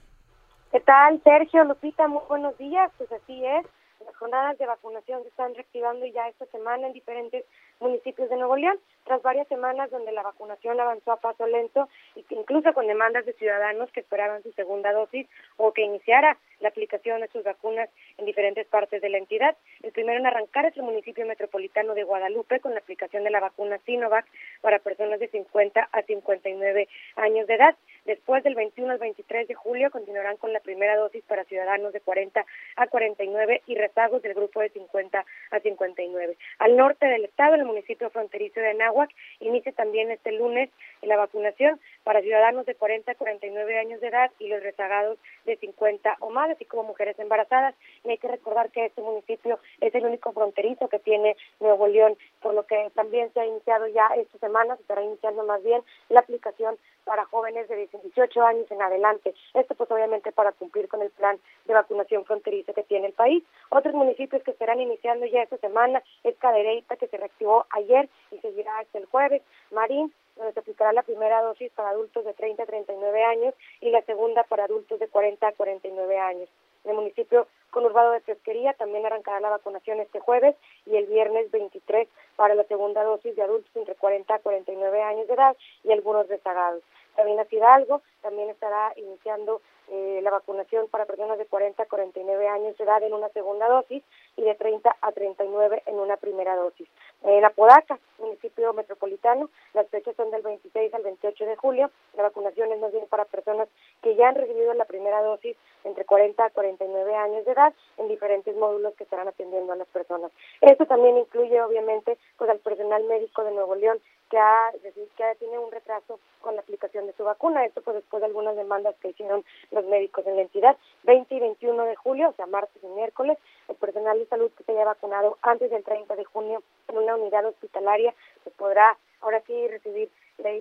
¿Qué 0.71 0.81
tal, 0.81 1.23
Sergio, 1.25 1.65
Lupita? 1.65 2.09
Muy 2.09 2.21
buenos 2.29 2.59
días. 2.59 2.93
Pues 2.99 3.11
así 3.11 3.43
es. 3.43 3.65
Las 4.05 4.15
jornadas 4.17 4.59
de 4.59 4.67
vacunación 4.67 5.23
se 5.23 5.29
están 5.29 5.55
reactivando 5.55 6.05
ya 6.05 6.29
esta 6.29 6.45
semana 6.47 6.87
en 6.87 6.93
diferentes 6.93 7.45
municipios 7.81 8.29
de 8.29 8.37
Nuevo 8.37 8.57
León, 8.57 8.77
tras 9.07 9.23
varias 9.23 9.49
semanas 9.49 9.91
donde 9.91 10.13
la 10.13 10.23
vacunación 10.23 10.79
avanzó 10.79 11.13
a 11.13 11.21
paso 11.21 11.47
lento 11.47 11.89
incluso 12.31 12.73
con 12.75 12.87
demandas 12.87 13.25
de 13.25 13.33
ciudadanos 13.35 13.91
que 13.93 14.01
esperaban 14.01 14.43
su 14.43 14.53
segunda 14.53 14.93
dosis 14.93 15.27
o 15.57 15.73
que 15.73 15.83
iniciara 15.83 16.37
la 16.61 16.69
aplicación 16.69 17.21
de 17.21 17.29
sus 17.29 17.45
vacunas 17.45 17.89
en 18.19 18.27
diferentes 18.27 18.67
partes 18.67 19.01
de 19.03 19.09
la 19.09 19.19
entidad. 19.19 19.57
El 19.83 19.93
primero 19.93 20.19
en 20.19 20.27
arrancar 20.27 20.67
es 20.67 20.77
el 20.77 20.83
municipio 20.83 21.27
metropolitano 21.27 21.95
de 21.95 22.05
Guadalupe 22.05 22.61
con 22.61 22.73
la 22.73 22.81
aplicación 22.81 23.25
de 23.25 23.31
la 23.31 23.41
vacuna 23.41 23.79
Sinovac 23.85 24.27
para 24.61 24.79
personas 24.79 25.21
de 25.21 25.29
50 25.29 25.89
a 25.91 26.03
59 26.03 26.89
años 27.17 27.47
de 27.47 27.55
edad. 27.55 27.77
Después 28.05 28.43
del 28.45 28.55
21 28.55 28.93
al 28.93 28.99
23 28.99 29.49
de 29.49 29.55
julio 29.55 29.91
continuarán 29.91 30.37
con 30.37 30.53
la 30.53 30.61
primera 30.61 30.97
dosis 30.97 31.23
para 31.25 31.45
ciudadanos 31.45 31.93
de 31.93 32.01
40 32.01 32.45
a 32.77 32.87
49 32.87 33.63
y 33.67 33.75
rezagos 33.75 34.23
del 34.23 34.35
grupo 34.35 34.61
de 34.61 34.71
50 34.71 35.25
a 35.51 35.61
59. 35.61 36.37
Al 36.59 36.77
norte 36.77 37.07
del 37.07 37.25
estado, 37.25 37.55
el 37.55 37.65
municipio 37.65 38.11
fronterizo 38.11 38.61
de 38.61 38.71
Anáhuac, 38.71 38.96
inicia 39.41 39.73
también 39.73 40.11
este 40.11 40.33
lunes 40.33 40.71
la 41.03 41.17
vacunación 41.17 41.81
para 42.05 42.21
ciudadanos 42.21 42.67
de 42.67 42.75
40 42.75 43.13
a 43.13 43.15
49 43.15 43.79
años 43.79 44.01
de 44.01 44.09
edad 44.09 44.31
y 44.39 44.49
los 44.49 44.63
rezagados 44.63 45.19
de 45.45 45.57
50 45.57 46.17
o 46.21 46.31
más, 46.31 46.51
así 46.51 46.65
como 46.65 46.85
mujeres 46.85 47.19
embarazadas. 47.19 47.75
Y 48.05 48.11
hay 48.11 48.19
que 48.19 48.29
recordar 48.29 48.71
que 48.71 48.87
este 48.87 49.03
municipio 49.03 49.59
es 49.81 49.95
el 49.95 50.07
único 50.07 50.33
fronterizo 50.33 50.89
que 50.89 50.99
tiene 50.99 51.37
Nuevo 51.61 51.87
León, 51.87 52.17
por 52.41 52.55
lo 52.55 52.67
que 52.67 52.91
también 52.95 53.33
se 53.33 53.41
ha 53.41 53.47
iniciado 53.47 53.87
ya 53.89 54.09
esta 54.17 54.39
semana, 54.39 54.77
se 54.77 54.83
estará 54.83 55.03
iniciando 55.03 55.45
más 55.45 55.63
bien 55.63 55.83
la 56.09 56.21
aplicación 56.21 56.77
para 57.07 57.25
jóvenes 57.25 57.69
de 57.69 57.87
18 57.87 58.43
años 58.43 58.71
en 58.71 58.83
adelante. 58.83 59.35
Esto 59.55 59.75
pues 59.75 59.91
obviamente 59.91 60.33
para 60.33 60.53
cumplir 60.53 60.89
con 60.89 61.01
el 61.01 61.11
plan 61.11 61.39
de 61.65 61.73
vacunación 61.73 62.25
fronteriza 62.25 62.75
que 62.75 62.83
tiene 62.83 63.07
el 63.07 63.13
país. 63.15 63.43
Otros 63.71 63.95
municipios 63.95 64.43
que 64.43 64.51
estarán 64.51 64.81
iniciando 64.81 65.25
ya 65.25 65.43
esta 65.43 65.57
semana 65.59 66.03
es 66.25 66.37
Cadereyta, 66.37 66.97
que 66.97 67.07
se 67.07 67.17
reactivó 67.17 67.65
ayer 67.71 68.09
y 68.33 68.39
seguirá 68.41 68.79
hasta 68.79 68.99
el 68.99 69.07
jueves, 69.07 69.43
Marín, 69.71 70.13
donde 70.35 70.53
se 70.53 70.61
aplicará 70.61 70.93
la 70.93 71.03
primera 71.03 71.41
dosis 71.43 71.73
para 71.73 71.91
adultos 71.91 72.25
de 72.25 72.35
30 72.35 72.65
a 72.65 72.67
39 72.67 73.25
años 73.25 73.55
y 73.81 73.91
la 73.91 74.03
segunda 74.03 74.43
para 74.45 74.65
adultos 74.65 74.99
de 74.99 75.09
40 75.09 75.47
a 75.47 75.53
49 75.53 76.19
años. 76.19 76.49
En 76.87 76.91
el 76.91 76.97
municipio 76.99 77.49
conurbado 77.70 78.12
de 78.12 78.20
Pesquería 78.20 78.72
también 78.74 79.05
arrancará 79.05 79.41
la 79.41 79.51
vacunación 79.51 79.99
este 79.99 80.20
jueves 80.20 80.55
y 80.87 80.95
el 80.95 81.07
viernes 81.07 81.51
23 81.51 82.09
para 82.37 82.55
la 82.55 82.62
segunda 82.62 83.03
dosis 83.03 83.34
de 83.34 83.43
adultos 83.43 83.74
entre 83.74 83.97
40 83.97 84.32
a 84.32 84.39
49 84.39 85.03
años 85.03 85.26
de 85.26 85.34
edad 85.34 85.57
y 85.82 85.91
algunos 85.91 86.28
rezagados. 86.28 86.84
También 87.17 87.39
Hidalgo 87.51 88.03
también 88.23 88.51
estará 88.51 88.93
iniciando 88.97 89.61
eh, 89.89 90.21
la 90.23 90.31
vacunación 90.31 90.89
para 90.89 91.05
personas 91.05 91.39
de 91.39 91.47
40 91.47 91.81
a 91.81 91.87
49 91.87 92.49
años 92.49 92.77
de 92.77 92.83
edad 92.85 93.03
en 93.05 93.14
una 93.14 93.29
segunda 93.29 93.69
dosis 93.69 94.03
y 94.37 94.43
de 94.43 94.55
30 94.57 94.97
a 95.01 95.12
39 95.12 95.85
en 95.87 96.01
una 96.01 96.17
primera 96.17 96.57
dosis. 96.57 96.89
En 97.23 97.45
Apodaca, 97.45 97.99
municipio 98.19 98.73
metropolitano, 98.73 99.49
las 99.75 99.89
fechas 99.89 100.17
son 100.17 100.31
del 100.33 100.43
26 100.43 100.93
al 100.93 101.03
28 101.03 101.47
de 101.47 101.57
julio. 101.57 101.91
La 102.17 102.25
vacunación 102.25 102.73
es 102.73 102.81
más 102.81 102.91
bien 102.91 103.07
para 103.07 103.25
personas 103.27 103.69
que 104.03 104.17
ya 104.17 104.29
han 104.29 104.35
recibido 104.35 104.75
la 104.75 104.85
primera 104.87 105.23
dosis 105.23 105.57
entre 105.85 106.05
40 106.05 106.45
a 106.45 106.51
49 106.51 107.14
años 107.14 107.45
de 107.45 107.53
edad 107.53 107.73
en 107.99 108.09
diferentes 108.09 108.57
módulos 108.57 108.95
que 108.95 109.05
estarán 109.05 109.29
atendiendo 109.29 109.73
a 109.73 109.77
las 109.77 109.89
personas. 109.89 110.33
Esto 110.61 110.87
también 110.87 111.17
incluye, 111.17 111.62
obviamente, 111.62 112.19
pues 112.37 112.51
al 112.51 112.59
personal 112.59 113.05
médico 113.05 113.45
de 113.45 113.53
Nuevo 113.53 113.77
León 113.77 114.01
que 114.31 114.39
ha, 114.39 114.72
que 115.16 115.37
tiene 115.39 115.59
un 115.59 115.70
retraso 115.70 116.18
con 116.41 116.55
la 116.55 116.61
aplicación 116.61 117.07
de 117.07 117.12
su 117.14 117.24
vacuna. 117.24 117.64
Esto 117.64 117.83
pues 117.83 117.97
después 117.97 118.20
de 118.20 118.27
algunas 118.27 118.57
demandas 118.57 118.95
que 119.01 119.09
hicieron 119.09 119.45
los 119.70 119.85
médicos 119.87 120.27
en 120.27 120.37
la 120.37 120.43
entidad. 120.43 120.77
20 121.05 121.35
y 121.35 121.41
21 121.41 121.85
de 121.85 121.97
julio, 121.97 122.29
o 122.29 122.33
sea, 122.33 122.47
martes 122.47 122.83
y 122.83 122.87
miércoles, 122.89 123.39
el 123.68 123.77
personal 123.77 124.18
de 124.18 124.27
salud 124.27 124.51
que 124.57 124.64
se 124.64 124.72
haya 124.72 124.85
vacunado 124.85 125.39
antes 125.43 125.70
del 125.70 125.85
30 125.85 126.14
de 126.16 126.24
junio 126.24 126.62
en 126.89 126.99
una 126.99 127.16
unidad 127.16 127.47
hospitalaria 127.47 128.14
pues 128.43 128.55
podrá 128.57 128.97
ahora 129.20 129.43
sí 129.47 129.68
recibir 129.68 130.11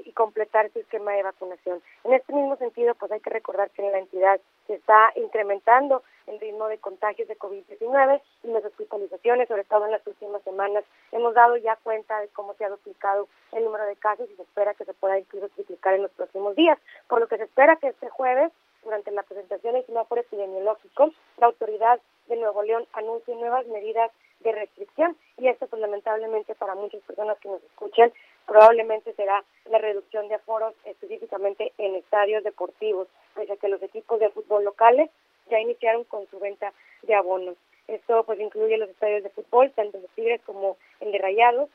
y 0.05 0.11
completar 0.13 0.71
su 0.71 0.79
esquema 0.79 1.11
de 1.11 1.23
vacunación. 1.23 1.81
En 2.03 2.13
este 2.13 2.33
mismo 2.33 2.55
sentido, 2.55 2.95
pues 2.95 3.11
hay 3.11 3.19
que 3.19 3.29
recordar 3.29 3.69
que 3.71 3.85
en 3.85 3.91
la 3.91 3.99
entidad 3.99 4.39
se 4.67 4.75
está 4.75 5.11
incrementando 5.15 6.01
el 6.27 6.39
ritmo 6.39 6.67
de 6.67 6.77
contagios 6.77 7.27
de 7.27 7.37
COVID-19 7.37 8.21
y 8.43 8.47
las 8.47 8.65
hospitalizaciones, 8.65 9.47
sobre 9.47 9.63
todo 9.63 9.85
en 9.85 9.91
las 9.91 10.05
últimas 10.05 10.41
semanas, 10.43 10.83
hemos 11.11 11.33
dado 11.33 11.57
ya 11.57 11.75
cuenta 11.77 12.19
de 12.19 12.27
cómo 12.29 12.53
se 12.55 12.65
ha 12.65 12.69
duplicado 12.69 13.27
el 13.51 13.63
número 13.63 13.85
de 13.85 13.95
casos 13.95 14.29
y 14.29 14.35
se 14.35 14.43
espera 14.43 14.73
que 14.73 14.85
se 14.85 14.93
pueda 14.93 15.19
incluso 15.19 15.49
triplicar 15.49 15.93
en 15.93 16.03
los 16.03 16.11
próximos 16.11 16.55
días, 16.55 16.77
por 17.07 17.19
lo 17.19 17.27
que 17.27 17.37
se 17.37 17.43
espera 17.43 17.75
que 17.77 17.87
este 17.87 18.09
jueves, 18.09 18.51
durante 18.83 19.11
la 19.11 19.23
presentación 19.23 19.73
del 19.73 19.85
semáforo 19.85 20.21
epidemiológico, 20.21 21.11
la 21.37 21.47
autoridad 21.47 21.99
de 22.27 22.35
Nuevo 22.35 22.63
León 22.63 22.85
anuncie 22.93 23.35
nuevas 23.35 23.65
medidas 23.67 24.11
de 24.41 24.51
restricción. 24.51 25.17
Y 25.37 25.47
esto 25.47 25.67
pues 25.67 25.81
lamentablemente 25.81 26.55
para 26.55 26.75
muchas 26.75 27.01
personas 27.01 27.37
que 27.39 27.49
nos 27.49 27.63
escuchan 27.63 28.11
probablemente 28.45 29.13
será 29.13 29.43
la 29.69 29.79
reducción 29.79 30.27
de 30.27 30.35
aforos 30.35 30.73
específicamente 30.85 31.73
en 31.77 31.95
estadios 31.95 32.43
deportivos, 32.43 33.07
pese 33.33 33.53
a 33.53 33.57
que 33.57 33.67
los 33.67 33.81
equipos 33.81 34.19
de 34.19 34.29
fútbol 34.29 34.63
locales 34.63 35.09
ya 35.49 35.59
iniciaron 35.59 36.03
con 36.05 36.27
su 36.27 36.39
venta 36.39 36.73
de 37.03 37.15
abonos. 37.15 37.55
Esto 37.87 38.23
pues 38.23 38.39
incluye 38.39 38.77
los 38.77 38.89
estadios 38.89 39.23
de 39.23 39.29
fútbol, 39.29 39.71
tanto 39.71 39.99
de 39.99 40.07
Tigres 40.15 40.41
como 40.45 40.77
el 40.99 41.11
de 41.11 41.19
Rayados, 41.19 41.69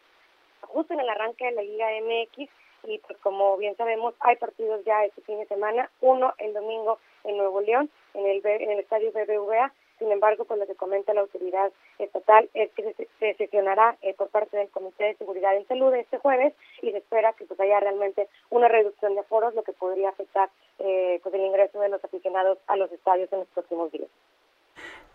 justo 0.62 0.94
en 0.94 1.00
el 1.00 1.08
arranque 1.08 1.44
de 1.44 1.52
la 1.52 1.62
Liga 1.62 1.88
MX 2.00 2.48
y 2.84 2.98
pues 2.98 3.18
como 3.18 3.56
bien 3.56 3.76
sabemos 3.76 4.14
hay 4.20 4.36
partidos 4.36 4.84
ya 4.84 5.04
este 5.04 5.20
fin 5.22 5.38
de 5.38 5.46
semana, 5.46 5.90
uno 6.00 6.34
el 6.38 6.54
domingo 6.54 6.98
en 7.24 7.36
Nuevo 7.36 7.60
León, 7.60 7.90
en 8.14 8.26
el, 8.26 8.44
en 8.44 8.70
el 8.70 8.80
estadio 8.80 9.12
BBVA 9.12 9.72
sin 10.00 10.10
embargo, 10.10 10.44
pues 10.46 10.58
lo 10.58 10.66
que 10.66 10.74
comenta 10.74 11.14
la 11.14 11.20
autoridad 11.20 11.70
estatal 11.98 12.48
es 12.54 12.70
que 12.72 12.94
se, 13.20 13.34
sesionará 13.34 13.96
eh, 14.00 14.14
por 14.14 14.30
parte 14.30 14.56
del 14.56 14.70
Comité 14.70 15.04
de 15.04 15.16
Seguridad 15.16 15.54
en 15.56 15.68
Salud 15.68 15.94
este 15.94 16.18
jueves 16.18 16.54
y 16.82 16.90
se 16.90 16.98
espera 16.98 17.34
que 17.34 17.44
pues 17.44 17.60
haya 17.60 17.78
realmente 17.78 18.26
una 18.48 18.66
reducción 18.66 19.14
de 19.14 19.20
aforos, 19.20 19.54
lo 19.54 19.62
que 19.62 19.72
podría 19.72 20.08
afectar 20.08 20.48
eh, 20.78 21.20
pues 21.22 21.34
el 21.34 21.42
ingreso 21.42 21.78
de 21.80 21.90
los 21.90 22.02
aficionados 22.02 22.58
a 22.66 22.76
los 22.76 22.90
estadios 22.90 23.30
en 23.32 23.40
los 23.40 23.48
próximos 23.48 23.92
días. 23.92 24.08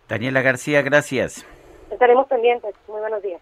Daniela 0.08 0.42
García, 0.42 0.84
gracias. 0.84 1.46
Estaremos 1.90 2.28
pendientes. 2.28 2.76
Muy 2.88 3.02
buenos 3.02 3.24
días. 3.24 3.42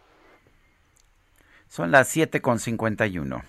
Son 1.67 1.91
las 1.91 2.15
7.51. 2.15 3.43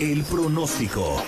El 0.00 0.24
pronóstico. 0.24 1.22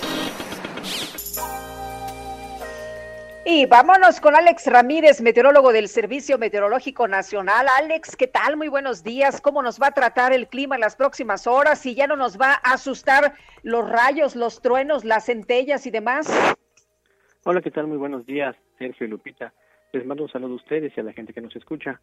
Y 3.45 3.67
vámonos 3.67 4.21
con 4.21 4.37
Alex 4.37 4.69
Ramírez, 4.69 5.21
meteorólogo 5.21 5.73
del 5.73 5.89
Servicio 5.89 6.39
Meteorológico 6.39 7.09
Nacional. 7.09 7.67
Alex, 7.77 8.15
¿qué 8.15 8.29
tal? 8.29 8.57
Muy 8.57 8.69
buenos 8.69 9.03
días. 9.03 9.41
¿Cómo 9.41 9.65
nos 9.65 9.83
va 9.83 9.89
a 9.89 9.91
tratar 9.91 10.33
el 10.33 10.47
clima 10.47 10.77
en 10.77 10.81
las 10.81 10.95
próximas 10.95 11.49
horas? 11.49 11.85
¿Y 11.85 11.97
ya 11.97 12.07
no 12.07 12.15
nos 12.15 12.41
va 12.41 12.53
a 12.63 12.75
asustar 12.75 13.35
los 13.65 13.91
rayos, 13.91 14.37
los 14.37 14.63
truenos, 14.63 15.05
las 15.05 15.27
centellas 15.27 15.89
y 15.89 15.91
demás? 15.91 16.33
Hola, 17.43 17.61
¿qué 17.61 17.73
tal? 17.73 17.89
Muy 17.89 17.97
buenos 17.97 18.25
días, 18.27 18.55
Sergio 18.79 19.09
y 19.09 19.11
Lupita. 19.11 19.53
Les 19.93 20.07
mando 20.07 20.23
un 20.23 20.31
saludo 20.31 20.53
a 20.53 20.57
ustedes 20.57 20.93
y 20.97 21.01
a 21.01 21.03
la 21.03 21.13
gente 21.13 21.33
que 21.33 21.41
nos 21.41 21.57
escucha. 21.57 22.01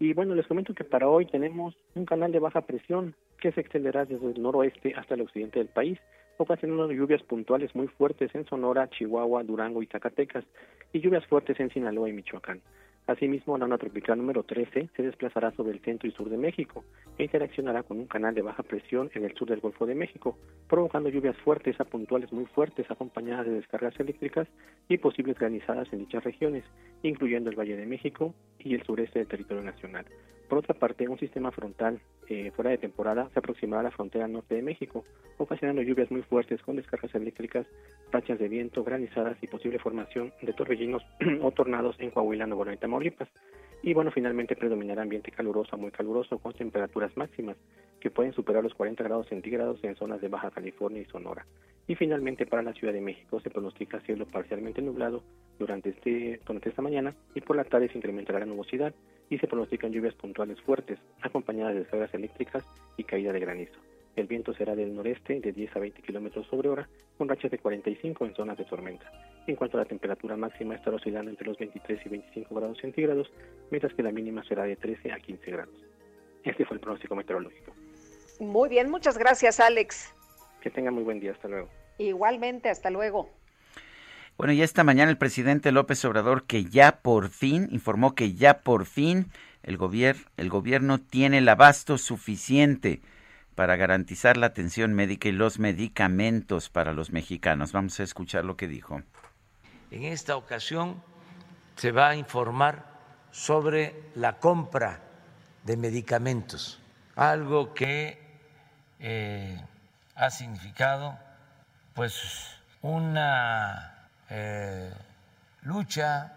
Y 0.00 0.14
bueno, 0.14 0.34
les 0.34 0.48
comento 0.48 0.74
que 0.74 0.82
para 0.82 1.08
hoy 1.08 1.26
tenemos 1.26 1.76
un 1.94 2.06
canal 2.06 2.32
de 2.32 2.40
baja 2.40 2.62
presión 2.62 3.14
que 3.38 3.52
se 3.52 3.60
extenderá 3.60 4.04
desde 4.04 4.32
el 4.32 4.42
noroeste 4.42 4.94
hasta 4.96 5.14
el 5.14 5.20
occidente 5.20 5.60
del 5.60 5.68
país 5.68 6.00
ocasionando 6.38 6.90
lluvias 6.92 7.22
puntuales 7.22 7.74
muy 7.74 7.88
fuertes 7.88 8.34
en 8.34 8.46
Sonora, 8.46 8.88
Chihuahua, 8.90 9.42
Durango 9.42 9.82
y 9.82 9.86
Zacatecas, 9.86 10.44
y 10.92 11.00
lluvias 11.00 11.26
fuertes 11.26 11.58
en 11.60 11.70
Sinaloa 11.70 12.08
y 12.08 12.12
Michoacán. 12.12 12.60
Asimismo, 13.06 13.58
la 13.58 13.64
onda 13.64 13.78
tropical 13.78 14.16
número 14.16 14.44
13 14.44 14.90
se 14.94 15.02
desplazará 15.02 15.50
sobre 15.52 15.72
el 15.72 15.80
centro 15.80 16.08
y 16.08 16.12
sur 16.12 16.30
de 16.30 16.36
México 16.36 16.84
e 17.18 17.24
interaccionará 17.24 17.82
con 17.82 17.98
un 17.98 18.06
canal 18.06 18.32
de 18.32 18.42
baja 18.42 18.62
presión 18.62 19.10
en 19.14 19.24
el 19.24 19.34
sur 19.34 19.48
del 19.48 19.58
Golfo 19.58 19.86
de 19.86 19.96
México, 19.96 20.38
provocando 20.68 21.08
lluvias 21.08 21.36
fuertes 21.38 21.80
a 21.80 21.84
puntuales 21.84 22.32
muy 22.32 22.46
fuertes 22.46 22.88
acompañadas 22.88 23.46
de 23.46 23.54
descargas 23.54 23.98
eléctricas 23.98 24.46
y 24.88 24.98
posibles 24.98 25.36
granizadas 25.36 25.92
en 25.92 25.98
dichas 25.98 26.22
regiones, 26.22 26.64
incluyendo 27.02 27.50
el 27.50 27.58
Valle 27.58 27.76
de 27.76 27.86
México 27.86 28.34
y 28.60 28.74
el 28.74 28.84
sureste 28.84 29.18
del 29.18 29.28
territorio 29.28 29.64
nacional. 29.64 30.06
Por 30.52 30.58
otra 30.58 30.74
parte, 30.74 31.08
un 31.08 31.18
sistema 31.18 31.50
frontal 31.50 31.98
eh, 32.28 32.50
fuera 32.54 32.70
de 32.70 32.76
temporada 32.76 33.30
se 33.32 33.38
aproximará 33.38 33.80
a 33.80 33.84
la 33.84 33.90
frontera 33.90 34.28
norte 34.28 34.54
de 34.54 34.60
México, 34.60 35.02
ocasionando 35.38 35.80
lluvias 35.80 36.10
muy 36.10 36.20
fuertes 36.20 36.60
con 36.60 36.76
descargas 36.76 37.14
eléctricas, 37.14 37.66
rachas 38.10 38.38
de 38.38 38.48
viento, 38.50 38.84
granizadas 38.84 39.38
y 39.42 39.46
posible 39.46 39.78
formación 39.78 40.30
de 40.42 40.52
torbellinos 40.52 41.02
o 41.40 41.52
tornados 41.52 41.96
en 42.00 42.10
Coahuila, 42.10 42.46
Nuevo 42.46 42.66
León 42.66 42.74
y 42.74 42.80
Tamaulipas. 42.80 43.30
Y 43.82 43.94
bueno, 43.94 44.10
finalmente 44.10 44.54
predominará 44.54 45.00
ambiente 45.00 45.30
caluroso 45.30 45.78
muy 45.78 45.90
caluroso 45.90 46.38
con 46.38 46.52
temperaturas 46.52 47.16
máximas 47.16 47.56
que 47.98 48.10
pueden 48.10 48.34
superar 48.34 48.62
los 48.62 48.74
40 48.74 49.02
grados 49.04 49.28
centígrados 49.28 49.82
en 49.82 49.96
zonas 49.96 50.20
de 50.20 50.28
Baja 50.28 50.50
California 50.50 51.00
y 51.00 51.06
Sonora. 51.06 51.46
Y 51.86 51.94
finalmente 51.94 52.44
para 52.44 52.62
la 52.62 52.74
Ciudad 52.74 52.92
de 52.92 53.00
México 53.00 53.40
se 53.40 53.48
pronostica 53.48 54.00
cielo 54.02 54.26
parcialmente 54.26 54.82
nublado 54.82 55.24
durante, 55.58 55.88
este, 55.88 56.40
durante 56.44 56.68
esta 56.68 56.82
mañana 56.82 57.14
y 57.34 57.40
por 57.40 57.56
la 57.56 57.64
tarde 57.64 57.88
se 57.88 57.96
incrementará 57.96 58.40
la 58.40 58.46
nubosidad 58.46 58.94
y 59.32 59.38
se 59.38 59.46
pronostican 59.46 59.92
lluvias 59.92 60.14
puntuales 60.14 60.60
fuertes, 60.60 60.98
acompañadas 61.22 61.72
de 61.72 61.80
descargas 61.80 62.12
eléctricas 62.12 62.64
y 62.98 63.04
caída 63.04 63.32
de 63.32 63.40
granizo. 63.40 63.80
El 64.14 64.26
viento 64.26 64.52
será 64.52 64.76
del 64.76 64.94
noreste 64.94 65.40
de 65.40 65.52
10 65.52 65.74
a 65.74 65.78
20 65.78 66.02
kilómetros 66.02 66.46
sobre 66.48 66.68
hora, 66.68 66.86
con 67.16 67.30
rachas 67.30 67.50
de 67.50 67.58
45 67.58 68.26
en 68.26 68.34
zonas 68.34 68.58
de 68.58 68.66
tormenta. 68.66 69.10
En 69.46 69.56
cuanto 69.56 69.78
a 69.78 69.80
la 69.80 69.86
temperatura 69.86 70.36
máxima, 70.36 70.74
estará 70.74 70.96
oscilando 70.96 71.30
entre 71.30 71.46
los 71.46 71.56
23 71.56 72.04
y 72.04 72.08
25 72.10 72.54
grados 72.54 72.78
centígrados, 72.78 73.32
mientras 73.70 73.94
que 73.94 74.02
la 74.02 74.12
mínima 74.12 74.44
será 74.44 74.64
de 74.64 74.76
13 74.76 75.12
a 75.12 75.18
15 75.18 75.50
grados. 75.50 75.74
Este 76.44 76.66
fue 76.66 76.74
el 76.74 76.80
pronóstico 76.80 77.16
meteorológico. 77.16 77.72
Muy 78.38 78.68
bien, 78.68 78.90
muchas 78.90 79.16
gracias, 79.16 79.60
Alex. 79.60 80.14
Que 80.60 80.68
tenga 80.68 80.90
muy 80.90 81.04
buen 81.04 81.20
día. 81.20 81.32
Hasta 81.32 81.48
luego. 81.48 81.70
Igualmente, 81.96 82.68
hasta 82.68 82.90
luego. 82.90 83.30
Bueno, 84.42 84.54
y 84.54 84.62
esta 84.62 84.82
mañana 84.82 85.08
el 85.08 85.18
presidente 85.18 85.70
López 85.70 86.04
Obrador 86.04 86.42
que 86.48 86.64
ya 86.64 86.96
por 86.96 87.28
fin 87.28 87.68
informó 87.70 88.16
que 88.16 88.34
ya 88.34 88.62
por 88.62 88.86
fin 88.86 89.30
el, 89.62 89.78
el 90.36 90.50
gobierno 90.50 90.98
tiene 90.98 91.38
el 91.38 91.48
abasto 91.48 91.96
suficiente 91.96 93.00
para 93.54 93.76
garantizar 93.76 94.36
la 94.36 94.46
atención 94.46 94.94
médica 94.94 95.28
y 95.28 95.30
los 95.30 95.60
medicamentos 95.60 96.70
para 96.70 96.92
los 96.92 97.12
mexicanos. 97.12 97.70
Vamos 97.70 98.00
a 98.00 98.02
escuchar 98.02 98.44
lo 98.44 98.56
que 98.56 98.66
dijo. 98.66 99.02
En 99.92 100.02
esta 100.02 100.34
ocasión 100.34 101.00
se 101.76 101.92
va 101.92 102.08
a 102.08 102.16
informar 102.16 102.84
sobre 103.30 103.94
la 104.16 104.40
compra 104.40 105.02
de 105.62 105.76
medicamentos, 105.76 106.80
algo 107.14 107.74
que 107.74 108.18
eh, 108.98 109.64
ha 110.16 110.30
significado 110.30 111.16
pues 111.94 112.58
una 112.80 113.91
eh, 114.34 114.90
lucha, 115.60 116.32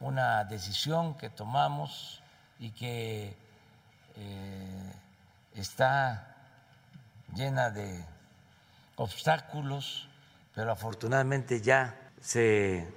una 0.00 0.42
decisión 0.42 1.16
que 1.16 1.30
tomamos 1.30 2.20
y 2.58 2.70
que 2.72 3.36
eh, 4.16 4.92
está 5.54 6.34
llena 7.32 7.70
de 7.70 8.04
obstáculos, 8.96 10.08
pero 10.52 10.72
afortunadamente 10.72 11.60
ya 11.60 11.96
se 12.20 12.88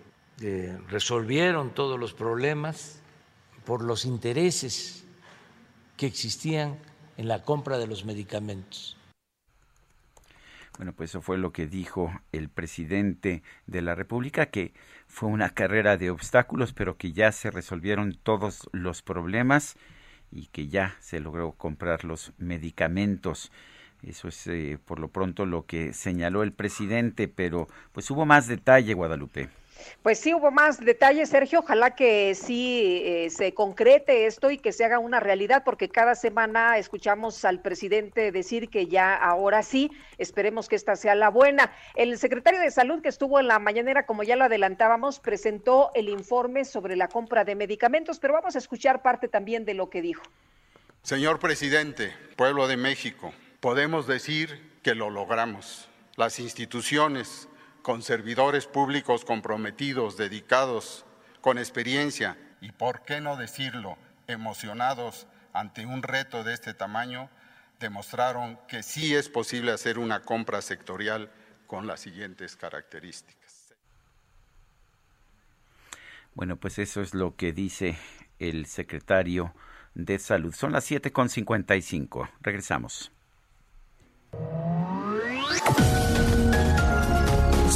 eh, 0.41 0.79
resolvieron 0.87 1.69
todos 1.75 1.99
los 1.99 2.15
problemas 2.15 2.99
por 3.63 3.83
los 3.83 4.05
intereses 4.05 5.03
que 5.97 6.07
existían 6.07 6.79
en 7.15 7.27
la 7.27 7.43
compra 7.43 7.77
de 7.77 7.85
los 7.85 8.05
medicamentos. 8.05 8.96
Bueno, 10.77 10.93
pues 10.93 11.09
eso 11.09 11.21
fue 11.21 11.39
lo 11.39 11.51
que 11.51 11.65
dijo 11.65 12.11
el 12.31 12.49
presidente 12.49 13.41
de 13.65 13.81
la 13.81 13.95
República, 13.95 14.47
que 14.47 14.73
fue 15.07 15.27
una 15.27 15.49
carrera 15.49 15.97
de 15.97 16.11
obstáculos, 16.11 16.71
pero 16.71 16.97
que 16.97 17.13
ya 17.13 17.31
se 17.31 17.49
resolvieron 17.49 18.15
todos 18.21 18.69
los 18.73 19.01
problemas 19.01 19.75
y 20.31 20.47
que 20.47 20.67
ya 20.67 20.95
se 20.99 21.19
logró 21.19 21.53
comprar 21.53 22.05
los 22.05 22.31
medicamentos. 22.37 23.51
Eso 24.03 24.27
es 24.27 24.45
eh, 24.45 24.77
por 24.85 24.99
lo 24.99 25.07
pronto 25.07 25.47
lo 25.47 25.65
que 25.65 25.93
señaló 25.93 26.43
el 26.43 26.53
presidente, 26.53 27.27
pero 27.27 27.67
pues 27.91 28.11
hubo 28.11 28.27
más 28.27 28.45
detalle, 28.45 28.93
Guadalupe. 28.93 29.49
Pues 30.03 30.19
sí, 30.19 30.33
hubo 30.33 30.51
más 30.51 30.79
detalles, 30.79 31.29
Sergio. 31.29 31.59
Ojalá 31.59 31.95
que 31.95 32.35
sí 32.35 33.01
eh, 33.03 33.29
se 33.29 33.53
concrete 33.53 34.25
esto 34.25 34.51
y 34.51 34.57
que 34.57 34.71
se 34.71 34.85
haga 34.85 34.99
una 34.99 35.19
realidad, 35.19 35.63
porque 35.65 35.89
cada 35.89 36.15
semana 36.15 36.77
escuchamos 36.77 37.43
al 37.45 37.61
presidente 37.61 38.31
decir 38.31 38.69
que 38.69 38.87
ya 38.87 39.15
ahora 39.15 39.63
sí, 39.63 39.91
esperemos 40.17 40.67
que 40.67 40.75
esta 40.75 40.95
sea 40.95 41.15
la 41.15 41.29
buena. 41.29 41.71
El 41.95 42.17
secretario 42.17 42.59
de 42.59 42.71
Salud 42.71 43.01
que 43.01 43.09
estuvo 43.09 43.39
en 43.39 43.47
la 43.47 43.59
mañanera, 43.59 44.05
como 44.05 44.23
ya 44.23 44.35
lo 44.35 44.45
adelantábamos, 44.45 45.19
presentó 45.19 45.91
el 45.93 46.09
informe 46.09 46.65
sobre 46.65 46.95
la 46.95 47.07
compra 47.07 47.43
de 47.43 47.55
medicamentos, 47.55 48.19
pero 48.19 48.33
vamos 48.33 48.55
a 48.55 48.59
escuchar 48.59 49.01
parte 49.01 49.27
también 49.27 49.65
de 49.65 49.73
lo 49.73 49.89
que 49.89 50.01
dijo. 50.01 50.23
Señor 51.03 51.39
presidente, 51.39 52.13
pueblo 52.35 52.67
de 52.67 52.75
México, 52.75 53.33
podemos 53.59 54.07
decir 54.07 54.59
que 54.83 54.95
lo 54.95 55.09
logramos. 55.09 55.89
Las 56.15 56.39
instituciones, 56.39 57.47
con 57.87 58.03
servidores 58.03 58.67
públicos 58.67 59.23
comprometidos, 59.23 60.17
dedicados, 60.17 61.05
con 61.39 61.57
experiencia 61.57 62.37
y, 62.59 62.73
por 62.73 63.03
qué 63.03 63.21
no 63.21 63.37
decirlo, 63.37 63.97
emocionados 64.27 65.25
ante 65.53 65.85
un 65.85 66.03
reto 66.03 66.43
de 66.43 66.53
este 66.53 66.73
tamaño, 66.73 67.29
demostraron 67.79 68.59
que 68.67 68.83
sí 68.83 69.15
es 69.15 69.29
posible 69.29 69.71
hacer 69.71 69.99
una 69.99 70.21
compra 70.23 70.61
sectorial 70.61 71.31
con 71.65 71.87
las 71.87 72.01
siguientes 72.01 72.57
características. 72.57 73.73
Bueno, 76.35 76.57
pues 76.57 76.79
eso 76.79 77.01
es 77.01 77.13
lo 77.13 77.37
que 77.37 77.53
dice 77.53 77.97
el 78.37 78.65
secretario 78.65 79.53
de 79.93 80.19
Salud. 80.19 80.53
Son 80.53 80.73
las 80.73 80.91
7.55. 80.91 82.31
Regresamos. 82.41 83.13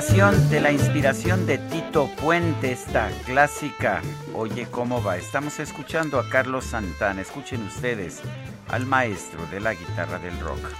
De 0.00 0.60
la 0.62 0.72
inspiración 0.72 1.44
de 1.44 1.58
Tito 1.58 2.08
Puente, 2.16 2.72
esta 2.72 3.10
clásica 3.26 4.00
Oye 4.34 4.66
cómo 4.70 5.02
va. 5.02 5.18
Estamos 5.18 5.60
escuchando 5.60 6.18
a 6.18 6.26
Carlos 6.30 6.64
Santana. 6.64 7.20
Escuchen 7.20 7.62
ustedes 7.64 8.22
al 8.68 8.86
maestro 8.86 9.46
de 9.48 9.60
la 9.60 9.74
guitarra 9.74 10.18
del 10.18 10.40
rock. 10.40 10.70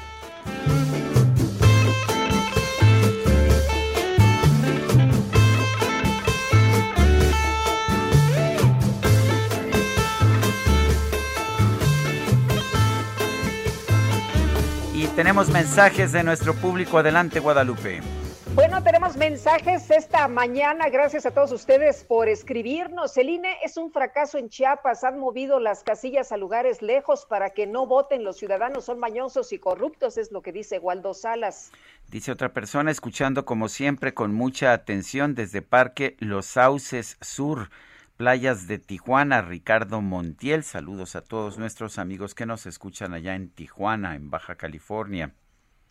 Y 14.94 15.06
tenemos 15.08 15.50
mensajes 15.50 16.12
de 16.12 16.22
nuestro 16.22 16.54
público. 16.54 16.96
Adelante, 16.96 17.38
Guadalupe. 17.38 18.19
Bueno, 18.60 18.82
tenemos 18.82 19.16
mensajes 19.16 19.90
esta 19.90 20.28
mañana. 20.28 20.90
Gracias 20.90 21.24
a 21.24 21.30
todos 21.30 21.50
ustedes 21.50 22.04
por 22.04 22.28
escribirnos. 22.28 23.16
El 23.16 23.30
INE 23.30 23.56
es 23.64 23.78
un 23.78 23.90
fracaso 23.90 24.36
en 24.36 24.50
Chiapas. 24.50 25.02
Han 25.02 25.18
movido 25.18 25.60
las 25.60 25.82
casillas 25.82 26.30
a 26.30 26.36
lugares 26.36 26.82
lejos 26.82 27.24
para 27.24 27.54
que 27.54 27.66
no 27.66 27.86
voten. 27.86 28.22
Los 28.22 28.36
ciudadanos 28.36 28.84
son 28.84 29.00
mañosos 29.00 29.54
y 29.54 29.58
corruptos, 29.58 30.18
es 30.18 30.30
lo 30.30 30.42
que 30.42 30.52
dice 30.52 30.78
Waldo 30.78 31.14
Salas. 31.14 31.72
Dice 32.10 32.32
otra 32.32 32.52
persona, 32.52 32.90
escuchando 32.90 33.46
como 33.46 33.70
siempre 33.70 34.12
con 34.12 34.34
mucha 34.34 34.74
atención 34.74 35.34
desde 35.34 35.62
Parque 35.62 36.18
Los 36.18 36.44
Sauces 36.44 37.16
Sur. 37.22 37.70
Playas 38.18 38.66
de 38.66 38.78
Tijuana, 38.78 39.40
Ricardo 39.40 40.02
Montiel. 40.02 40.64
Saludos 40.64 41.16
a 41.16 41.22
todos 41.22 41.56
nuestros 41.56 41.98
amigos 41.98 42.34
que 42.34 42.44
nos 42.44 42.66
escuchan 42.66 43.14
allá 43.14 43.34
en 43.34 43.48
Tijuana, 43.48 44.16
en 44.16 44.28
Baja 44.28 44.56
California. 44.56 45.32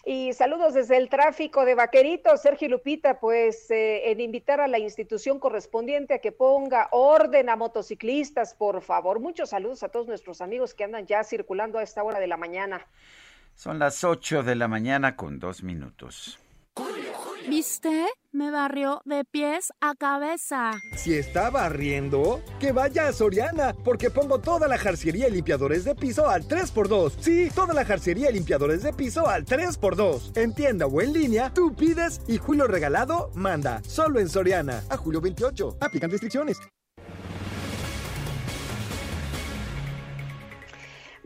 Y 0.06 0.32
saludos 0.34 0.74
desde 0.74 0.98
el 0.98 1.10
tráfico 1.10 1.66
de 1.66 1.76
Vaqueritos, 1.76 2.42
Sergio 2.42 2.70
Lupita, 2.70 3.20
pues 3.20 3.70
eh, 3.70 4.12
en 4.12 4.22
invitar 4.22 4.62
a 4.62 4.68
la 4.68 4.80
institución 4.80 5.40
correspondiente 5.40 6.14
a 6.14 6.20
que 6.20 6.32
ponga 6.32 6.88
orden 6.92 7.50
a 7.50 7.58
motociclistas, 7.58 8.54
por 8.54 8.82
favor. 8.82 9.20
Muchos 9.20 9.50
saludos 9.50 9.84
a 9.84 9.90
todos 9.90 10.08
nuestros 10.08 10.40
amigos 10.42 10.74
que 10.74 10.86
andan 10.86 11.06
ya 11.06 11.24
circulando 11.24 11.80
a 11.80 11.84
esta 11.84 12.02
hora 12.04 12.20
de 12.20 12.28
la 12.28 12.38
mañana. 12.38 12.88
Son 13.56 13.78
las 13.78 14.06
8 14.06 14.44
de 14.44 14.56
la 14.56 14.70
mañana 14.70 15.18
con 15.18 15.38
dos 15.38 15.64
minutos. 15.64 16.40
¿Viste? 17.50 18.06
Me 18.32 18.52
barrió 18.52 19.02
de 19.06 19.26
pies 19.26 19.74
a 19.82 19.96
cabeza. 19.96 20.80
Si 20.96 21.16
está 21.16 21.50
barriendo, 21.50 22.44
que 22.60 22.72
vaya 22.72 23.08
a 23.08 23.12
Soriana, 23.12 23.74
porque 23.84 24.12
pongo 24.12 24.38
toda 24.40 24.68
la 24.68 24.78
jarciería 24.78 25.28
y 25.28 25.32
limpiadores 25.32 25.84
de 25.84 25.96
piso 25.96 26.30
al 26.30 26.48
3x2. 26.48 27.14
Sí, 27.20 27.50
toda 27.56 27.74
la 27.74 27.86
jarciería 27.86 28.30
y 28.30 28.34
limpiadores 28.34 28.84
de 28.84 28.94
piso 28.94 29.28
al 29.28 29.46
3x2. 29.46 30.38
En 30.38 30.54
tienda 30.54 30.86
o 30.86 31.02
en 31.02 31.12
línea, 31.12 31.52
tú 31.52 31.74
pides 31.74 32.22
y 32.28 32.38
Julio 32.38 32.68
Regalado 32.68 33.32
manda. 33.34 33.82
Solo 33.84 34.20
en 34.20 34.30
Soriana. 34.30 34.84
A 34.90 34.98
julio 34.98 35.20
28. 35.20 35.78
Aplican 35.82 36.12
restricciones. 36.12 36.60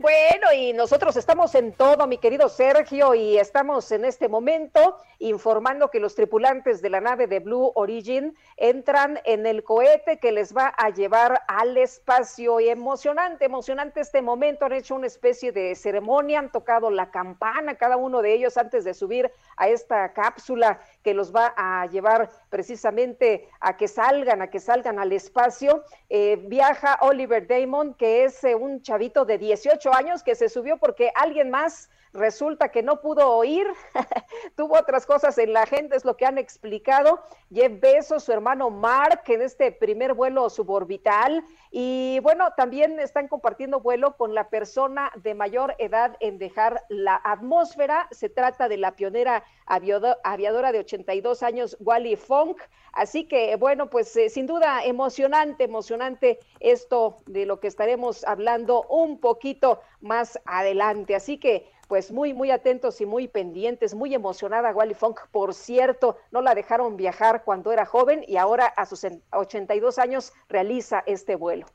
Bueno, 0.04 0.52
y 0.54 0.74
nosotros 0.74 1.16
estamos 1.16 1.54
en 1.54 1.72
todo, 1.72 2.06
mi 2.06 2.18
querido 2.18 2.50
Sergio, 2.50 3.14
y 3.14 3.38
estamos 3.38 3.90
en 3.90 4.04
este 4.04 4.28
momento 4.28 4.98
informando 5.18 5.88
que 5.90 5.98
los 5.98 6.14
tripulantes 6.14 6.82
de 6.82 6.90
la 6.90 7.00
nave 7.00 7.26
de 7.26 7.40
Blue 7.40 7.72
Origin 7.74 8.36
entran 8.58 9.18
en 9.24 9.46
el 9.46 9.64
cohete 9.64 10.18
que 10.18 10.30
les 10.30 10.54
va 10.54 10.74
a 10.76 10.90
llevar 10.90 11.40
al 11.48 11.78
espacio. 11.78 12.60
Y 12.60 12.68
emocionante, 12.68 13.46
emocionante 13.46 14.02
este 14.02 14.20
momento. 14.20 14.66
Han 14.66 14.74
hecho 14.74 14.94
una 14.94 15.06
especie 15.06 15.52
de 15.52 15.74
ceremonia, 15.74 16.38
han 16.38 16.52
tocado 16.52 16.90
la 16.90 17.10
campana 17.10 17.76
cada 17.76 17.96
uno 17.96 18.20
de 18.20 18.34
ellos 18.34 18.58
antes 18.58 18.84
de 18.84 18.92
subir 18.92 19.32
a 19.56 19.68
esta 19.68 20.12
cápsula 20.12 20.80
que 21.04 21.14
los 21.14 21.32
va 21.32 21.54
a 21.56 21.86
llevar 21.86 22.30
precisamente 22.48 23.46
a 23.60 23.76
que 23.76 23.86
salgan, 23.86 24.42
a 24.42 24.48
que 24.48 24.58
salgan 24.58 24.98
al 24.98 25.12
espacio. 25.12 25.84
Eh, 26.08 26.42
viaja 26.48 26.98
Oliver 27.02 27.46
Damon, 27.46 27.94
que 27.94 28.24
es 28.24 28.42
eh, 28.42 28.54
un 28.54 28.82
chavito 28.82 29.24
de 29.26 29.38
18 29.38 29.94
años 29.94 30.22
que 30.22 30.34
se 30.34 30.48
subió 30.48 30.78
porque 30.78 31.12
alguien 31.14 31.50
más 31.50 31.90
resulta 32.14 32.68
que 32.70 32.82
no 32.82 33.00
pudo 33.00 33.30
oír, 33.32 33.66
tuvo 34.56 34.78
otras 34.78 35.04
cosas 35.04 35.36
en 35.36 35.52
la 35.52 35.62
agenda, 35.62 35.96
es 35.96 36.04
lo 36.04 36.16
que 36.16 36.24
han 36.24 36.38
explicado. 36.38 37.22
Jeff 37.52 37.80
Bezos, 37.80 38.24
su 38.24 38.32
hermano 38.32 38.70
Mark, 38.70 39.22
en 39.26 39.42
este 39.42 39.72
primer 39.72 40.14
vuelo 40.14 40.48
suborbital. 40.48 41.44
Y 41.70 42.20
bueno, 42.20 42.48
también 42.56 43.00
están 43.00 43.26
compartiendo 43.26 43.80
vuelo 43.80 44.16
con 44.16 44.32
la 44.32 44.48
persona 44.48 45.10
de 45.16 45.34
mayor 45.34 45.74
edad 45.78 46.16
en 46.20 46.38
dejar 46.38 46.84
la 46.88 47.20
atmósfera. 47.24 48.06
Se 48.12 48.28
trata 48.28 48.68
de 48.68 48.76
la 48.76 48.92
pionera 48.92 49.44
aviadora 49.66 50.72
de 50.72 50.78
82 50.78 51.42
años, 51.42 51.76
Wally 51.80 52.16
Funk. 52.16 52.62
Así 52.92 53.26
que 53.26 53.56
bueno, 53.56 53.90
pues 53.90 54.14
eh, 54.16 54.30
sin 54.30 54.46
duda 54.46 54.84
emocionante, 54.84 55.64
emocionante 55.64 56.38
esto 56.60 57.18
de 57.26 57.44
lo 57.44 57.58
que 57.58 57.66
estaremos 57.66 58.22
hablando 58.24 58.84
un 58.84 59.18
poquito 59.18 59.80
más 60.00 60.38
adelante. 60.44 61.16
Así 61.16 61.38
que 61.38 61.73
pues 61.88 62.10
muy, 62.10 62.34
muy 62.34 62.50
atentos 62.50 63.00
y 63.00 63.06
muy 63.06 63.28
pendientes, 63.28 63.94
muy 63.94 64.14
emocionada 64.14 64.72
Wally 64.72 64.94
Funk, 64.94 65.20
por 65.30 65.54
cierto, 65.54 66.18
no 66.30 66.40
la 66.40 66.54
dejaron 66.54 66.96
viajar 66.96 67.42
cuando 67.44 67.72
era 67.72 67.86
joven 67.86 68.24
y 68.26 68.36
ahora 68.36 68.66
a 68.66 68.86
sus 68.86 69.06
82 69.32 69.98
años 69.98 70.32
realiza 70.48 71.02
este 71.06 71.36
vuelo. 71.36 71.66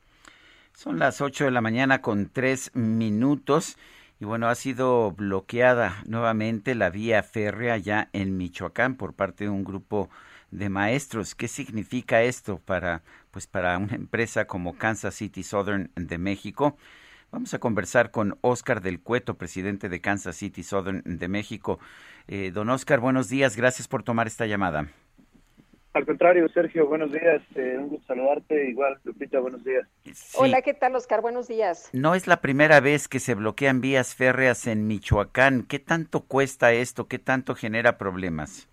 Son 0.72 0.98
las 0.98 1.20
8 1.20 1.44
de 1.44 1.50
la 1.50 1.60
mañana 1.60 2.00
con 2.00 2.28
tres 2.28 2.70
minutos 2.74 3.76
y 4.20 4.24
bueno, 4.24 4.48
ha 4.48 4.54
sido 4.54 5.12
bloqueada 5.12 6.02
nuevamente 6.06 6.74
la 6.74 6.90
vía 6.90 7.22
férrea 7.22 7.78
ya 7.78 8.10
en 8.12 8.36
Michoacán 8.36 8.96
por 8.96 9.14
parte 9.14 9.44
de 9.44 9.50
un 9.50 9.64
grupo 9.64 10.10
de 10.50 10.68
maestros. 10.68 11.34
¿Qué 11.34 11.48
significa 11.48 12.22
esto 12.22 12.58
para 12.58 13.02
pues 13.30 13.46
para 13.46 13.78
una 13.78 13.94
empresa 13.94 14.46
como 14.46 14.76
Kansas 14.76 15.14
City 15.14 15.42
Southern 15.42 15.90
de 15.94 16.18
México? 16.18 16.76
Vamos 17.30 17.54
a 17.54 17.60
conversar 17.60 18.10
con 18.10 18.36
Oscar 18.40 18.80
del 18.80 19.00
Cueto, 19.00 19.34
presidente 19.38 19.88
de 19.88 20.00
Kansas 20.00 20.36
City 20.36 20.64
Southern 20.64 21.02
de 21.04 21.28
México. 21.28 21.78
Eh, 22.26 22.50
don 22.50 22.68
Oscar, 22.70 22.98
buenos 22.98 23.28
días, 23.28 23.56
gracias 23.56 23.86
por 23.86 24.02
tomar 24.02 24.26
esta 24.26 24.46
llamada. 24.46 24.88
Al 25.92 26.06
contrario, 26.06 26.48
Sergio, 26.48 26.86
buenos 26.86 27.10
días. 27.12 27.42
Eh, 27.56 27.76
un 27.78 27.88
gusto 27.88 28.06
saludarte. 28.06 28.68
Igual, 28.68 28.98
Lupita, 29.02 29.40
buenos 29.40 29.64
días. 29.64 29.86
Hola, 30.34 30.62
¿qué 30.62 30.72
tal, 30.72 30.94
Oscar? 30.94 31.20
Buenos 31.20 31.48
días. 31.48 31.90
No 31.92 32.14
es 32.14 32.28
la 32.28 32.40
primera 32.40 32.78
vez 32.78 33.08
que 33.08 33.18
se 33.18 33.34
bloquean 33.34 33.80
vías 33.80 34.14
férreas 34.14 34.68
en 34.68 34.86
Michoacán. 34.86 35.64
¿Qué 35.64 35.80
tanto 35.80 36.20
cuesta 36.20 36.72
esto? 36.72 37.08
¿Qué 37.08 37.18
tanto 37.18 37.56
genera 37.56 37.98
problemas? 37.98 38.68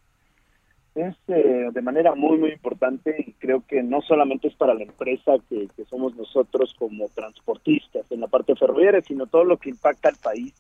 Es 0.98 1.16
eh, 1.28 1.70
de 1.72 1.82
manera 1.82 2.16
muy, 2.16 2.38
muy 2.38 2.52
importante 2.52 3.16
y 3.20 3.34
creo 3.34 3.64
que 3.68 3.84
no 3.84 4.02
solamente 4.02 4.48
es 4.48 4.56
para 4.56 4.74
la 4.74 4.84
empresa 4.84 5.34
que, 5.48 5.68
somos 5.90 6.16
nosotros 6.16 6.74
como 6.78 7.08
transportistas 7.10 8.12
en 8.12 8.22
la 8.22 8.28
parte 8.28 8.56
ferroviaria, 8.56 9.02
sino 9.02 9.28
todo 9.28 9.44
lo 9.44 9.58
que 9.58 9.70
impacta 9.70 10.10
al 10.10 10.16
país. 10.16 10.54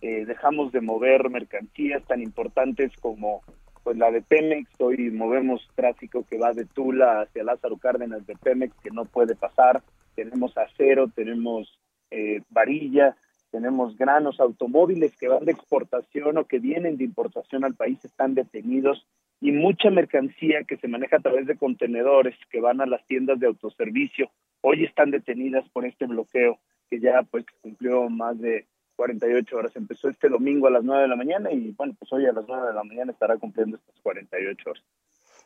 Eh, 0.00 0.24
dejamos 0.24 0.72
de 0.72 0.80
mover 0.80 1.28
mercancías 1.28 2.04
tan 2.06 2.22
importantes 2.22 2.92
como 3.00 3.42
pues 3.82 3.96
la 3.96 4.10
de 4.10 4.22
Pemex, 4.22 4.68
hoy 4.80 5.10
movemos 5.10 5.66
tráfico 5.74 6.24
que 6.28 6.38
va 6.38 6.52
de 6.52 6.66
Tula 6.66 7.22
hacia 7.22 7.42
Lázaro 7.42 7.76
Cárdenas 7.76 8.26
de 8.26 8.36
Pemex 8.36 8.74
que 8.82 8.90
no 8.90 9.06
puede 9.06 9.34
pasar, 9.34 9.82
tenemos 10.14 10.56
acero, 10.56 11.08
tenemos 11.08 11.78
eh, 12.10 12.42
varilla, 12.50 13.16
tenemos 13.50 13.96
granos, 13.96 14.38
automóviles 14.38 15.16
que 15.16 15.28
van 15.28 15.44
de 15.44 15.52
exportación 15.52 16.38
o 16.38 16.44
que 16.44 16.58
vienen 16.58 16.96
de 16.96 17.04
importación 17.04 17.64
al 17.64 17.74
país 17.74 18.04
están 18.04 18.34
detenidos 18.34 19.06
y 19.40 19.52
mucha 19.52 19.90
mercancía 19.90 20.64
que 20.64 20.76
se 20.76 20.88
maneja 20.88 21.16
a 21.16 21.20
través 21.20 21.46
de 21.46 21.56
contenedores 21.56 22.36
que 22.50 22.60
van 22.60 22.80
a 22.80 22.86
las 22.86 23.04
tiendas 23.06 23.40
de 23.40 23.46
autoservicio 23.46 24.30
hoy 24.60 24.84
están 24.84 25.10
detenidas 25.10 25.68
por 25.70 25.86
este 25.86 26.06
bloqueo 26.06 26.58
que 26.88 27.00
ya 27.00 27.22
pues 27.22 27.44
cumplió 27.62 28.08
más 28.08 28.38
de 28.40 28.66
48 28.96 29.56
horas. 29.56 29.76
Empezó 29.76 30.08
este 30.08 30.28
domingo 30.28 30.66
a 30.66 30.70
las 30.70 30.84
9 30.84 31.02
de 31.02 31.08
la 31.08 31.16
mañana 31.16 31.50
y 31.52 31.70
bueno, 31.72 31.94
pues 31.98 32.12
hoy 32.12 32.26
a 32.26 32.32
las 32.32 32.44
9 32.46 32.68
de 32.68 32.74
la 32.74 32.84
mañana 32.84 33.12
estará 33.12 33.36
cumpliendo 33.36 33.76
estas 33.76 33.98
48 34.02 34.70
horas. 34.70 34.84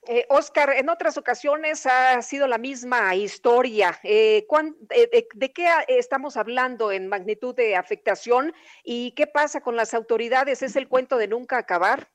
Eh, 0.06 0.26
Oscar, 0.28 0.70
en 0.76 0.90
otras 0.90 1.16
ocasiones 1.16 1.86
ha 1.86 2.20
sido 2.20 2.46
la 2.46 2.58
misma 2.58 3.14
historia. 3.14 3.98
Eh, 4.02 4.46
eh, 4.90 5.28
¿De 5.34 5.52
qué 5.52 5.66
estamos 5.88 6.36
hablando 6.36 6.92
en 6.92 7.08
magnitud 7.08 7.54
de 7.54 7.76
afectación 7.76 8.52
y 8.82 9.12
qué 9.12 9.26
pasa 9.26 9.62
con 9.62 9.76
las 9.76 9.94
autoridades? 9.94 10.62
¿Es 10.62 10.76
el 10.76 10.88
cuento 10.88 11.16
de 11.16 11.28
nunca 11.28 11.56
acabar? 11.56 12.08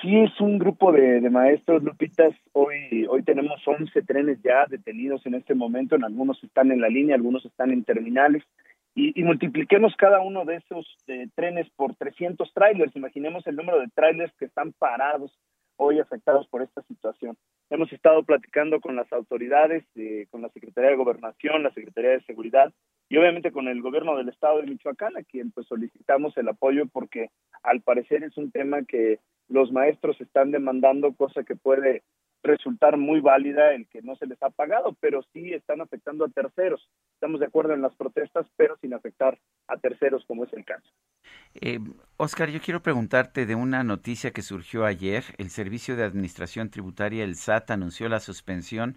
Sí, 0.00 0.18
es 0.18 0.40
un 0.40 0.58
grupo 0.58 0.92
de, 0.92 1.20
maestros, 1.30 1.82
Lupitas. 1.82 2.34
Hoy, 2.52 3.06
hoy 3.08 3.22
tenemos 3.22 3.66
11 3.66 4.02
trenes 4.02 4.38
ya 4.42 4.66
detenidos 4.68 5.24
en 5.26 5.34
este 5.34 5.54
momento. 5.54 5.94
En 5.94 6.04
algunos 6.04 6.42
están 6.42 6.72
en 6.72 6.80
la 6.80 6.88
línea, 6.88 7.14
algunos 7.14 7.44
están 7.44 7.70
en 7.70 7.84
terminales. 7.84 8.42
Y, 8.96 9.22
multipliquemos 9.24 9.94
cada 9.96 10.20
uno 10.20 10.44
de 10.44 10.56
esos 10.56 10.86
trenes 11.34 11.68
por 11.76 11.94
300 11.96 12.52
trailers. 12.52 12.94
Imaginemos 12.94 13.46
el 13.46 13.56
número 13.56 13.80
de 13.80 13.88
trailers 13.88 14.32
que 14.36 14.44
están 14.44 14.72
parados 14.72 15.32
hoy 15.76 15.98
afectados 15.98 16.46
por 16.48 16.62
esta 16.62 16.82
situación. 16.82 17.36
Hemos 17.70 17.92
estado 17.92 18.22
platicando 18.22 18.80
con 18.80 18.96
las 18.96 19.12
autoridades, 19.12 19.84
eh, 19.96 20.26
con 20.30 20.42
la 20.42 20.48
Secretaría 20.50 20.90
de 20.90 20.96
Gobernación, 20.96 21.62
la 21.62 21.72
Secretaría 21.72 22.10
de 22.10 22.22
Seguridad 22.22 22.72
y 23.08 23.16
obviamente 23.16 23.52
con 23.52 23.68
el 23.68 23.82
gobierno 23.82 24.16
del 24.16 24.28
estado 24.28 24.60
de 24.60 24.66
Michoacán, 24.66 25.16
a 25.16 25.22
quien 25.22 25.50
pues 25.50 25.66
solicitamos 25.66 26.36
el 26.36 26.48
apoyo 26.48 26.86
porque 26.92 27.30
al 27.62 27.80
parecer 27.82 28.22
es 28.24 28.36
un 28.36 28.50
tema 28.50 28.84
que 28.84 29.20
los 29.48 29.72
maestros 29.72 30.20
están 30.20 30.50
demandando, 30.50 31.14
cosa 31.14 31.44
que 31.44 31.56
puede 31.56 32.02
resultar 32.44 32.98
muy 32.98 33.20
válida 33.20 33.74
el 33.74 33.88
que 33.88 34.02
no 34.02 34.14
se 34.16 34.26
les 34.26 34.40
ha 34.42 34.50
pagado, 34.50 34.96
pero 35.00 35.22
sí 35.32 35.52
están 35.52 35.80
afectando 35.80 36.24
a 36.24 36.28
terceros. 36.28 36.88
Estamos 37.14 37.40
de 37.40 37.46
acuerdo 37.46 37.72
en 37.72 37.82
las 37.82 37.94
protestas, 37.96 38.46
pero 38.56 38.76
sin 38.76 38.94
afectar 38.94 39.38
a 39.66 39.76
terceros, 39.78 40.24
como 40.26 40.44
es 40.44 40.52
el 40.52 40.64
caso. 40.64 40.88
Eh, 41.54 41.80
Oscar, 42.18 42.50
yo 42.50 42.60
quiero 42.60 42.82
preguntarte 42.82 43.46
de 43.46 43.54
una 43.54 43.82
noticia 43.82 44.32
que 44.32 44.42
surgió 44.42 44.84
ayer. 44.84 45.24
El 45.38 45.48
Servicio 45.50 45.96
de 45.96 46.04
Administración 46.04 46.70
Tributaria, 46.70 47.24
el 47.24 47.36
SAT, 47.36 47.70
anunció 47.70 48.08
la 48.08 48.20
suspensión 48.20 48.96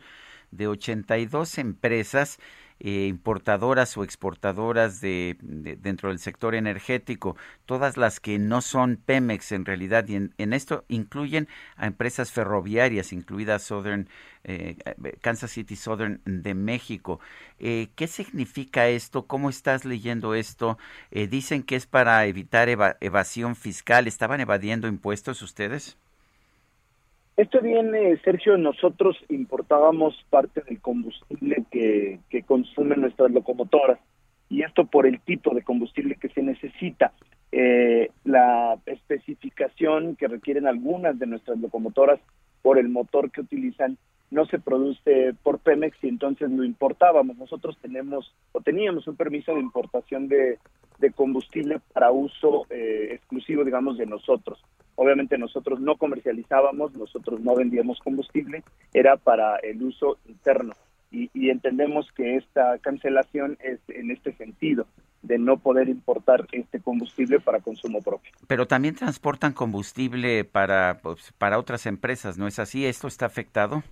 de 0.52 0.68
82 0.68 1.58
empresas 1.58 2.40
eh, 2.80 3.08
importadoras 3.08 3.98
o 3.98 4.04
exportadoras 4.04 5.02
de, 5.02 5.38
dentro 5.42 6.10
del 6.10 6.20
sector 6.20 6.56
energético, 6.56 7.36
todas 7.66 7.98
las 7.98 8.20
que 8.20 8.40
no 8.40 8.62
son 8.62 8.98
Pemex 8.98 9.52
en 9.52 9.66
realidad, 9.66 10.08
y 10.08 10.16
en, 10.16 10.54
esto 10.54 10.86
incluyen 10.88 11.48
a 11.76 11.88
empresas 11.88 12.32
ferroviarias, 12.32 13.14
incluida 13.14 13.60
Southern, 13.60 14.10
eh, 14.44 14.78
Kansas 15.22 15.52
City 15.52 15.76
Southern 15.76 16.22
de 16.26 16.54
México. 16.54 17.20
Eh, 17.60 17.90
¿Qué 17.96 18.08
significa 18.08 18.88
esto? 18.88 19.28
¿Cómo 19.28 19.50
estás 19.50 19.86
leyendo 19.86 20.36
esto? 20.36 20.78
dicen 21.12 21.64
que 21.64 21.76
es 21.76 21.88
para 21.88 22.26
evitar 22.26 22.70
evasión 22.70 23.56
fiscal. 23.56 24.08
¿Estaban 24.08 24.40
evadiendo 24.40 24.88
impuestos 24.88 25.42
ustedes? 25.42 25.98
Esto 27.38 27.62
viene, 27.62 28.18
Sergio, 28.24 28.58
nosotros 28.58 29.16
importábamos 29.30 30.16
parte 30.32 30.62
del 30.62 30.82
combustible 30.82 31.66
que, 31.70 32.20
que 32.30 32.42
consumen 32.42 33.02
nuestras 33.02 33.30
locomotoras 33.32 34.00
y 34.50 34.64
esto 34.64 34.86
por 34.86 35.06
el 35.06 35.20
tipo 35.22 35.54
de 35.54 35.62
combustible 35.62 36.16
que 36.16 36.30
se 36.30 36.42
necesita. 36.42 37.14
Eh, 37.52 38.10
la 38.24 38.78
especificación 38.88 40.16
que 40.16 40.28
requieren 40.28 40.68
algunas 40.68 41.18
de 41.20 41.28
nuestras 41.28 41.60
locomotoras 41.60 42.20
por 42.62 42.80
el 42.80 42.90
motor 42.90 43.32
que 43.32 43.42
utilizan 43.42 43.98
no 44.30 44.46
se 44.48 44.60
produce 44.60 45.34
por 45.44 45.60
Pemex 45.60 45.96
y 46.04 46.10
entonces 46.10 46.50
lo 46.50 46.64
importábamos. 46.64 47.38
Nosotros 47.38 47.78
tenemos 47.82 48.34
o 48.52 48.62
teníamos 48.62 49.08
un 49.08 49.16
permiso 49.16 49.54
de 49.54 49.62
importación 49.62 50.28
de, 50.28 50.58
combustible 51.16 51.80
para 51.94 52.12
uso 52.12 52.66
eh, 52.72 53.10
exclusivo, 53.12 53.64
digamos, 53.64 53.98
de 53.98 54.08
nosotros. 54.08 54.60
Obviamente 55.00 55.38
nosotros 55.38 55.80
no 55.80 55.96
comercializábamos, 55.96 56.94
nosotros 56.96 57.40
no 57.40 57.56
vendíamos 57.56 58.00
combustible, 58.00 58.64
era 58.94 59.16
para 59.16 59.58
el 59.58 59.82
uso 59.84 60.18
interno. 60.28 60.74
Y, 61.12 61.30
entendemos 61.50 62.12
que 62.12 62.36
esta 62.36 62.80
cancelación 62.80 63.58
es 63.64 63.80
en 63.88 64.12
este 64.12 64.34
sentido, 64.34 64.88
de 65.22 65.38
no 65.38 65.58
poder 65.58 65.88
importar 65.88 66.48
este 66.52 66.82
combustible 66.82 67.40
para 67.40 67.62
consumo 67.62 68.02
propio. 68.02 68.32
Pero 68.48 68.66
también 68.66 68.96
transportan 68.96 69.54
combustible 69.54 70.44
para, 70.44 71.00
pues, 71.02 71.32
para 71.38 71.60
otras 71.60 71.86
empresas, 71.86 72.38
¿no 72.38 72.48
es 72.48 72.60
así? 72.60 72.86
¿Esto 72.86 73.08
está 73.08 73.28
afectado? 73.28 73.84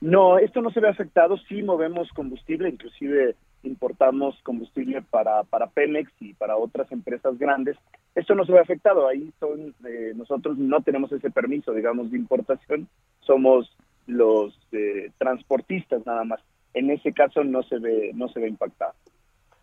No, 0.00 0.38
esto 0.38 0.62
no 0.62 0.70
se 0.70 0.80
ve 0.80 0.88
afectado, 0.88 1.36
sí 1.48 1.62
movemos 1.62 2.08
combustible, 2.10 2.68
inclusive 2.68 3.34
importamos 3.62 4.38
combustible 4.42 5.02
para, 5.02 5.44
para 5.44 5.68
Pemex 5.68 6.10
y 6.20 6.34
para 6.34 6.56
otras 6.56 6.90
empresas 6.92 7.38
grandes, 7.38 7.76
esto 8.14 8.34
no 8.34 8.44
se 8.44 8.52
ve 8.52 8.60
afectado. 8.60 9.08
Ahí 9.08 9.32
son, 9.40 9.74
eh, 9.86 10.12
nosotros 10.14 10.58
no 10.58 10.82
tenemos 10.82 11.12
ese 11.12 11.30
permiso, 11.30 11.72
digamos, 11.72 12.10
de 12.10 12.18
importación, 12.18 12.88
somos 13.20 13.74
los 14.06 14.58
eh, 14.72 15.10
transportistas 15.18 16.04
nada 16.06 16.24
más. 16.24 16.40
En 16.74 16.90
ese 16.90 17.12
caso 17.12 17.44
no 17.44 17.62
se 17.62 17.78
ve, 17.78 18.12
no 18.14 18.28
se 18.28 18.40
ve 18.40 18.48
impactado. 18.48 18.94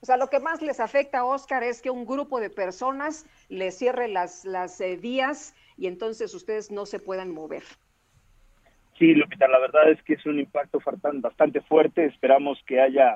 O 0.01 0.05
sea, 0.05 0.15
lo 0.15 0.27
que 0.27 0.39
más 0.39 0.61
les 0.61 0.79
afecta, 0.79 1.25
Oscar, 1.25 1.63
es 1.63 1.81
que 1.81 1.89
un 1.89 2.05
grupo 2.05 2.39
de 2.39 2.49
personas 2.49 3.25
les 3.49 3.77
cierre 3.77 4.07
las, 4.07 4.45
las 4.45 4.79
eh, 4.79 4.95
vías 4.95 5.53
y 5.77 5.87
entonces 5.87 6.33
ustedes 6.33 6.71
no 6.71 6.85
se 6.85 6.99
puedan 6.99 7.31
mover. 7.31 7.63
Sí, 8.97 9.13
Lupita, 9.13 9.47
la 9.47 9.59
verdad 9.59 9.89
es 9.91 10.01
que 10.03 10.13
es 10.13 10.25
un 10.25 10.39
impacto 10.39 10.79
bastante 11.21 11.61
fuerte. 11.61 12.05
Esperamos 12.05 12.61
que 12.65 12.81
haya 12.81 13.15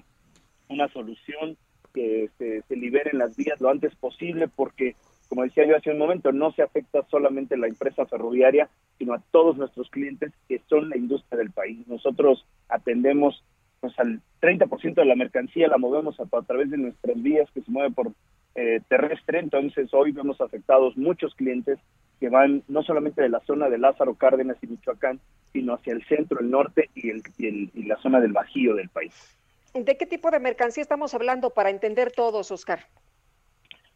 una 0.70 0.88
solución, 0.90 1.58
que 1.94 2.30
se, 2.38 2.76
liberen 2.76 3.20
las 3.20 3.36
vías 3.36 3.62
lo 3.62 3.70
antes 3.70 3.96
posible, 3.96 4.48
porque, 4.48 4.96
como 5.30 5.44
decía 5.44 5.66
yo 5.68 5.78
hace 5.78 5.92
un 5.92 6.00
momento, 6.00 6.32
no 6.32 6.52
se 6.52 6.64
afecta 6.64 7.04
solamente 7.10 7.56
a 7.56 7.60
la 7.60 7.68
empresa 7.68 8.06
ferroviaria, 8.06 8.70
sino 8.98 9.14
a 9.14 9.22
todos 9.32 9.58
nuestros 9.58 9.90
clientes 9.90 10.32
que 10.48 10.62
son 10.68 10.90
la 10.90 10.98
industria 10.98 11.38
del 11.38 11.52
país. 11.52 11.88
Nosotros 11.88 12.46
atendemos 12.68 13.44
pues, 13.80 13.98
al 14.00 14.22
30% 14.42 14.96
de 14.96 15.06
la 15.06 15.16
mercancía, 15.16 15.68
la 15.68 15.78
movemos 15.78 16.20
a, 16.20 16.26
través 16.42 16.72
de 16.72 16.78
nuestras 16.78 17.22
vías 17.22 17.50
que 17.52 17.62
se 17.62 17.72
mueve 17.72 17.92
por 17.92 18.12
eh, 18.56 18.82
terrestre, 18.88 19.40
entonces 19.40 19.94
hoy 19.94 20.12
vemos 20.12 20.40
afectados 20.42 20.96
muchos 20.98 21.34
clientes 21.36 21.80
que 22.20 22.30
van 22.30 22.64
no 22.68 22.84
solamente 22.84 23.22
de 23.22 23.30
la 23.30 23.40
zona 23.42 23.70
de 23.70 23.78
Lázaro 23.78 24.16
Cárdenas 24.16 24.58
y 24.62 24.68
Michoacán, 24.68 25.20
sino 25.52 25.74
hacia 25.74 25.94
el 25.94 26.04
centro, 26.06 26.40
el 26.40 26.50
norte 26.50 26.90
y, 26.96 27.10
el, 27.10 27.22
y 27.38 27.84
la 27.84 27.98
zona 27.98 28.20
del 28.20 28.32
Bajío 28.32 28.76
del 28.76 28.90
país. 28.90 29.14
¿De 29.74 29.98
qué 29.98 30.06
tipo 30.06 30.30
de 30.30 30.40
mercancía 30.40 30.84
estamos 30.84 31.16
hablando 31.16 31.50
para 31.50 31.72
entender 31.72 32.12
todos, 32.12 32.52
Oscar? 32.52 32.86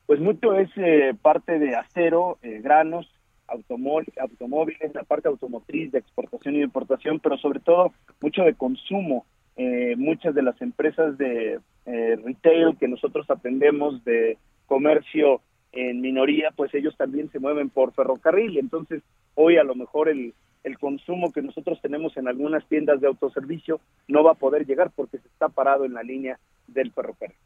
Pues 0.07 0.19
mucho 0.19 0.55
es 0.55 0.69
eh, 0.75 1.13
parte 1.21 1.59
de 1.59 1.75
acero, 1.75 2.39
eh, 2.41 2.61
granos, 2.63 3.07
automóviles, 3.47 4.93
la 4.93 5.03
parte 5.03 5.27
automotriz 5.27 5.91
de 5.91 5.99
exportación 5.99 6.55
y 6.55 6.63
importación, 6.63 7.19
pero 7.19 7.37
sobre 7.37 7.59
todo 7.59 7.93
mucho 8.21 8.43
de 8.43 8.55
consumo. 8.55 9.25
Eh, 9.55 9.95
muchas 9.97 10.35
de 10.35 10.43
las 10.43 10.59
empresas 10.61 11.17
de 11.17 11.59
retail 11.85 12.77
que 12.77 12.87
nosotros 12.87 13.29
atendemos, 13.29 14.03
de 14.03 14.37
comercio 14.65 15.41
en 15.71 16.01
minoría, 16.01 16.51
pues 16.55 16.73
ellos 16.73 16.95
también 16.97 17.31
se 17.31 17.39
mueven 17.39 17.69
por 17.69 17.93
ferrocarril. 17.93 18.57
Entonces, 18.57 19.03
hoy 19.35 19.57
a 19.57 19.63
lo 19.63 19.73
mejor 19.73 20.09
el, 20.09 20.33
el 20.67 20.77
consumo 20.77 21.31
que 21.31 21.41
nosotros 21.41 21.79
tenemos 21.81 22.15
en 22.17 22.27
algunas 22.27 22.65
tiendas 22.67 22.99
de 22.99 23.07
autoservicio 23.07 23.79
no 24.07 24.23
va 24.23 24.31
a 24.31 24.35
poder 24.35 24.65
llegar 24.65 24.91
porque 24.91 25.17
se 25.17 25.27
está 25.27 25.47
parado 25.47 25.85
en 25.85 25.93
la 25.93 26.03
línea 26.03 26.37
del 26.67 26.91
ferrocarril. 26.91 27.37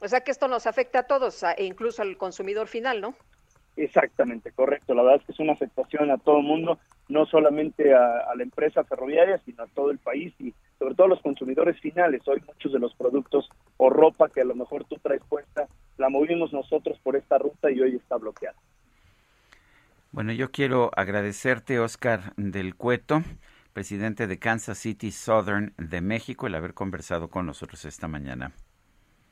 O 0.00 0.08
sea 0.08 0.20
que 0.20 0.30
esto 0.30 0.48
nos 0.48 0.66
afecta 0.66 1.00
a 1.00 1.02
todos, 1.02 1.42
e 1.42 1.64
incluso 1.64 2.00
al 2.00 2.16
consumidor 2.16 2.68
final, 2.68 3.00
¿no? 3.00 3.14
Exactamente, 3.76 4.52
correcto. 4.52 4.94
La 4.94 5.02
verdad 5.02 5.20
es 5.20 5.26
que 5.26 5.32
es 5.32 5.40
una 5.40 5.52
afectación 5.52 6.10
a 6.10 6.18
todo 6.18 6.38
el 6.38 6.44
mundo, 6.44 6.78
no 7.08 7.26
solamente 7.26 7.92
a, 7.92 8.34
la 8.34 8.42
empresa 8.42 8.84
ferroviaria, 8.84 9.38
sino 9.44 9.64
a 9.64 9.66
todo 9.68 9.90
el 9.90 9.98
país 9.98 10.32
y 10.38 10.54
sobre 10.78 10.94
todo 10.94 11.06
a 11.06 11.10
los 11.10 11.22
consumidores 11.22 11.78
finales. 11.80 12.22
Hoy 12.26 12.42
muchos 12.46 12.72
de 12.72 12.78
los 12.78 12.94
productos 12.94 13.48
o 13.76 13.90
ropa 13.90 14.28
que 14.28 14.42
a 14.42 14.44
lo 14.44 14.54
mejor 14.54 14.84
tú 14.84 14.96
traes 15.02 15.22
puesta, 15.28 15.66
la 15.98 16.08
movimos 16.08 16.52
nosotros 16.52 16.98
por 17.02 17.16
esta 17.16 17.38
ruta 17.38 17.70
y 17.70 17.80
hoy 17.80 17.96
está 17.96 18.16
bloqueada. 18.16 18.56
Bueno, 20.12 20.32
yo 20.32 20.50
quiero 20.50 20.90
agradecerte, 20.96 21.78
Oscar 21.78 22.34
del 22.36 22.74
Cueto, 22.74 23.22
presidente 23.72 24.26
de 24.26 24.40
Kansas 24.40 24.76
City 24.78 25.12
Southern 25.12 25.72
de 25.78 26.00
México, 26.00 26.48
el 26.48 26.56
haber 26.56 26.74
conversado 26.74 27.30
con 27.30 27.46
nosotros 27.46 27.84
esta 27.84 28.08
mañana. 28.08 28.52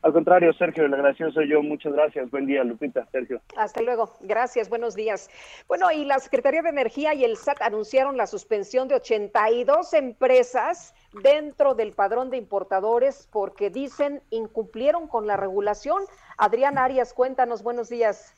Al 0.03 0.13
contrario, 0.13 0.53
Sergio, 0.53 0.85
el 0.85 0.95
agradecido 0.95 1.33
soy 1.33 1.51
yo. 1.51 1.61
Muchas 1.61 1.93
gracias. 1.93 2.31
Buen 2.31 2.47
día, 2.47 2.63
Lupita, 2.63 3.05
Sergio. 3.11 3.41
Hasta 3.57 3.83
luego. 3.83 4.17
Gracias, 4.21 4.69
buenos 4.69 4.95
días. 4.95 5.29
Bueno, 5.67 5.91
y 5.91 6.05
la 6.05 6.21
Secretaría 6.21 6.63
de 6.63 6.69
Energía 6.69 7.13
y 7.13 7.25
el 7.25 7.37
SAT 7.37 7.61
anunciaron 7.61 8.17
la 8.17 8.29
suspensión 8.29 8.87
de 8.87 8.95
82 8.95 9.95
empresas 9.95 10.95
dentro 11.25 11.75
del 11.75 11.93
padrón 11.93 12.31
de 12.31 12.37
importadores 12.37 13.29
porque 13.33 13.71
dicen 13.71 14.23
incumplieron 14.31 15.09
con 15.09 15.27
la 15.27 15.37
regulación. 15.37 16.05
Adrián 16.37 16.79
Arias, 16.79 17.13
cuéntanos, 17.13 17.65
buenos 17.65 17.89
días. 17.89 18.37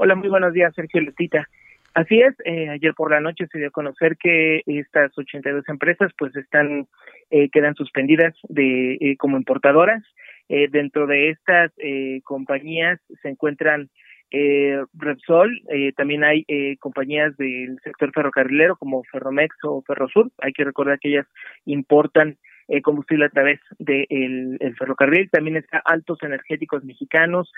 Hola, 0.00 0.14
muy 0.14 0.28
buenos 0.28 0.52
días, 0.52 0.72
Sergio 0.76 1.00
Lupita. 1.00 1.48
Así 1.92 2.20
es, 2.20 2.32
eh, 2.44 2.68
ayer 2.68 2.94
por 2.94 3.10
la 3.10 3.18
noche 3.18 3.48
se 3.50 3.58
dio 3.58 3.66
a 3.66 3.72
conocer 3.72 4.16
que 4.16 4.62
estas 4.64 5.10
82 5.18 5.68
empresas 5.68 6.12
pues 6.16 6.36
están, 6.36 6.86
eh, 7.30 7.48
quedan 7.50 7.74
suspendidas 7.74 8.32
de 8.44 8.96
eh, 9.00 9.16
como 9.16 9.36
importadoras. 9.36 10.04
Eh, 10.48 10.68
dentro 10.70 11.08
de 11.08 11.30
estas 11.30 11.72
eh, 11.78 12.20
compañías 12.22 13.00
se 13.22 13.28
encuentran 13.28 13.90
eh, 14.30 14.80
Repsol, 14.94 15.62
también 15.96 16.22
hay 16.22 16.44
compañías 16.78 17.36
del 17.36 17.80
sector 17.82 18.12
ferrocarrilero 18.12 18.76
como 18.76 19.02
Ferromex 19.02 19.56
o 19.64 19.82
Ferrosur. 19.82 20.30
Hay 20.38 20.52
que 20.52 20.62
recordar 20.62 21.00
que 21.00 21.08
ellas 21.08 21.26
importan 21.64 22.36
combustible 22.82 23.24
a 23.24 23.30
través 23.30 23.58
del 23.78 24.06
de 24.08 24.56
el 24.60 24.76
ferrocarril. 24.76 25.28
También 25.30 25.56
está 25.56 25.78
Altos 25.78 26.22
Energéticos 26.22 26.84
Mexicanos, 26.84 27.50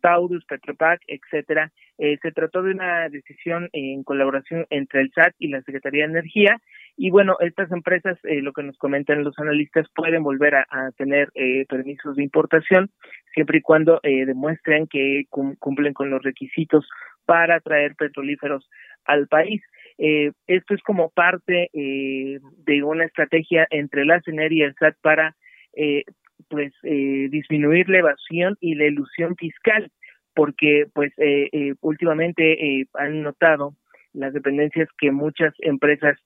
Taurus, 0.00 0.44
Petropac, 0.44 1.00
etcétera. 1.06 1.72
Eh, 1.98 2.18
se 2.22 2.32
trató 2.32 2.62
de 2.62 2.72
una 2.72 3.08
decisión 3.08 3.68
en 3.72 4.04
colaboración 4.04 4.66
entre 4.70 5.00
el 5.00 5.10
SAT 5.12 5.34
y 5.38 5.48
la 5.48 5.62
Secretaría 5.62 6.04
de 6.04 6.12
Energía. 6.12 6.56
Y 6.96 7.10
bueno, 7.10 7.36
estas 7.40 7.70
empresas, 7.72 8.18
eh, 8.24 8.40
lo 8.40 8.52
que 8.52 8.62
nos 8.62 8.76
comentan 8.78 9.24
los 9.24 9.38
analistas, 9.38 9.86
pueden 9.94 10.22
volver 10.22 10.54
a, 10.56 10.66
tener 10.96 11.28
eh, 11.34 11.64
permisos 11.68 12.16
de 12.16 12.22
importación 12.22 12.90
siempre 13.34 13.58
y 13.58 13.62
cuando 13.62 14.00
demuestren 14.02 14.86
que 14.88 15.24
cumplen 15.30 15.92
con 15.92 16.10
los 16.10 16.22
requisitos 16.22 16.88
para 17.24 17.60
traer 17.60 17.94
petrolíferos 17.94 18.68
al 19.04 19.28
país. 19.28 19.62
Esto 19.96 20.74
es 20.74 20.82
como 20.82 21.10
parte 21.10 21.70
de 21.72 22.82
una 22.82 23.04
estrategia 23.04 23.66
entre 23.70 24.04
la 24.04 24.20
CENER 24.22 24.52
y 24.52 24.62
el 24.62 24.74
SAT 24.74 24.96
para 25.02 25.36
eh, 25.80 26.02
pues 26.48 26.72
eh, 26.82 27.28
disminuir 27.30 27.88
la 27.88 27.98
evasión 27.98 28.56
y 28.60 28.74
la 28.74 28.86
ilusión 28.86 29.36
fiscal, 29.36 29.90
porque 30.34 30.86
pues 30.92 31.12
eh, 31.18 31.48
eh, 31.52 31.74
últimamente 31.80 32.86
han 32.94 33.22
notado 33.22 33.74
las 34.12 34.32
dependencias 34.32 34.88
que 34.98 35.10
muchas 35.10 35.54
empresas 35.58 36.18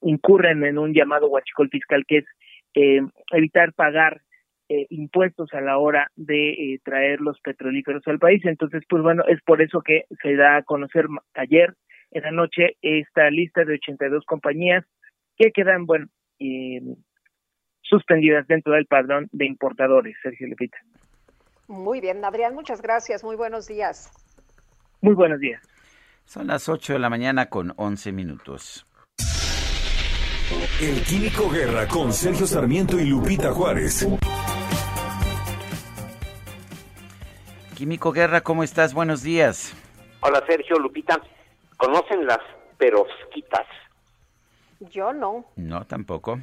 incurren 0.00 0.64
en 0.64 0.78
un 0.78 0.92
llamado 0.92 1.28
huachicol 1.28 1.68
fiscal, 1.70 2.04
que 2.06 2.18
es 2.18 2.24
evitar 3.32 3.72
pagar 3.72 4.20
impuestos 4.90 5.52
a 5.54 5.60
la 5.60 5.78
hora 5.78 6.10
de 6.16 6.80
traer 6.84 7.20
los 7.20 7.38
petrolíferos 7.40 8.02
al 8.06 8.18
país. 8.18 8.44
Entonces, 8.44 8.82
pues 8.88 9.02
bueno, 9.02 9.22
es 9.28 9.40
por 9.42 9.62
eso 9.62 9.80
que 9.80 10.06
se 10.22 10.34
da 10.34 10.56
a 10.56 10.62
conocer 10.62 11.06
ayer 11.34 11.74
en 12.10 12.22
la 12.22 12.32
noche 12.32 12.76
esta 12.82 13.30
lista 13.30 13.64
de 13.64 13.74
82 13.74 14.24
compañías 14.24 14.84
que 15.36 15.52
quedan, 15.52 15.86
bueno, 15.86 16.08
eh, 16.40 16.80
suspendidas 17.88 18.46
dentro 18.46 18.72
del 18.74 18.86
padrón 18.86 19.28
de 19.32 19.46
importadores, 19.46 20.16
Sergio 20.22 20.46
Lepita. 20.48 20.78
Muy 21.66 22.00
bien, 22.00 22.24
Adrián, 22.24 22.54
muchas 22.54 22.80
gracias. 22.80 23.24
Muy 23.24 23.36
buenos 23.36 23.66
días. 23.66 24.10
Muy 25.00 25.14
buenos 25.14 25.38
días. 25.40 25.62
Son 26.24 26.46
las 26.46 26.68
8 26.68 26.94
de 26.94 26.98
la 26.98 27.10
mañana 27.10 27.46
con 27.46 27.72
11 27.76 28.12
minutos. 28.12 28.84
El 30.80 31.02
Químico 31.02 31.50
Guerra 31.50 31.86
con 31.86 32.12
Sergio 32.12 32.46
Sarmiento 32.46 32.98
y 32.98 33.04
Lupita 33.04 33.52
Juárez. 33.52 34.06
Químico 37.76 38.12
Guerra, 38.12 38.40
¿cómo 38.40 38.62
estás? 38.62 38.94
Buenos 38.94 39.22
días. 39.22 39.74
Hola 40.20 40.42
Sergio, 40.46 40.78
Lupita. 40.78 41.20
¿Conocen 41.76 42.26
las 42.26 42.40
perosquitas? 42.76 43.66
Yo 44.90 45.12
no. 45.12 45.44
No, 45.56 45.84
tampoco. 45.86 46.40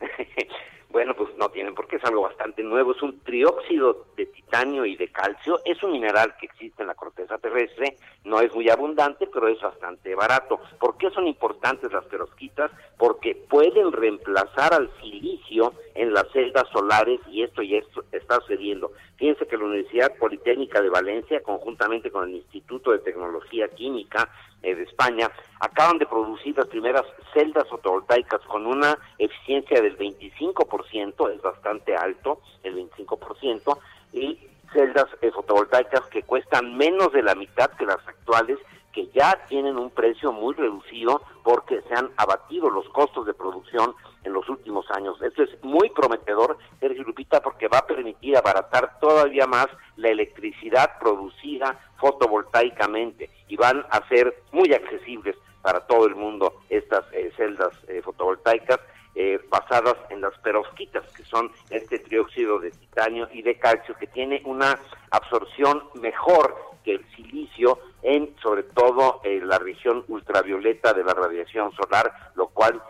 Bueno, 0.90 1.14
pues 1.14 1.28
no 1.36 1.50
tienen 1.50 1.74
porque 1.74 1.96
es 1.96 2.04
algo 2.04 2.22
bastante 2.22 2.62
nuevo. 2.62 2.92
Es 2.92 3.02
un 3.02 3.20
trióxido 3.20 4.06
de 4.16 4.24
titanio 4.26 4.86
y 4.86 4.96
de 4.96 5.08
calcio. 5.08 5.60
Es 5.64 5.82
un 5.82 5.92
mineral 5.92 6.34
que 6.40 6.46
existe 6.46 6.82
en 6.82 6.88
la 6.88 6.94
corteza 6.94 7.36
terrestre. 7.38 7.96
No 8.24 8.40
es 8.40 8.54
muy 8.54 8.70
abundante, 8.70 9.26
pero 9.26 9.48
es 9.48 9.60
bastante 9.60 10.14
barato. 10.14 10.58
¿Por 10.80 10.96
qué 10.96 11.10
son 11.10 11.26
importantes 11.26 11.92
las 11.92 12.06
perosquitas? 12.06 12.70
Porque 12.96 13.34
pueden 13.34 13.92
reemplazar 13.92 14.72
al 14.72 14.90
silicio 15.02 15.74
en 15.94 16.14
las 16.14 16.30
celdas 16.32 16.66
solares 16.72 17.20
y 17.28 17.42
esto 17.42 17.62
ya 17.62 17.78
está 18.12 18.40
sucediendo. 18.40 18.92
Fíjense 19.16 19.46
que 19.46 19.56
la 19.58 19.64
Universidad 19.64 20.16
Politécnica 20.16 20.80
de 20.80 20.88
Valencia, 20.88 21.42
conjuntamente 21.42 22.10
con 22.10 22.28
el 22.28 22.36
Instituto 22.36 22.92
de 22.92 23.00
Tecnología 23.00 23.68
Química, 23.68 24.30
eh, 24.62 24.74
de 24.74 24.82
España, 24.82 25.30
acaban 25.60 25.98
de 25.98 26.06
producir 26.06 26.56
las 26.56 26.66
primeras 26.66 27.04
celdas 27.32 27.68
fotovoltaicas 27.68 28.40
con 28.42 28.66
una 28.66 28.98
eficiencia 29.18 29.80
del 29.80 29.96
25%, 29.96 31.34
es 31.34 31.42
bastante 31.42 31.94
alto, 31.96 32.40
el 32.62 32.76
25%, 32.76 33.78
y 34.12 34.38
celdas 34.72 35.06
eh, 35.22 35.30
fotovoltaicas 35.30 36.02
que 36.10 36.22
cuestan 36.22 36.76
menos 36.76 37.12
de 37.12 37.22
la 37.22 37.34
mitad 37.34 37.70
que 37.72 37.86
las 37.86 38.06
actuales, 38.06 38.58
que 38.92 39.08
ya 39.08 39.38
tienen 39.48 39.76
un 39.76 39.90
precio 39.90 40.32
muy 40.32 40.54
reducido 40.54 41.22
porque 41.44 41.80
se 41.82 41.94
han 41.94 42.10
abatido 42.16 42.70
los 42.70 42.88
costos 42.88 43.26
de 43.26 43.34
producción 43.34 43.94
en 44.24 44.32
los 44.32 44.48
últimos 44.48 44.90
años. 44.90 45.20
Esto 45.22 45.42
es 45.42 45.50
muy 45.62 45.90
prometedor, 45.90 46.58
Sergio 46.80 47.04
Lupita, 47.04 47.40
porque 47.40 47.68
va 47.68 47.78
a 47.78 47.86
permitir 47.86 48.36
abaratar 48.36 48.98
todavía 49.00 49.46
más 49.46 49.68
la 49.96 50.08
electricidad 50.08 50.98
producida 50.98 51.78
fotovoltaicamente 51.98 53.30
y 53.48 53.56
van 53.56 53.84
a 53.90 54.06
ser 54.08 54.42
muy 54.52 54.72
accesibles 54.72 55.36
para 55.62 55.80
todo 55.80 56.06
el 56.06 56.14
mundo 56.14 56.62
estas 56.70 57.04
eh, 57.12 57.32
celdas 57.36 57.72
eh, 57.88 58.00
fotovoltaicas 58.02 58.78
eh, 59.14 59.40
basadas 59.48 59.96
en 60.10 60.20
las 60.20 60.36
perovskitas, 60.38 61.04
que 61.12 61.24
son 61.24 61.50
este 61.70 61.98
trióxido 61.98 62.60
de 62.60 62.70
titanio 62.70 63.28
y 63.32 63.42
de 63.42 63.58
calcio 63.58 63.96
que 63.96 64.06
tiene 64.06 64.40
una 64.44 64.78
absorción 65.10 65.82
mejor 65.94 66.56
que 66.84 66.92
el 66.92 67.04
silicio 67.16 67.80
en 68.02 68.34
sobre 68.40 68.62
todo 68.62 69.20
la 69.24 69.58
región 69.58 70.04
ultravioleta 70.06 70.94
de 70.94 71.02
la 71.02 71.14
radiación 71.14 71.72
solar, 71.72 72.30
lo 72.36 72.46
cual 72.48 72.80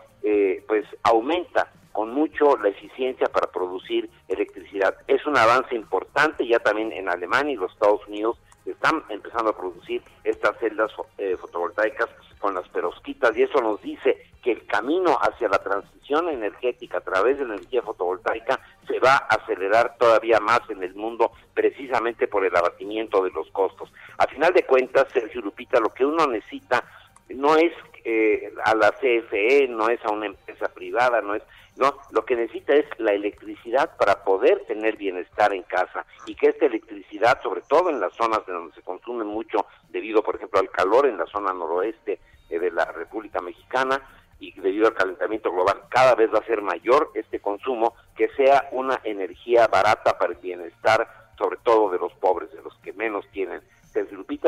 pues 0.67 0.85
aumenta 1.03 1.71
con 1.91 2.13
mucho 2.13 2.57
la 2.57 2.69
eficiencia 2.69 3.27
para 3.27 3.51
producir 3.51 4.09
electricidad. 4.27 4.95
Es 5.07 5.25
un 5.25 5.37
avance 5.37 5.75
importante 5.75 6.47
ya 6.47 6.59
también 6.59 6.91
en 6.91 7.09
Alemania 7.09 7.53
y 7.53 7.57
los 7.57 7.71
Estados 7.71 8.05
Unidos 8.07 8.37
están 8.65 9.03
empezando 9.09 9.49
a 9.49 9.57
producir 9.57 10.01
estas 10.23 10.57
celdas 10.59 10.91
eh, 11.17 11.35
fotovoltaicas 11.39 12.07
con 12.39 12.53
las 12.53 12.67
perosquitas 12.69 13.35
y 13.35 13.43
eso 13.43 13.61
nos 13.61 13.81
dice 13.81 14.25
que 14.43 14.51
el 14.51 14.65
camino 14.65 15.17
hacia 15.21 15.49
la 15.49 15.57
transición 15.57 16.29
energética 16.29 16.99
a 16.99 17.01
través 17.01 17.37
de 17.37 17.45
la 17.45 17.55
energía 17.55 17.81
fotovoltaica 17.81 18.59
se 18.87 18.99
va 18.99 19.15
a 19.15 19.35
acelerar 19.35 19.97
todavía 19.97 20.39
más 20.39 20.61
en 20.69 20.83
el 20.83 20.95
mundo 20.95 21.31
precisamente 21.53 22.27
por 22.27 22.45
el 22.45 22.55
abatimiento 22.55 23.23
de 23.23 23.31
los 23.31 23.49
costos. 23.51 23.91
A 24.17 24.27
final 24.27 24.53
de 24.53 24.63
cuentas, 24.63 25.07
Sergio 25.11 25.41
Lupita, 25.41 25.79
lo 25.79 25.89
que 25.89 26.05
uno 26.05 26.27
necesita 26.27 26.83
no 27.29 27.57
es 27.57 27.73
eh, 28.09 28.53
a 28.65 28.73
la 28.75 28.91
CFE, 28.91 29.67
no 29.69 29.89
es 29.89 30.03
a 30.03 30.11
una 30.11 30.25
empresa 30.25 30.67
privada, 30.73 31.21
no 31.21 31.35
es 31.35 31.43
no, 31.77 31.95
lo 32.11 32.25
que 32.25 32.35
necesita 32.35 32.73
es 32.73 32.85
la 32.97 33.13
electricidad 33.13 33.95
para 33.97 34.25
poder 34.25 34.65
tener 34.67 34.97
bienestar 34.97 35.53
en 35.53 35.63
casa 35.63 36.05
y 36.25 36.35
que 36.35 36.47
esta 36.47 36.65
electricidad, 36.65 37.41
sobre 37.41 37.61
todo 37.61 37.89
en 37.89 38.01
las 38.01 38.13
zonas 38.15 38.45
de 38.45 38.51
donde 38.51 38.75
se 38.75 38.81
consume 38.81 39.23
mucho 39.23 39.65
debido, 39.87 40.21
por 40.21 40.35
ejemplo, 40.35 40.59
al 40.59 40.69
calor 40.71 41.07
en 41.07 41.17
la 41.17 41.25
zona 41.27 41.53
noroeste 41.53 42.19
eh, 42.49 42.59
de 42.59 42.71
la 42.71 42.83
República 42.85 43.39
Mexicana 43.39 44.01
y 44.41 44.51
debido 44.59 44.87
al 44.87 44.93
calentamiento 44.93 45.51
global, 45.51 45.83
cada 45.89 46.15
vez 46.15 46.33
va 46.33 46.39
a 46.39 46.45
ser 46.45 46.61
mayor 46.61 47.11
este 47.13 47.39
consumo, 47.39 47.93
que 48.17 48.27
sea 48.35 48.67
una 48.71 48.99
energía 49.05 49.67
barata 49.67 50.17
para 50.17 50.33
el 50.33 50.39
bienestar, 50.39 51.07
sobre 51.37 51.57
todo 51.63 51.91
de 51.91 51.99
los 51.99 52.11
pobres, 52.15 52.51
de 52.51 52.61
los 52.61 52.75
que 52.79 52.91
menos 52.91 53.25
tienen. 53.31 53.61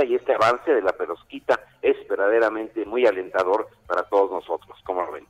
Y 0.03 0.15
este 0.15 0.33
avance 0.33 0.71
de 0.71 0.81
la 0.81 0.93
perosquita 0.93 1.59
es 1.81 1.95
verdaderamente 2.07 2.85
muy 2.85 3.05
alentador 3.05 3.67
para 3.87 4.03
todos 4.03 4.31
nosotros. 4.31 4.77
¿Cómo 4.85 5.03
lo 5.03 5.11
ven? 5.11 5.25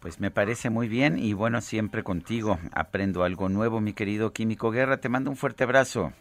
Pues 0.00 0.20
me 0.20 0.30
parece 0.30 0.70
muy 0.70 0.88
bien 0.88 1.18
y 1.18 1.32
bueno, 1.32 1.60
siempre 1.60 2.02
contigo 2.02 2.58
aprendo 2.72 3.24
algo 3.24 3.48
nuevo, 3.48 3.80
mi 3.80 3.92
querido 3.92 4.32
Químico 4.32 4.70
Guerra. 4.70 4.98
Te 4.98 5.08
mando 5.08 5.30
un 5.30 5.36
fuerte 5.36 5.64
abrazo. 5.64 6.12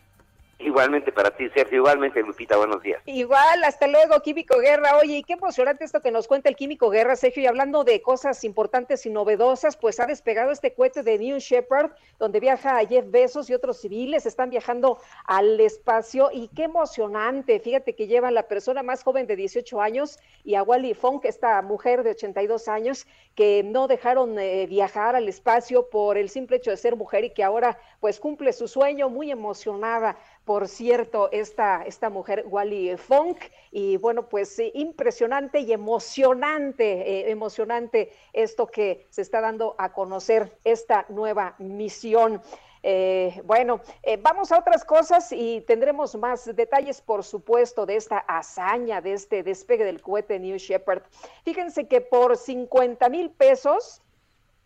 Igualmente 0.76 1.14
para 1.14 1.32
ti, 1.32 1.48
Sergio. 1.52 1.78
Igualmente, 1.78 2.22
Lupita, 2.22 2.58
buenos 2.58 2.84
días. 2.84 3.02
Igual, 3.06 3.64
hasta 3.64 3.88
luego, 3.88 4.20
Químico 4.20 4.60
Guerra. 4.60 4.98
Oye, 4.98 5.20
y 5.20 5.24
qué 5.24 5.32
emocionante 5.32 5.86
esto 5.86 6.02
que 6.02 6.12
nos 6.12 6.28
cuenta 6.28 6.50
el 6.50 6.58
Químico 6.58 6.90
Guerra, 6.90 7.16
Sergio. 7.16 7.44
Y 7.44 7.46
hablando 7.46 7.86
de 7.86 8.02
cosas 8.02 8.44
importantes 8.44 9.06
y 9.06 9.10
novedosas, 9.10 9.78
pues 9.78 10.02
ha 10.02 10.06
despegado 10.06 10.52
este 10.52 10.74
cohete 10.74 11.02
de 11.02 11.18
New 11.18 11.38
Shepard, 11.40 11.92
donde 12.20 12.42
viaja 12.42 12.86
Jeff 12.86 13.06
Bezos 13.10 13.50
y 13.50 13.54
otros 13.54 13.80
civiles. 13.80 14.26
Están 14.26 14.50
viajando 14.50 15.00
al 15.24 15.58
espacio 15.62 16.30
y 16.34 16.50
qué 16.50 16.64
emocionante. 16.64 17.62
Fíjate 17.62 17.96
que 17.96 18.08
llevan 18.08 18.34
la 18.34 18.50
persona 18.50 18.84
más 18.84 19.02
joven 19.02 19.28
de 19.28 19.38
18 19.38 19.80
años 19.80 20.20
y 20.44 20.56
a 20.56 20.64
Wally 20.64 20.94
Funk, 20.94 21.24
esta 21.24 21.62
mujer 21.62 22.04
de 22.04 22.10
82 22.10 22.68
años, 22.68 23.08
que 23.34 23.64
no 23.64 23.88
dejaron 23.88 24.38
eh, 24.40 24.68
viajar 24.68 25.16
al 25.16 25.30
espacio 25.30 25.90
por 25.90 26.18
el 26.18 26.28
simple 26.28 26.58
hecho 26.58 26.72
de 26.72 26.78
ser 26.78 26.98
mujer 26.98 27.24
y 27.24 27.30
que 27.30 27.46
ahora 27.46 27.80
pues 28.02 28.20
cumple 28.20 28.52
su 28.52 28.68
sueño, 28.68 29.08
muy 29.08 29.32
emocionada 29.32 30.18
por 30.46 30.68
cierto, 30.68 31.30
esta, 31.32 31.82
esta 31.84 32.10
mujer, 32.10 32.46
Wally 32.48 32.96
Funk, 32.98 33.40
y 33.72 33.98
bueno, 33.98 34.30
pues 34.30 34.62
impresionante 34.76 35.60
y 35.60 35.74
emocionante, 35.74 36.86
eh, 36.86 37.32
emocionante 37.32 38.12
esto 38.32 38.68
que 38.68 39.08
se 39.10 39.24
está 39.24 39.42
dando 39.42 39.76
a 39.80 39.92
conocer, 39.92 40.56
esta 40.64 41.06
nueva 41.10 41.56
misión. 41.58 42.42
Eh, 42.88 43.42
bueno, 43.46 43.82
eh, 44.04 44.20
vamos 44.22 44.52
a 44.52 44.60
otras 44.60 44.86
cosas 44.86 45.32
y 45.32 45.62
tendremos 45.62 46.16
más 46.16 46.56
detalles, 46.56 47.02
por 47.02 47.24
supuesto, 47.24 47.88
de 47.88 47.96
esta 47.96 48.20
hazaña, 48.20 49.02
de 49.02 49.14
este 49.14 49.42
despegue 49.42 49.84
del 49.84 50.04
cohete 50.04 50.40
New 50.40 50.58
Shepard. 50.58 51.02
Fíjense 51.44 51.88
que 51.88 52.02
por 52.02 52.38
50 52.38 53.10
mil 53.10 53.32
pesos 53.32 54.04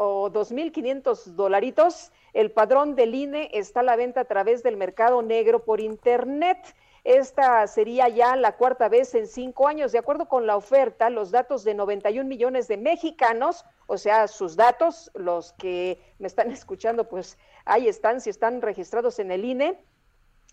o 0.01 0.31
2.500 0.31 1.25
dolaritos, 1.35 2.13
el 2.31 2.51
padrón 2.51 2.95
del 2.95 3.13
INE 3.13 3.49
está 3.53 3.81
a 3.81 3.83
la 3.83 3.97
venta 3.97 4.21
a 4.21 4.25
través 4.25 4.63
del 4.63 4.77
mercado 4.77 5.21
negro 5.21 5.65
por 5.65 5.81
Internet. 5.81 6.57
Esta 7.03 7.67
sería 7.67 8.07
ya 8.07 8.37
la 8.37 8.55
cuarta 8.55 8.87
vez 8.87 9.13
en 9.13 9.27
cinco 9.27 9.67
años. 9.67 9.91
De 9.91 9.97
acuerdo 9.97 10.29
con 10.29 10.47
la 10.47 10.55
oferta, 10.55 11.09
los 11.09 11.31
datos 11.31 11.65
de 11.65 11.73
91 11.73 12.29
millones 12.29 12.69
de 12.69 12.77
mexicanos, 12.77 13.65
o 13.87 13.97
sea, 13.97 14.29
sus 14.29 14.55
datos, 14.55 15.11
los 15.15 15.51
que 15.53 15.99
me 16.17 16.27
están 16.27 16.49
escuchando, 16.51 17.09
pues 17.09 17.37
ahí 17.65 17.89
están, 17.89 18.21
si 18.21 18.29
están 18.29 18.61
registrados 18.61 19.19
en 19.19 19.31
el 19.31 19.43
INE, 19.43 19.83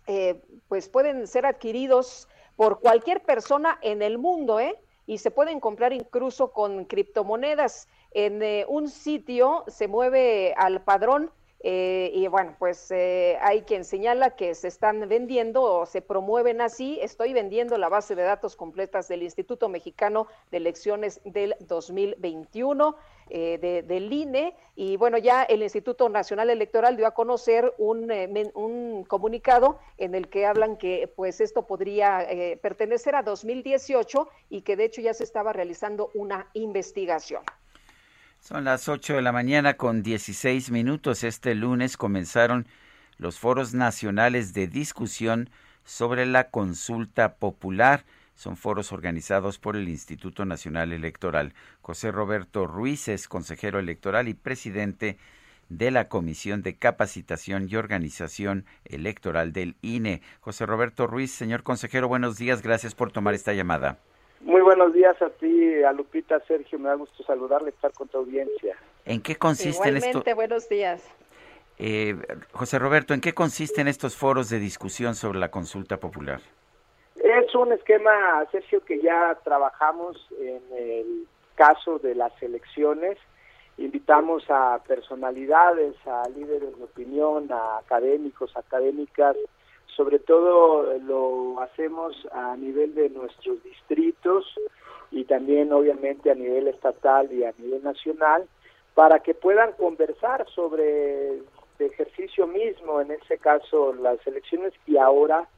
eh, 0.09 0.43
pues 0.67 0.89
pueden 0.89 1.29
ser 1.29 1.47
adquiridos 1.47 2.29
por 2.57 2.81
cualquier 2.81 3.23
persona 3.23 3.79
en 3.81 4.03
el 4.03 4.19
mundo, 4.19 4.59
¿eh? 4.59 4.77
Y 5.07 5.19
se 5.19 5.31
pueden 5.31 5.61
comprar 5.61 5.93
incluso 5.93 6.51
con 6.51 6.85
criptomonedas. 6.85 7.87
En 8.19 8.43
eh, 8.43 8.65
un 8.67 8.89
sitio 8.89 9.63
se 9.69 9.89
mueve 9.89 10.55
al 10.57 10.81
padrón 10.81 11.31
eh, 11.69 12.13
y 12.15 12.29
bueno, 12.29 12.55
pues 12.61 12.93
eh, 12.93 13.39
hay 13.41 13.63
quien 13.63 13.85
señala 13.85 14.37
que 14.37 14.55
se 14.55 14.69
están 14.69 15.09
vendiendo 15.09 15.63
o 15.63 15.85
se 15.85 16.01
promueven 16.01 16.61
así. 16.61 17.01
Estoy 17.03 17.33
vendiendo 17.33 17.77
la 17.77 17.89
base 17.89 18.15
de 18.15 18.23
datos 18.23 18.55
completas 18.55 19.09
del 19.09 19.25
Instituto 19.25 19.69
Mexicano 19.69 20.29
de 20.53 20.59
Elecciones 20.59 21.21
del 21.25 21.57
2021. 21.61 22.95
Eh, 23.29 23.83
del 23.85 24.13
INE 24.13 24.55
y 24.77 24.97
bueno, 24.99 25.19
ya 25.19 25.43
el 25.43 25.65
Instituto 25.65 26.09
Nacional 26.09 26.49
Electoral 26.49 26.97
dio 26.97 27.09
a 27.09 27.11
conocer 27.11 27.75
un, 27.77 28.09
un 28.55 29.03
comunicado 29.03 29.81
en 29.99 30.15
el 30.15 30.29
que 30.29 30.47
hablan 30.47 30.77
que 30.77 31.13
pues 31.17 31.41
esto 31.41 31.67
podría 31.67 32.25
pertenecer 32.63 33.17
a 33.17 33.25
2018 33.25 34.29
y 34.49 34.63
que 34.63 34.77
de 34.77 34.85
hecho 34.85 35.01
ya 35.01 35.13
se 35.13 35.25
estaba 35.25 35.53
realizando 35.53 36.13
una 36.15 36.49
investigación. 36.55 37.43
Son 38.47 38.63
las 38.63 38.89
8 38.89 39.15
de 39.15 39.23
la 39.23 39.33
mañana 39.33 39.75
con 39.75 40.05
16 40.05 40.71
minutos. 40.71 41.25
Este 41.25 41.57
lunes 41.57 41.97
comenzaron 41.97 42.69
los 43.19 43.41
foros 43.41 43.75
nacionales 43.75 44.55
de 44.55 44.69
discusión 44.69 45.51
sobre 45.85 46.27
la 46.27 46.51
consulta 46.51 47.39
popular. 47.39 48.05
Son 48.37 48.57
foros 48.57 48.93
organizados 48.93 49.59
por 49.59 49.75
el 49.75 49.89
Instituto 49.89 50.45
Nacional 50.45 50.93
Electoral. 50.93 51.55
José 51.83 52.13
Roberto 52.13 52.69
Ruiz 52.69 53.09
es 53.09 53.27
consejero 53.27 53.81
electoral 53.81 54.29
y 54.29 54.35
presidente 54.35 55.19
de 55.69 55.91
la 55.91 56.09
Comisión 56.09 56.63
de 56.63 56.77
Capacitación 56.77 57.67
y 57.69 57.75
Organización 57.75 58.65
Electoral 58.85 59.53
del 59.53 59.75
INE. 59.83 60.23
José 60.39 60.67
Roberto 60.67 61.09
Ruiz, 61.09 61.33
señor 61.33 61.65
consejero, 61.65 62.07
buenos 62.07 62.37
días. 62.39 62.63
Gracias 62.63 62.95
por 62.95 63.11
tomar 63.11 63.35
esta 63.35 63.55
llamada. 63.55 63.99
Muy 64.47 64.61
buenos 64.63 64.93
días 64.93 65.21
a 65.21 65.29
ti, 65.29 65.83
a 65.83 65.91
Lupita, 65.91 66.39
Sergio. 66.47 66.79
Me 66.79 66.89
da 66.89 66.95
gusto 66.95 67.25
saludarle, 67.25 67.71
estar 67.71 67.93
con 67.93 68.07
tu 68.07 68.19
audiencia. 68.19 68.77
¿En 69.05 69.21
qué 69.21 69.35
consisten 69.35 69.97
estos? 69.97 70.23
buenos 70.37 70.69
días. 70.69 71.03
Eh, 71.81 72.15
José 72.53 72.79
Roberto, 72.79 73.13
¿en 73.13 73.21
qué 73.21 73.35
consisten 73.35 73.89
estos 73.89 74.15
foros 74.17 74.49
de 74.49 74.61
discusión 74.61 75.17
sobre 75.17 75.41
la 75.41 75.51
consulta 75.51 75.97
popular? 75.97 76.41
Es 77.17 77.53
un 77.57 77.73
esquema, 77.73 78.47
Sergio, 78.53 78.85
que 78.85 79.03
ya 79.03 79.37
trabajamos 79.43 80.17
en 80.39 80.63
el 80.79 81.27
caso 81.57 81.99
de 81.99 82.15
las 82.15 82.41
elecciones. 82.41 83.19
Invitamos 83.79 84.45
a 84.49 84.81
personalidades, 84.87 85.97
a 86.07 86.23
líderes 86.29 86.79
de 86.79 86.85
opinión, 86.85 87.51
a 87.51 87.79
académicos, 87.79 88.57
académicas, 88.57 89.37
sobre 89.97 90.19
todo 90.19 90.93
eh, 90.93 91.01
lo 91.01 91.61
hacemos 91.61 92.15
a 92.33 92.57
nivel 92.57 92.95
de 92.95 93.09
nuestros 93.09 93.63
distritos 93.65 94.45
y 95.11 95.25
también 95.25 95.73
obviamente 95.73 96.31
a 96.31 96.35
nivel 96.35 96.69
estatal 96.69 97.33
y 97.33 97.45
a 97.45 97.55
nivel 97.59 97.83
nacional 97.83 98.47
para 98.95 99.21
que 99.21 99.35
puedan 99.35 99.73
conversar 99.73 100.47
sobre 100.55 101.35
el 101.35 101.45
ejercicio 101.79 102.47
mismo, 102.47 103.01
en 103.01 103.11
este 103.11 103.39
caso 103.39 103.95
las 103.95 104.25
elecciones 104.27 104.73
y 104.87 104.97
ahora 104.97 105.49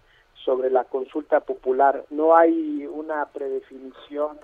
sobre 0.44 0.70
la 0.70 0.84
consulta 0.84 1.40
popular. 1.40 2.04
No 2.10 2.36
hay 2.36 2.86
una 2.86 3.26
predefinición 3.26 4.38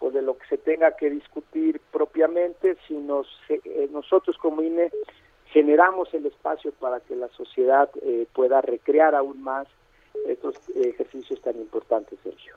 o 0.00 0.10
de 0.10 0.22
lo 0.22 0.36
que 0.38 0.46
se 0.46 0.58
tenga 0.58 0.96
que 0.96 1.10
discutir 1.10 1.80
propiamente, 1.92 2.76
sino 2.88 3.24
eh, 3.48 3.88
nosotros 3.90 4.36
como 4.38 4.62
INE 4.62 4.90
generamos 5.54 6.12
el 6.12 6.26
espacio 6.26 6.72
para 6.72 6.98
que 6.98 7.14
la 7.14 7.28
sociedad 7.28 7.88
eh, 8.02 8.26
pueda 8.34 8.60
recrear 8.60 9.14
aún 9.14 9.40
más 9.40 9.68
estos 10.26 10.56
ejercicios 10.74 11.40
tan 11.40 11.56
importantes, 11.56 12.18
Sergio. 12.24 12.56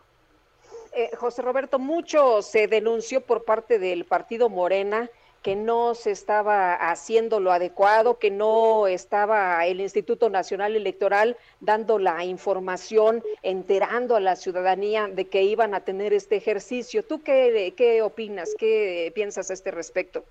Eh, 0.94 1.11
José 1.15 1.44
Roberto, 1.44 1.78
mucho 1.78 2.41
se 2.41 2.68
denunció 2.68 3.22
por 3.22 3.45
parte 3.45 3.78
del 3.78 4.06
partido 4.06 4.49
Morena 4.49 5.11
que 5.44 5.56
no 5.56 5.94
se 5.94 6.10
estaba 6.10 6.74
haciendo 6.74 7.40
lo 7.40 7.52
adecuado, 7.52 8.18
que 8.18 8.32
no 8.32 8.88
estaba 8.88 9.64
el 9.68 9.80
Instituto 9.80 10.32
Nacional 10.32 10.76
Electoral 10.76 11.38
dando 11.60 11.99
la 11.99 12.26
información, 12.26 13.24
enterando 13.44 14.15
a 14.15 14.19
la 14.19 14.36
ciudadanía 14.36 15.07
de 15.07 15.26
que 15.26 15.44
iban 15.44 15.76
a 15.76 15.82
tener 15.82 16.14
este 16.14 16.36
ejercicio. 16.36 17.06
¿Tú 17.06 17.22
qué, 17.22 17.76
qué 17.78 18.02
opinas? 18.02 18.56
¿Qué 18.57 19.11
piensas 19.14 19.52
a 19.52 19.53
este 19.53 19.69
respecto? 19.69 20.26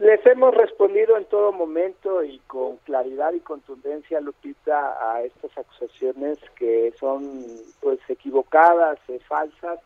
Les 0.00 0.24
hemos 0.26 0.54
respondido 0.54 1.16
en 1.16 1.26
todo 1.26 1.52
momento 1.52 2.24
y 2.24 2.38
con 2.46 2.78
claridad 2.78 3.32
y 3.32 3.40
contundencia, 3.40 4.20
Lupita, 4.20 5.12
a 5.12 5.22
estas 5.22 5.56
acusaciones 5.56 6.38
que 6.56 6.92
son 6.98 7.44
pues 7.80 7.98
equivocadas, 8.08 8.98
eh, 9.08 9.20
falsas, 9.28 9.78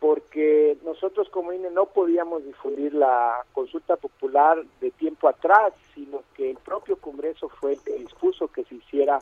porque 0.00 0.78
nosotros 0.82 1.28
como 1.28 1.52
INE 1.52 1.70
no 1.70 1.86
podíamos 1.86 2.44
difundir 2.44 2.94
la 2.94 3.44
consulta 3.52 3.96
popular 3.96 4.62
de 4.80 4.90
tiempo 4.92 5.28
atrás, 5.28 5.74
sino 5.94 6.22
que 6.34 6.50
el 6.50 6.56
propio 6.56 6.96
Congreso 6.96 7.48
fue 7.48 7.74
el 7.74 7.82
que 7.82 7.92
dispuso 7.92 8.48
que 8.48 8.64
se 8.64 8.74
hiciera 8.74 9.20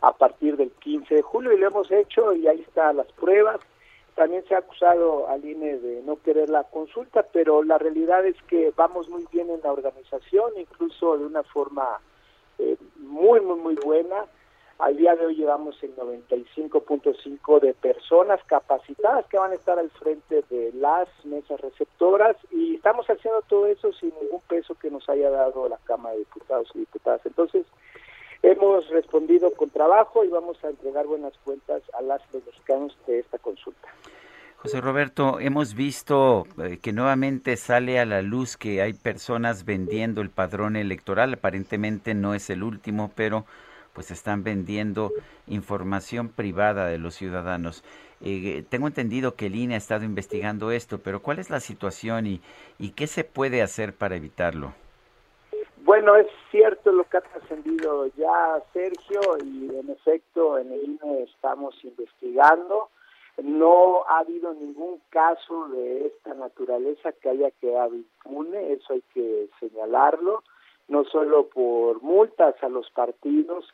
a 0.00 0.12
partir 0.12 0.56
del 0.56 0.70
15 0.72 1.14
de 1.14 1.22
julio 1.22 1.52
y 1.52 1.58
lo 1.58 1.68
hemos 1.68 1.90
hecho 1.90 2.32
y 2.32 2.48
ahí 2.48 2.60
están 2.60 2.96
las 2.96 3.12
pruebas 3.12 3.60
también 4.14 4.44
se 4.46 4.54
ha 4.54 4.58
acusado 4.58 5.28
al 5.28 5.44
INE 5.44 5.78
de 5.78 6.02
no 6.02 6.16
querer 6.22 6.48
la 6.48 6.64
consulta, 6.64 7.26
pero 7.32 7.62
la 7.62 7.78
realidad 7.78 8.24
es 8.24 8.36
que 8.44 8.72
vamos 8.76 9.08
muy 9.08 9.26
bien 9.32 9.50
en 9.50 9.60
la 9.62 9.72
organización, 9.72 10.52
incluso 10.56 11.18
de 11.18 11.26
una 11.26 11.42
forma 11.42 12.00
eh, 12.58 12.76
muy, 12.96 13.40
muy, 13.40 13.58
muy 13.58 13.74
buena. 13.76 14.24
Al 14.78 14.96
día 14.96 15.14
de 15.14 15.26
hoy 15.26 15.36
llevamos 15.36 15.80
el 15.82 15.94
95.5 15.94 17.60
de 17.60 17.74
personas 17.74 18.42
capacitadas 18.44 19.24
que 19.26 19.38
van 19.38 19.52
a 19.52 19.54
estar 19.54 19.78
al 19.78 19.90
frente 19.90 20.42
de 20.50 20.72
las 20.74 21.08
mesas 21.24 21.60
receptoras 21.60 22.36
y 22.50 22.74
estamos 22.74 23.06
haciendo 23.06 23.40
todo 23.42 23.66
eso 23.66 23.92
sin 23.92 24.12
ningún 24.20 24.40
peso 24.48 24.74
que 24.74 24.90
nos 24.90 25.08
haya 25.08 25.30
dado 25.30 25.68
la 25.68 25.78
Cámara 25.84 26.14
de 26.14 26.20
Diputados 26.20 26.68
y 26.74 26.80
Diputadas. 26.80 27.24
Entonces, 27.24 27.66
hemos 28.44 28.88
respondido 28.90 29.50
con 29.52 29.70
trabajo 29.70 30.24
y 30.24 30.28
vamos 30.28 30.62
a 30.64 30.68
entregar 30.68 31.06
buenas 31.06 31.32
cuentas 31.44 31.82
a 31.98 32.02
las 32.02 32.20
los 32.32 32.44
mexicanos 32.44 32.96
de 33.06 33.20
esta 33.20 33.38
consulta. 33.38 33.88
José 34.58 34.80
Roberto, 34.80 35.40
hemos 35.40 35.74
visto 35.74 36.46
eh, 36.62 36.78
que 36.80 36.92
nuevamente 36.92 37.56
sale 37.56 37.98
a 37.98 38.06
la 38.06 38.22
luz 38.22 38.56
que 38.56 38.80
hay 38.80 38.94
personas 38.94 39.64
vendiendo 39.64 40.22
el 40.22 40.30
padrón 40.30 40.76
electoral. 40.76 41.34
Aparentemente 41.34 42.14
no 42.14 42.34
es 42.34 42.48
el 42.48 42.62
último, 42.62 43.10
pero 43.14 43.44
pues 43.92 44.10
están 44.10 44.42
vendiendo 44.42 45.12
información 45.46 46.28
privada 46.28 46.86
de 46.86 46.98
los 46.98 47.14
ciudadanos. 47.14 47.84
Eh, 48.22 48.64
tengo 48.68 48.86
entendido 48.86 49.34
que 49.34 49.46
el 49.46 49.54
INE 49.54 49.74
ha 49.74 49.78
estado 49.78 50.04
investigando 50.04 50.70
esto, 50.70 50.98
pero 50.98 51.20
¿cuál 51.20 51.38
es 51.38 51.50
la 51.50 51.60
situación 51.60 52.26
y, 52.26 52.40
y 52.78 52.90
qué 52.90 53.06
se 53.06 53.24
puede 53.24 53.60
hacer 53.60 53.94
para 53.94 54.16
evitarlo? 54.16 54.72
Bueno, 55.84 56.16
es 56.16 56.28
cierto 56.50 56.92
lo 56.92 57.04
que 57.04 57.18
ha 57.18 57.20
trascendido 57.20 58.06
ya 58.16 58.62
Sergio 58.72 59.20
y 59.44 59.68
en 59.68 59.90
efecto 59.90 60.56
en 60.56 60.72
el 60.72 60.82
INE 60.82 61.24
estamos 61.24 61.74
investigando. 61.84 62.88
No 63.42 64.02
ha 64.08 64.20
habido 64.20 64.54
ningún 64.54 65.02
caso 65.10 65.68
de 65.68 66.06
esta 66.06 66.32
naturaleza 66.32 67.12
que 67.12 67.28
haya 67.28 67.50
quedado 67.60 67.96
impune, 67.96 68.72
eso 68.72 68.94
hay 68.94 69.02
que 69.12 69.50
señalarlo, 69.60 70.42
no 70.88 71.04
solo 71.04 71.48
por 71.48 72.00
multas 72.00 72.54
a 72.62 72.70
los 72.70 72.88
partidos, 72.90 73.66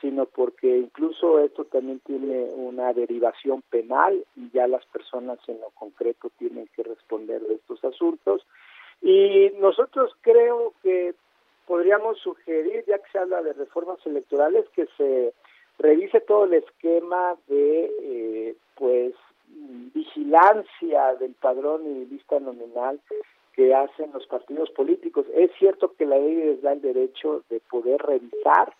sino 0.00 0.26
porque 0.26 0.78
incluso 0.78 1.40
esto 1.40 1.64
también 1.64 1.98
tiene 2.06 2.44
una 2.54 2.92
derivación 2.92 3.62
penal 3.70 4.24
y 4.36 4.50
ya 4.50 4.68
las 4.68 4.86
personas 4.86 5.40
en 5.48 5.60
lo 5.60 5.70
concreto 5.70 6.30
tienen 6.38 6.68
que 6.76 6.84
responder 6.84 7.40
de 7.40 7.54
estos 7.54 7.82
asuntos. 7.84 8.46
Y 9.02 9.50
nosotros 9.58 10.12
creo 10.22 10.72
que 10.84 11.16
podríamos 11.66 12.18
sugerir, 12.18 12.84
ya 12.86 12.98
que 12.98 13.10
se 13.10 13.18
habla 13.18 13.42
de 13.42 13.52
reformas 13.52 13.98
electorales, 14.06 14.66
que 14.74 14.86
se 14.96 15.34
revise 15.78 16.20
todo 16.20 16.44
el 16.44 16.54
esquema 16.54 17.36
de 17.48 17.92
eh, 18.02 18.56
pues 18.76 19.14
vigilancia 19.48 21.14
del 21.16 21.34
padrón 21.34 21.86
y 21.86 22.06
lista 22.06 22.38
nominal 22.40 23.00
que 23.54 23.74
hacen 23.74 24.12
los 24.12 24.26
partidos 24.26 24.70
políticos. 24.70 25.26
Es 25.34 25.50
cierto 25.58 25.94
que 25.96 26.06
la 26.06 26.18
ley 26.18 26.36
les 26.36 26.62
da 26.62 26.72
el 26.72 26.82
derecho 26.82 27.42
de 27.48 27.60
poder 27.60 28.00
revisar 28.02 28.74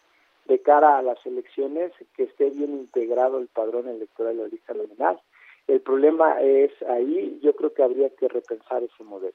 de 0.47 0.61
cara 0.61 0.99
a 0.99 1.03
las 1.03 1.25
elecciones 1.27 1.93
que 2.15 2.25
esté 2.25 2.51
bien 2.51 2.73
integrado 2.73 3.39
el 3.39 3.49
padrón 3.49 3.89
electoral 3.89 4.35
y 4.35 4.39
la 4.39 4.49
lista 4.49 4.75
nominal. 4.75 5.21
El 5.67 5.81
problema 5.81 6.41
es 6.43 6.71
ahí, 6.83 7.41
yo 7.43 7.55
creo 7.57 7.73
que 7.73 7.83
habría 7.83 8.11
que 8.11 8.29
repensar 8.29 8.83
ese 8.83 9.03
modelo. 9.03 9.35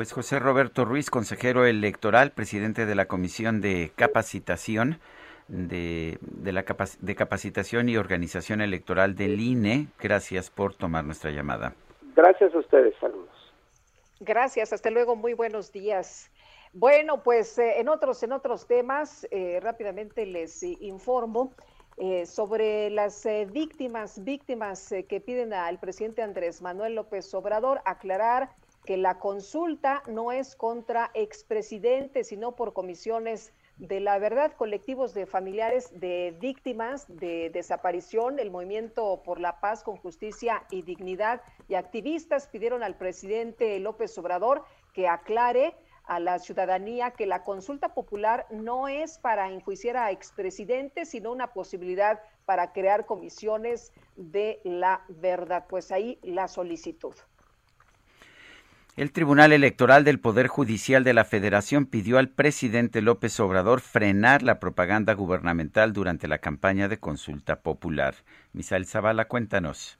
Pues 0.00 0.14
José 0.14 0.38
Roberto 0.38 0.86
Ruiz, 0.86 1.10
consejero 1.10 1.66
electoral, 1.66 2.30
presidente 2.30 2.86
de 2.86 2.94
la 2.94 3.04
Comisión 3.04 3.60
de 3.60 3.92
Capacitación 3.96 4.98
de, 5.46 6.18
la 6.42 6.64
de 7.00 7.14
Capacitación 7.14 7.90
y 7.90 7.98
Organización 7.98 8.62
Electoral 8.62 9.14
del 9.14 9.38
INE, 9.38 9.88
gracias 10.00 10.48
por 10.48 10.74
tomar 10.74 11.04
nuestra 11.04 11.32
llamada. 11.32 11.74
Gracias 12.16 12.54
a 12.54 12.58
ustedes, 12.60 12.94
saludos. 12.98 13.52
Gracias, 14.20 14.72
hasta 14.72 14.88
luego, 14.88 15.16
muy 15.16 15.34
buenos 15.34 15.70
días. 15.70 16.30
Bueno, 16.72 17.22
pues 17.22 17.58
eh, 17.58 17.78
en 17.78 17.90
otros 17.90 18.22
en 18.22 18.32
otros 18.32 18.66
temas 18.66 19.28
eh, 19.30 19.60
rápidamente 19.60 20.24
les 20.24 20.62
informo 20.62 21.52
eh, 21.98 22.24
sobre 22.24 22.88
las 22.88 23.28
víctimas 23.52 24.24
víctimas 24.24 24.94
que 25.06 25.20
piden 25.20 25.52
al 25.52 25.78
presidente 25.78 26.22
Andrés 26.22 26.62
Manuel 26.62 26.94
López 26.94 27.34
Obrador 27.34 27.82
aclarar 27.84 28.48
que 28.84 28.96
la 28.96 29.18
consulta 29.18 30.02
no 30.08 30.32
es 30.32 30.56
contra 30.56 31.10
expresidentes, 31.14 32.28
sino 32.28 32.56
por 32.56 32.72
comisiones 32.72 33.52
de 33.76 33.98
la 33.98 34.18
verdad, 34.18 34.52
colectivos 34.52 35.14
de 35.14 35.24
familiares 35.24 35.98
de 35.98 36.36
víctimas 36.38 37.06
de 37.08 37.50
desaparición, 37.50 38.38
el 38.38 38.50
Movimiento 38.50 39.22
por 39.24 39.40
la 39.40 39.58
Paz 39.60 39.82
con 39.82 39.96
Justicia 39.96 40.64
y 40.70 40.82
Dignidad 40.82 41.40
y 41.66 41.74
activistas 41.74 42.46
pidieron 42.46 42.82
al 42.82 42.96
presidente 42.96 43.78
López 43.80 44.16
Obrador 44.18 44.64
que 44.92 45.08
aclare 45.08 45.74
a 46.04 46.20
la 46.20 46.38
ciudadanía 46.38 47.12
que 47.12 47.24
la 47.24 47.44
consulta 47.44 47.94
popular 47.94 48.46
no 48.50 48.88
es 48.88 49.18
para 49.18 49.50
enjuiciar 49.50 49.96
a 49.96 50.10
expresidentes, 50.10 51.10
sino 51.10 51.32
una 51.32 51.52
posibilidad 51.52 52.20
para 52.44 52.72
crear 52.72 53.06
comisiones 53.06 53.92
de 54.16 54.60
la 54.64 55.04
verdad. 55.08 55.66
Pues 55.68 55.90
ahí 55.92 56.18
la 56.22 56.48
solicitud. 56.48 57.14
El 58.96 59.12
Tribunal 59.12 59.52
Electoral 59.52 60.02
del 60.02 60.18
Poder 60.18 60.48
Judicial 60.48 61.04
de 61.04 61.14
la 61.14 61.24
Federación 61.24 61.86
pidió 61.86 62.18
al 62.18 62.28
presidente 62.28 63.00
López 63.00 63.38
Obrador 63.38 63.80
frenar 63.80 64.42
la 64.42 64.58
propaganda 64.58 65.14
gubernamental 65.14 65.92
durante 65.92 66.26
la 66.26 66.38
campaña 66.38 66.88
de 66.88 66.98
consulta 66.98 67.62
popular. 67.62 68.14
Misael 68.52 68.86
Zavala, 68.86 69.26
cuéntanos. 69.26 69.96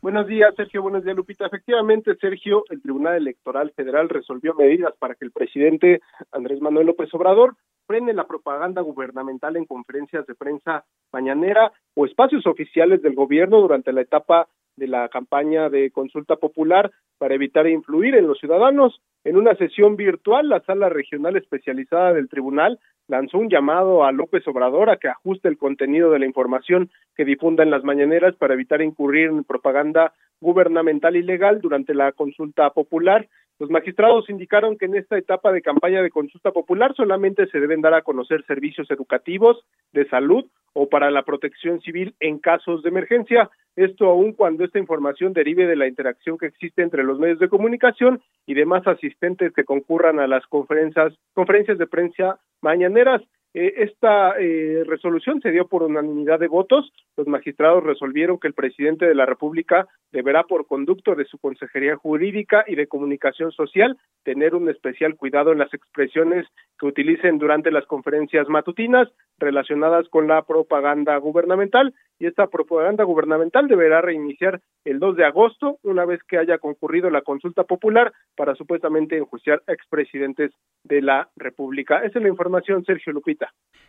Buenos 0.00 0.26
días, 0.26 0.54
Sergio. 0.56 0.82
Buenos 0.82 1.04
días, 1.04 1.14
Lupita. 1.14 1.46
Efectivamente, 1.46 2.14
Sergio, 2.16 2.64
el 2.70 2.80
Tribunal 2.80 3.16
Electoral 3.16 3.70
Federal 3.76 4.08
resolvió 4.08 4.54
medidas 4.54 4.94
para 4.98 5.14
que 5.14 5.26
el 5.26 5.30
presidente 5.30 6.00
Andrés 6.32 6.62
Manuel 6.62 6.86
López 6.86 7.12
Obrador 7.12 7.54
frene 7.86 8.14
la 8.14 8.26
propaganda 8.26 8.80
gubernamental 8.80 9.56
en 9.56 9.66
conferencias 9.66 10.26
de 10.26 10.34
prensa 10.34 10.84
mañanera 11.12 11.70
o 11.94 12.06
espacios 12.06 12.46
oficiales 12.46 13.02
del 13.02 13.14
gobierno 13.14 13.60
durante 13.60 13.92
la 13.92 14.00
etapa 14.00 14.48
de 14.76 14.88
la 14.88 15.08
campaña 15.08 15.68
de 15.68 15.90
consulta 15.90 16.36
popular 16.36 16.90
para 17.24 17.36
evitar 17.36 17.66
influir 17.66 18.16
en 18.16 18.26
los 18.26 18.38
ciudadanos. 18.38 19.00
En 19.24 19.38
una 19.38 19.54
sesión 19.54 19.96
virtual, 19.96 20.46
la 20.46 20.60
sala 20.60 20.90
regional 20.90 21.36
especializada 21.36 22.12
del 22.12 22.28
tribunal 22.28 22.78
lanzó 23.08 23.38
un 23.38 23.48
llamado 23.48 24.04
a 24.04 24.12
López 24.12 24.46
Obrador 24.46 24.90
a 24.90 24.98
que 24.98 25.08
ajuste 25.08 25.48
el 25.48 25.56
contenido 25.56 26.10
de 26.10 26.18
la 26.18 26.26
información 26.26 26.90
que 27.16 27.24
difunda 27.24 27.62
en 27.62 27.70
las 27.70 27.82
mañaneras 27.82 28.34
para 28.36 28.52
evitar 28.52 28.82
incurrir 28.82 29.30
en 29.30 29.42
propaganda 29.42 30.12
gubernamental 30.42 31.16
ilegal 31.16 31.62
durante 31.62 31.94
la 31.94 32.12
consulta 32.12 32.68
popular. 32.68 33.26
Los 33.60 33.70
magistrados 33.70 34.28
indicaron 34.28 34.76
que 34.76 34.86
en 34.86 34.96
esta 34.96 35.16
etapa 35.16 35.52
de 35.52 35.62
campaña 35.62 36.02
de 36.02 36.10
consulta 36.10 36.50
popular 36.50 36.92
solamente 36.96 37.46
se 37.46 37.60
deben 37.60 37.82
dar 37.82 37.94
a 37.94 38.02
conocer 38.02 38.44
servicios 38.46 38.90
educativos, 38.90 39.64
de 39.92 40.08
salud 40.08 40.44
o 40.72 40.88
para 40.88 41.10
la 41.12 41.22
protección 41.22 41.80
civil 41.80 42.14
en 42.18 42.40
casos 42.40 42.82
de 42.82 42.88
emergencia. 42.88 43.50
Esto 43.76 44.06
aun 44.06 44.32
cuando 44.32 44.64
esta 44.64 44.80
información 44.80 45.32
derive 45.32 45.68
de 45.68 45.76
la 45.76 45.86
interacción 45.86 46.36
que 46.36 46.46
existe 46.46 46.82
entre 46.82 47.04
los 47.04 47.20
medios 47.20 47.38
de 47.38 47.48
comunicación 47.48 48.20
y 48.44 48.54
demás 48.54 48.86
asistentes 48.88 49.52
que 49.52 49.64
concurran 49.64 50.18
a 50.18 50.26
las 50.26 50.44
conferencias, 50.46 51.14
conferencias 51.32 51.78
de 51.78 51.86
prensa 51.86 52.40
mañaneras. 52.60 53.22
Eh, 53.56 53.84
esta 53.84 54.34
eh, 54.40 54.82
resolución 54.84 55.40
se 55.40 55.52
dio 55.52 55.68
por 55.68 55.84
unanimidad 55.84 56.40
de 56.40 56.48
votos. 56.48 56.92
Los 57.16 57.28
magistrados 57.28 57.84
resolvieron 57.84 58.40
que 58.40 58.48
el 58.48 58.54
presidente 58.54 59.06
de 59.06 59.14
la 59.14 59.26
República 59.26 59.86
deberá, 60.10 60.42
por 60.42 60.66
conducto 60.66 61.14
de 61.14 61.24
su 61.24 61.38
Consejería 61.38 61.96
Jurídica 61.96 62.64
y 62.66 62.74
de 62.74 62.88
Comunicación 62.88 63.52
Social, 63.52 63.96
tener 64.24 64.56
un 64.56 64.68
especial 64.68 65.14
cuidado 65.14 65.52
en 65.52 65.58
las 65.58 65.72
expresiones 65.72 66.48
que 66.80 66.86
utilicen 66.86 67.38
durante 67.38 67.70
las 67.70 67.86
conferencias 67.86 68.48
matutinas 68.48 69.08
relacionadas 69.38 70.08
con 70.08 70.26
la 70.26 70.42
propaganda 70.42 71.16
gubernamental. 71.18 71.94
Y 72.18 72.26
esta 72.26 72.48
propaganda 72.48 73.04
gubernamental 73.04 73.68
deberá 73.68 74.00
reiniciar 74.00 74.60
el 74.84 74.98
2 74.98 75.16
de 75.16 75.24
agosto, 75.26 75.78
una 75.82 76.04
vez 76.04 76.20
que 76.24 76.38
haya 76.38 76.58
concurrido 76.58 77.10
la 77.10 77.22
consulta 77.22 77.64
popular 77.64 78.12
para 78.36 78.54
supuestamente 78.56 79.16
enjuiciar 79.16 79.62
expresidentes 79.68 80.52
de 80.82 81.02
la 81.02 81.28
República. 81.36 81.98
Esa 81.98 82.18
es 82.18 82.22
la 82.22 82.28
información, 82.28 82.84
Sergio 82.84 83.12
Lupita. 83.12 83.43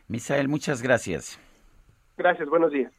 Misael, 0.07 0.47
muchas 0.47 0.81
gracias. 0.81 1.39
Gracias, 2.17 2.47
buenos 2.47 2.71
días. 2.71 2.91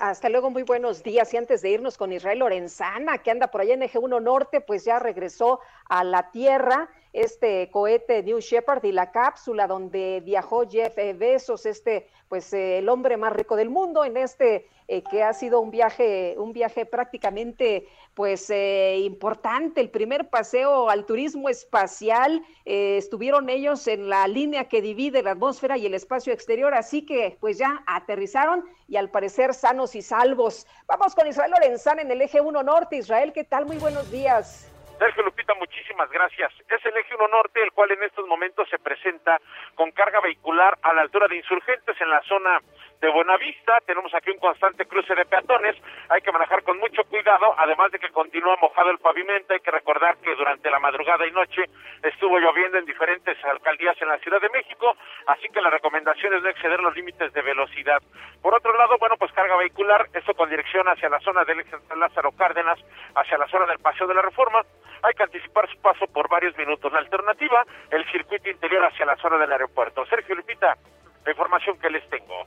Hasta 0.00 0.28
luego, 0.28 0.50
muy 0.50 0.62
buenos 0.62 1.02
días. 1.02 1.32
Y 1.34 1.36
antes 1.36 1.62
de 1.62 1.70
irnos 1.70 1.98
con 1.98 2.12
Israel 2.12 2.40
Lorenzana, 2.40 3.18
que 3.18 3.30
anda 3.30 3.48
por 3.48 3.60
allá 3.60 3.74
en 3.74 3.82
Eje 3.82 3.98
1 3.98 4.20
Norte, 4.20 4.60
pues 4.60 4.84
ya 4.84 4.98
regresó 4.98 5.60
a 5.88 6.02
la 6.04 6.30
Tierra 6.30 6.88
este 7.12 7.70
cohete 7.70 8.22
New 8.22 8.40
Shepard 8.40 8.84
y 8.84 8.92
la 8.92 9.12
cápsula 9.12 9.66
donde 9.66 10.22
viajó 10.24 10.68
Jeff 10.68 10.96
Bezos, 10.96 11.66
este, 11.66 12.08
pues 12.28 12.52
eh, 12.54 12.78
el 12.78 12.88
hombre 12.88 13.18
más 13.18 13.32
rico 13.34 13.56
del 13.56 13.68
mundo 13.68 14.04
en 14.04 14.16
este 14.16 14.66
eh, 14.88 15.02
que 15.10 15.22
ha 15.22 15.32
sido 15.34 15.60
un 15.60 15.70
viaje, 15.70 16.34
un 16.38 16.52
viaje 16.52 16.86
prácticamente 16.86 17.86
pues 18.14 18.48
eh, 18.50 18.98
importante, 19.00 19.80
el 19.80 19.90
primer 19.90 20.28
paseo 20.30 20.88
al 20.88 21.04
turismo 21.04 21.48
espacial, 21.48 22.42
estuvieron 22.64 23.48
ellos 23.48 23.86
en 23.86 24.08
la 24.08 24.26
línea 24.28 24.68
que 24.68 24.80
divide 24.80 25.22
la 25.22 25.32
atmósfera 25.32 25.76
y 25.76 25.86
el 25.86 25.94
espacio 25.94 26.32
exterior, 26.32 26.74
así 26.74 27.04
que 27.04 27.36
pues 27.40 27.58
ya 27.58 27.82
aterrizaron 27.86 28.64
y 28.88 28.96
al 28.96 29.10
parecer 29.10 29.54
sanos 29.54 29.94
y 29.94 30.02
salvos. 30.02 30.66
Vamos 30.86 31.14
con 31.14 31.26
Israel 31.26 31.50
Lorenzana 31.50 32.02
en 32.02 32.10
el 32.10 32.22
eje 32.22 32.40
1 32.40 32.62
Norte. 32.62 32.96
Israel, 32.96 33.32
¿qué 33.32 33.44
tal? 33.44 33.66
Muy 33.66 33.78
buenos 33.78 34.10
días. 34.10 34.70
Sergio 34.98 35.24
Muchísimas 35.58 36.10
gracias. 36.10 36.52
Es 36.68 36.84
el 36.86 36.96
eje 36.96 37.14
1 37.14 37.28
norte, 37.28 37.62
el 37.62 37.72
cual 37.72 37.90
en 37.90 38.02
estos 38.02 38.26
momentos 38.26 38.68
se 38.68 38.78
presenta 38.78 39.38
con 39.74 39.90
carga 39.90 40.20
vehicular 40.20 40.78
a 40.82 40.92
la 40.92 41.02
altura 41.02 41.26
de 41.28 41.36
insurgentes 41.36 42.00
en 42.00 42.10
la 42.10 42.22
zona 42.22 42.60
de 43.00 43.08
Buenavista. 43.10 43.80
Tenemos 43.84 44.14
aquí 44.14 44.30
un 44.30 44.38
constante 44.38 44.86
cruce 44.86 45.14
de 45.14 45.24
peatones. 45.24 45.76
Hay 46.08 46.20
que 46.20 46.30
manejar 46.30 46.62
con 46.62 46.78
mucho 46.78 47.02
cuidado, 47.04 47.54
además 47.58 47.90
de 47.90 47.98
que 47.98 48.10
continúa 48.10 48.56
mojado 48.62 48.90
el 48.90 48.98
pavimento. 48.98 49.52
Hay 49.52 49.60
que 49.60 49.72
recordar 49.72 50.16
que 50.18 50.34
durante 50.36 50.70
la 50.70 50.78
madrugada 50.78 51.26
y 51.26 51.32
noche 51.32 51.64
estuvo 52.02 52.38
lloviendo 52.38 52.78
en 52.78 52.86
diferentes 52.86 53.36
alcaldías 53.44 54.00
en 54.00 54.08
la 54.08 54.18
Ciudad 54.18 54.40
de 54.40 54.50
México, 54.50 54.96
así 55.26 55.48
que 55.48 55.60
la 55.60 55.70
recomendación 55.70 56.34
es 56.34 56.42
no 56.42 56.48
exceder 56.48 56.80
los 56.80 56.94
límites 56.94 57.32
de 57.32 57.42
velocidad. 57.42 58.00
Por 58.40 58.54
otro 58.54 58.72
lado, 58.76 58.96
bueno, 58.98 59.16
pues 59.16 59.32
carga 59.32 59.56
vehicular, 59.56 60.06
esto 60.14 60.34
con 60.34 60.48
dirección 60.48 60.88
hacia 60.88 61.08
la 61.08 61.20
zona 61.20 61.44
del 61.44 61.60
eje 61.60 61.76
Lázaro 61.96 62.30
Cárdenas, 62.32 62.78
hacia 63.16 63.38
la 63.38 63.48
zona 63.48 63.66
del 63.66 63.80
Paseo 63.80 64.06
de 64.06 64.14
la 64.14 64.22
Reforma. 64.22 64.62
Hay 65.02 65.14
que 65.14 65.24
anticipar 65.42 65.68
su 65.70 65.78
paso 65.80 66.06
por 66.12 66.28
varios 66.28 66.56
minutos. 66.56 66.92
La 66.92 67.00
alternativa, 67.00 67.64
el 67.90 68.04
circuito 68.10 68.48
interior 68.48 68.84
hacia 68.84 69.06
la 69.06 69.16
zona 69.16 69.38
del 69.38 69.52
aeropuerto. 69.52 70.04
Sergio 70.06 70.34
Lupita, 70.34 70.76
la 71.24 71.30
información 71.30 71.78
que 71.78 71.90
les 71.90 72.08
tengo. 72.08 72.46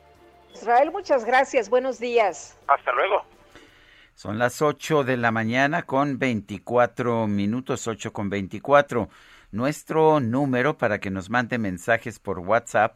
Israel, 0.53 0.91
muchas 0.91 1.25
gracias. 1.25 1.69
Buenos 1.69 1.99
días. 1.99 2.59
Hasta 2.67 2.91
luego. 2.93 3.25
Son 4.13 4.39
las 4.39 4.61
8 4.61 5.03
de 5.03 5.17
la 5.17 5.31
mañana 5.31 5.83
con 5.83 6.17
24 6.17 7.27
minutos, 7.27 7.87
8 7.87 8.13
con 8.13 8.29
24. 8.29 9.09
Nuestro 9.51 10.19
número 10.21 10.77
para 10.77 10.99
que 10.99 11.11
nos 11.11 11.29
mande 11.29 11.57
mensajes 11.57 12.19
por 12.19 12.39
WhatsApp 12.39 12.95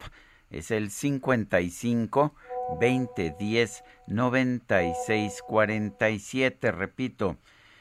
es 0.50 0.70
el 0.70 0.90
55 0.90 2.34
20 2.80 3.36
10 3.38 3.84
96 4.06 5.42
47. 5.46 6.72
Repito, 6.72 7.36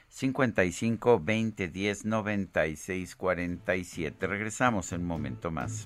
55 0.10 1.19
20 1.23 1.68
10 1.68 2.06
96 2.06 3.15
47. 3.15 4.27
Regresamos 4.27 4.91
en 4.91 5.02
un 5.02 5.07
momento 5.07 5.52
más. 5.52 5.86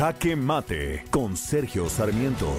Jaque 0.00 0.34
Mate 0.34 1.04
con 1.10 1.36
Sergio 1.36 1.90
Sarmiento. 1.90 2.58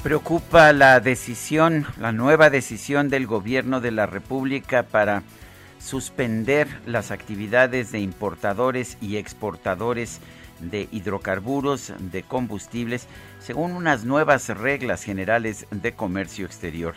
Preocupa 0.00 0.72
la 0.72 1.00
decisión, 1.00 1.86
la 1.98 2.12
nueva 2.12 2.48
decisión 2.48 3.08
del 3.08 3.26
gobierno 3.26 3.80
de 3.80 3.90
la 3.90 4.06
República 4.06 4.84
para 4.84 5.24
suspender 5.80 6.68
las 6.86 7.10
actividades 7.10 7.90
de 7.90 7.98
importadores 7.98 8.96
y 9.00 9.16
exportadores 9.16 10.20
de 10.60 10.88
hidrocarburos, 10.92 11.92
de 11.98 12.22
combustibles, 12.22 13.08
según 13.40 13.72
unas 13.72 14.04
nuevas 14.04 14.48
reglas 14.50 15.02
generales 15.02 15.66
de 15.72 15.90
comercio 15.90 16.46
exterior 16.46 16.94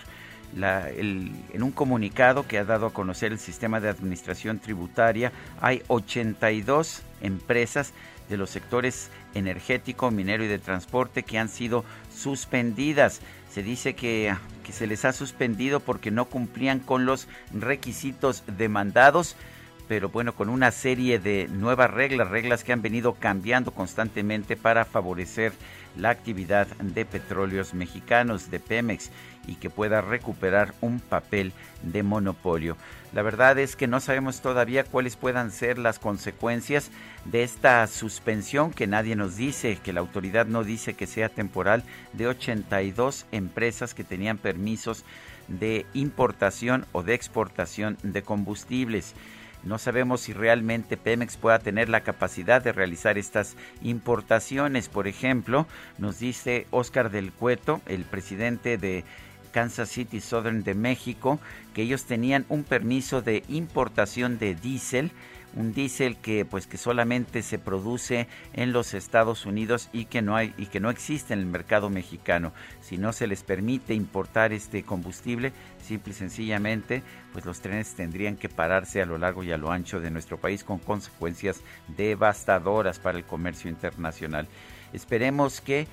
en 0.56 1.64
un 1.64 1.72
comunicado 1.72 2.48
que 2.48 2.58
ha 2.58 2.66
dado 2.66 2.88
a 2.88 2.94
conocer 2.94 3.32
el 3.32 3.40
sistema 3.40 3.80
de 3.80 3.90
administración 3.90 4.60
tributaria, 4.60 5.32
hay 5.62 5.82
82 5.88 7.02
empresas 7.22 7.94
de 8.30 8.38
los 8.38 8.50
sectores 8.50 9.10
energético, 9.34 10.12
minero 10.12 10.44
y 10.44 10.48
de 10.48 10.60
transporte 10.60 11.24
que 11.24 11.38
han 11.38 11.50
sido 11.50 11.84
suspendidas. 12.14 13.22
Se 13.52 13.64
dice 13.64 13.96
que, 13.96 14.34
que 14.64 14.72
se 14.72 14.88
les 14.88 15.06
ha 15.06 15.14
suspendido 15.14 15.80
porque 15.80 16.12
no 16.12 16.26
cumplían 16.26 16.80
con 16.80 17.06
los 17.06 17.28
requisitos 17.54 18.44
demandados 18.58 19.36
pero 19.88 20.10
bueno, 20.10 20.34
con 20.34 20.50
una 20.50 20.72
serie 20.72 21.20
de 21.20 21.48
nuevas 21.52 21.92
reglas, 21.92 22.30
reglas 22.30 22.64
que 22.64 22.74
han 22.74 22.82
venido 22.82 23.16
cambiando 23.16 23.72
constantemente 23.72 24.56
para 24.56 24.86
favorecer 24.86 25.52
la 25.98 26.10
actividad 26.10 26.68
de 26.78 27.06
petróleos 27.06 27.74
mexicanos, 27.74 28.50
de 28.52 28.60
Pemex 28.60 29.12
y 29.48 29.56
que 29.56 29.70
pueda 29.70 30.02
recuperar 30.02 30.74
un 30.82 31.00
papel 31.00 31.54
de 31.82 32.04
monopolio. 32.04 32.78
La 33.14 33.22
verdad 33.22 33.60
es 33.60 33.76
que 33.76 33.88
no 33.88 34.00
sabemos 34.00 34.42
todavía 34.42 34.84
cuáles 34.84 35.16
puedan 35.18 35.52
ser 35.52 35.78
las 35.78 36.00
consecuencias 36.00 36.90
de 37.26 37.44
esta 37.44 37.86
suspensión 37.88 38.72
que 38.72 38.88
nadie 38.88 39.16
nos 39.16 39.36
dice, 39.36 39.78
que 39.84 39.94
la 39.94 40.00
autoridad 40.00 40.48
no 40.48 40.64
dice 40.64 40.96
que 40.96 41.08
sea 41.08 41.30
temporal, 41.30 41.84
de 42.14 42.28
82 42.28 43.26
empresas 43.32 43.94
que 43.94 44.04
tenían 44.04 44.38
permisos 44.38 45.04
de 45.48 45.86
importación 45.94 46.86
o 46.92 47.04
de 47.04 47.14
exportación 47.14 47.98
de 48.02 48.24
combustibles. 48.24 49.14
No 49.64 49.78
sabemos 49.78 50.22
si 50.22 50.34
realmente 50.34 50.98
Pemex 50.98 51.38
pueda 51.38 51.60
tener 51.60 51.90
la 51.90 52.02
capacidad 52.02 52.62
de 52.62 52.74
realizar 52.74 53.18
estas 53.18 53.56
importaciones. 53.82 54.90
Por 54.90 55.08
ejemplo, 55.08 55.68
nos 55.98 56.20
dice 56.20 56.68
Oscar 56.72 57.12
del 57.12 57.32
Cueto, 57.32 57.82
el 57.86 58.04
presidente 58.04 58.78
de 58.78 59.06
Kansas 59.52 59.90
City 59.90 60.20
Southern 60.20 60.64
de 60.64 60.74
México, 60.74 61.40
que 61.74 61.84
ellos 61.84 62.06
tenían 62.06 62.46
un 62.50 62.64
permiso 62.64 63.22
de 63.22 63.44
importación 63.48 64.38
de 64.38 64.56
diésel 64.56 65.12
un 65.56 65.74
diésel 65.74 66.18
que 66.18 66.46
pues 66.46 66.68
que 66.68 66.78
solamente 66.78 67.42
se 67.42 67.60
produce 67.60 68.28
en 68.54 68.74
los 68.74 68.94
Estados 68.94 69.46
Unidos 69.46 69.90
y 69.94 70.06
que 70.06 70.22
no 70.22 70.36
hay 70.36 70.54
y 70.58 70.68
que 70.68 70.80
no 70.80 70.90
existe 70.90 71.34
en 71.34 71.40
el 71.40 71.46
mercado 71.46 71.90
mexicano. 71.90 72.54
Si 72.82 72.98
no 72.98 73.14
se 73.14 73.28
les 73.28 73.44
permite 73.44 73.94
importar 73.94 74.54
este 74.54 74.84
combustible, 74.84 75.54
simple 75.84 76.12
y 76.14 76.16
sencillamente, 76.16 77.04
pues 77.32 77.46
los 77.46 77.62
trenes 77.62 77.94
tendrían 77.96 78.36
que 78.36 78.50
pararse 78.50 79.02
a 79.02 79.06
lo 79.06 79.18
largo 79.18 79.44
y 79.44 79.52
a 79.52 79.58
lo 79.58 79.72
ancho 79.72 80.00
de 80.00 80.12
nuestro 80.12 80.38
país 80.38 80.64
con 80.64 80.80
consecuencias 80.80 81.62
devastadoras 81.96 83.00
para 83.00 83.18
el 83.18 83.24
comercio 83.24 83.70
internacional. 83.70 84.48
Esperemos 84.94 85.62
que 85.62 85.88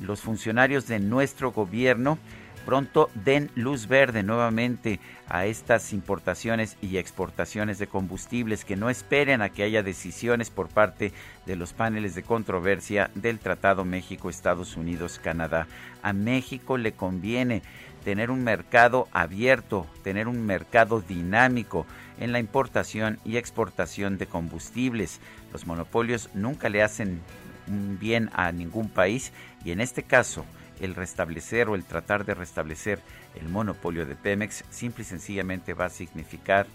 los 0.00 0.20
funcionarios 0.20 0.86
de 0.86 0.98
nuestro 0.98 1.52
gobierno 1.52 2.18
pronto 2.64 3.10
den 3.14 3.50
luz 3.54 3.88
verde 3.88 4.22
nuevamente 4.22 4.98
a 5.28 5.46
estas 5.46 5.92
importaciones 5.92 6.76
y 6.80 6.96
exportaciones 6.96 7.78
de 7.78 7.86
combustibles, 7.86 8.64
que 8.64 8.76
no 8.76 8.90
esperen 8.90 9.42
a 9.42 9.50
que 9.50 9.62
haya 9.62 9.82
decisiones 9.82 10.50
por 10.50 10.68
parte 10.68 11.12
de 11.46 11.56
los 11.56 11.72
paneles 11.72 12.14
de 12.14 12.22
controversia 12.22 13.10
del 13.14 13.38
Tratado 13.38 13.84
México-Estados 13.84 14.76
Unidos-Canadá. 14.76 15.66
A 16.02 16.12
México 16.12 16.78
le 16.78 16.92
conviene 16.92 17.62
tener 18.04 18.30
un 18.30 18.44
mercado 18.44 19.08
abierto, 19.12 19.86
tener 20.02 20.28
un 20.28 20.44
mercado 20.44 21.00
dinámico 21.00 21.86
en 22.20 22.32
la 22.32 22.38
importación 22.38 23.18
y 23.24 23.38
exportación 23.38 24.18
de 24.18 24.26
combustibles. 24.26 25.20
Los 25.52 25.66
monopolios 25.66 26.28
nunca 26.34 26.68
le 26.68 26.82
hacen 26.82 27.20
bien 27.66 28.30
a 28.34 28.52
ningún 28.52 28.90
país 28.90 29.32
y 29.64 29.72
en 29.72 29.80
este 29.80 30.02
caso 30.02 30.44
el 30.80 30.94
restablecer 30.94 31.68
o 31.68 31.74
el 31.74 31.84
tratar 31.84 32.26
de 32.26 32.34
restablecer 32.34 33.00
el 33.34 33.48
monopolio 33.48 34.04
de 34.04 34.16
Pemex 34.16 34.64
simple 34.70 35.02
y 35.02 35.06
sencillamente 35.06 35.72
va 35.72 35.86
a 35.86 35.90
significar 35.90 36.66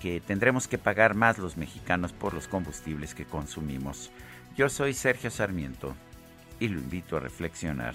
que 0.00 0.20
tendremos 0.20 0.66
que 0.68 0.78
pagar 0.78 1.14
más 1.14 1.38
los 1.38 1.56
mexicanos 1.56 2.12
por 2.12 2.34
los 2.34 2.48
combustibles 2.48 3.14
que 3.14 3.24
consumimos. 3.24 4.10
Yo 4.56 4.68
soy 4.68 4.94
Sergio 4.94 5.30
Sarmiento 5.30 5.94
y 6.58 6.68
lo 6.68 6.80
invito 6.80 7.16
a 7.16 7.20
reflexionar. 7.20 7.94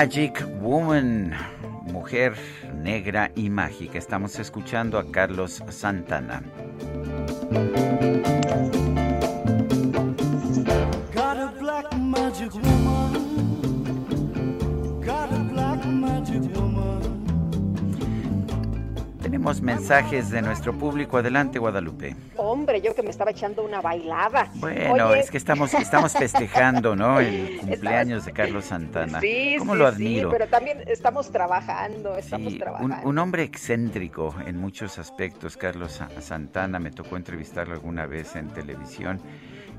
Magic 0.00 0.46
Woman, 0.62 1.34
mujer 1.92 2.32
negra 2.74 3.30
y 3.36 3.50
mágica. 3.50 3.98
Estamos 3.98 4.38
escuchando 4.38 4.98
a 4.98 5.04
Carlos 5.12 5.62
Santana. 5.68 6.42
Tenemos 19.30 19.62
mensajes 19.62 20.28
de 20.30 20.42
nuestro 20.42 20.72
público. 20.74 21.16
Adelante, 21.16 21.60
Guadalupe. 21.60 22.16
Hombre, 22.36 22.80
yo 22.80 22.96
que 22.96 23.04
me 23.04 23.10
estaba 23.10 23.30
echando 23.30 23.62
una 23.64 23.80
bailada. 23.80 24.48
Bueno, 24.56 25.14
es 25.14 25.30
que 25.30 25.36
estamos, 25.36 25.72
estamos 25.72 26.12
festejando, 26.14 26.96
¿no? 26.96 27.20
El 27.20 27.58
cumpleaños 27.60 28.24
de 28.24 28.32
Carlos 28.32 28.64
Santana. 28.64 29.20
Sí, 29.20 29.54
¿Cómo 29.56 29.74
sí, 29.74 29.78
lo 29.78 29.86
admiro? 29.86 30.30
sí, 30.30 30.36
pero 30.36 30.48
también 30.50 30.82
estamos 30.88 31.30
trabajando, 31.30 32.16
estamos 32.16 32.54
Sí, 32.54 32.58
trabajando. 32.58 32.96
un, 33.02 33.06
un 33.06 33.18
hombre 33.18 33.44
excéntrico 33.44 34.34
en 34.44 34.56
muchos 34.58 34.98
aspectos, 34.98 35.56
Carlos 35.56 35.92
Sa- 35.92 36.08
Santana, 36.20 36.80
me 36.80 36.90
tocó 36.90 37.16
entrevistarlo 37.16 37.74
alguna 37.74 38.06
vez 38.06 38.34
en 38.34 38.48
televisión 38.48 39.20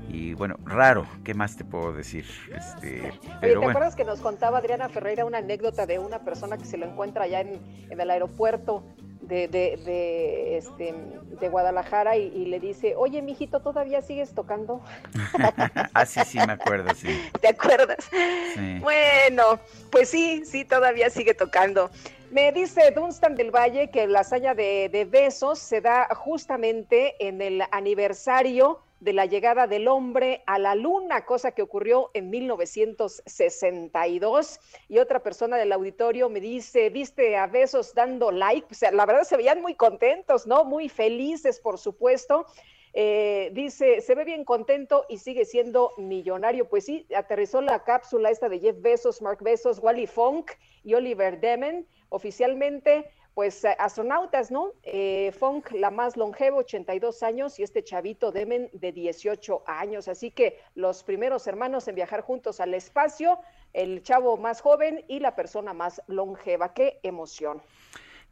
y 0.08 0.34
bueno, 0.34 0.56
raro, 0.64 1.06
¿qué 1.24 1.34
más 1.34 1.56
te 1.56 1.64
puedo 1.64 1.92
decir? 1.92 2.26
Este, 2.54 3.00
Oye, 3.00 3.20
pero 3.40 3.52
¿te 3.52 3.56
bueno, 3.56 3.70
acuerdas 3.70 3.96
que 3.96 4.04
nos 4.04 4.20
contaba 4.20 4.58
Adriana 4.58 4.88
Ferreira 4.88 5.24
una 5.24 5.38
anécdota 5.38 5.86
de 5.86 5.98
una 5.98 6.20
persona 6.20 6.58
que 6.58 6.64
se 6.64 6.76
lo 6.76 6.86
encuentra 6.86 7.24
allá 7.24 7.40
en, 7.40 7.60
en 7.90 8.00
el 8.00 8.10
aeropuerto 8.10 8.84
de, 9.22 9.48
de, 9.48 9.76
de, 9.84 10.58
este, 10.58 10.94
de 11.40 11.48
Guadalajara 11.48 12.16
y, 12.16 12.26
y 12.28 12.46
le 12.46 12.60
dice, 12.60 12.94
oye, 12.96 13.22
mijito, 13.22 13.60
¿todavía 13.60 14.02
sigues 14.02 14.34
tocando? 14.34 14.82
ah, 15.94 16.04
sí, 16.04 16.20
sí, 16.26 16.38
me 16.46 16.52
acuerdo, 16.52 16.94
sí. 16.94 17.08
¿Te 17.40 17.48
acuerdas? 17.48 18.08
Sí. 18.54 18.78
Bueno, 18.80 19.60
pues 19.90 20.10
sí, 20.10 20.44
sí, 20.44 20.64
todavía 20.64 21.08
sigue 21.08 21.34
tocando. 21.34 21.90
Me 22.30 22.50
dice 22.52 22.90
Dunstan 22.92 23.34
del 23.34 23.50
Valle 23.50 23.90
que 23.90 24.06
la 24.06 24.20
hazaña 24.20 24.54
de, 24.54 24.88
de 24.90 25.04
besos 25.04 25.58
se 25.58 25.80
da 25.80 26.08
justamente 26.14 27.14
en 27.26 27.42
el 27.42 27.62
aniversario 27.70 28.80
de 29.02 29.12
la 29.12 29.26
llegada 29.26 29.66
del 29.66 29.88
hombre 29.88 30.44
a 30.46 30.58
la 30.60 30.76
luna, 30.76 31.24
cosa 31.24 31.50
que 31.50 31.62
ocurrió 31.62 32.12
en 32.14 32.30
1962. 32.30 34.60
Y 34.88 34.98
otra 34.98 35.24
persona 35.24 35.56
del 35.56 35.72
auditorio 35.72 36.28
me 36.28 36.38
dice, 36.38 36.88
viste 36.88 37.36
a 37.36 37.48
besos 37.48 37.94
dando 37.94 38.30
like, 38.30 38.68
o 38.70 38.74
sea, 38.74 38.92
la 38.92 39.04
verdad 39.04 39.24
se 39.24 39.36
veían 39.36 39.60
muy 39.60 39.74
contentos, 39.74 40.46
¿no? 40.46 40.64
Muy 40.64 40.88
felices, 40.88 41.58
por 41.58 41.78
supuesto. 41.78 42.46
Eh, 42.94 43.50
dice, 43.54 44.02
se 44.02 44.14
ve 44.14 44.24
bien 44.24 44.44
contento 44.44 45.04
y 45.08 45.18
sigue 45.18 45.46
siendo 45.46 45.94
millonario. 45.98 46.68
Pues 46.68 46.84
sí, 46.84 47.04
aterrizó 47.16 47.60
la 47.60 47.82
cápsula 47.82 48.30
esta 48.30 48.48
de 48.48 48.60
Jeff 48.60 48.80
Bezos, 48.80 49.20
Mark 49.20 49.42
Bezos, 49.42 49.80
Wally 49.80 50.06
Funk 50.06 50.52
y 50.84 50.94
Oliver 50.94 51.40
Demen, 51.40 51.88
oficialmente, 52.08 53.10
pues 53.34 53.64
eh, 53.64 53.74
astronautas, 53.78 54.50
¿no? 54.50 54.72
Eh, 54.82 55.32
Funk, 55.38 55.72
la 55.72 55.90
más 55.90 56.16
longeva, 56.16 56.58
82 56.58 57.22
años, 57.22 57.58
y 57.58 57.62
este 57.62 57.82
chavito 57.82 58.30
Demen 58.32 58.68
de 58.72 58.92
18 58.92 59.64
años. 59.66 60.08
Así 60.08 60.30
que 60.30 60.60
los 60.74 61.02
primeros 61.02 61.46
hermanos 61.46 61.88
en 61.88 61.94
viajar 61.94 62.20
juntos 62.20 62.60
al 62.60 62.74
espacio, 62.74 63.38
el 63.72 64.02
chavo 64.02 64.36
más 64.36 64.60
joven 64.60 65.04
y 65.08 65.20
la 65.20 65.34
persona 65.34 65.72
más 65.72 66.02
longeva. 66.06 66.74
¡Qué 66.74 67.00
emoción! 67.02 67.62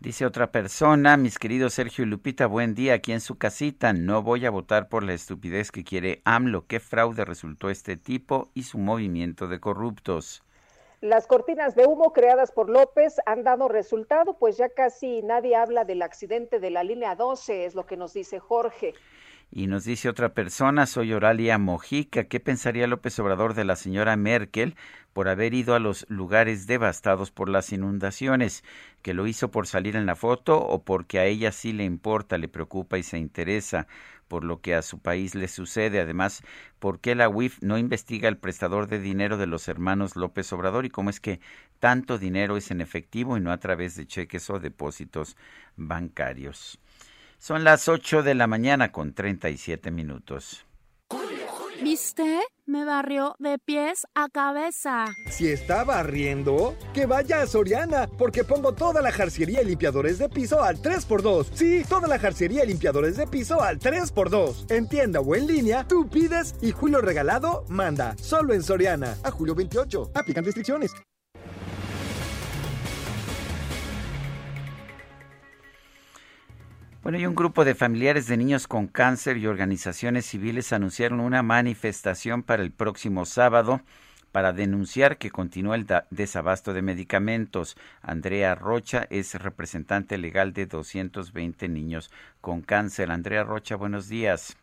Dice 0.00 0.24
otra 0.24 0.50
persona, 0.50 1.18
mis 1.18 1.38
queridos 1.38 1.74
Sergio 1.74 2.04
y 2.04 2.06
Lupita, 2.08 2.46
buen 2.46 2.74
día 2.74 2.94
aquí 2.94 3.12
en 3.12 3.20
su 3.20 3.36
casita. 3.36 3.92
No 3.92 4.22
voy 4.22 4.46
a 4.46 4.50
votar 4.50 4.88
por 4.88 5.02
la 5.02 5.12
estupidez 5.12 5.70
que 5.70 5.84
quiere 5.84 6.22
AMLO. 6.24 6.66
¿Qué 6.66 6.80
fraude 6.80 7.26
resultó 7.26 7.68
este 7.68 7.98
tipo 7.98 8.50
y 8.54 8.62
su 8.62 8.78
movimiento 8.78 9.46
de 9.46 9.60
corruptos? 9.60 10.42
Las 11.00 11.26
cortinas 11.26 11.74
de 11.74 11.86
humo 11.86 12.12
creadas 12.12 12.52
por 12.52 12.68
López 12.68 13.16
han 13.24 13.42
dado 13.42 13.68
resultado, 13.68 14.36
pues 14.38 14.58
ya 14.58 14.68
casi 14.68 15.22
nadie 15.22 15.56
habla 15.56 15.86
del 15.86 16.02
accidente 16.02 16.60
de 16.60 16.70
la 16.70 16.84
línea 16.84 17.14
12, 17.14 17.64
es 17.64 17.74
lo 17.74 17.86
que 17.86 17.96
nos 17.96 18.12
dice 18.12 18.38
Jorge. 18.38 18.92
Y 19.50 19.66
nos 19.66 19.84
dice 19.84 20.10
otra 20.10 20.34
persona, 20.34 20.84
soy 20.84 21.14
Oralia 21.14 21.56
Mojica, 21.56 22.24
¿qué 22.24 22.38
pensaría 22.38 22.86
López 22.86 23.18
Obrador 23.18 23.54
de 23.54 23.64
la 23.64 23.76
señora 23.76 24.14
Merkel 24.16 24.76
por 25.14 25.28
haber 25.28 25.54
ido 25.54 25.74
a 25.74 25.80
los 25.80 26.04
lugares 26.10 26.66
devastados 26.66 27.30
por 27.30 27.48
las 27.48 27.72
inundaciones? 27.72 28.62
¿Que 29.00 29.14
lo 29.14 29.26
hizo 29.26 29.50
por 29.50 29.66
salir 29.66 29.96
en 29.96 30.04
la 30.04 30.16
foto 30.16 30.60
o 30.60 30.82
porque 30.82 31.18
a 31.18 31.24
ella 31.24 31.50
sí 31.50 31.72
le 31.72 31.84
importa, 31.84 32.36
le 32.36 32.46
preocupa 32.46 32.98
y 32.98 33.02
se 33.02 33.16
interesa? 33.16 33.88
Por 34.30 34.44
lo 34.44 34.60
que 34.60 34.76
a 34.76 34.82
su 34.82 35.00
país 35.00 35.34
le 35.34 35.48
sucede. 35.48 36.00
Además, 36.00 36.42
¿por 36.78 37.00
qué 37.00 37.16
la 37.16 37.28
UIF 37.28 37.60
no 37.62 37.76
investiga 37.76 38.28
el 38.28 38.38
prestador 38.38 38.86
de 38.86 39.00
dinero 39.00 39.36
de 39.36 39.48
los 39.48 39.66
hermanos 39.66 40.14
López 40.14 40.52
Obrador 40.52 40.86
y 40.86 40.88
cómo 40.88 41.10
es 41.10 41.18
que 41.18 41.40
tanto 41.80 42.16
dinero 42.16 42.56
es 42.56 42.70
en 42.70 42.80
efectivo 42.80 43.36
y 43.36 43.40
no 43.40 43.50
a 43.50 43.58
través 43.58 43.96
de 43.96 44.06
cheques 44.06 44.48
o 44.48 44.60
depósitos 44.60 45.36
bancarios? 45.74 46.78
Son 47.38 47.64
las 47.64 47.88
8 47.88 48.22
de 48.22 48.36
la 48.36 48.46
mañana 48.46 48.92
con 48.92 49.14
37 49.14 49.90
minutos. 49.90 50.64
¿Viste? 51.82 52.40
Me 52.70 52.84
barrió 52.84 53.34
de 53.40 53.58
pies 53.58 54.06
a 54.14 54.28
cabeza. 54.28 55.06
Si 55.28 55.48
está 55.48 55.82
barriendo, 55.82 56.76
que 56.94 57.04
vaya 57.04 57.42
a 57.42 57.46
Soriana, 57.48 58.06
porque 58.06 58.44
pongo 58.44 58.74
toda 58.74 59.02
la 59.02 59.10
jarciería 59.10 59.60
y 59.60 59.64
limpiadores 59.64 60.20
de 60.20 60.28
piso 60.28 60.62
al 60.62 60.80
3x2. 60.80 61.48
Sí, 61.52 61.82
toda 61.88 62.06
la 62.06 62.20
jarciería 62.20 62.62
y 62.62 62.68
limpiadores 62.68 63.16
de 63.16 63.26
piso 63.26 63.60
al 63.60 63.80
3x2. 63.80 64.70
En 64.70 64.88
tienda 64.88 65.18
o 65.18 65.34
en 65.34 65.48
línea, 65.48 65.84
tú 65.88 66.08
pides 66.08 66.54
y 66.62 66.70
Julio 66.70 67.00
Regalado 67.00 67.64
manda. 67.66 68.14
Solo 68.18 68.54
en 68.54 68.62
Soriana. 68.62 69.16
A 69.24 69.32
julio 69.32 69.56
28. 69.56 70.12
Aplican 70.14 70.44
restricciones. 70.44 70.92
Bueno, 77.10 77.24
y 77.24 77.26
un 77.26 77.34
grupo 77.34 77.64
de 77.64 77.74
familiares 77.74 78.28
de 78.28 78.36
niños 78.36 78.68
con 78.68 78.86
cáncer 78.86 79.36
y 79.36 79.48
organizaciones 79.48 80.26
civiles 80.26 80.72
anunciaron 80.72 81.18
una 81.18 81.42
manifestación 81.42 82.44
para 82.44 82.62
el 82.62 82.70
próximo 82.70 83.26
sábado 83.26 83.80
para 84.30 84.52
denunciar 84.52 85.18
que 85.18 85.32
continúa 85.32 85.74
el 85.74 85.88
desabasto 86.10 86.72
de 86.72 86.82
medicamentos. 86.82 87.76
Andrea 88.00 88.54
Rocha 88.54 89.08
es 89.10 89.34
representante 89.34 90.18
legal 90.18 90.52
de 90.52 90.66
220 90.66 91.68
niños 91.68 92.12
con 92.40 92.62
cáncer. 92.62 93.10
Andrea 93.10 93.42
Rocha, 93.42 93.74
buenos 93.74 94.08
días. 94.08 94.56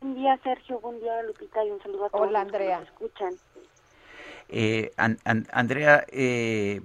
Buen 0.00 0.14
día, 0.14 0.38
Sergio. 0.44 0.78
Buen 0.78 1.00
día, 1.00 1.20
Lupita. 1.24 1.64
Y 1.64 1.72
un 1.72 1.82
saludo 1.82 2.04
a 2.04 2.10
todos 2.10 2.28
Hola, 2.28 2.42
Andrea. 2.42 2.76
que 2.76 2.84
nos 2.84 2.88
escuchan. 2.88 3.34
Eh, 4.48 4.92
An- 4.96 5.18
An- 5.24 5.48
Andrea, 5.50 6.04
eh, 6.12 6.82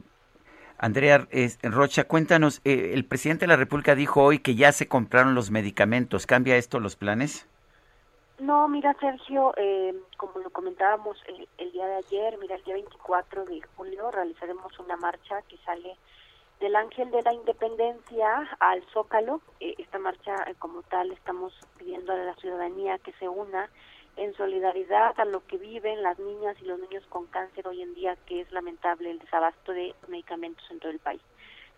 Andrea 0.77 1.27
Rocha, 1.63 2.05
cuéntanos, 2.05 2.61
eh, 2.63 2.91
el 2.93 3.05
presidente 3.05 3.45
de 3.45 3.47
la 3.47 3.55
República 3.55 3.95
dijo 3.95 4.23
hoy 4.23 4.39
que 4.39 4.55
ya 4.55 4.71
se 4.71 4.87
compraron 4.87 5.35
los 5.35 5.51
medicamentos. 5.51 6.25
¿Cambia 6.25 6.57
esto 6.57 6.79
los 6.79 6.95
planes? 6.95 7.47
No, 8.39 8.67
mira, 8.67 8.93
Sergio, 8.99 9.53
eh, 9.55 9.95
como 10.17 10.39
lo 10.39 10.49
comentábamos 10.49 11.17
el, 11.27 11.47
el 11.57 11.71
día 11.71 11.87
de 11.87 11.95
ayer, 11.95 12.37
mira, 12.37 12.55
el 12.55 12.63
día 12.63 12.73
24 12.73 13.45
de 13.45 13.61
julio 13.75 14.11
realizaremos 14.11 14.77
una 14.79 14.97
marcha 14.97 15.41
que 15.43 15.57
sale 15.65 15.95
del 16.59 16.75
Ángel 16.75 17.11
de 17.11 17.21
la 17.21 17.33
Independencia 17.33 18.49
al 18.59 18.83
Zócalo. 18.93 19.41
Eh, 19.59 19.75
esta 19.77 19.99
marcha, 19.99 20.35
eh, 20.47 20.55
como 20.59 20.81
tal, 20.83 21.11
estamos 21.11 21.53
pidiendo 21.77 22.13
a 22.13 22.17
la 22.17 22.35
ciudadanía 22.35 22.97
que 22.99 23.13
se 23.13 23.27
una 23.27 23.69
en 24.17 24.33
solidaridad 24.35 25.19
a 25.19 25.25
lo 25.25 25.45
que 25.45 25.57
viven 25.57 26.01
las 26.03 26.17
niñas 26.19 26.55
y 26.61 26.65
los 26.65 26.79
niños 26.79 27.03
con 27.09 27.25
cáncer 27.27 27.67
hoy 27.67 27.81
en 27.81 27.93
día, 27.93 28.15
que 28.25 28.41
es 28.41 28.51
lamentable 28.51 29.11
el 29.11 29.19
desabasto 29.19 29.71
de 29.73 29.93
medicamentos 30.07 30.65
en 30.71 30.79
todo 30.79 30.91
el 30.91 30.99
país. 30.99 31.21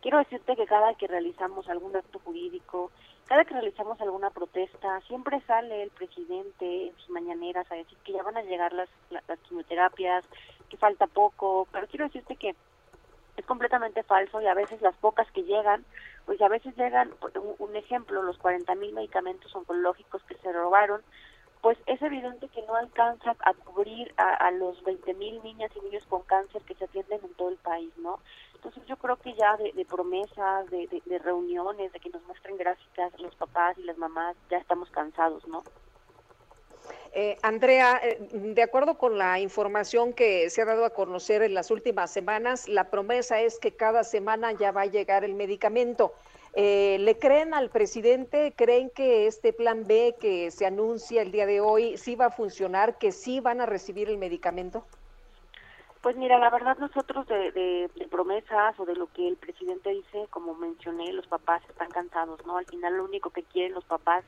Quiero 0.02 0.20
decirte 0.20 0.56
que 0.56 0.68
cada 0.68 0.94
que 0.94 1.08
realizamos 1.08 1.68
algún 1.70 1.96
acto 1.96 2.20
jurídico, 2.20 2.92
cada 3.26 3.44
que 3.46 3.54
realizamos 3.56 4.00
alguna 4.00 4.30
protesta, 4.30 5.02
siempre 5.02 5.42
sale 5.42 5.82
el 5.84 5.90
presidente 5.90 6.88
en 6.90 6.96
sus 6.98 7.10
mañaneras 7.10 7.70
a 7.72 7.76
decir 7.76 7.98
que 8.04 8.14
ya 8.14 8.22
van 8.24 8.38
a 8.38 8.44
llegar 8.44 8.72
las, 8.74 8.90
la- 9.10 9.24
las 9.28 9.40
quimioterapias, 9.40 10.24
que 10.70 10.78
falta 10.78 11.08
poco, 11.08 11.68
pero 11.72 11.88
quiero 11.88 12.06
decirte 12.06 12.36
que 12.36 12.56
es 13.38 13.46
completamente 13.46 14.04
falso 14.04 14.42
y 14.42 14.48
a 14.48 14.54
veces 14.54 14.82
las 14.82 14.96
pocas 14.98 15.30
que 15.32 15.44
llegan, 15.44 15.84
pues 16.26 16.42
a 16.42 16.48
veces 16.48 16.76
llegan, 16.78 17.12
un 17.60 17.76
ejemplo, 17.76 18.22
los 18.22 18.38
40 18.38 18.76
mil 18.76 18.94
medicamentos 18.94 19.56
oncológicos 19.56 20.22
que 20.24 20.36
se 20.36 20.52
robaron, 20.52 21.02
pues 21.68 21.80
es 21.86 22.02
evidente 22.02 22.48
que 22.48 22.62
no 22.62 22.76
alcanza 22.76 23.36
a 23.42 23.54
cubrir 23.54 24.14
a, 24.16 24.36
a 24.36 24.52
los 24.52 24.82
20 24.86 25.14
mil 25.16 25.44
niñas 25.44 25.70
y 25.76 25.82
niños 25.82 26.06
con 26.08 26.22
cáncer 26.22 26.62
que 26.62 26.76
se 26.76 26.86
atienden 26.86 27.20
en 27.22 27.34
todo 27.34 27.50
el 27.50 27.58
país, 27.58 27.92
¿no? 27.98 28.22
Entonces 28.56 28.86
yo 28.86 28.96
creo 28.96 29.18
que 29.18 29.34
ya 29.34 29.58
de, 29.58 29.84
promesas, 29.84 30.70
de, 30.70 30.88
de, 30.88 31.02
de 31.06 31.20
reuniones, 31.20 31.92
de 31.92 32.00
que 32.00 32.10
nos 32.10 32.24
muestren 32.24 32.56
gráficas 32.56 33.12
los 33.20 33.36
papás 33.36 33.78
y 33.78 33.84
las 33.84 33.98
mamás, 33.98 34.38
ya 34.50 34.60
estamos 34.60 34.90
cansados, 34.92 35.46
¿no? 35.46 35.62
Eh, 37.12 37.38
Andrea, 37.42 38.00
eh, 38.02 38.18
de 38.32 38.64
acuerdo 38.64 38.98
con 38.98 39.18
la 39.18 39.38
información 39.42 40.14
que 40.14 40.50
se 40.50 40.62
ha 40.62 40.66
dado 40.66 40.86
a 40.86 40.92
conocer 40.92 41.42
en 41.42 41.54
las 41.54 41.70
últimas 41.70 42.14
semanas, 42.14 42.70
la 42.70 42.90
promesa 42.90 43.42
es 43.42 43.60
que 43.60 43.76
cada 43.76 44.06
semana 44.06 44.54
ya 44.54 44.72
va 44.72 44.84
a 44.84 44.86
llegar 44.86 45.26
el 45.26 45.34
medicamento. 45.34 46.14
Eh, 46.60 46.98
¿Le 47.02 47.20
creen 47.20 47.54
al 47.54 47.70
presidente? 47.70 48.52
¿Creen 48.58 48.90
que 48.90 49.28
este 49.28 49.54
plan 49.54 49.86
B 49.86 50.16
que 50.20 50.50
se 50.50 50.66
anuncia 50.66 51.22
el 51.22 51.32
día 51.32 51.46
de 51.46 51.62
hoy 51.62 51.98
sí 51.98 52.16
va 52.16 52.26
a 52.26 52.32
funcionar, 52.32 52.98
que 52.98 53.12
sí 53.12 53.40
van 53.40 53.62
a 53.62 53.68
recibir 53.68 54.10
el 54.10 54.18
medicamento? 54.18 54.84
Pues 56.02 56.16
mira, 56.16 56.40
la 56.40 56.50
verdad 56.50 56.76
nosotros 56.80 57.28
de, 57.28 57.52
de, 57.52 57.92
de 57.94 58.08
promesas 58.08 58.74
o 58.80 58.86
de 58.86 58.96
lo 58.96 59.06
que 59.14 59.28
el 59.28 59.36
presidente 59.36 59.92
dice, 59.92 60.26
como 60.32 60.56
mencioné, 60.56 61.14
los 61.14 61.28
papás 61.28 61.62
están 61.70 61.92
cansados, 61.92 62.44
¿no? 62.48 62.58
Al 62.58 62.66
final 62.66 62.98
lo 62.98 63.04
único 63.04 63.30
que 63.30 63.44
quieren 63.44 63.74
los 63.74 63.86
papás 63.86 64.24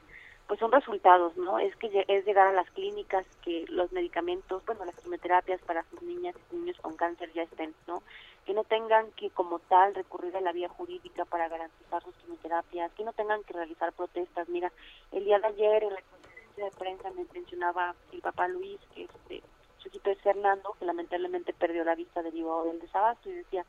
pues 0.49 0.59
son 0.59 0.71
resultados, 0.71 1.38
¿no? 1.38 1.59
Es 1.59 1.76
que 1.76 2.05
es 2.07 2.26
llegar 2.26 2.47
a 2.47 2.51
las 2.51 2.67
clínicas, 2.71 3.23
que 3.43 3.65
los 3.69 3.91
medicamentos, 3.91 4.65
bueno, 4.65 4.84
las 4.84 4.95
quimioterapias 4.95 5.61
para 5.61 5.84
sus 5.91 6.01
niñas 6.01 6.35
y 6.51 6.55
niños 6.55 6.76
con 6.81 6.95
cáncer 6.95 7.31
ya 7.34 7.43
estén, 7.43 7.76
¿no? 7.85 8.01
Que 8.47 8.55
no 8.55 8.63
tengan 8.63 9.11
que 9.11 9.30
como 9.30 9.59
tal 9.59 9.93
recurrir 9.93 10.35
a 10.35 10.41
la 10.41 10.51
vía 10.51 10.67
jurídica 10.67 11.23
para 11.26 11.47
garantizar 11.49 12.01
sus 12.01 12.15
quimioterapias, 12.15 12.91
que 12.93 13.03
no 13.03 13.13
tengan 13.13 13.43
que 13.43 13.53
realizar 13.53 13.93
protestas. 13.93 14.49
Mira, 14.49 14.71
el 15.11 15.23
día 15.23 15.38
de 15.38 15.49
ayer 15.49 15.84
en 15.84 15.93
la 15.93 16.01
conferencia 16.01 16.65
de 16.65 16.71
prensa 16.71 17.11
me 17.11 17.27
mencionaba 17.31 17.93
el 18.11 18.21
papá 18.21 18.47
Luis, 18.47 18.80
que 18.95 19.03
este, 19.03 19.43
su 19.77 19.89
hijito 19.89 20.09
es 20.09 20.19
Fernando, 20.21 20.76
que 20.80 20.85
lamentablemente 20.85 21.53
perdió 21.53 21.84
la 21.84 21.93
vista 21.93 22.23
derivado 22.23 22.63
del 22.63 22.80
desabasto 22.80 23.30
y 23.30 23.34
decía, 23.34 23.67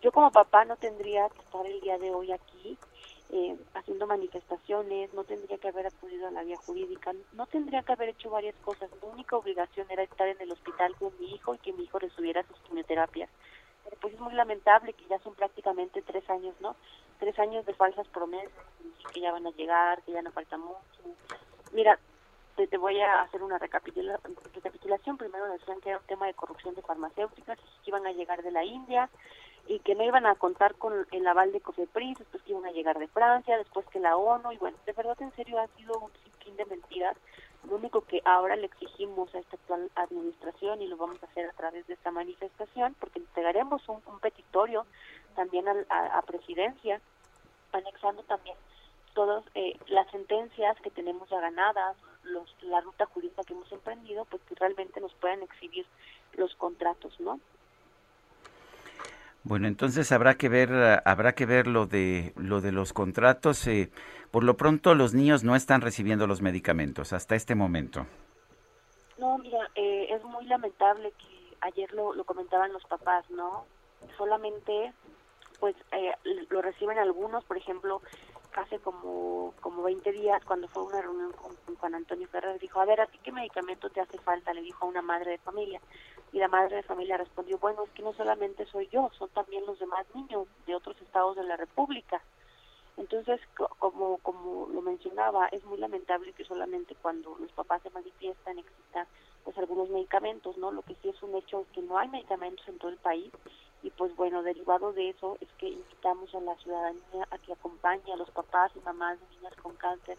yo 0.00 0.10
como 0.10 0.30
papá 0.30 0.64
no 0.64 0.76
tendría 0.76 1.28
que 1.28 1.40
estar 1.40 1.66
el 1.66 1.82
día 1.82 1.98
de 1.98 2.12
hoy 2.12 2.32
aquí 2.32 2.78
eh, 3.30 3.56
haciendo 3.74 4.06
manifestaciones, 4.06 5.12
no 5.14 5.24
tendría 5.24 5.58
que 5.58 5.68
haber 5.68 5.86
acudido 5.86 6.28
a 6.28 6.30
la 6.30 6.42
vía 6.42 6.56
jurídica, 6.56 7.12
no 7.32 7.46
tendría 7.46 7.82
que 7.82 7.92
haber 7.92 8.10
hecho 8.10 8.30
varias 8.30 8.54
cosas. 8.56 8.90
Mi 9.02 9.08
única 9.08 9.36
obligación 9.36 9.86
era 9.90 10.02
estar 10.02 10.28
en 10.28 10.40
el 10.40 10.52
hospital 10.52 10.94
con 10.96 11.12
mi 11.18 11.34
hijo 11.34 11.54
y 11.54 11.58
que 11.58 11.72
mi 11.72 11.84
hijo 11.84 11.98
recibiera 11.98 12.42
sus 12.44 12.58
quimioterapias. 12.60 13.30
Pero 13.84 13.96
pues 14.00 14.14
es 14.14 14.20
muy 14.20 14.34
lamentable 14.34 14.92
que 14.92 15.04
ya 15.06 15.18
son 15.20 15.34
prácticamente 15.34 16.02
tres 16.02 16.28
años, 16.30 16.54
¿no? 16.60 16.76
Tres 17.18 17.38
años 17.38 17.66
de 17.66 17.74
falsas 17.74 18.06
promesas, 18.08 18.52
que 19.12 19.20
ya 19.20 19.32
van 19.32 19.46
a 19.46 19.50
llegar, 19.50 20.02
que 20.02 20.12
ya 20.12 20.22
no 20.22 20.30
falta 20.30 20.56
mucho. 20.56 20.78
Mira, 21.72 21.98
te, 22.56 22.66
te 22.66 22.78
voy 22.78 23.00
a 23.00 23.22
hacer 23.22 23.42
una 23.42 23.58
recapitula- 23.58 24.20
recapitulación. 24.54 25.16
Primero 25.18 25.46
decían 25.48 25.80
que 25.80 25.90
era 25.90 25.98
un 25.98 26.06
tema 26.06 26.26
de 26.26 26.34
corrupción 26.34 26.74
de 26.74 26.82
farmacéuticas, 26.82 27.58
que 27.58 27.90
iban 27.90 28.06
a 28.06 28.12
llegar 28.12 28.42
de 28.42 28.52
la 28.52 28.64
India 28.64 29.10
y 29.66 29.78
que 29.80 29.94
no 29.94 30.04
iban 30.04 30.26
a 30.26 30.34
contar 30.34 30.74
con 30.74 31.06
el 31.10 31.26
aval 31.26 31.52
de 31.52 31.60
COFEPRIS, 31.60 32.18
después 32.18 32.42
que 32.42 32.52
iban 32.52 32.66
a 32.66 32.72
llegar 32.72 32.98
de 32.98 33.08
Francia, 33.08 33.56
después 33.56 33.86
que 33.86 34.00
la 34.00 34.16
ONU, 34.16 34.52
y 34.52 34.58
bueno, 34.58 34.76
de 34.84 34.92
verdad 34.92 35.16
en 35.20 35.32
serio 35.32 35.58
ha 35.58 35.66
sido 35.76 35.98
un 35.98 36.10
sinfín 36.22 36.56
de 36.56 36.66
mentiras. 36.66 37.16
Lo 37.68 37.76
único 37.76 38.02
que 38.02 38.20
ahora 38.26 38.56
le 38.56 38.66
exigimos 38.66 39.34
a 39.34 39.38
esta 39.38 39.56
actual 39.56 39.90
administración, 39.94 40.82
y 40.82 40.86
lo 40.86 40.96
vamos 40.96 41.22
a 41.22 41.26
hacer 41.26 41.48
a 41.48 41.52
través 41.52 41.86
de 41.86 41.94
esta 41.94 42.10
manifestación, 42.10 42.94
porque 43.00 43.20
entregaremos 43.20 43.88
un, 43.88 44.02
petitorio 44.20 44.84
también 45.34 45.66
a, 45.68 46.18
a 46.18 46.22
presidencia, 46.22 47.00
anexando 47.72 48.22
también 48.24 48.56
todas 49.14 49.44
eh, 49.54 49.78
las 49.88 50.10
sentencias 50.10 50.78
que 50.80 50.90
tenemos 50.90 51.28
ya 51.30 51.40
ganadas, 51.40 51.96
los, 52.24 52.54
la 52.62 52.80
ruta 52.80 53.06
jurídica 53.06 53.42
que 53.44 53.54
hemos 53.54 53.70
emprendido, 53.72 54.24
pues 54.26 54.42
que 54.42 54.54
realmente 54.56 55.00
nos 55.00 55.14
puedan 55.14 55.42
exhibir 55.42 55.86
los 56.34 56.54
contratos, 56.56 57.18
¿no? 57.20 57.40
Bueno, 59.44 59.68
entonces 59.68 60.10
habrá 60.10 60.36
que 60.36 60.48
ver 60.48 60.70
eh, 60.72 60.98
habrá 61.04 61.34
que 61.34 61.44
ver 61.46 61.66
lo 61.66 61.86
de 61.86 62.32
lo 62.36 62.60
de 62.60 62.72
los 62.72 62.92
contratos. 62.92 63.66
eh, 63.66 63.90
por 64.30 64.42
lo 64.42 64.56
pronto 64.56 64.94
los 64.94 65.14
niños 65.14 65.44
no 65.44 65.54
están 65.54 65.80
recibiendo 65.80 66.26
los 66.26 66.42
medicamentos 66.42 67.12
hasta 67.12 67.36
este 67.36 67.54
momento. 67.54 68.06
No, 69.18 69.38
mira, 69.38 69.70
eh, 69.74 70.08
es 70.10 70.24
muy 70.24 70.44
lamentable 70.46 71.12
que 71.12 71.56
ayer 71.60 71.92
lo, 71.92 72.14
lo 72.14 72.24
comentaban 72.24 72.72
los 72.72 72.84
papás, 72.84 73.28
¿no? 73.30 73.64
Solamente, 74.18 74.92
pues, 75.60 75.76
eh, 75.92 76.12
lo 76.50 76.60
reciben 76.62 76.98
algunos, 76.98 77.44
por 77.44 77.56
ejemplo, 77.56 78.02
hace 78.56 78.78
como, 78.80 79.54
como 79.60 79.82
20 79.82 80.10
días, 80.12 80.44
cuando 80.44 80.68
fue 80.68 80.82
a 80.82 80.86
una 80.86 81.02
reunión 81.02 81.32
con, 81.32 81.54
con 81.64 81.76
Juan 81.76 81.94
Antonio 81.94 82.26
Ferrer, 82.28 82.58
dijo, 82.58 82.80
a 82.80 82.84
ver, 82.86 83.00
¿a 83.00 83.06
ti 83.06 83.18
qué 83.22 83.30
medicamento 83.32 83.88
te 83.90 84.00
hace 84.00 84.18
falta? 84.18 84.52
Le 84.52 84.62
dijo 84.62 84.84
a 84.84 84.88
una 84.88 85.02
madre 85.02 85.32
de 85.32 85.38
familia. 85.38 85.80
Y 86.34 86.38
la 86.40 86.48
madre 86.48 86.76
de 86.76 86.82
familia 86.82 87.16
respondió, 87.16 87.58
bueno, 87.58 87.84
es 87.84 87.90
que 87.92 88.02
no 88.02 88.12
solamente 88.12 88.66
soy 88.66 88.88
yo, 88.88 89.08
son 89.16 89.28
también 89.30 89.64
los 89.66 89.78
demás 89.78 90.04
niños 90.14 90.48
de 90.66 90.74
otros 90.74 91.00
estados 91.00 91.36
de 91.36 91.44
la 91.44 91.56
República. 91.56 92.20
Entonces, 92.96 93.40
co- 93.56 93.70
como, 93.78 94.18
como 94.18 94.66
lo 94.68 94.82
mencionaba, 94.82 95.46
es 95.48 95.64
muy 95.64 95.78
lamentable 95.78 96.32
que 96.32 96.44
solamente 96.44 96.96
cuando 96.96 97.36
los 97.38 97.52
papás 97.52 97.82
se 97.82 97.90
manifiestan 97.90 98.58
existan 98.58 99.06
pues 99.44 99.56
algunos 99.58 99.88
medicamentos, 99.90 100.56
¿no? 100.58 100.72
Lo 100.72 100.82
que 100.82 100.96
sí 100.96 101.08
es 101.08 101.22
un 101.22 101.36
hecho 101.36 101.60
es 101.60 101.68
que 101.68 101.82
no 101.82 101.98
hay 101.98 102.08
medicamentos 102.08 102.66
en 102.68 102.78
todo 102.78 102.90
el 102.90 102.98
país 102.98 103.32
y 103.82 103.90
pues 103.90 104.14
bueno, 104.16 104.42
derivado 104.42 104.92
de 104.92 105.10
eso 105.10 105.36
es 105.40 105.48
que 105.58 105.68
invitamos 105.68 106.34
a 106.34 106.40
la 106.40 106.56
ciudadanía 106.56 107.28
a 107.30 107.38
que 107.38 107.52
acompañe 107.52 108.12
a 108.12 108.16
los 108.16 108.30
papás 108.30 108.72
y 108.74 108.80
mamás 108.80 109.20
de 109.20 109.26
niñas 109.36 109.54
con 109.62 109.76
cáncer 109.76 110.18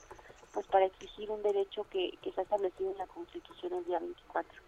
pues 0.54 0.66
para 0.68 0.86
exigir 0.86 1.32
un 1.32 1.44
derecho 1.44 1.86
que, 1.90 2.18
que 2.22 2.30
está 2.30 2.44
establecido 2.44 2.92
en 2.92 2.98
la 3.00 3.08
Constitución 3.08 3.74
el 3.74 3.86
día 3.86 4.00
24. 4.00 4.65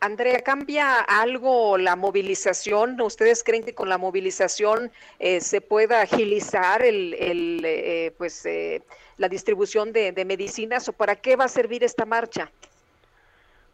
Andrea, 0.00 0.40
¿cambia 0.40 1.00
algo 1.00 1.78
la 1.78 1.96
movilización? 1.96 3.00
¿Ustedes 3.00 3.42
creen 3.42 3.64
que 3.64 3.74
con 3.74 3.88
la 3.88 3.98
movilización 3.98 4.92
eh, 5.18 5.40
se 5.40 5.60
pueda 5.60 6.02
agilizar 6.02 6.82
el, 6.82 7.14
el 7.14 7.62
eh, 7.64 8.14
pues, 8.18 8.44
eh, 8.44 8.82
la 9.16 9.28
distribución 9.28 9.92
de, 9.92 10.12
medicinas 10.24 10.88
o 10.88 10.92
para 10.92 11.16
qué 11.16 11.36
va 11.36 11.44
a 11.44 11.48
servir 11.48 11.82
esta 11.84 12.04
marcha? 12.04 12.50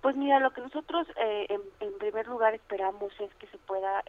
Pues 0.03 0.17
mira, 0.17 0.41
lo 0.41 0.53
que 0.53 0.61
nosotros 0.61 1.07
en, 1.17 1.61
en, 1.81 1.99
primer 1.99 2.27
lugar 2.27 2.55
esperamos 2.55 3.13
es 3.21 3.35
que 3.35 3.47
se 3.49 3.59
pueda 3.59 4.03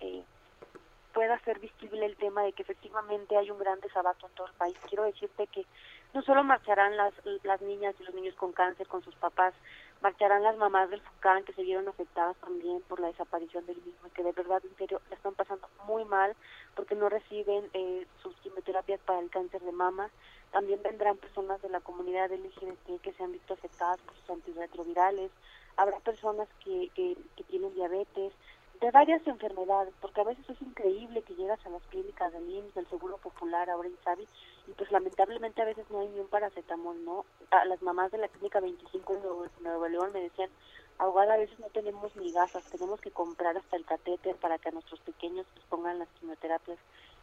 pueda 1.14 1.38
ser 1.40 1.60
visible 1.60 2.06
el 2.06 2.16
tema 2.16 2.44
de 2.44 2.54
que 2.54 2.64
efectivamente 2.64 3.38
hay 3.38 3.52
un 3.52 3.60
gran 3.60 3.80
desabato 3.82 4.28
en 4.28 4.34
todo 4.34 4.48
el 4.48 4.54
país. 4.54 4.78
Quiero 4.88 5.04
decirte 5.04 5.48
que 5.48 5.66
no 6.14 6.22
solo 6.22 6.44
marcharán 6.44 6.98
las, 6.98 7.14
las 7.44 7.62
niñas 7.62 7.96
y 8.00 8.04
los 8.04 8.16
niños 8.16 8.36
con 8.36 8.52
cáncer 8.52 8.88
con 8.88 9.04
sus 9.04 9.16
papás, 9.16 9.54
marcharán 10.02 10.44
las 10.44 10.58
mamás 10.58 10.90
del 10.90 11.02
FUCAN 11.02 11.44
que 11.44 11.54
se 11.54 11.64
vieron 11.64 11.88
afectadas 11.88 12.36
también 12.38 12.82
por 12.88 13.00
la 13.00 13.08
desaparición 13.08 13.66
del 13.66 13.78
mismo 13.78 14.08
y 14.08 14.10
que 14.12 14.24
de 14.24 14.32
verdad 14.32 14.62
en 14.64 14.88
la 14.90 15.16
están 15.16 15.36
pasando 15.36 15.68
muy 15.86 16.06
mal 16.06 16.36
porque 16.76 16.96
no 16.96 17.10
reciben 17.10 17.70
eh, 17.74 18.08
sus 18.22 18.36
quimioterapias 18.38 19.00
para 19.02 19.20
el 19.20 19.30
cáncer 19.30 19.62
de 19.62 19.72
mama. 19.72 20.10
También 20.52 20.82
vendrán 20.84 21.18
personas 21.18 21.62
de 21.62 21.70
la 21.70 21.80
comunidad 21.80 22.32
LGBT 22.32 23.02
que 23.02 23.14
se 23.14 23.24
han 23.24 23.32
visto 23.32 23.54
afectadas 23.54 24.00
por 24.02 24.16
sus 24.16 24.30
antirretrovirales. 24.32 25.32
Habrá 25.78 26.00
personas 26.00 26.48
que, 26.64 26.90
que, 26.96 27.16
que 27.36 27.44
tienen 27.46 27.74
diabetes, 27.74 28.34
de 28.82 28.90
varias 28.90 29.26
enfermedades, 29.28 29.94
porque 30.02 30.22
a 30.22 30.24
veces 30.24 30.50
es 30.50 30.60
increíble 30.60 31.22
que 31.22 31.36
llegas 31.36 31.64
a 31.66 31.70
las 31.70 31.84
clínicas 31.84 32.34
del 32.34 32.50
IMSS, 32.50 32.74
del 32.74 32.90
Seguro 32.90 33.18
Popular, 33.18 33.70
ahora 33.70 33.88
en 33.88 33.96
Sabi, 34.04 34.28
y 34.68 34.72
pues 34.74 34.92
lamentablemente 34.92 35.62
a 35.62 35.66
veces 35.66 35.90
no 35.90 36.00
hay 36.00 36.10
ni 36.10 36.20
un 36.20 36.28
paracetamol, 36.28 37.04
¿no? 37.04 37.26
A 37.50 37.66
las 37.66 37.82
mamás 37.82 38.12
de 38.12 38.18
la 38.18 38.28
clínica 38.28 38.60
25 38.60 39.14
en 39.14 39.22
Nuevo, 39.22 39.46
Nuevo 39.62 39.88
León 39.88 40.12
me 40.14 40.22
decían, 40.22 40.50
ahogada 40.98 41.34
a 41.34 41.38
veces 41.38 41.60
no 41.60 41.68
tenemos 41.70 42.16
ni 42.16 42.32
gasas, 42.32 42.64
tenemos 42.66 43.02
que 43.02 43.12
comprar 43.12 43.58
hasta 43.58 43.76
el 43.76 43.86
catéter 43.86 44.36
para 44.36 44.58
que 44.58 44.70
a 44.70 44.72
nuestros 44.72 45.00
pequeños 45.02 45.46
les 45.56 45.66
pongan 45.66 46.00
las 46.00 46.10
quimioterapias. 46.20 46.78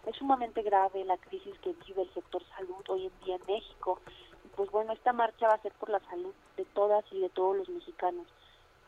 Es 0.07 0.17
sumamente 0.17 0.63
grave 0.63 1.05
la 1.05 1.17
crisis 1.17 1.59
que 1.61 1.75
vive 1.87 2.03
el 2.03 2.15
sector 2.15 2.43
salud 2.57 2.85
hoy 2.89 3.07
en 3.07 3.25
día 3.25 3.37
en 3.37 3.47
México. 3.47 4.01
Y 4.45 4.49
pues 4.57 4.71
bueno, 4.71 4.93
esta 4.93 5.13
marcha 5.13 5.49
va 5.49 5.55
a 5.55 5.63
ser 5.63 5.73
por 5.73 5.91
la 5.91 6.01
salud 6.01 6.33
de 6.57 6.65
todas 6.67 7.05
y 7.13 7.21
de 7.21 7.29
todos 7.29 7.57
los 7.57 7.69
mexicanos 7.69 8.27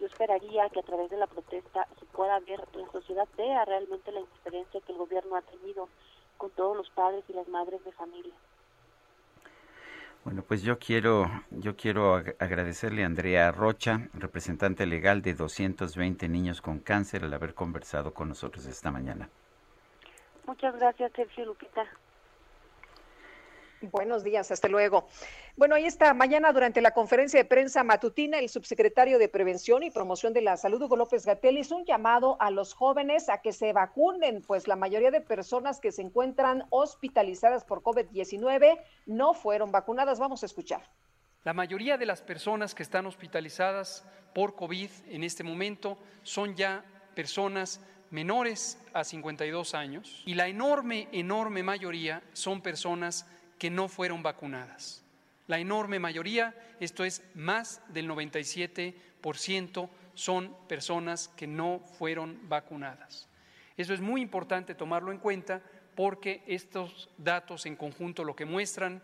yo 0.00 0.06
esperaría 0.06 0.68
que 0.70 0.80
a 0.80 0.82
través 0.82 1.10
de 1.10 1.18
la 1.18 1.26
protesta 1.26 1.86
se 1.98 2.06
pueda 2.06 2.40
ver, 2.40 2.66
la 2.72 2.90
sociedad 2.90 3.28
vea 3.36 3.66
realmente 3.66 4.10
la 4.10 4.20
indiferencia 4.20 4.80
que 4.80 4.92
el 4.92 4.98
gobierno 4.98 5.36
ha 5.36 5.42
tenido 5.42 5.88
con 6.40 6.50
todos 6.52 6.74
los 6.74 6.88
padres 6.90 7.22
y 7.28 7.34
las 7.34 7.46
madres 7.48 7.84
de 7.84 7.92
familia. 7.92 8.32
Bueno, 10.24 10.42
pues 10.42 10.62
yo 10.62 10.78
quiero, 10.78 11.30
yo 11.50 11.76
quiero 11.76 12.14
agradecerle 12.14 13.02
a 13.02 13.06
Andrea 13.06 13.52
Rocha, 13.52 14.08
representante 14.14 14.86
legal 14.86 15.20
de 15.20 15.34
220 15.34 16.28
niños 16.28 16.62
con 16.62 16.78
cáncer, 16.78 17.24
al 17.24 17.34
haber 17.34 17.52
conversado 17.54 18.14
con 18.14 18.28
nosotros 18.28 18.64
esta 18.66 18.90
mañana. 18.90 19.28
Muchas 20.46 20.74
gracias, 20.76 21.12
Sergio 21.12 21.44
Lupita. 21.44 21.86
Buenos 23.82 24.22
días, 24.22 24.50
hasta 24.50 24.68
luego. 24.68 25.08
Bueno, 25.56 25.74
ahí 25.74 25.86
está. 25.86 26.12
Mañana, 26.12 26.52
durante 26.52 26.82
la 26.82 26.90
conferencia 26.90 27.40
de 27.40 27.46
prensa 27.46 27.82
matutina, 27.82 28.38
el 28.38 28.50
subsecretario 28.50 29.18
de 29.18 29.28
Prevención 29.28 29.82
y 29.82 29.90
Promoción 29.90 30.34
de 30.34 30.42
la 30.42 30.58
Salud, 30.58 30.82
Hugo 30.82 30.96
López 30.96 31.24
Gatel, 31.24 31.56
hizo 31.56 31.76
un 31.76 31.86
llamado 31.86 32.36
a 32.40 32.50
los 32.50 32.74
jóvenes 32.74 33.30
a 33.30 33.38
que 33.38 33.52
se 33.52 33.72
vacunen, 33.72 34.42
pues 34.42 34.68
la 34.68 34.76
mayoría 34.76 35.10
de 35.10 35.22
personas 35.22 35.80
que 35.80 35.92
se 35.92 36.02
encuentran 36.02 36.64
hospitalizadas 36.68 37.64
por 37.64 37.82
COVID-19 37.82 38.78
no 39.06 39.32
fueron 39.32 39.72
vacunadas. 39.72 40.18
Vamos 40.18 40.42
a 40.42 40.46
escuchar. 40.46 40.82
La 41.42 41.54
mayoría 41.54 41.96
de 41.96 42.04
las 42.04 42.20
personas 42.20 42.74
que 42.74 42.82
están 42.82 43.06
hospitalizadas 43.06 44.04
por 44.34 44.56
COVID 44.56 44.90
en 45.08 45.24
este 45.24 45.42
momento 45.42 45.96
son 46.22 46.54
ya 46.54 46.84
personas 47.14 47.80
menores 48.10 48.78
a 48.92 49.04
52 49.04 49.74
años 49.74 50.22
y 50.26 50.34
la 50.34 50.48
enorme, 50.48 51.08
enorme 51.12 51.62
mayoría 51.62 52.22
son 52.34 52.60
personas 52.60 53.26
que 53.60 53.70
no 53.70 53.88
fueron 53.88 54.22
vacunadas. 54.22 55.04
La 55.46 55.58
enorme 55.58 55.98
mayoría, 55.98 56.54
esto 56.80 57.04
es 57.04 57.22
más 57.34 57.82
del 57.92 58.08
97%, 58.08 59.90
son 60.14 60.56
personas 60.66 61.28
que 61.28 61.46
no 61.46 61.80
fueron 61.98 62.48
vacunadas. 62.48 63.28
Eso 63.76 63.92
es 63.92 64.00
muy 64.00 64.22
importante 64.22 64.74
tomarlo 64.74 65.12
en 65.12 65.18
cuenta 65.18 65.62
porque 65.94 66.42
estos 66.46 67.10
datos 67.18 67.66
en 67.66 67.76
conjunto 67.76 68.24
lo 68.24 68.34
que 68.34 68.46
muestran, 68.46 69.02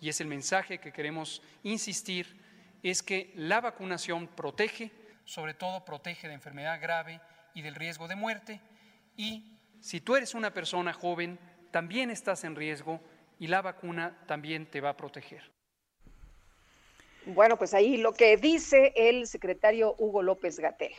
y 0.00 0.08
es 0.08 0.20
el 0.20 0.28
mensaje 0.28 0.78
que 0.78 0.92
queremos 0.92 1.42
insistir, 1.64 2.36
es 2.84 3.02
que 3.02 3.32
la 3.34 3.60
vacunación 3.60 4.28
protege, 4.28 4.92
sobre 5.24 5.54
todo 5.54 5.84
protege 5.84 6.28
de 6.28 6.34
enfermedad 6.34 6.80
grave 6.80 7.20
y 7.54 7.62
del 7.62 7.74
riesgo 7.74 8.06
de 8.06 8.14
muerte, 8.14 8.60
y 9.16 9.58
si 9.80 10.00
tú 10.00 10.14
eres 10.14 10.34
una 10.34 10.52
persona 10.52 10.92
joven, 10.92 11.40
también 11.72 12.10
estás 12.10 12.44
en 12.44 12.54
riesgo 12.54 13.00
y 13.38 13.46
la 13.48 13.62
vacuna 13.62 14.18
también 14.26 14.66
te 14.66 14.80
va 14.80 14.90
a 14.90 14.96
proteger. 14.96 15.42
Bueno, 17.26 17.56
pues 17.56 17.74
ahí 17.74 17.96
lo 17.96 18.12
que 18.12 18.36
dice 18.36 18.92
el 18.94 19.26
secretario 19.26 19.94
Hugo 19.98 20.22
López 20.22 20.60
Gatel. 20.60 20.92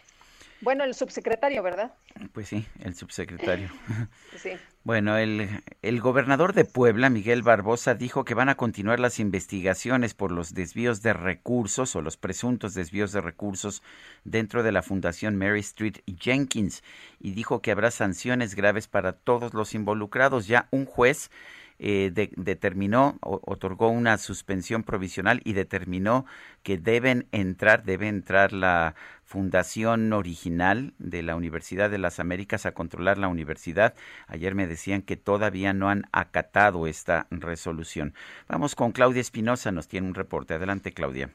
Bueno, 0.60 0.84
el 0.84 0.96
subsecretario, 0.96 1.62
¿verdad? 1.62 1.94
Pues 2.34 2.48
sí, 2.48 2.66
el 2.84 2.96
subsecretario. 2.96 3.70
Sí. 4.38 4.52
Bueno, 4.84 5.18
el, 5.18 5.50
el, 5.82 6.00
gobernador 6.00 6.54
de 6.54 6.64
Puebla, 6.64 7.10
Miguel 7.10 7.42
Barbosa, 7.42 7.96
dijo 7.96 8.24
que 8.24 8.36
van 8.36 8.50
a 8.50 8.56
continuar 8.56 9.00
las 9.00 9.20
investigaciones 9.20 10.14
por 10.14 10.32
los 10.32 10.54
desvíos 10.54 11.02
de 11.02 11.14
recursos 11.14 11.96
o 11.96 12.02
los 12.02 12.18
presuntos 12.18 12.74
desvíos 12.74 13.12
de 13.12 13.22
recursos 13.22 13.82
dentro 14.24 14.64
de 14.64 14.72
la 14.72 14.84
Fundación 14.84 15.36
Mary 15.36 15.62
Street 15.62 15.98
Jenkins 16.20 16.84
y 17.20 17.32
dijo 17.32 17.62
que 17.62 17.72
habrá 17.72 17.90
sanciones 17.90 18.54
graves 18.54 18.88
para 18.88 19.14
todos 19.14 19.54
los 19.54 19.74
involucrados. 19.74 20.48
Ya 20.48 20.68
un 20.72 20.86
juez 20.86 21.32
eh, 21.80 22.12
determinó, 22.36 23.18
otorgó 23.22 23.90
una 23.90 24.18
suspensión 24.18 24.84
provisional 24.84 25.41
y 25.44 25.54
determinó 25.54 26.26
que 26.64 26.78
deben 26.78 27.28
entrar, 27.32 27.84
debe 27.84 28.08
entrar 28.08 28.54
la 28.54 28.95
fundación 29.24 30.14
original 30.14 30.94
de 30.98 31.22
la 31.22 31.36
Universidad 31.36 31.90
de 31.90 31.98
las 31.98 32.20
Américas 32.20 32.66
a 32.66 32.74
controlar 32.74 33.18
la 33.18 33.28
universidad. 33.28 33.94
Ayer 34.28 34.56
me 34.56 34.68
decían 34.68 35.02
que 35.02 35.18
todavía 35.18 35.74
no 35.74 35.90
han 35.90 36.06
acatado 36.12 36.88
esta 36.88 37.28
resolución. 37.30 38.14
Vamos 38.48 38.76
con 38.76 38.91
Claudia 38.91 39.22
Espinosa, 39.22 39.72
nos 39.72 39.88
tiene 39.88 40.08
un 40.08 40.16
reporte. 40.16 40.54
Adelante, 40.54 40.94
Claudia. 40.94 41.30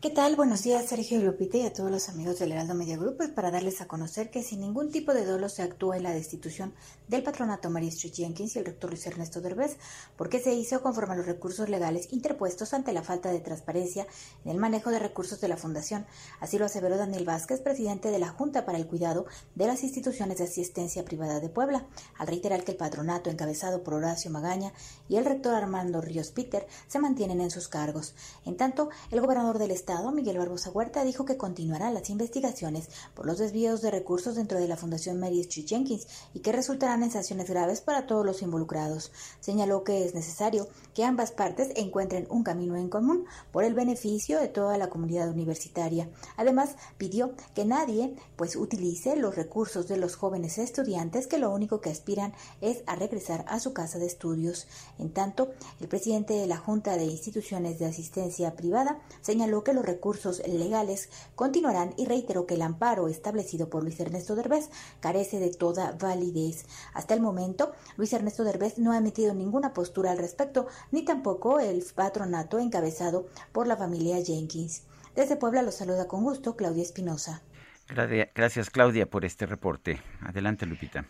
¿Qué 0.00 0.08
tal? 0.08 0.34
Buenos 0.34 0.62
días, 0.62 0.86
Sergio 0.86 1.20
Lupita 1.20 1.58
y 1.58 1.66
a 1.66 1.74
todos 1.74 1.90
los 1.90 2.08
amigos 2.08 2.38
del 2.38 2.52
Heraldo 2.52 2.72
Media 2.74 2.96
Group, 2.96 3.18
pues 3.18 3.28
para 3.28 3.50
darles 3.50 3.82
a 3.82 3.86
conocer 3.86 4.30
que 4.30 4.42
sin 4.42 4.60
ningún 4.60 4.90
tipo 4.90 5.12
de 5.12 5.26
dolo 5.26 5.50
se 5.50 5.60
actúa 5.60 5.98
en 5.98 6.04
la 6.04 6.14
destitución 6.14 6.72
del 7.08 7.22
patronato 7.22 7.68
Street 7.68 8.14
Jenkins 8.14 8.56
y 8.56 8.60
el 8.60 8.64
rector 8.64 8.88
Luis 8.88 9.06
Ernesto 9.06 9.42
Derbez, 9.42 9.76
porque 10.16 10.40
se 10.40 10.54
hizo 10.54 10.80
conforme 10.80 11.12
a 11.12 11.16
los 11.18 11.26
recursos 11.26 11.68
legales 11.68 12.10
interpuestos 12.14 12.72
ante 12.72 12.94
la 12.94 13.02
falta 13.02 13.30
de 13.30 13.40
transparencia 13.40 14.06
en 14.46 14.52
el 14.52 14.56
manejo 14.56 14.88
de 14.88 15.00
recursos 15.00 15.38
de 15.42 15.48
la 15.48 15.58
Fundación. 15.58 16.06
Así 16.40 16.56
lo 16.56 16.64
aseveró 16.64 16.96
Daniel 16.96 17.26
Vázquez, 17.26 17.60
presidente 17.60 18.10
de 18.10 18.20
la 18.20 18.30
Junta 18.30 18.64
para 18.64 18.78
el 18.78 18.86
Cuidado 18.86 19.26
de 19.54 19.66
las 19.66 19.82
Instituciones 19.82 20.38
de 20.38 20.44
Asistencia 20.44 21.04
Privada 21.04 21.40
de 21.40 21.50
Puebla, 21.50 21.86
al 22.16 22.26
reiterar 22.26 22.64
que 22.64 22.72
el 22.72 22.78
patronato 22.78 23.28
encabezado 23.28 23.82
por 23.82 23.92
Horacio 23.92 24.30
Magaña 24.30 24.72
y 25.10 25.16
el 25.16 25.26
rector 25.26 25.52
Armando 25.54 26.00
Ríos 26.00 26.30
Peter 26.30 26.66
se 26.88 27.00
mantienen 27.00 27.42
en 27.42 27.50
sus 27.50 27.68
cargos. 27.68 28.14
En 28.46 28.56
tanto, 28.56 28.88
el 29.10 29.20
gobernador 29.20 29.58
del 29.58 29.72
Estado 29.72 29.89
Miguel 29.90 30.38
Barbosa 30.38 30.70
Huerta, 30.70 31.02
dijo 31.02 31.24
que 31.24 31.36
continuarán 31.36 31.94
las 31.94 32.10
investigaciones 32.10 32.88
por 33.12 33.26
los 33.26 33.38
desvíos 33.38 33.82
de 33.82 33.90
recursos 33.90 34.36
dentro 34.36 34.58
de 34.58 34.68
la 34.68 34.76
Fundación 34.76 35.18
Mary 35.18 35.40
Street 35.40 35.66
Jenkins 35.66 36.06
y 36.32 36.40
que 36.40 36.52
resultarán 36.52 37.02
en 37.02 37.10
sanciones 37.10 37.50
graves 37.50 37.80
para 37.80 38.06
todos 38.06 38.24
los 38.24 38.40
involucrados. 38.40 39.10
Señaló 39.40 39.82
que 39.82 40.04
es 40.04 40.14
necesario 40.14 40.68
que 40.94 41.04
ambas 41.04 41.32
partes 41.32 41.70
encuentren 41.74 42.28
un 42.30 42.44
camino 42.44 42.76
en 42.76 42.88
común 42.88 43.24
por 43.50 43.64
el 43.64 43.74
beneficio 43.74 44.38
de 44.38 44.46
toda 44.46 44.78
la 44.78 44.90
comunidad 44.90 45.28
universitaria. 45.28 46.08
Además, 46.36 46.76
pidió 46.96 47.32
que 47.54 47.64
nadie 47.64 48.14
pues 48.36 48.54
utilice 48.54 49.16
los 49.16 49.34
recursos 49.34 49.88
de 49.88 49.96
los 49.96 50.14
jóvenes 50.14 50.58
estudiantes 50.58 51.26
que 51.26 51.38
lo 51.38 51.50
único 51.50 51.80
que 51.80 51.90
aspiran 51.90 52.32
es 52.60 52.84
a 52.86 52.94
regresar 52.94 53.44
a 53.48 53.58
su 53.58 53.72
casa 53.72 53.98
de 53.98 54.06
estudios. 54.06 54.68
En 54.98 55.12
tanto, 55.12 55.50
el 55.80 55.88
presidente 55.88 56.34
de 56.34 56.46
la 56.46 56.58
Junta 56.58 56.96
de 56.96 57.06
Instituciones 57.06 57.80
de 57.80 57.86
Asistencia 57.86 58.54
Privada 58.54 59.00
señaló 59.20 59.64
que 59.64 59.72
los 59.72 59.79
recursos 59.84 60.42
legales 60.46 61.08
continuarán 61.34 61.94
y 61.96 62.06
reiteró 62.06 62.46
que 62.46 62.54
el 62.54 62.62
amparo 62.62 63.08
establecido 63.08 63.68
por 63.68 63.82
Luis 63.82 64.00
Ernesto 64.00 64.36
Derbez 64.36 64.70
carece 65.00 65.38
de 65.40 65.50
toda 65.50 65.92
validez. 65.92 66.66
Hasta 66.94 67.14
el 67.14 67.20
momento, 67.20 67.72
Luis 67.96 68.12
Ernesto 68.12 68.44
Derbez 68.44 68.78
no 68.78 68.92
ha 68.92 68.98
emitido 68.98 69.34
ninguna 69.34 69.72
postura 69.72 70.10
al 70.12 70.18
respecto, 70.18 70.66
ni 70.90 71.04
tampoco 71.04 71.60
el 71.60 71.84
patronato 71.94 72.58
encabezado 72.58 73.26
por 73.52 73.66
la 73.66 73.76
familia 73.76 74.24
Jenkins. 74.24 74.82
Desde 75.14 75.36
Puebla 75.36 75.62
los 75.62 75.74
saluda 75.74 76.06
con 76.06 76.22
gusto 76.22 76.56
Claudia 76.56 76.82
Espinosa. 76.82 77.42
Gracias 77.88 78.70
Claudia 78.70 79.10
por 79.10 79.24
este 79.24 79.46
reporte. 79.46 80.00
Adelante 80.20 80.66
Lupita. 80.66 81.04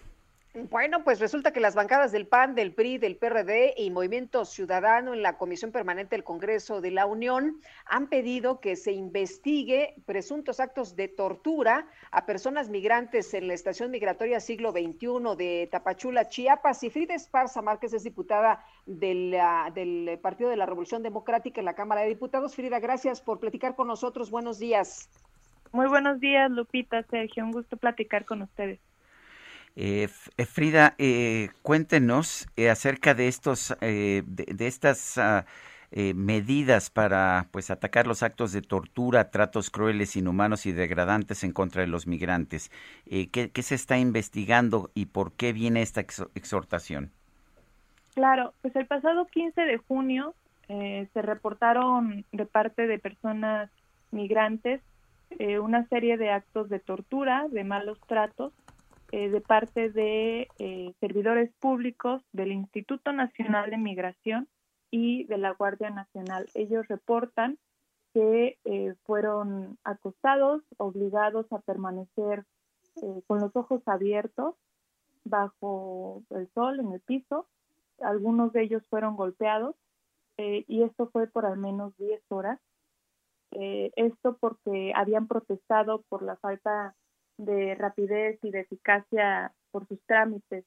Bueno, 0.53 1.05
pues 1.05 1.21
resulta 1.21 1.53
que 1.53 1.61
las 1.61 1.77
bancadas 1.77 2.11
del 2.11 2.27
PAN, 2.27 2.57
del 2.57 2.75
PRI, 2.75 2.99
del 2.99 3.17
PRD 3.17 3.73
y 3.77 3.89
Movimiento 3.91 4.45
Ciudadano 4.45 5.15
en 5.15 5.23
la 5.23 5.39
Comisión 5.39 5.71
Permanente 5.71 6.17
del 6.17 6.25
Congreso 6.25 6.81
de 6.81 6.91
la 6.91 7.07
Unión 7.07 7.61
han 7.87 8.09
pedido 8.09 8.59
que 8.59 8.75
se 8.75 8.91
investigue 8.91 9.95
presuntos 10.07 10.59
actos 10.59 10.97
de 10.97 11.07
tortura 11.07 11.87
a 12.11 12.27
personas 12.27 12.69
migrantes 12.69 13.33
en 13.33 13.47
la 13.47 13.55
estación 13.55 13.93
migratoria 13.93 14.41
siglo 14.41 14.73
XXI 14.73 15.37
de 15.39 15.69
Tapachula, 15.71 16.29
Chiapas. 16.29 16.83
Y 16.83 16.91
Frida 16.91 17.15
Esparza 17.15 17.63
Márquez 17.63 17.93
es 17.93 18.03
diputada 18.03 18.65
del, 18.87 19.37
del 19.73 20.19
Partido 20.21 20.51
de 20.51 20.57
la 20.57 20.67
Revolución 20.67 21.05
Democrática 21.05 21.61
en 21.61 21.67
la 21.67 21.75
Cámara 21.75 22.01
de 22.01 22.09
Diputados. 22.09 22.57
Frida, 22.57 22.81
gracias 22.81 23.21
por 23.21 23.39
platicar 23.39 23.77
con 23.77 23.87
nosotros. 23.87 24.33
Buenos 24.33 24.59
días. 24.59 25.09
Muy 25.71 25.87
buenos 25.87 26.19
días, 26.19 26.51
Lupita, 26.51 27.05
Sergio. 27.05 27.45
Un 27.45 27.53
gusto 27.53 27.77
platicar 27.77 28.25
con 28.25 28.43
ustedes. 28.43 28.81
Eh, 29.77 30.09
eh, 30.37 30.47
Frida, 30.47 30.95
eh, 30.99 31.51
cuéntenos 31.63 32.49
eh, 32.57 32.71
acerca 32.71 33.15
de 33.15 33.29
estos, 33.29 33.75
de, 33.81 34.25
estas 34.59 35.17
ah, 35.19 35.45
medidas 35.93 36.91
para, 36.91 37.47
pues, 37.51 37.71
atacar 37.71 38.07
los 38.07 38.23
actos 38.23 38.53
de 38.53 38.63
tortura, 38.63 39.31
tratos 39.31 39.71
crueles, 39.71 40.17
inhumanos 40.17 40.67
y 40.67 40.73
degradantes 40.73 41.45
en 41.45 41.53
contra 41.53 41.83
de 41.83 41.89
los 41.89 42.07
migrantes. 42.07 42.71
¿qué, 43.07 43.51
se 43.63 43.75
está 43.75 43.99
investigando 43.99 44.91
y 44.95 45.07
por 45.07 45.33
qué 45.33 45.53
viene 45.53 45.83
esta 45.83 46.01
exhortación? 46.01 47.11
Claro, 48.15 48.55
pues 48.63 48.75
el 48.77 48.87
pasado 48.87 49.27
15 49.27 49.61
de 49.63 49.79
junio 49.79 50.35
se 50.69 51.23
reportaron 51.23 52.25
de 52.31 52.47
parte 52.47 52.87
de 52.87 52.99
personas 53.01 53.71
migrantes 54.13 54.81
una 55.61 55.87
serie 55.89 56.17
de 56.17 56.31
actos 56.31 56.69
de 56.69 56.79
tortura, 56.79 57.47
de 57.51 57.65
malos 57.65 57.99
tratos 58.07 58.53
eh, 59.13 59.29
de 59.29 59.41
parte 59.41 59.91
de 59.91 60.47
eh, 60.59 60.95
servidores 61.01 61.51
públicos 61.59 62.23
del 62.33 62.53
Instituto 62.53 63.13
Nacional 63.13 63.69
de 63.71 63.77
Migración 63.77 64.49
y 64.93 65.25
de 65.25 65.37
la 65.37 65.51
Guardia 65.51 65.91
Nacional. 65.91 66.47
Ellos 66.55 66.87
reportan 66.87 67.59
que 68.15 68.59
eh, 68.65 68.95
fueron 69.03 69.79
acostados, 69.83 70.63
obligados 70.77 71.53
a 71.53 71.59
permanecer 71.59 72.45
con 73.27 73.41
los 73.41 73.55
ojos 73.57 73.83
abiertos 73.87 74.57
bajo 75.25 76.23
el 76.31 76.49
sol 76.55 76.79
en 76.79 76.93
el 76.93 77.01
piso. 77.01 77.47
Algunos 78.01 78.53
de 78.53 78.63
ellos 78.63 78.83
fueron 78.91 79.17
golpeados 79.17 79.75
y 80.37 80.83
esto 80.83 81.09
fue 81.11 81.27
por 81.27 81.47
al 81.47 81.57
menos 81.57 81.97
10 81.99 82.21
horas. 82.31 82.59
esto 83.53 84.37
porque 84.41 84.93
habían 84.95 85.29
protestado 85.29 86.03
por 86.09 86.23
la 86.23 86.37
falta 86.37 86.95
rapidez 87.77 88.39
y 88.43 88.51
de 88.51 88.61
eficacia 88.61 89.53
por 89.71 89.87
sus 89.87 90.01
trámites 90.07 90.65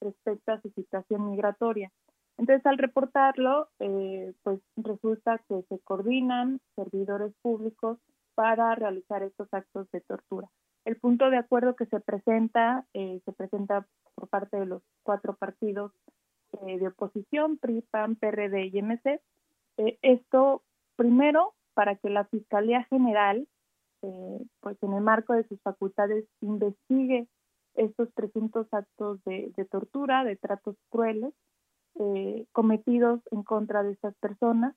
respecto 0.00 0.52
a 0.52 0.60
su 0.60 0.70
situación 0.70 1.30
migratoria. 1.30 1.90
Entonces, 2.38 2.64
al 2.66 2.78
reportarlo, 2.78 3.68
eh, 3.78 4.32
pues 4.42 4.60
resulta 4.76 5.38
que 5.48 5.62
se 5.68 5.78
coordinan 5.80 6.60
servidores 6.74 7.32
públicos 7.42 7.98
para 8.34 8.74
realizar 8.74 9.22
estos 9.22 9.48
actos 9.52 9.90
de 9.92 10.00
tortura. 10.00 10.48
El 10.84 10.96
punto 10.96 11.30
de 11.30 11.36
acuerdo 11.36 11.76
que 11.76 11.86
se 11.86 12.00
presenta, 12.00 12.86
eh, 12.94 13.20
se 13.24 13.32
presenta 13.32 13.86
por 14.14 14.28
parte 14.28 14.56
de 14.58 14.66
los 14.66 14.82
cuatro 15.02 15.34
partidos 15.36 15.92
eh, 16.66 16.78
de 16.78 16.88
oposición, 16.88 17.58
PRI, 17.58 17.82
PAN, 17.90 18.16
PRD 18.16 18.66
y 18.66 18.82
MC. 18.82 19.20
esto, 20.02 20.62
primero, 20.96 21.54
para 21.74 21.96
que 21.96 22.10
la 22.10 22.24
Fiscalía 22.24 22.84
General 22.84 23.46
eh, 24.02 24.44
pues 24.60 24.76
en 24.82 24.92
el 24.94 25.02
marco 25.02 25.32
de 25.32 25.46
sus 25.48 25.60
facultades 25.62 26.24
investigue 26.40 27.28
estos 27.74 28.12
presuntos 28.12 28.66
actos 28.72 29.22
de, 29.24 29.52
tortura, 29.70 30.24
de 30.24 30.36
tratos 30.36 30.76
crueles 30.90 31.32
eh, 31.94 32.46
cometidos 32.52 33.20
en 33.30 33.42
contra 33.42 33.82
de 33.82 33.92
estas 33.92 34.14
personas. 34.16 34.74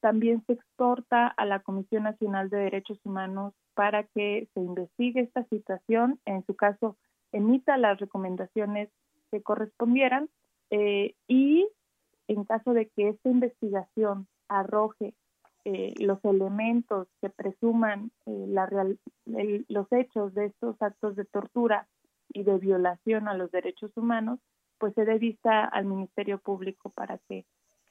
También 0.00 0.42
se 0.46 0.54
exhorta 0.54 1.28
a 1.28 1.46
la 1.46 1.60
Comisión 1.60 2.04
Nacional 2.04 2.50
de 2.50 2.58
Derechos 2.58 2.98
Humanos 3.04 3.54
para 3.74 4.04
que 4.04 4.48
se 4.54 4.60
investigue 4.60 5.20
esta 5.20 5.44
situación, 5.44 6.18
en 6.24 6.44
su 6.46 6.56
caso 6.56 6.96
emita 7.30 7.78
las 7.78 7.98
recomendaciones 7.98 8.90
que 9.30 9.42
correspondieran 9.42 10.28
eh, 10.70 11.14
y 11.28 11.68
en 12.28 12.44
caso 12.44 12.72
de 12.72 12.88
que 12.88 13.10
esta 13.10 13.28
investigación 13.28 14.26
arroje 14.48 15.14
eh, 15.64 15.94
los 16.00 16.18
elementos 16.24 17.06
que 17.20 17.30
presuman 17.30 18.10
eh, 18.26 18.46
la 18.48 18.68
los 19.68 19.92
hechos 19.92 20.34
de 20.34 20.46
estos 20.46 20.74
actos 20.82 21.14
de 21.14 21.24
tortura 21.24 21.86
y 22.30 22.42
de 22.42 22.58
violación 22.58 23.28
a 23.28 23.34
los 23.34 23.52
derechos 23.52 23.92
humanos, 23.96 24.40
pues 24.78 24.92
se 24.94 25.04
dé 25.04 25.18
vista 25.18 25.64
al 25.64 25.84
Ministerio 25.84 26.38
Público 26.38 26.90
para 26.90 27.18
que 27.28 27.44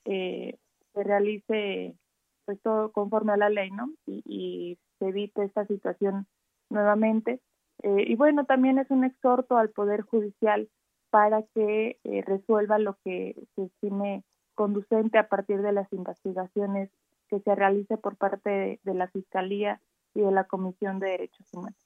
eh, 0.03 0.57
se 0.93 1.03
realice 1.03 1.95
pues 2.43 2.61
todo 2.61 2.91
conforme 2.91 3.31
a 3.31 3.37
la 3.37 3.49
ley, 3.49 3.71
¿no? 3.71 3.89
Y, 4.05 4.77
se 4.99 5.07
evite 5.07 5.43
esta 5.43 5.65
situación 5.65 6.27
nuevamente. 6.69 7.41
y 7.81 8.15
bueno, 8.15 8.45
también 8.45 8.77
es 8.77 8.91
un 8.91 9.03
exhorto 9.03 9.57
al 9.57 9.71
Poder 9.71 10.01
Judicial 10.01 10.69
para 11.09 11.41
que 11.55 11.97
resuelva 12.27 12.77
lo 12.77 12.97
que 13.03 13.35
se 13.55 13.63
estime 13.63 14.23
conducente 14.53 15.17
a 15.17 15.27
partir 15.27 15.63
de 15.63 15.71
las 15.71 15.91
investigaciones 15.91 16.91
que 17.31 17.39
se 17.39 17.55
realice 17.55 17.97
por 17.97 18.17
parte 18.17 18.79
de, 18.83 18.93
la 18.93 19.07
Fiscalía 19.07 19.79
y 20.13 20.19
de 20.19 20.31
la 20.31 20.43
Comisión 20.43 20.99
de 20.99 21.11
Derechos 21.11 21.47
Humanos. 21.53 21.79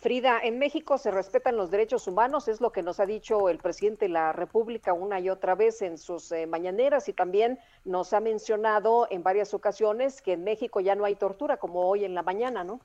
Frida, 0.00 0.40
en 0.42 0.58
México 0.58 0.98
se 0.98 1.10
respetan 1.10 1.56
los 1.56 1.70
derechos 1.70 2.08
humanos, 2.08 2.48
es 2.48 2.60
lo 2.60 2.72
que 2.72 2.82
nos 2.82 2.98
ha 2.98 3.06
dicho 3.06 3.48
el 3.48 3.58
presidente 3.58 4.06
de 4.06 4.10
la 4.10 4.32
República 4.32 4.92
una 4.92 5.20
y 5.20 5.28
otra 5.28 5.54
vez 5.54 5.82
en 5.82 5.98
sus 5.98 6.32
eh, 6.32 6.46
mañaneras 6.46 7.08
y 7.08 7.12
también 7.12 7.58
nos 7.84 8.12
ha 8.12 8.20
mencionado 8.20 9.06
en 9.10 9.22
varias 9.22 9.54
ocasiones 9.54 10.20
que 10.20 10.32
en 10.32 10.44
México 10.44 10.80
ya 10.80 10.94
no 10.94 11.04
hay 11.04 11.14
tortura 11.14 11.58
como 11.58 11.86
hoy 11.86 12.04
en 12.04 12.14
la 12.14 12.22
mañana, 12.22 12.64
¿no? 12.64 12.80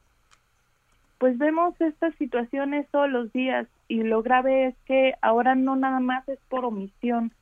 Pues 1.18 1.38
vemos 1.38 1.80
estas 1.82 2.14
situaciones 2.16 2.88
todos 2.92 3.10
los 3.10 3.32
días 3.34 3.68
y 3.88 4.04
lo 4.04 4.22
grave 4.22 4.68
es 4.68 4.76
que 4.86 5.14
ahora 5.22 5.56
no 5.56 5.76
nada 5.76 6.00
más 6.00 6.28
es 6.30 6.40
por 6.48 6.64
omisión, 6.64 7.34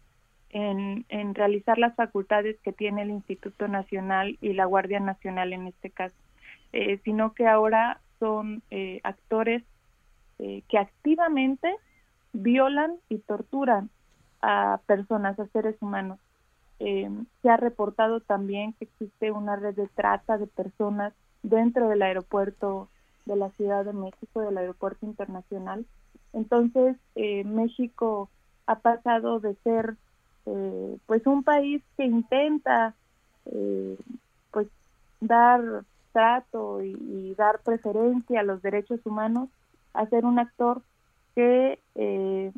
en, 0.51 1.35
realizar 1.35 1.77
las 1.77 1.95
facultades 1.95 2.57
que 2.63 2.73
tiene 2.73 3.03
el 3.03 3.09
Instituto 3.09 3.67
Nacional 3.67 4.37
y 4.41 4.53
la 4.53 4.65
Guardia 4.65 4.99
Nacional 4.99 5.53
en 5.53 5.67
este 5.67 5.89
caso, 5.89 6.15
eh, 6.73 6.99
sino 7.03 7.33
que 7.33 7.47
ahora 7.47 7.99
son 8.19 8.61
eh, 8.71 8.99
actores 9.03 9.63
eh, 10.39 10.63
que 10.69 10.77
activamente 10.77 11.75
violan 12.33 12.95
y 13.09 13.17
torturan 13.19 13.89
a 14.41 14.79
personas, 14.85 15.39
a 15.39 15.47
seres 15.47 15.75
humanos. 15.81 16.19
se 16.79 17.49
ha 17.49 17.57
reportado 17.57 18.19
también 18.19 18.73
que 18.73 18.85
existe 18.85 19.31
una 19.31 19.55
red 19.55 19.73
de 19.73 19.87
trata 19.87 20.37
de 20.37 20.45
personas 20.45 21.13
dentro 21.41 21.89
del 21.89 22.03
aeropuerto 22.03 22.87
de 23.25 23.35
la 23.35 23.49
Ciudad 23.51 23.83
de 23.83 23.93
México, 23.93 24.41
del 24.41 24.57
aeropuerto 24.57 25.05
internacional. 25.05 25.85
Entonces, 26.33 26.95
México 27.15 28.29
ha 28.67 28.75
pasado 28.75 29.39
de 29.39 29.55
ser 29.63 29.95
eh, 30.49 30.97
pues 31.05 31.27
un 31.27 31.43
país 31.43 31.83
que 31.97 32.05
intenta 32.05 32.95
eh, 33.47 33.97
pues 34.51 34.67
dar 35.19 35.83
trato 36.13 36.81
y, 36.81 37.35
dar 37.35 37.59
preferencia 37.59 38.39
a 38.39 38.43
los 38.43 38.61
derechos 38.61 39.01
humanos 39.05 39.49
a 39.93 40.05
ser 40.05 40.25
un 40.25 40.39
actor 40.39 40.81
que 41.35 41.79
eh, 41.95 42.53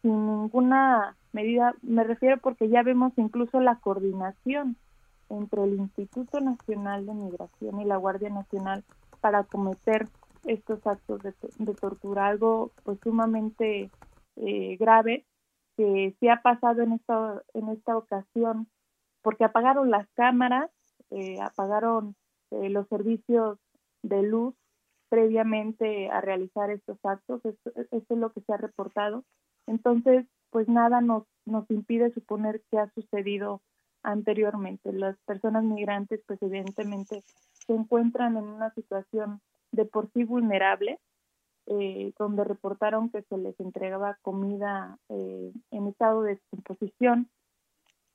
sin 0.00 0.26
ninguna 0.26 1.14
medida 1.32 1.74
me 1.82 2.04
refiero 2.04 2.38
porque 2.38 2.70
ya 2.70 2.82
vemos 2.82 3.12
incluso 3.16 3.60
la 3.60 3.76
coordinación 3.76 4.76
entre 5.28 5.64
el 5.64 5.74
Instituto 5.74 6.40
Nacional 6.40 7.04
de 7.04 7.12
Migración 7.12 7.80
y 7.80 7.84
la 7.84 7.98
Guardia 7.98 8.30
Nacional 8.30 8.82
para 9.20 9.44
cometer 9.44 10.08
estos 10.46 10.84
actos 10.86 11.20
de, 11.22 11.74
tortura, 11.74 12.28
algo 12.28 12.70
pues 12.82 12.98
sumamente 13.02 13.90
grave 14.78 15.24
que 15.76 16.16
se 16.20 16.30
ha 16.30 16.42
pasado 16.42 16.82
en 16.82 16.92
esta, 16.92 17.42
en 17.54 17.68
esta 17.68 17.96
ocasión, 17.96 18.68
porque 19.22 19.44
apagaron 19.44 19.90
las 19.90 20.08
cámaras, 20.14 20.70
eh, 21.10 21.40
apagaron 21.40 22.14
eh, 22.50 22.70
los 22.70 22.88
servicios 22.88 23.58
de 24.02 24.22
luz 24.22 24.54
previamente 25.08 26.08
a 26.10 26.20
realizar 26.20 26.70
estos 26.70 26.98
actos, 27.04 27.44
esto, 27.44 27.70
es 27.90 28.04
lo 28.10 28.32
que 28.32 28.40
se 28.40 28.52
ha 28.52 28.56
reportado. 28.56 29.24
Entonces, 29.66 30.26
pues 30.50 30.68
nada 30.68 31.00
nos, 31.00 31.24
nos 31.44 31.70
impide 31.70 32.12
suponer 32.12 32.62
que 32.70 32.78
ha 32.78 32.90
sucedido 32.90 33.60
anteriormente. 34.02 34.92
Las 34.92 35.16
personas 35.26 35.64
migrantes, 35.64 36.22
pues 36.26 36.40
evidentemente 36.42 37.22
se 37.66 37.74
encuentran 37.74 38.36
en 38.36 38.44
una 38.44 38.70
situación 38.74 39.40
de 39.72 39.84
por 39.84 40.10
sí 40.12 40.24
vulnerable, 40.24 40.98
eh, 41.66 42.12
donde 42.18 42.44
reportaron 42.44 43.10
que 43.10 43.22
se 43.22 43.36
les 43.36 43.58
entregaba 43.58 44.18
comida 44.22 44.98
eh, 45.08 45.52
en 45.72 45.86
estado 45.88 46.22
de 46.22 46.34
descomposición 46.34 47.28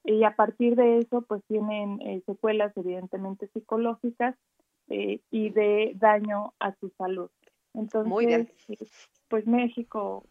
y 0.05 0.23
a 0.23 0.35
partir 0.35 0.75
de 0.75 0.99
eso 0.99 1.21
pues 1.21 1.43
tienen 1.49 2.01
eh, 2.01 2.23
secuelas 2.25 2.71
evidentemente 2.77 3.47
psicológicas 3.53 4.35
y 4.87 5.51
de 5.51 5.93
daño 5.95 6.53
a 6.59 6.75
su 6.75 6.89
salud. 6.97 7.29
Entonces, 7.73 8.49
pues 9.29 9.47
México 9.47 10.25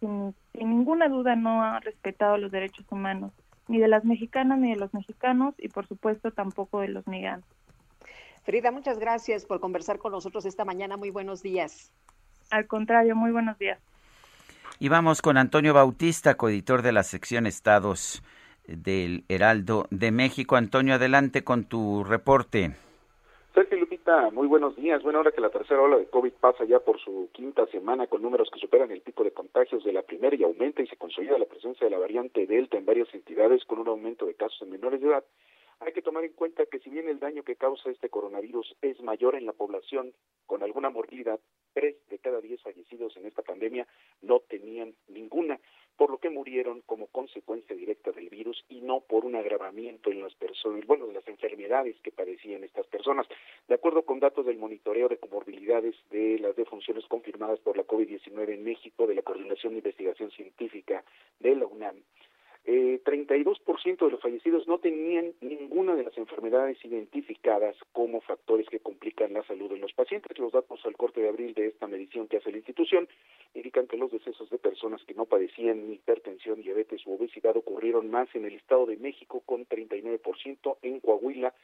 sin, 0.00 0.34
ninguna 0.54 1.08
duda 1.08 1.36
no 1.36 1.62
ha 1.62 1.78
respetado 1.78 2.36
los 2.36 2.50
derechos 2.50 2.86
humanos, 2.90 3.32
ni 3.68 3.78
de 3.78 3.86
las 3.86 4.04
mexicanas 4.04 4.58
ni 4.58 4.70
de 4.70 4.80
los 4.80 4.92
mexicanos 4.94 5.54
y 5.58 5.68
por 5.68 5.86
supuesto 5.86 6.32
tampoco 6.32 6.80
de 6.80 6.88
los 6.88 7.06
migrantes. 7.06 7.48
Frida, 8.42 8.72
muchas 8.72 8.98
gracias 8.98 9.44
por 9.44 9.60
conversar 9.60 9.98
con 9.98 10.12
nosotros 10.12 10.44
esta 10.44 10.64
mañana. 10.64 10.96
Muy 10.96 11.10
buenos 11.10 11.42
días. 11.42 11.92
Al 12.50 12.66
contrario, 12.66 13.14
muy 13.14 13.30
buenos 13.30 13.58
días. 13.58 13.78
Y 14.78 14.88
vamos 14.88 15.22
con 15.22 15.36
Antonio 15.36 15.74
Bautista, 15.74 16.36
coeditor 16.36 16.82
de 16.82 16.92
la 16.92 17.02
sección 17.02 17.46
Estados 17.46 18.22
del 18.66 19.24
Heraldo 19.28 19.86
de 19.90 20.10
México. 20.10 20.56
Antonio, 20.56 20.94
adelante 20.94 21.44
con 21.44 21.64
tu 21.64 22.02
reporte. 22.04 22.72
Sergio 23.54 23.78
Lupita, 23.78 24.30
muy 24.30 24.46
buenos 24.46 24.76
días. 24.76 25.02
Bueno, 25.02 25.18
ahora 25.18 25.32
que 25.32 25.40
la 25.40 25.50
tercera 25.50 25.82
ola 25.82 25.98
de 25.98 26.06
COVID 26.06 26.32
pasa 26.40 26.64
ya 26.64 26.78
por 26.78 27.00
su 27.00 27.28
quinta 27.32 27.66
semana 27.66 28.06
con 28.06 28.22
números 28.22 28.48
que 28.52 28.60
superan 28.60 28.90
el 28.92 29.00
pico 29.00 29.24
de 29.24 29.32
contagios 29.32 29.84
de 29.84 29.92
la 29.92 30.02
primera 30.02 30.36
y 30.36 30.44
aumenta 30.44 30.82
y 30.82 30.86
se 30.86 30.96
consolida 30.96 31.36
la 31.36 31.46
presencia 31.46 31.84
de 31.84 31.90
la 31.90 31.98
variante 31.98 32.46
Delta 32.46 32.78
en 32.78 32.86
varias 32.86 33.12
entidades 33.12 33.64
con 33.64 33.80
un 33.80 33.88
aumento 33.88 34.26
de 34.26 34.34
casos 34.34 34.62
en 34.62 34.70
menores 34.70 35.00
de 35.00 35.08
edad, 35.08 35.24
hay 35.80 35.92
que 35.92 36.02
tomar 36.02 36.24
en 36.24 36.32
cuenta 36.32 36.66
que 36.66 36.78
si 36.78 36.90
bien 36.90 37.08
el 37.08 37.18
daño 37.18 37.42
que 37.42 37.56
causa 37.56 37.90
este 37.90 38.10
coronavirus 38.10 38.76
es 38.82 39.00
mayor 39.00 39.34
en 39.34 39.46
la 39.46 39.54
población 39.54 40.12
con 40.46 40.62
alguna 40.62 40.90
morbilidad, 40.90 41.40
tres 41.72 41.96
de 42.08 42.18
cada 42.18 42.40
diez 42.40 42.60
fallecidos 42.60 43.16
en 43.16 43.26
esta 43.26 43.42
pandemia 43.42 43.86
no 44.20 44.40
tenían 44.40 44.94
ninguna, 45.08 45.58
por 45.96 46.10
lo 46.10 46.18
que 46.18 46.28
murieron 46.28 46.82
como 46.82 47.06
consecuencia 47.06 47.74
directa 47.74 48.10
del 48.12 48.28
virus 48.28 48.62
y 48.68 48.82
no 48.82 49.00
por 49.00 49.24
un 49.24 49.36
agravamiento 49.36 50.10
en 50.10 50.22
las 50.22 50.34
personas, 50.34 50.86
bueno, 50.86 51.06
de 51.06 51.14
las 51.14 51.26
enfermedades 51.28 51.96
que 52.02 52.12
padecían 52.12 52.62
estas 52.62 52.86
personas. 52.86 53.26
De 53.66 53.74
acuerdo 53.74 54.02
con 54.02 54.20
datos 54.20 54.44
del 54.44 54.58
monitoreo 54.58 55.08
de 55.08 55.18
comorbilidades 55.18 55.94
de 56.10 56.38
las 56.40 56.56
defunciones 56.56 57.06
confirmadas 57.06 57.58
por 57.60 57.76
la 57.76 57.86
COVID-19 57.86 58.52
en 58.52 58.64
México 58.64 59.06
de 59.06 59.14
la 59.14 59.22
Coordinación 59.22 59.72
de 59.72 59.78
Investigación 59.78 60.30
Científica 60.30 61.04
de 61.38 61.56
la 61.56 61.66
UNAM, 61.66 62.02
eh, 62.64 63.00
32% 63.04 64.04
de 64.04 64.10
los 64.10 64.20
fallecidos 64.20 64.68
no 64.68 64.78
tenían 64.78 65.32
ninguna 65.40 65.94
de 65.94 66.04
las 66.04 66.16
enfermedades 66.18 66.76
identificadas 66.84 67.74
como 67.92 68.20
factores 68.20 68.68
que 68.68 68.80
complican 68.80 69.32
la 69.32 69.42
salud 69.44 69.70
de 69.70 69.78
los 69.78 69.92
pacientes. 69.94 70.38
Los 70.38 70.52
datos 70.52 70.84
al 70.84 70.96
corte 70.96 71.22
de 71.22 71.28
abril 71.28 71.54
de 71.54 71.68
esta 71.68 71.86
medición 71.86 72.28
que 72.28 72.36
hace 72.36 72.50
la 72.50 72.58
institución 72.58 73.08
indican 73.54 73.86
que 73.86 73.96
los 73.96 74.10
decesos 74.12 74.50
de 74.50 74.58
personas 74.58 75.02
que 75.04 75.14
no 75.14 75.24
padecían 75.24 75.90
hipertensión, 75.90 76.60
diabetes 76.60 77.06
u 77.06 77.14
obesidad 77.14 77.56
ocurrieron 77.56 78.10
más 78.10 78.28
en 78.34 78.44
el 78.44 78.54
Estado 78.54 78.86
de 78.86 78.98
México 78.98 79.42
con 79.46 79.66
39%, 79.66 80.76
en 80.82 81.00
Coahuila 81.00 81.54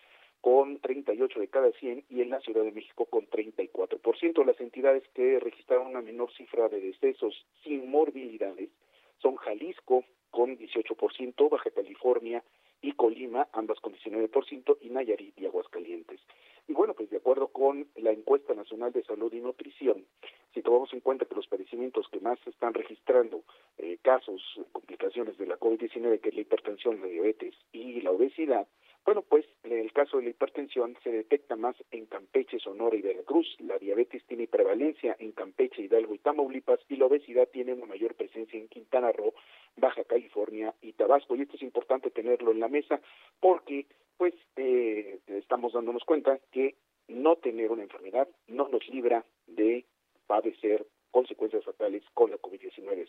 con 0.41 0.79
38 0.79 1.41
de 1.41 1.49
cada 1.49 1.73
100 1.73 2.05
y 2.09 2.23
en 2.23 2.31
la 2.31 2.41
Ciudad 2.41 2.63
de 2.63 2.73
México 2.73 3.07
con 3.07 3.27
34%. 3.27 4.45
Las 4.45 4.61
entidades 4.61 5.03
que 5.15 5.41
registraron 5.41 5.89
una 5.89 6.03
menor 6.03 6.33
cifra 6.35 6.69
de 6.69 6.81
decesos 6.81 7.47
sin 7.65 7.91
morbilidades 7.91 8.71
son 9.19 9.37
Jalisco, 9.37 10.05
con 10.31 10.57
18%, 10.57 11.49
Baja 11.51 11.71
California 11.71 12.43
y 12.83 12.93
Colima, 12.93 13.49
ambas 13.53 13.81
con 13.81 13.95
19%, 13.95 14.79
y 14.81 14.91
Nayarit 14.91 15.39
y 15.39 15.47
Aguascalientes. 15.47 16.21
Y 16.69 16.73
bueno, 16.73 16.95
pues 16.95 17.11
de 17.11 17.19
acuerdo 17.19 17.49
con 17.49 17.87
la 17.97 18.11
encuesta 18.11 18.55
nacional 18.55 18.93
de 18.93 19.05
salud 19.05 19.33
y 19.33 19.41
nutrición, 19.41 20.05
si 20.53 20.63
tomamos 20.63 20.93
en 20.93 21.01
cuenta 21.01 21.25
que 21.25 21.35
los 21.35 21.47
padecimientos 21.47 22.09
que 22.09 22.21
más 22.21 22.39
se 22.41 22.51
están 22.51 22.75
registrando 22.75 23.45
eh, 23.79 23.99
casos, 24.03 24.43
complicaciones 24.73 25.39
de 25.39 25.47
la 25.47 25.59
COVID-19, 25.59 26.21
que 26.21 26.31
es 26.31 26.35
la 26.35 26.41
hipertensión, 26.41 27.01
la 27.01 27.07
diabetes 27.07 27.55
y 27.73 28.01
la 28.01 28.11
obesidad, 28.11 28.67
bueno, 29.07 29.23
pues 29.23 29.47
en 29.63 29.79
el 29.79 29.93
caso 29.93 30.17
de 30.17 30.25
la 30.25 30.31
hipertensión 30.31 30.97
se 31.05 31.13
detecta 31.13 31.55
más 31.55 31.77
en 31.93 32.07
Campeche, 32.07 32.59
Sonora 32.59 32.97
y 32.97 33.03
Veracruz. 33.03 33.47
La 33.61 33.79
diabetes 33.79 34.25
tiene 34.27 34.49
prevalencia 34.49 35.15
en 35.21 35.31
Campeche, 35.31 35.83
Hidalgo 35.83 36.13
y 36.15 36.19
Tamaulipas 36.19 36.81
y 36.89 36.97
la 36.97 37.07
obesidad 37.07 37.49
tiene 37.53 37.73
una 37.73 37.87
mayor 37.87 38.17
presencia 38.17 38.59
en 38.59 38.67
Quintana 38.67 39.13
Roo, 39.13 39.33
Baja 39.77 40.03
California 40.03 40.75
y 40.83 40.93
Tabasco. 40.93 41.37
Y 41.37 41.43
esto 41.43 41.55
es 41.55 41.63
importante 41.63 42.11
tenerlo 42.11 42.51
en 42.51 42.59
la 42.59 42.69
mesa 42.69 43.01
porque 43.39 43.87
pues 44.17 44.35
eh, 44.57 45.21
estamos 45.29 45.73
dándonos 45.73 46.03
cuenta 46.05 46.41
que 46.51 46.75
no 47.07 47.37
tener 47.37 47.71
una 47.71 47.85
enfermedad 47.85 48.29
no 48.49 48.69
nos 48.69 48.87
libra 48.89 49.25
de 49.47 49.85
padecer 50.27 50.85
consecuencias 51.13 51.65
fatales 51.65 52.03
con 52.13 52.33
la 52.33 52.39
COVID-19. 52.39 53.07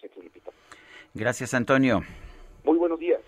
Gracias, 1.16 1.56
Antonio. 1.56 2.02
Muy 2.64 2.78
buenos 2.78 3.00
días. 3.00 3.22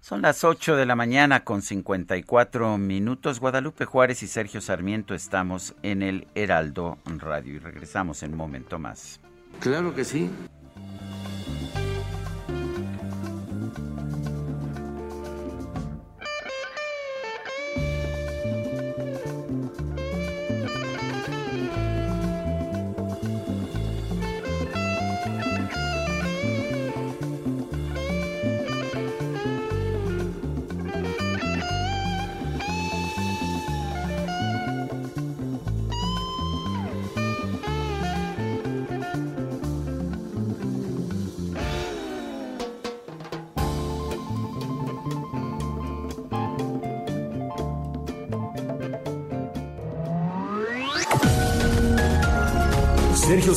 Son 0.00 0.22
las 0.22 0.44
8 0.44 0.76
de 0.76 0.86
la 0.86 0.96
mañana 0.96 1.44
con 1.44 1.60
54 1.60 2.78
minutos. 2.78 3.38
Guadalupe 3.38 3.84
Juárez 3.84 4.22
y 4.22 4.28
Sergio 4.28 4.62
Sarmiento 4.62 5.14
estamos 5.14 5.74
en 5.82 6.02
el 6.02 6.26
Heraldo 6.34 6.96
Radio 7.04 7.54
y 7.54 7.58
regresamos 7.58 8.22
en 8.22 8.32
un 8.32 8.38
momento 8.38 8.78
más. 8.78 9.20
Claro 9.60 9.94
que 9.94 10.04
sí. 10.06 10.30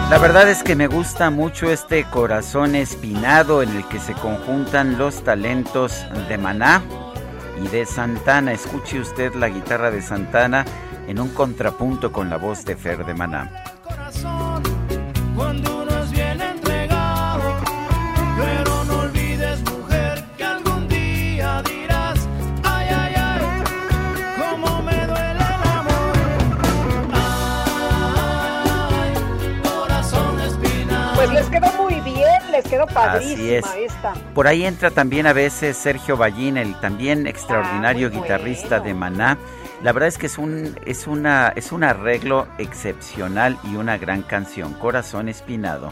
La 0.10 0.18
verdad 0.18 0.49
es 0.49 0.64
que 0.64 0.76
me 0.76 0.88
gusta 0.88 1.30
mucho 1.30 1.69
este 1.69 2.03
corazón 2.03 2.73
espinado 2.73 3.61
en 3.61 3.69
el 3.69 3.88
que 3.90 3.99
se 3.99 4.14
conjuntan 4.14 4.98
los 4.98 5.23
talentos 5.23 6.03
de 6.27 6.36
Maná 6.36 6.81
y 7.64 7.68
de 7.68 7.86
Santana. 7.86 8.52
Escuche 8.52 8.99
usted 8.99 9.36
la 9.36 9.49
guitarra 9.49 9.91
de 9.91 10.02
Santana 10.02 10.65
en 11.07 11.19
un 11.19 11.30
contrapunto 11.30 12.11
con 12.11 12.27
la 12.27 12.38
voz 12.38 12.65
de 12.65 12.76
Fer 12.76 13.06
de 13.06 13.14
Maná. 13.14 13.52
Quedó 32.64 32.86
padrísima 32.88 33.77
esta. 33.77 34.14
Por 34.34 34.48
ahí 34.48 34.65
entra 34.65 34.91
también 34.91 35.27
a 35.27 35.34
veces 35.34 35.77
Sergio 35.77 36.18
Ballín, 36.18 36.57
el 36.57 36.80
también 36.80 37.27
extraordinario 37.27 38.07
ah, 38.07 38.15
guitarrista 38.15 38.80
de 38.80 38.94
Maná. 38.94 39.38
La 39.81 39.94
verdad 39.94 40.07
es 40.07 40.18
que 40.18 40.26
es 40.26 40.38
un, 40.38 40.77
es, 40.86 41.07
una, 41.07 41.53
es 41.56 41.72
un 41.72 41.84
arreglo 41.84 42.48
excepcional 42.57 43.57
y 43.64 43.76
una 43.76 43.98
gran 43.98 44.23
canción, 44.23 44.73
Corazón 44.73 45.30
Espinado. 45.30 45.91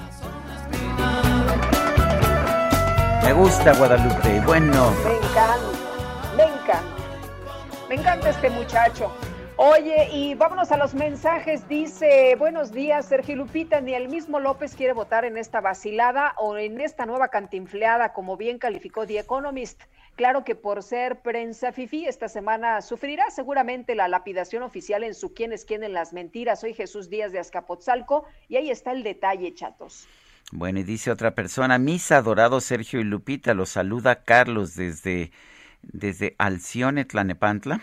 Me 3.23 3.34
gusta 3.34 3.73
Guadalupe, 3.73 4.41
bueno. 4.45 4.91
Me 5.03 5.15
encanta, 5.15 5.57
me 6.35 6.44
encanta. 6.44 6.84
Me 7.89 7.95
encanta 7.95 8.30
este 8.30 8.49
muchacho. 8.49 9.11
Oye, 9.60 10.08
y 10.14 10.36
vámonos 10.36 10.72
a 10.72 10.78
los 10.78 10.94
mensajes. 10.94 11.68
Dice, 11.68 12.36
buenos 12.38 12.72
días, 12.72 13.08
Sergio 13.08 13.36
Lupita, 13.36 13.82
ni 13.82 13.96
el 13.96 14.08
mismo 14.08 14.40
López 14.40 14.76
quiere 14.76 14.94
votar 14.94 15.26
en 15.26 15.36
esta 15.36 15.62
vacilada 15.62 16.36
o 16.38 16.56
en 16.60 16.80
esta 16.80 17.08
nueva 17.08 17.30
cantinfleada, 17.30 18.14
como 18.14 18.38
bien 18.38 18.60
calificó 18.60 19.08
The 19.08 19.18
Economist. 19.18 19.82
Claro 20.16 20.44
que 20.44 20.54
por 20.54 20.84
ser 20.84 21.24
prensa 21.24 21.72
fifi, 21.72 22.06
esta 22.06 22.30
semana 22.30 22.84
sufrirá 22.84 23.32
seguramente 23.32 23.96
la 23.96 24.08
lapidación 24.08 24.62
oficial 24.62 25.04
en 25.04 25.16
su 25.16 25.34
quién 25.34 25.52
es 25.52 25.66
quién 25.66 25.84
en 25.84 25.94
las 25.94 26.14
mentiras. 26.14 26.60
Soy 26.60 26.76
Jesús 26.76 27.10
Díaz 27.10 27.32
de 27.32 27.40
Azcapotzalco 27.40 28.26
y 28.48 28.58
ahí 28.58 28.70
está 28.70 28.92
el 28.92 29.02
detalle, 29.02 29.56
chatos. 29.56 30.08
Bueno, 30.52 30.82
y 30.82 30.84
dice 30.84 31.10
otra 31.10 31.34
persona, 31.34 31.80
mis 31.80 32.12
adorados 32.12 32.64
Sergio 32.64 33.00
y 33.00 33.06
Lupita, 33.06 33.56
los 33.56 33.70
saluda 33.70 34.22
Carlos 34.24 34.76
desde, 34.76 35.32
desde 35.82 36.36
Alcione, 36.38 37.06
Tlanepantla. 37.06 37.82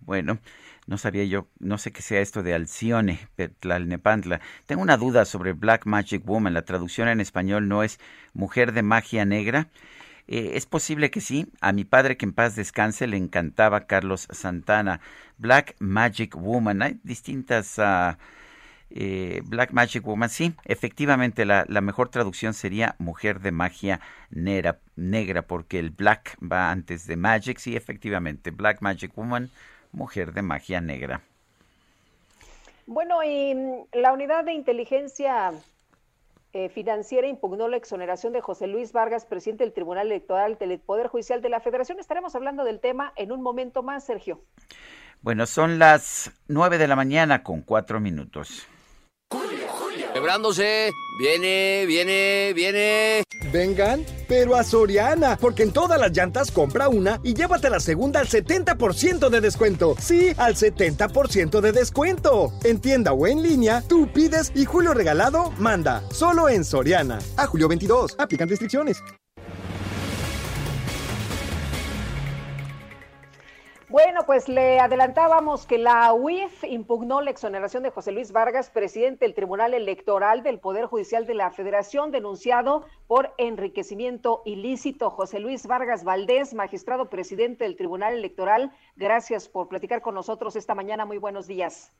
Bueno, 0.00 0.38
no 0.86 0.98
sabía 0.98 1.24
yo, 1.24 1.48
no 1.58 1.78
sé 1.78 1.92
qué 1.92 2.02
sea 2.02 2.20
esto 2.20 2.42
de 2.42 2.54
Alcione, 2.54 3.18
Tlalnepantla. 3.60 4.40
Tengo 4.66 4.82
una 4.82 4.96
duda 4.96 5.24
sobre 5.24 5.52
Black 5.52 5.86
Magic 5.86 6.24
Woman. 6.24 6.54
La 6.54 6.64
traducción 6.64 7.08
en 7.08 7.20
español 7.20 7.68
no 7.68 7.82
es 7.82 7.98
Mujer 8.34 8.72
de 8.72 8.82
Magia 8.82 9.24
Negra. 9.24 9.68
Eh, 10.26 10.52
es 10.54 10.66
posible 10.66 11.10
que 11.10 11.20
sí. 11.20 11.46
A 11.60 11.72
mi 11.72 11.84
padre, 11.84 12.16
que 12.16 12.26
en 12.26 12.32
paz 12.32 12.54
descanse, 12.54 13.06
le 13.06 13.16
encantaba 13.16 13.86
Carlos 13.86 14.28
Santana. 14.30 15.00
Black 15.38 15.74
Magic 15.78 16.36
Woman. 16.36 16.82
Hay 16.82 17.00
distintas. 17.02 17.78
Uh, 17.78 18.14
Black 19.44 19.72
Magic 19.72 20.06
Woman, 20.06 20.28
sí, 20.28 20.54
efectivamente 20.66 21.44
la, 21.44 21.64
la, 21.68 21.80
mejor 21.80 22.10
traducción 22.10 22.54
sería 22.54 22.94
Mujer 22.98 23.40
de 23.40 23.50
Magia 23.50 24.00
negra, 24.30 24.78
negra, 24.94 25.42
porque 25.42 25.80
el 25.80 25.90
Black 25.90 26.36
va 26.40 26.70
antes 26.70 27.08
de 27.08 27.16
Magic, 27.16 27.58
sí, 27.58 27.74
efectivamente, 27.74 28.52
Black 28.52 28.82
Magic 28.82 29.16
Woman, 29.16 29.50
mujer 29.94 30.32
de 30.32 30.42
magia 30.42 30.80
negra. 30.80 31.22
Bueno, 32.86 33.22
y 33.22 33.54
mm, 33.54 33.98
la 34.00 34.12
unidad 34.12 34.44
de 34.44 34.52
inteligencia 34.52 35.52
eh, 36.52 36.68
financiera 36.68 37.26
impugnó 37.26 37.68
la 37.68 37.76
exoneración 37.76 38.32
de 38.32 38.40
José 38.40 38.66
Luis 38.66 38.92
Vargas, 38.92 39.24
presidente 39.24 39.64
del 39.64 39.72
Tribunal 39.72 40.06
Electoral 40.06 40.56
del 40.58 40.78
Poder 40.78 41.08
Judicial 41.08 41.40
de 41.40 41.48
la 41.48 41.60
Federación. 41.60 41.98
Estaremos 41.98 42.34
hablando 42.34 42.64
del 42.64 42.80
tema 42.80 43.12
en 43.16 43.32
un 43.32 43.42
momento 43.42 43.82
más, 43.82 44.04
Sergio. 44.04 44.42
Bueno, 45.22 45.46
son 45.46 45.78
las 45.78 46.30
nueve 46.48 46.76
de 46.76 46.86
la 46.86 46.96
mañana 46.96 47.42
con 47.42 47.62
cuatro 47.62 47.98
minutos. 47.98 48.68
Viene, 51.18 51.84
viene, 51.86 52.52
viene. 52.54 53.24
Vengan, 53.52 54.06
pero 54.26 54.56
a 54.56 54.64
Soriana, 54.64 55.36
porque 55.38 55.64
en 55.64 55.70
todas 55.70 56.00
las 56.00 56.12
llantas 56.12 56.50
compra 56.50 56.88
una 56.88 57.20
y 57.22 57.34
llévate 57.34 57.68
la 57.68 57.78
segunda 57.78 58.20
al 58.20 58.28
70% 58.28 59.28
de 59.28 59.40
descuento. 59.42 59.94
Sí, 60.00 60.32
al 60.38 60.54
70% 60.54 61.60
de 61.60 61.72
descuento. 61.72 62.52
En 62.64 62.80
tienda 62.80 63.12
o 63.12 63.26
en 63.26 63.42
línea, 63.42 63.82
tú 63.86 64.08
pides 64.12 64.50
y 64.54 64.64
Julio 64.64 64.94
Regalado 64.94 65.50
manda. 65.58 66.02
Solo 66.10 66.48
en 66.48 66.64
Soriana. 66.64 67.18
A 67.36 67.46
julio 67.46 67.68
22. 67.68 68.16
Aplican 68.18 68.48
restricciones. 68.48 69.02
Bueno, 73.94 74.22
pues 74.26 74.48
le 74.48 74.80
adelantábamos 74.80 75.66
que 75.66 75.78
la 75.78 76.12
UIF 76.12 76.64
impugnó 76.64 77.20
la 77.20 77.30
exoneración 77.30 77.84
de 77.84 77.90
José 77.90 78.10
Luis 78.10 78.32
Vargas, 78.32 78.68
presidente 78.68 79.24
del 79.24 79.34
Tribunal 79.34 79.72
Electoral 79.72 80.42
del 80.42 80.58
Poder 80.58 80.86
Judicial 80.86 81.26
de 81.26 81.34
la 81.34 81.52
Federación, 81.52 82.10
denunciado 82.10 82.86
por 83.06 83.32
enriquecimiento 83.38 84.42
ilícito. 84.46 85.10
José 85.10 85.38
Luis 85.38 85.68
Vargas 85.68 86.02
Valdés, 86.02 86.54
magistrado 86.54 87.08
presidente 87.08 87.62
del 87.62 87.76
Tribunal 87.76 88.14
Electoral, 88.14 88.72
gracias 88.96 89.48
por 89.48 89.68
platicar 89.68 90.02
con 90.02 90.16
nosotros 90.16 90.56
esta 90.56 90.74
mañana. 90.74 91.04
Muy 91.04 91.18
buenos 91.18 91.46
días. 91.46 91.92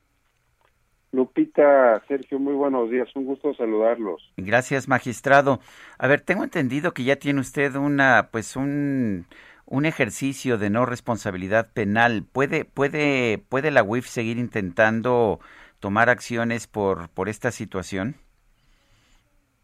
Lupita, 1.12 2.02
Sergio, 2.08 2.40
muy 2.40 2.54
buenos 2.54 2.90
días. 2.90 3.08
Un 3.14 3.24
gusto 3.24 3.54
saludarlos. 3.54 4.32
Gracias, 4.36 4.88
magistrado. 4.88 5.60
A 5.96 6.08
ver, 6.08 6.22
tengo 6.22 6.42
entendido 6.42 6.90
que 6.90 7.04
ya 7.04 7.14
tiene 7.14 7.38
usted 7.38 7.76
una, 7.76 8.30
pues 8.32 8.56
un 8.56 9.26
un 9.66 9.86
ejercicio 9.86 10.58
de 10.58 10.70
no 10.70 10.86
responsabilidad 10.86 11.72
penal. 11.72 12.24
¿Puede, 12.30 12.64
puede, 12.64 13.38
puede 13.48 13.70
la 13.70 13.82
UIF 13.82 14.06
seguir 14.06 14.38
intentando 14.38 15.40
tomar 15.80 16.10
acciones 16.10 16.66
por, 16.66 17.08
por 17.10 17.28
esta 17.28 17.50
situación? 17.50 18.16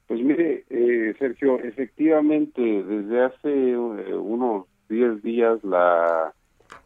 Pues 0.06 0.20
mire, 0.22 0.64
eh, 0.70 1.14
Sergio, 1.18 1.60
efectivamente, 1.60 2.60
desde 2.60 3.24
hace 3.24 3.70
eh, 3.70 4.14
unos 4.14 4.66
10 4.88 5.22
días 5.22 5.62
la 5.62 6.32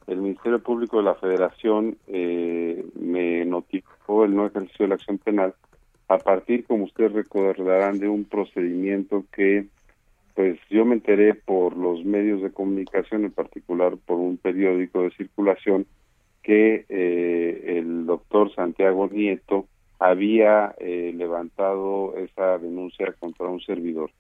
el 0.06 0.18
Ministerio 0.18 0.58
Público 0.58 0.98
de 0.98 1.04
la 1.04 1.14
Federación 1.14 1.96
eh, 2.06 2.84
me 2.94 3.44
notificó 3.44 4.24
el 4.24 4.34
no 4.34 4.46
ejercicio 4.46 4.84
de 4.84 4.88
la 4.88 4.94
acción 4.96 5.18
penal 5.18 5.54
a 6.08 6.18
partir, 6.18 6.64
como 6.66 6.84
ustedes 6.84 7.12
recordarán, 7.12 7.98
de 7.98 8.08
un 8.08 8.24
procedimiento 8.24 9.24
que 9.32 9.66
pues 10.34 10.58
yo 10.68 10.84
me 10.84 10.94
enteré 10.94 11.34
por 11.34 11.76
los 11.76 12.04
medios 12.04 12.42
de 12.42 12.50
comunicación, 12.50 13.24
en 13.24 13.30
particular 13.30 13.96
por 14.04 14.18
un 14.18 14.36
periódico 14.36 15.02
de 15.02 15.10
circulación, 15.12 15.86
que 16.42 16.84
eh, 16.88 17.78
el 17.78 18.04
doctor 18.04 18.54
Santiago 18.54 19.08
Nieto 19.08 19.66
había 19.98 20.74
eh, 20.78 21.12
levantado 21.16 22.14
esa 22.16 22.58
denuncia 22.58 23.14
contra 23.18 23.46
un 23.46 23.60
servidor. 23.60 24.10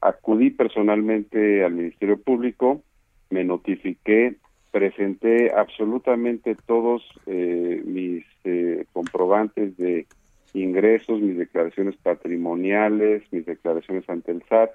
Acudí 0.00 0.50
personalmente 0.50 1.64
al 1.64 1.74
Ministerio 1.74 2.18
Público, 2.20 2.80
me 3.30 3.42
notifiqué, 3.42 4.36
presenté 4.70 5.52
absolutamente 5.52 6.56
todos 6.66 7.02
eh, 7.26 7.82
mis 7.84 8.24
comprobantes 8.92 9.76
de 9.78 10.06
ingresos, 10.52 11.20
mis 11.20 11.38
declaraciones 11.38 11.96
patrimoniales, 11.96 13.22
mis 13.32 13.46
declaraciones 13.46 14.08
ante 14.08 14.32
el 14.32 14.42
SAT, 14.48 14.70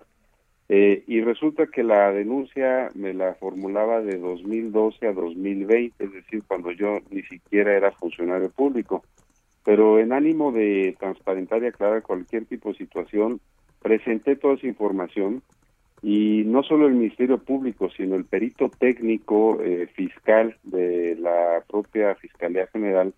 eh, 0.71 1.03
y 1.07 1.21
resulta 1.21 1.65
que 1.65 1.81
la 1.81 2.11
denuncia 2.11 2.89
me 2.93 3.15
la 3.15 3.33
formulaba 3.33 4.01
de 4.01 4.19
2012 4.19 5.07
a 5.07 5.13
2020, 5.13 6.03
es 6.03 6.13
decir, 6.13 6.43
cuando 6.47 6.71
yo 6.71 6.99
ni 7.09 7.23
siquiera 7.23 7.75
era 7.75 7.91
funcionario 7.91 8.51
público. 8.51 9.03
Pero 9.65 9.99
en 9.99 10.13
ánimo 10.13 10.51
de 10.51 10.95
transparentar 10.99 11.63
y 11.63 11.67
aclarar 11.67 12.03
cualquier 12.03 12.45
tipo 12.45 12.69
de 12.69 12.77
situación, 12.77 13.41
presenté 13.81 14.35
toda 14.35 14.53
esa 14.53 14.67
información 14.67 15.41
y 16.03 16.43
no 16.45 16.61
solo 16.61 16.85
el 16.85 16.93
Ministerio 16.93 17.39
Público, 17.39 17.89
sino 17.89 18.15
el 18.15 18.25
perito 18.25 18.69
técnico 18.69 19.59
eh, 19.63 19.87
fiscal 19.87 20.55
de 20.63 21.15
la 21.15 21.63
propia 21.67 22.13
Fiscalía 22.13 22.67
General 22.67 23.11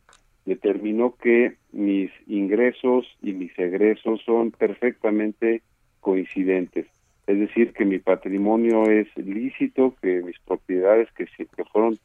determinó 0.46 1.16
que 1.22 1.58
mis 1.74 2.12
ingresos 2.28 3.06
y 3.22 3.34
mis 3.34 3.58
egresos 3.60 4.22
son 4.26 4.52
perfectamente 4.52 5.62
coincidentes 6.00 6.88
es 7.32 7.40
decir, 7.40 7.72
que 7.72 7.86
mi 7.86 8.00
patrimonio 8.00 8.90
es 8.90 9.08
lícito, 9.16 9.96
que 10.02 10.22
mis 10.22 10.38
propiedades 10.40 11.10
que, 11.14 11.26
que 11.26 11.64
fueron 11.72 11.98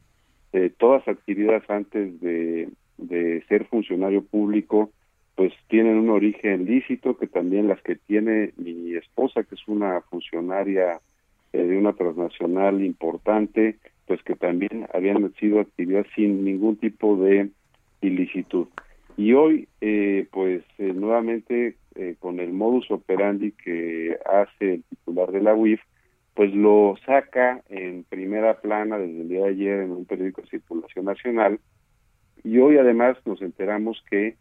eh, 0.53 0.71
todas 0.77 1.05
adquiridas 1.07 1.69
antes 1.69 2.19
de, 2.21 2.69
ser 3.49 3.65
funcionario 3.65 4.23
público, 4.23 4.89
pues 5.35 5.53
tienen 5.67 5.97
un 5.97 6.09
origen 6.09 6.65
lícito, 6.65 7.17
que 7.17 7.27
también 7.27 7.67
las 7.67 7.81
que 7.81 7.95
tiene 7.95 8.53
mi 8.57 8.95
esposa, 8.95 9.43
que 9.43 9.55
es 9.55 9.67
una 9.67 10.01
funcionaria 10.01 10.99
eh, 11.53 11.57
de 11.57 11.77
una 11.77 11.93
transnacional 11.93 12.83
importante, 12.83 13.77
pues 14.05 14.23
que 14.23 14.35
también 14.35 14.87
habían 14.93 15.33
sido 15.35 15.59
adquiridas 15.59 16.07
sin 16.15 16.43
ningún 16.43 16.77
tipo 16.77 17.17
de 17.17 17.49
ilicitud. 18.01 18.67
Y 19.17 19.33
hoy, 19.33 19.67
eh, 19.81 20.27
pues 20.31 20.63
nuevamente 20.77 21.75
eh, 21.95 22.15
con 22.19 22.39
el 22.39 22.53
modus 22.53 22.89
operandi 22.91 23.51
que 23.51 24.17
hace 24.25 24.75
el 24.75 24.83
titular 24.83 25.31
de 25.31 25.41
la 25.41 25.55
UIF, 25.55 25.81
pues 26.35 26.53
lo 26.53 26.95
saca 27.03 27.63
en 27.69 28.03
primera 28.03 28.61
plana 28.61 28.99
desde 28.99 29.21
el 29.21 29.27
día 29.27 29.41
de 29.45 29.49
ayer 29.49 29.79
en 29.79 29.91
un 29.91 30.05
periódico 30.05 30.43
de 30.43 30.49
circulación 30.49 31.05
nacional. 31.05 31.59
Y 32.43 32.59
hoy 32.59 32.77
además 32.77 33.17
nos 33.25 33.41
enteramos 33.41 34.03
que 34.07 34.35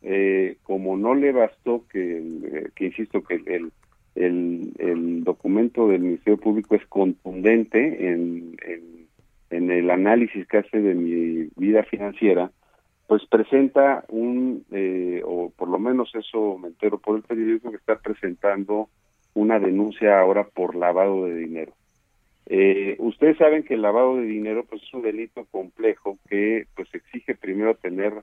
eh, 0.00 0.56
como 0.62 0.96
no 0.96 1.14
le 1.14 1.32
bastó 1.32 1.84
que, 1.88 2.18
eh, 2.18 2.68
que 2.74 2.86
insisto 2.86 3.22
que 3.22 3.34
el, 3.34 3.70
el, 4.14 4.72
el, 4.78 5.22
documento 5.22 5.86
del 5.86 6.00
Ministerio 6.00 6.38
Público 6.38 6.74
es 6.74 6.84
contundente 6.86 8.10
en, 8.10 8.56
en, 8.66 9.06
en 9.50 9.70
el 9.70 9.90
análisis 9.90 10.46
que 10.48 10.56
hace 10.56 10.80
de 10.80 10.94
mi 10.94 11.50
vida 11.56 11.84
financiera, 11.84 12.50
pues 13.12 13.26
presenta 13.26 14.06
un, 14.08 14.64
eh, 14.70 15.20
o 15.26 15.50
por 15.50 15.68
lo 15.68 15.78
menos 15.78 16.10
eso 16.14 16.56
me 16.56 16.68
entero 16.68 16.96
por 16.96 17.14
el 17.14 17.22
periódico 17.22 17.70
que 17.70 17.76
está 17.76 17.98
presentando 17.98 18.88
una 19.34 19.58
denuncia 19.58 20.18
ahora 20.18 20.44
por 20.44 20.74
lavado 20.74 21.26
de 21.26 21.34
dinero. 21.34 21.74
Eh, 22.46 22.96
ustedes 23.00 23.36
saben 23.36 23.64
que 23.64 23.74
el 23.74 23.82
lavado 23.82 24.16
de 24.16 24.22
dinero 24.22 24.64
pues 24.64 24.82
es 24.82 24.94
un 24.94 25.02
delito 25.02 25.44
complejo 25.50 26.16
que 26.26 26.64
pues 26.74 26.88
exige 26.94 27.34
primero 27.34 27.74
tener 27.74 28.14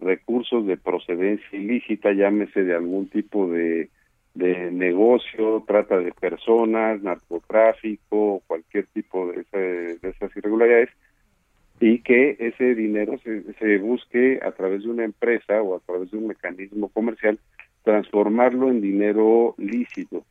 recursos 0.00 0.66
de 0.66 0.78
procedencia 0.78 1.58
ilícita, 1.58 2.12
llámese 2.14 2.64
de 2.64 2.74
algún 2.74 3.10
tipo 3.10 3.48
de, 3.48 3.90
de 4.32 4.70
negocio, 4.70 5.62
trata 5.66 5.98
de 5.98 6.12
personas, 6.12 7.02
narcotráfico, 7.02 8.42
cualquier 8.46 8.86
tipo 8.86 9.30
de, 9.30 9.98
de 10.00 10.08
esas 10.08 10.34
irregularidades, 10.34 10.88
y 11.80 12.00
que 12.00 12.36
ese 12.38 12.74
dinero 12.74 13.18
se, 13.18 13.52
se 13.54 13.78
busque 13.78 14.40
a 14.42 14.52
través 14.52 14.82
de 14.82 14.90
una 14.90 15.04
empresa 15.04 15.62
o 15.62 15.76
a 15.76 15.80
través 15.80 16.10
de 16.10 16.18
un 16.18 16.28
mecanismo 16.28 16.88
comercial 16.88 17.38
transformarlo 17.84 18.68
en 18.68 18.80
dinero 18.80 19.54
lícito. 19.58 20.24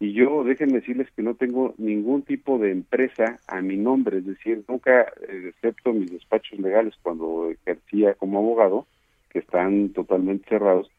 Y 0.00 0.12
yo, 0.12 0.44
déjenme 0.44 0.80
decirles 0.80 1.08
que 1.14 1.22
no 1.22 1.34
tengo 1.34 1.74
ningún 1.78 2.22
tipo 2.22 2.58
de 2.58 2.72
empresa 2.72 3.38
a 3.46 3.60
mi 3.60 3.76
nombre, 3.76 4.18
es 4.18 4.26
decir, 4.26 4.64
nunca, 4.68 5.02
eh, 5.28 5.50
excepto 5.50 5.92
mis 5.92 6.10
despachos 6.10 6.58
legales 6.58 6.94
cuando 7.02 7.50
ejercía 7.50 8.14
como 8.14 8.38
abogado, 8.38 8.86
que 9.30 9.38
están 9.38 9.90
totalmente 9.90 10.48
cerrados, 10.48 10.90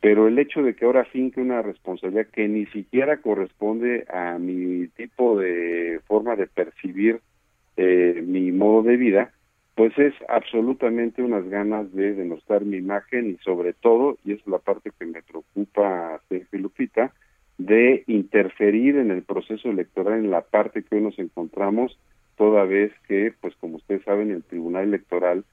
pero 0.00 0.28
el 0.28 0.38
hecho 0.38 0.62
de 0.62 0.74
que 0.74 0.84
ahora 0.84 1.04
finque 1.04 1.40
una 1.40 1.62
responsabilidad 1.62 2.28
que 2.28 2.46
ni 2.48 2.66
siquiera 2.66 3.16
corresponde 3.18 4.06
a 4.08 4.38
mi 4.38 4.86
tipo 4.88 5.38
de 5.38 6.00
forma 6.06 6.36
de 6.36 6.46
percibir 6.46 7.20
eh, 7.76 8.22
mi 8.24 8.52
modo 8.52 8.84
de 8.84 8.96
vida, 8.96 9.32
pues 9.76 9.96
es 9.98 10.14
absolutamente 10.28 11.22
unas 11.22 11.46
ganas 11.48 11.92
de 11.92 12.14
denostar 12.14 12.64
mi 12.64 12.78
imagen 12.78 13.30
y 13.30 13.36
sobre 13.44 13.74
todo, 13.74 14.16
y 14.24 14.32
es 14.32 14.46
la 14.46 14.58
parte 14.58 14.90
que 14.98 15.04
me 15.04 15.22
preocupa, 15.22 16.18
Sergio 16.30 16.58
Lupita, 16.58 17.12
de 17.58 18.02
interferir 18.06 18.96
en 18.96 19.10
el 19.10 19.22
proceso 19.22 19.68
electoral 19.68 20.18
en 20.24 20.30
la 20.30 20.40
parte 20.40 20.82
que 20.82 20.96
hoy 20.96 21.02
nos 21.02 21.18
encontramos, 21.18 21.98
toda 22.36 22.64
vez 22.64 22.90
que, 23.06 23.34
pues 23.40 23.54
como 23.56 23.76
ustedes 23.76 24.02
saben, 24.04 24.30
el 24.30 24.42
Tribunal 24.44 24.84
Electoral 24.84 25.44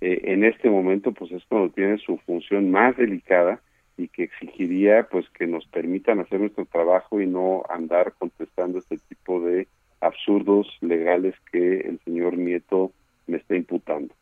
eh, 0.00 0.32
en 0.32 0.44
este 0.44 0.70
momento 0.70 1.12
pues 1.12 1.32
es 1.32 1.44
cuando 1.48 1.72
tiene 1.72 1.98
su 1.98 2.18
función 2.18 2.70
más 2.70 2.96
delicada 2.96 3.60
y 3.96 4.08
que 4.08 4.24
exigiría 4.24 5.08
pues 5.10 5.28
que 5.30 5.46
nos 5.46 5.66
permitan 5.66 6.20
hacer 6.20 6.40
nuestro 6.40 6.66
trabajo 6.66 7.20
y 7.20 7.26
no 7.26 7.64
andar 7.68 8.12
contestando 8.18 8.78
este 8.78 8.98
tipo 9.08 9.40
de 9.40 9.66
absurdos 10.00 10.68
legales 10.80 11.34
que 11.52 11.80
el 11.80 12.00
señor 12.04 12.36
Nieto 12.36 12.92
me 13.26 13.38
está 13.38 13.54
imputando. 13.54 14.14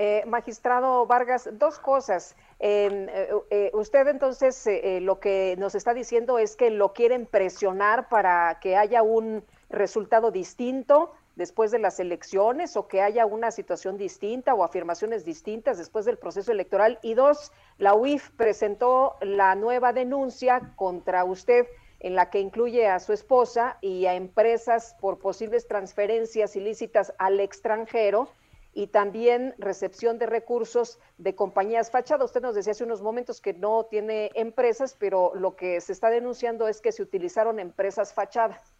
Eh, 0.00 0.22
magistrado 0.26 1.06
Vargas, 1.06 1.50
dos 1.54 1.80
cosas. 1.80 2.36
Eh, 2.60 3.42
eh, 3.50 3.70
usted 3.74 4.06
entonces 4.06 4.68
lo 5.02 5.18
que 5.18 5.56
nos 5.58 5.74
está 5.74 5.92
diciendo 5.92 6.38
es 6.38 6.54
que 6.54 6.70
lo 6.70 6.92
quieren 6.92 7.26
presionar 7.26 8.08
para 8.08 8.58
que 8.60 8.76
haya 8.76 9.02
un 9.02 9.42
resultado 9.70 10.30
distinto 10.30 11.12
después 11.34 11.70
de 11.70 11.78
las 11.80 11.98
elecciones 12.00 12.76
o 12.76 12.86
que 12.86 13.02
haya 13.02 13.26
una 13.26 13.50
situación 13.50 13.96
distinta 13.96 14.54
o 14.54 14.62
afirmaciones 14.62 15.24
distintas 15.24 15.78
después 15.78 16.04
del 16.04 16.18
proceso 16.18 16.52
electoral. 16.52 16.98
Y 17.02 17.14
dos, 17.14 17.52
la 17.78 17.94
UIF 17.94 18.30
presentó 18.30 19.16
la 19.20 19.54
nueva 19.54 19.92
denuncia 19.92 20.72
contra 20.76 21.24
usted 21.24 21.66
en 22.00 22.14
la 22.14 22.30
que 22.30 22.40
incluye 22.40 22.86
a 22.86 23.00
su 23.00 23.12
esposa 23.12 23.78
y 23.80 24.06
a 24.06 24.14
empresas 24.14 24.96
por 25.00 25.18
posibles 25.18 25.66
transferencias 25.66 26.54
ilícitas 26.56 27.12
al 27.18 27.40
extranjero 27.40 28.28
y 28.74 28.86
también 28.86 29.54
recepción 29.58 30.18
de 30.18 30.26
recursos 30.26 31.00
de 31.16 31.34
compañías 31.34 31.90
fachadas. 31.90 32.26
Usted 32.26 32.42
nos 32.42 32.54
decía 32.54 32.72
hace 32.72 32.84
unos 32.84 33.02
momentos 33.02 33.40
que 33.40 33.52
no 33.52 33.86
tiene 33.90 34.30
empresas, 34.34 34.96
pero 34.98 35.32
lo 35.34 35.56
que 35.56 35.80
se 35.80 35.92
está 35.92 36.10
denunciando 36.10 36.68
es 36.68 36.80
que 36.80 36.92
se 36.92 37.02
utilizaron 37.02 37.58
empresas 37.58 38.14
fachadas. 38.14 38.74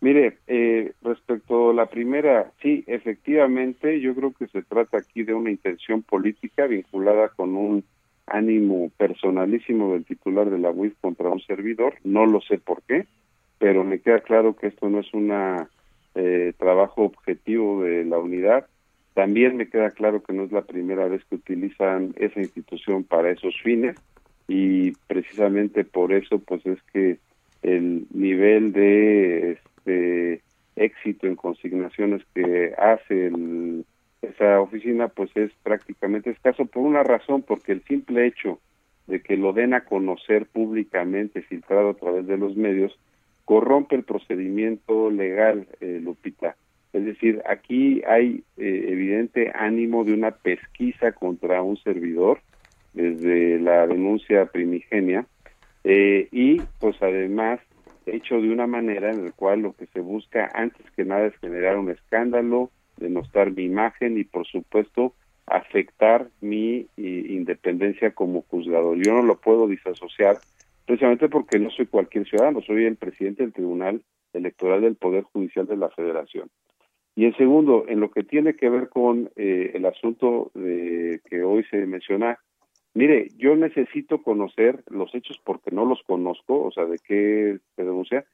Mire, 0.00 0.38
eh, 0.46 0.92
respecto 1.02 1.70
a 1.70 1.74
la 1.74 1.86
primera, 1.86 2.52
sí, 2.62 2.84
efectivamente, 2.86 4.00
yo 4.00 4.14
creo 4.14 4.32
que 4.32 4.46
se 4.46 4.62
trata 4.62 4.98
aquí 4.98 5.24
de 5.24 5.34
una 5.34 5.50
intención 5.50 6.02
política 6.02 6.66
vinculada 6.66 7.28
con 7.30 7.54
un 7.54 7.84
ánimo 8.30 8.90
personalísimo 8.96 9.92
del 9.92 10.04
titular 10.04 10.48
de 10.48 10.58
la 10.58 10.70
UIF 10.70 10.94
contra 11.00 11.28
un 11.28 11.40
servidor, 11.40 11.94
no 12.04 12.26
lo 12.26 12.40
sé 12.40 12.58
por 12.58 12.82
qué, 12.82 13.06
pero 13.58 13.84
me 13.84 14.00
queda 14.00 14.20
claro 14.20 14.56
que 14.56 14.68
esto 14.68 14.88
no 14.88 15.00
es 15.00 15.12
un 15.12 15.32
eh, 16.14 16.52
trabajo 16.58 17.02
objetivo 17.02 17.82
de 17.82 18.04
la 18.04 18.18
unidad. 18.18 18.66
También 19.14 19.56
me 19.56 19.68
queda 19.68 19.90
claro 19.90 20.22
que 20.22 20.32
no 20.32 20.44
es 20.44 20.52
la 20.52 20.62
primera 20.62 21.06
vez 21.08 21.22
que 21.26 21.34
utilizan 21.34 22.14
esa 22.16 22.40
institución 22.40 23.04
para 23.04 23.30
esos 23.30 23.54
fines 23.62 23.96
y 24.48 24.92
precisamente 25.06 25.84
por 25.84 26.12
eso 26.12 26.38
pues 26.38 26.64
es 26.66 26.78
que 26.92 27.18
el 27.62 28.06
nivel 28.12 28.72
de 28.72 29.52
este 29.52 30.42
éxito 30.76 31.26
en 31.26 31.36
consignaciones 31.36 32.22
que 32.34 32.72
hace 32.78 33.26
el 33.26 33.84
esa 34.22 34.60
oficina 34.60 35.08
pues 35.08 35.30
es 35.34 35.52
prácticamente 35.62 36.30
escaso 36.30 36.66
por 36.66 36.82
una 36.82 37.02
razón, 37.02 37.42
porque 37.42 37.72
el 37.72 37.82
simple 37.84 38.26
hecho 38.26 38.58
de 39.06 39.20
que 39.22 39.36
lo 39.36 39.52
den 39.52 39.74
a 39.74 39.84
conocer 39.84 40.46
públicamente, 40.46 41.42
filtrado 41.42 41.90
a 41.90 41.94
través 41.94 42.26
de 42.26 42.36
los 42.36 42.56
medios, 42.56 42.96
corrompe 43.44 43.96
el 43.96 44.04
procedimiento 44.04 45.10
legal, 45.10 45.66
eh, 45.80 46.00
Lupita. 46.02 46.56
Es 46.92 47.04
decir, 47.04 47.42
aquí 47.48 48.02
hay 48.06 48.44
eh, 48.56 48.86
evidente 48.88 49.52
ánimo 49.54 50.04
de 50.04 50.12
una 50.12 50.32
pesquisa 50.32 51.12
contra 51.12 51.62
un 51.62 51.76
servidor 51.78 52.40
desde 52.92 53.58
la 53.60 53.86
denuncia 53.86 54.46
primigenia 54.46 55.26
eh, 55.84 56.28
y 56.32 56.60
pues 56.80 57.00
además 57.00 57.60
hecho 58.06 58.40
de 58.40 58.50
una 58.50 58.66
manera 58.66 59.10
en 59.10 59.24
la 59.24 59.32
cual 59.32 59.60
lo 59.60 59.72
que 59.72 59.86
se 59.86 60.00
busca 60.00 60.50
antes 60.54 60.84
que 60.96 61.04
nada 61.04 61.26
es 61.26 61.36
generar 61.38 61.78
un 61.78 61.90
escándalo, 61.90 62.70
denostar 63.00 63.50
mi 63.50 63.64
imagen 63.64 64.16
y 64.18 64.24
por 64.24 64.46
supuesto 64.46 65.14
afectar 65.46 66.28
mi 66.40 66.86
independencia 66.96 68.12
como 68.12 68.42
juzgador. 68.42 68.96
Yo 68.98 69.12
no 69.14 69.22
lo 69.22 69.40
puedo 69.40 69.66
disasociar 69.66 70.38
precisamente 70.86 71.28
porque 71.28 71.58
no 71.58 71.70
soy 71.70 71.86
cualquier 71.86 72.28
ciudadano, 72.28 72.62
soy 72.62 72.84
el 72.84 72.96
presidente 72.96 73.42
del 73.42 73.52
Tribunal 73.52 74.02
Electoral 74.32 74.82
del 74.82 74.94
Poder 74.94 75.24
Judicial 75.24 75.66
de 75.66 75.76
la 75.76 75.88
Federación. 75.90 76.48
Y 77.16 77.24
en 77.24 77.36
segundo, 77.36 77.84
en 77.88 78.00
lo 78.00 78.10
que 78.10 78.22
tiene 78.22 78.54
que 78.54 78.68
ver 78.68 78.88
con 78.88 79.30
eh, 79.36 79.72
el 79.74 79.84
asunto 79.86 80.50
de, 80.54 81.20
que 81.28 81.42
hoy 81.42 81.64
se 81.64 81.84
menciona, 81.86 82.38
mire, 82.94 83.28
yo 83.36 83.56
necesito 83.56 84.22
conocer 84.22 84.82
los 84.88 85.14
hechos 85.14 85.40
porque 85.44 85.70
no 85.70 85.84
los 85.84 86.02
conozco, 86.04 86.62
o 86.62 86.70
sea, 86.70 86.86
de 86.86 86.98
qué 86.98 87.58
se 87.76 87.84
denuncia, 87.84 88.24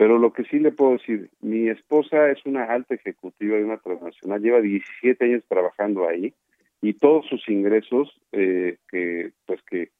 pero 0.00 0.16
lo 0.16 0.32
que 0.32 0.44
sí 0.44 0.58
le 0.58 0.72
puedo 0.72 0.92
decir, 0.92 1.28
mi 1.42 1.68
esposa 1.68 2.30
es 2.30 2.38
una 2.46 2.64
alta 2.64 2.94
ejecutiva 2.94 3.58
de 3.58 3.64
una 3.64 3.76
transnacional, 3.76 4.40
lleva 4.40 4.62
17 4.62 5.22
años 5.26 5.44
trabajando 5.46 6.08
ahí 6.08 6.32
y 6.80 6.94
todos 6.94 7.26
sus 7.26 7.46
ingresos, 7.50 8.18
eh, 8.32 8.78
que 8.90 9.32
pues 9.44 9.60
que, 9.64 9.90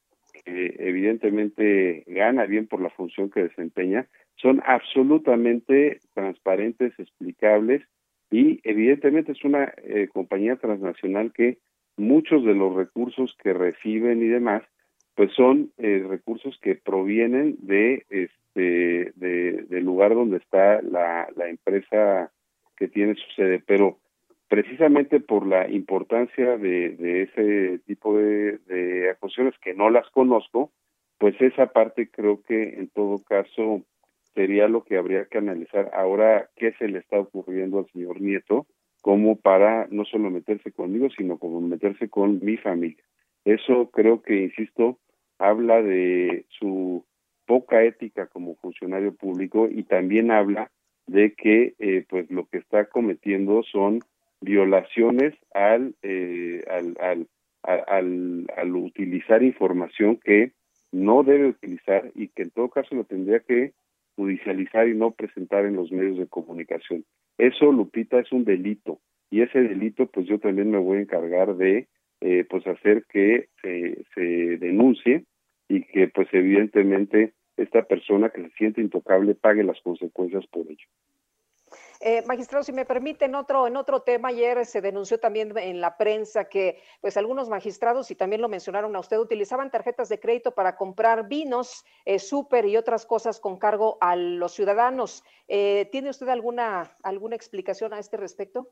evidentemente 0.46 2.04
gana 2.06 2.46
bien 2.46 2.66
por 2.66 2.80
la 2.80 2.88
función 2.88 3.28
que 3.28 3.42
desempeña, 3.42 4.06
son 4.36 4.62
absolutamente 4.64 6.00
transparentes, 6.14 6.98
explicables 6.98 7.82
y 8.30 8.58
evidentemente 8.64 9.32
es 9.32 9.44
una 9.44 9.70
eh, 9.84 10.08
compañía 10.10 10.56
transnacional 10.56 11.30
que 11.34 11.58
muchos 11.98 12.42
de 12.46 12.54
los 12.54 12.74
recursos 12.74 13.36
que 13.42 13.52
reciben 13.52 14.22
y 14.22 14.28
demás, 14.28 14.62
pues 15.20 15.34
son 15.34 15.70
eh, 15.76 16.02
recursos 16.08 16.58
que 16.62 16.76
provienen 16.76 17.58
de 17.60 18.06
este 18.08 19.12
de, 19.16 19.66
del 19.68 19.84
lugar 19.84 20.14
donde 20.14 20.38
está 20.38 20.80
la, 20.80 21.28
la 21.36 21.50
empresa 21.50 22.32
que 22.74 22.88
tiene 22.88 23.14
su 23.16 23.30
sede. 23.36 23.62
Pero 23.66 23.98
precisamente 24.48 25.20
por 25.20 25.46
la 25.46 25.68
importancia 25.68 26.56
de, 26.56 27.24
ese 27.24 27.80
tipo 27.80 28.16
de, 28.16 28.60
de 28.66 29.10
acusaciones 29.10 29.52
que 29.62 29.74
no 29.74 29.90
las 29.90 30.08
conozco 30.08 30.72
pues 31.18 31.38
esa 31.42 31.66
parte 31.66 32.08
creo 32.10 32.40
que 32.40 32.78
en 32.78 32.88
todo 32.88 33.22
caso 33.22 33.82
sería 34.34 34.68
lo 34.68 34.84
que 34.84 34.96
habría 34.96 35.26
que 35.26 35.36
analizar 35.36 35.90
ahora 35.92 36.48
qué 36.56 36.72
se 36.78 36.88
le 36.88 36.98
está 36.98 37.20
ocurriendo 37.20 37.78
al 37.78 37.90
señor 37.92 38.22
Nieto 38.22 38.66
como 39.02 39.36
para 39.36 39.86
no 39.90 40.06
solo 40.06 40.30
meterse 40.30 40.72
conmigo 40.72 41.08
sino 41.14 41.36
como 41.36 41.60
meterse 41.60 42.08
con 42.08 42.42
mi 42.42 42.56
familia. 42.56 43.04
Eso 43.44 43.90
creo 43.90 44.22
que, 44.22 44.44
insisto, 44.44 44.98
habla 45.40 45.82
de 45.82 46.44
su 46.48 47.04
poca 47.46 47.82
ética 47.82 48.26
como 48.26 48.54
funcionario 48.56 49.14
público 49.14 49.68
y 49.68 49.82
también 49.82 50.30
habla 50.30 50.70
de 51.06 51.32
que 51.34 51.74
eh, 51.78 52.04
pues 52.08 52.30
lo 52.30 52.46
que 52.46 52.58
está 52.58 52.84
cometiendo 52.84 53.62
son 53.64 54.00
violaciones 54.40 55.34
al, 55.52 55.94
eh, 56.02 56.62
al, 56.70 56.96
al, 57.00 57.26
al, 57.88 58.46
al, 58.56 58.76
utilizar 58.76 59.42
información 59.42 60.18
que 60.22 60.52
no 60.92 61.22
debe 61.24 61.48
utilizar 61.48 62.12
y 62.14 62.28
que 62.28 62.42
en 62.42 62.50
todo 62.50 62.68
caso 62.68 62.94
lo 62.94 63.04
tendría 63.04 63.40
que 63.40 63.72
judicializar 64.16 64.88
y 64.88 64.94
no 64.94 65.12
presentar 65.12 65.64
en 65.64 65.76
los 65.76 65.90
medios 65.90 66.18
de 66.18 66.26
comunicación. 66.26 67.04
Eso, 67.38 67.72
Lupita, 67.72 68.20
es 68.20 68.30
un 68.30 68.44
delito 68.44 69.00
y 69.30 69.40
ese 69.40 69.60
delito 69.60 70.06
pues 70.06 70.26
yo 70.26 70.38
también 70.38 70.70
me 70.70 70.78
voy 70.78 70.98
a 70.98 71.02
encargar 71.02 71.56
de 71.56 71.88
eh, 72.20 72.44
pues 72.48 72.66
hacer 72.66 73.04
que 73.08 73.48
se, 73.62 74.04
se 74.14 74.58
denuncie 74.58 75.24
y 75.70 75.84
que 75.84 76.08
pues 76.08 76.26
evidentemente 76.32 77.32
esta 77.56 77.82
persona 77.84 78.30
que 78.30 78.42
se 78.42 78.50
siente 78.56 78.80
intocable 78.80 79.36
pague 79.36 79.62
las 79.62 79.80
consecuencias 79.82 80.44
por 80.48 80.62
ello. 80.62 80.86
Eh, 82.00 82.24
magistrado, 82.26 82.64
si 82.64 82.72
me 82.72 82.86
permite, 82.86 83.26
en 83.26 83.34
otro, 83.34 83.66
en 83.66 83.76
otro 83.76 84.00
tema, 84.00 84.28
ayer 84.28 84.64
se 84.64 84.80
denunció 84.80 85.20
también 85.20 85.56
en 85.56 85.80
la 85.80 85.96
prensa 85.96 86.48
que 86.48 86.80
pues 87.00 87.16
algunos 87.16 87.48
magistrados, 87.48 88.10
y 88.10 88.16
también 88.16 88.40
lo 88.40 88.48
mencionaron 88.48 88.96
a 88.96 89.00
usted, 89.00 89.18
utilizaban 89.18 89.70
tarjetas 89.70 90.08
de 90.08 90.18
crédito 90.18 90.52
para 90.52 90.76
comprar 90.76 91.28
vinos, 91.28 91.84
eh, 92.06 92.18
súper 92.18 92.64
y 92.64 92.78
otras 92.78 93.04
cosas 93.06 93.38
con 93.38 93.58
cargo 93.58 93.98
a 94.00 94.16
los 94.16 94.52
ciudadanos. 94.52 95.22
Eh, 95.46 95.88
¿Tiene 95.92 96.10
usted 96.10 96.28
alguna, 96.28 96.96
alguna 97.02 97.36
explicación 97.36 97.92
a 97.92 97.98
este 97.98 98.16
respecto? 98.16 98.70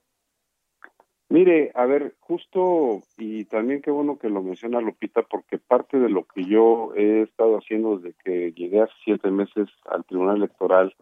Mire, 1.30 1.72
a 1.74 1.84
ver, 1.84 2.14
justo, 2.20 3.02
y 3.18 3.44
también 3.44 3.82
qué 3.82 3.90
bueno 3.90 4.18
que 4.18 4.30
lo 4.30 4.42
menciona 4.42 4.80
Lupita, 4.80 5.22
porque 5.22 5.58
parte 5.58 5.98
de 5.98 6.08
lo 6.08 6.24
que 6.24 6.44
yo 6.44 6.94
he 6.96 7.22
estado 7.22 7.58
haciendo 7.58 7.98
desde 7.98 8.16
que 8.24 8.52
llegué 8.52 8.80
hace 8.80 8.94
siete 9.04 9.30
meses 9.30 9.68
al 9.84 10.04
Tribunal 10.06 10.38
Electoral 10.38 10.94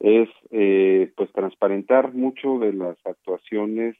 es 0.00 0.30
eh, 0.50 1.12
pues 1.16 1.30
transparentar 1.32 2.14
mucho 2.14 2.58
de 2.58 2.72
las 2.72 2.96
actuaciones 3.04 3.96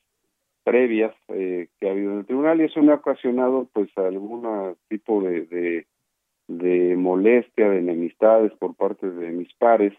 previas 0.64 1.14
eh, 1.28 1.68
que 1.78 1.88
ha 1.88 1.92
habido 1.92 2.12
en 2.12 2.18
el 2.20 2.26
tribunal 2.26 2.60
y 2.60 2.64
eso 2.64 2.82
me 2.82 2.92
ha 2.92 2.96
ocasionado 2.96 3.68
pues 3.72 3.90
algún 3.96 4.76
tipo 4.88 5.22
de, 5.22 5.46
de, 5.46 5.86
de 6.46 6.96
molestia, 6.96 7.68
de 7.68 7.78
enemistades 7.78 8.52
por 8.58 8.74
parte 8.74 9.10
de 9.10 9.30
mis 9.32 9.52
pares 9.54 9.92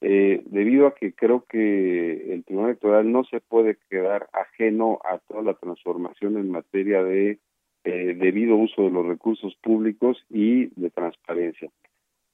eh, 0.00 0.42
debido 0.46 0.86
a 0.86 0.94
que 0.94 1.14
creo 1.14 1.44
que 1.48 2.34
el 2.34 2.44
Tribunal 2.44 2.70
Electoral 2.70 3.10
no 3.10 3.24
se 3.24 3.40
puede 3.40 3.78
quedar 3.88 4.28
ajeno 4.32 5.00
a 5.04 5.18
toda 5.18 5.42
la 5.42 5.54
transformación 5.54 6.36
en 6.36 6.50
materia 6.50 7.02
de 7.02 7.38
eh, 7.84 8.14
debido 8.18 8.56
uso 8.56 8.82
de 8.82 8.90
los 8.90 9.06
recursos 9.06 9.56
públicos 9.62 10.24
y 10.28 10.66
de 10.80 10.90
transparencia. 10.90 11.70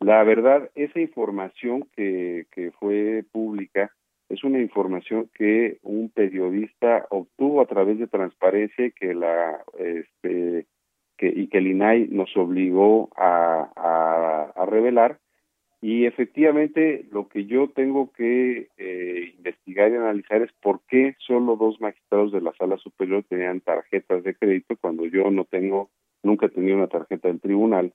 La 0.00 0.24
verdad, 0.24 0.70
esa 0.74 0.98
información 0.98 1.86
que, 1.94 2.46
que 2.50 2.72
fue 2.72 3.24
pública 3.30 3.92
es 4.28 4.42
una 4.44 4.60
información 4.60 5.30
que 5.34 5.78
un 5.82 6.08
periodista 6.08 7.06
obtuvo 7.10 7.60
a 7.60 7.66
través 7.66 7.98
de 7.98 8.06
transparencia 8.06 8.86
y 8.86 8.92
que 8.92 9.14
la 9.14 9.62
este, 9.78 10.66
que, 11.18 11.28
y 11.28 11.48
que 11.48 11.58
el 11.58 11.66
INAI 11.68 12.08
nos 12.08 12.34
obligó 12.36 13.10
a, 13.14 13.70
a, 13.76 14.52
a 14.56 14.66
revelar 14.66 15.18
y 15.82 16.06
efectivamente 16.06 17.06
lo 17.10 17.28
que 17.28 17.44
yo 17.46 17.68
tengo 17.68 18.12
que 18.12 18.68
eh, 18.78 19.34
investigar 19.36 19.90
y 19.90 19.96
analizar 19.96 20.40
es 20.40 20.52
por 20.62 20.80
qué 20.86 21.16
solo 21.18 21.56
dos 21.56 21.80
magistrados 21.80 22.30
de 22.30 22.40
la 22.40 22.52
sala 22.52 22.76
superior 22.76 23.24
tenían 23.28 23.60
tarjetas 23.60 24.22
de 24.22 24.36
crédito 24.36 24.76
cuando 24.80 25.06
yo 25.06 25.28
no 25.32 25.44
tengo, 25.44 25.90
nunca 26.22 26.46
he 26.46 26.50
tenido 26.50 26.76
una 26.76 26.86
tarjeta 26.86 27.26
del 27.26 27.40
tribunal. 27.40 27.92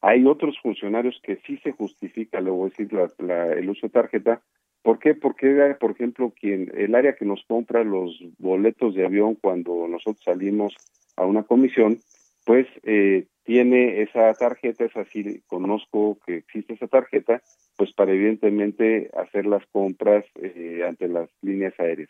Hay 0.00 0.26
otros 0.26 0.58
funcionarios 0.60 1.16
que 1.22 1.36
sí 1.46 1.58
se 1.58 1.70
justifica, 1.70 2.40
le 2.40 2.50
voy 2.50 2.66
a 2.66 2.70
decir, 2.70 2.92
la, 2.92 3.52
el 3.52 3.70
uso 3.70 3.86
de 3.86 3.92
tarjeta. 3.92 4.42
¿Por 4.82 4.98
qué? 4.98 5.14
Porque, 5.14 5.76
por 5.78 5.92
ejemplo, 5.92 6.32
quien 6.38 6.72
el 6.74 6.96
área 6.96 7.14
que 7.14 7.24
nos 7.24 7.44
compra 7.46 7.84
los 7.84 8.20
boletos 8.38 8.96
de 8.96 9.06
avión 9.06 9.36
cuando 9.36 9.86
nosotros 9.86 10.24
salimos 10.24 10.74
a 11.16 11.24
una 11.24 11.44
comisión, 11.44 11.98
pues 12.44 12.66
eh, 12.82 13.26
tiene 13.44 14.02
esa 14.02 14.32
tarjeta, 14.34 14.84
es 14.84 14.96
así, 14.96 15.42
conozco 15.46 16.18
que 16.26 16.36
existe 16.36 16.74
esa 16.74 16.88
tarjeta, 16.88 17.42
pues 17.76 17.92
para 17.92 18.12
evidentemente 18.12 19.10
hacer 19.16 19.46
las 19.46 19.64
compras 19.66 20.24
eh, 20.40 20.82
ante 20.86 21.08
las 21.08 21.28
líneas 21.42 21.78
aéreas. 21.78 22.08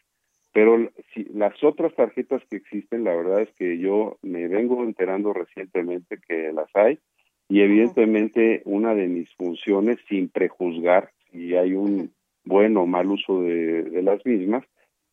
Pero 0.52 0.88
si, 1.12 1.24
las 1.34 1.62
otras 1.64 1.92
tarjetas 1.94 2.42
que 2.48 2.56
existen, 2.56 3.02
la 3.02 3.14
verdad 3.14 3.42
es 3.42 3.52
que 3.56 3.78
yo 3.78 4.18
me 4.22 4.46
vengo 4.46 4.84
enterando 4.84 5.32
recientemente 5.32 6.18
que 6.26 6.52
las 6.52 6.68
hay 6.74 7.00
y 7.48 7.60
evidentemente 7.60 8.62
una 8.64 8.94
de 8.94 9.08
mis 9.08 9.34
funciones, 9.34 9.98
sin 10.08 10.28
prejuzgar 10.28 11.10
si 11.30 11.56
hay 11.56 11.74
un 11.74 12.12
buen 12.44 12.76
o 12.76 12.86
mal 12.86 13.10
uso 13.10 13.42
de, 13.42 14.00
las 14.02 14.24
mismas, 14.24 14.64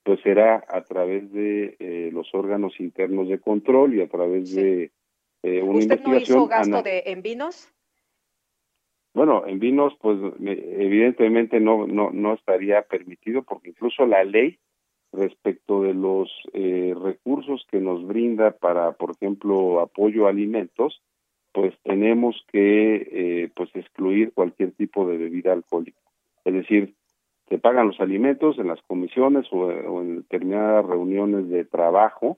pues 0.03 0.19
será 0.21 0.63
a 0.67 0.83
través 0.83 1.31
de 1.31 1.75
eh, 1.79 2.09
los 2.13 2.33
órganos 2.33 2.79
internos 2.79 3.27
de 3.27 3.39
control 3.39 3.95
y 3.95 4.01
a 4.01 4.07
través 4.07 4.53
de 4.53 4.91
eh, 5.43 5.61
una 5.61 5.79
¿Usted 5.79 6.01
no 6.01 6.17
hizo 6.17 6.47
gasto 6.47 6.83
de, 6.83 7.03
en 7.05 7.21
vinos? 7.21 7.71
Bueno, 9.13 9.45
en 9.45 9.59
vinos, 9.59 9.93
pues 9.99 10.17
evidentemente 10.41 11.59
no, 11.59 11.85
no, 11.85 12.11
no 12.11 12.33
estaría 12.33 12.83
permitido 12.83 13.43
porque 13.43 13.69
incluso 13.69 14.05
la 14.05 14.23
ley 14.23 14.57
respecto 15.11 15.83
de 15.83 15.93
los 15.93 16.29
eh, 16.53 16.95
recursos 17.01 17.65
que 17.69 17.81
nos 17.81 18.05
brinda 18.07 18.51
para, 18.51 18.93
por 18.93 19.11
ejemplo, 19.11 19.81
apoyo 19.81 20.25
a 20.25 20.29
alimentos, 20.29 21.01
pues 21.51 21.73
tenemos 21.83 22.45
que 22.51 23.09
eh, 23.11 23.49
pues 23.53 23.69
excluir 23.75 24.31
cualquier 24.33 24.71
tipo 24.71 25.05
de 25.05 25.17
bebida 25.17 25.51
alcohólica. 25.51 25.99
Es 26.45 26.53
decir, 26.53 26.95
se 27.49 27.57
pagan 27.57 27.87
los 27.87 27.99
alimentos 27.99 28.57
en 28.57 28.67
las 28.67 28.81
comisiones 28.83 29.45
o, 29.51 29.65
o 29.65 30.01
en 30.01 30.17
determinadas 30.17 30.85
reuniones 30.85 31.49
de 31.49 31.65
trabajo, 31.65 32.37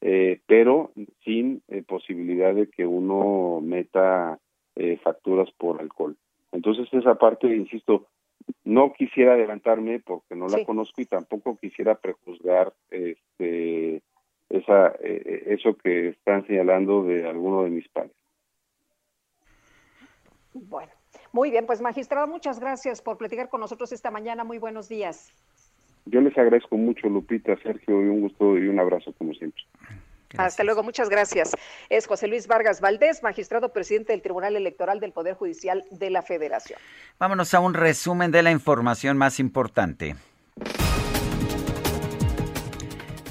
eh, 0.00 0.40
pero 0.46 0.92
sin 1.24 1.62
eh, 1.68 1.82
posibilidad 1.82 2.54
de 2.54 2.68
que 2.68 2.86
uno 2.86 3.60
meta 3.60 4.38
eh, 4.76 4.98
facturas 5.02 5.50
por 5.58 5.80
alcohol. 5.80 6.16
Entonces 6.52 6.88
esa 6.92 7.16
parte, 7.16 7.54
insisto, 7.54 8.06
no 8.64 8.92
quisiera 8.92 9.34
adelantarme 9.34 10.00
porque 10.00 10.34
no 10.34 10.48
la 10.48 10.64
conozco 10.64 11.00
y 11.00 11.06
tampoco 11.06 11.58
quisiera 11.58 11.94
prejuzgar 11.96 12.72
este, 12.90 14.02
esa, 14.48 14.88
eso 14.98 15.76
que 15.76 16.08
están 16.08 16.46
señalando 16.46 17.04
de 17.04 17.28
alguno 17.28 17.64
de 17.64 17.70
mis 17.70 17.88
padres. 17.88 18.12
Bueno, 20.52 20.90
muy 21.32 21.50
bien, 21.50 21.66
pues 21.66 21.80
magistrado, 21.80 22.26
muchas 22.26 22.58
gracias 22.58 23.02
por 23.02 23.18
platicar 23.18 23.48
con 23.50 23.60
nosotros 23.60 23.92
esta 23.92 24.10
mañana. 24.10 24.42
Muy 24.42 24.58
buenos 24.58 24.88
días. 24.88 25.32
Yo 26.06 26.20
les 26.20 26.36
agradezco 26.36 26.76
mucho, 26.76 27.08
Lupita, 27.08 27.56
Sergio, 27.62 28.02
y 28.02 28.08
un 28.08 28.22
gusto 28.22 28.58
y 28.58 28.68
un 28.68 28.80
abrazo 28.80 29.12
como 29.18 29.32
siempre. 29.34 29.62
Hasta 30.36 30.62
luego, 30.64 30.82
muchas 30.82 31.08
gracias. 31.08 31.56
Es 31.88 32.06
José 32.06 32.28
Luis 32.28 32.46
Vargas 32.46 32.80
Valdés, 32.80 33.22
magistrado 33.22 33.72
presidente 33.72 34.12
del 34.12 34.22
Tribunal 34.22 34.56
Electoral 34.56 35.00
del 35.00 35.12
Poder 35.12 35.34
Judicial 35.34 35.84
de 35.90 36.10
la 36.10 36.22
Federación. 36.22 36.78
Vámonos 37.18 37.52
a 37.54 37.60
un 37.60 37.74
resumen 37.74 38.30
de 38.30 38.42
la 38.42 38.50
información 38.50 39.16
más 39.16 39.40
importante. 39.40 40.14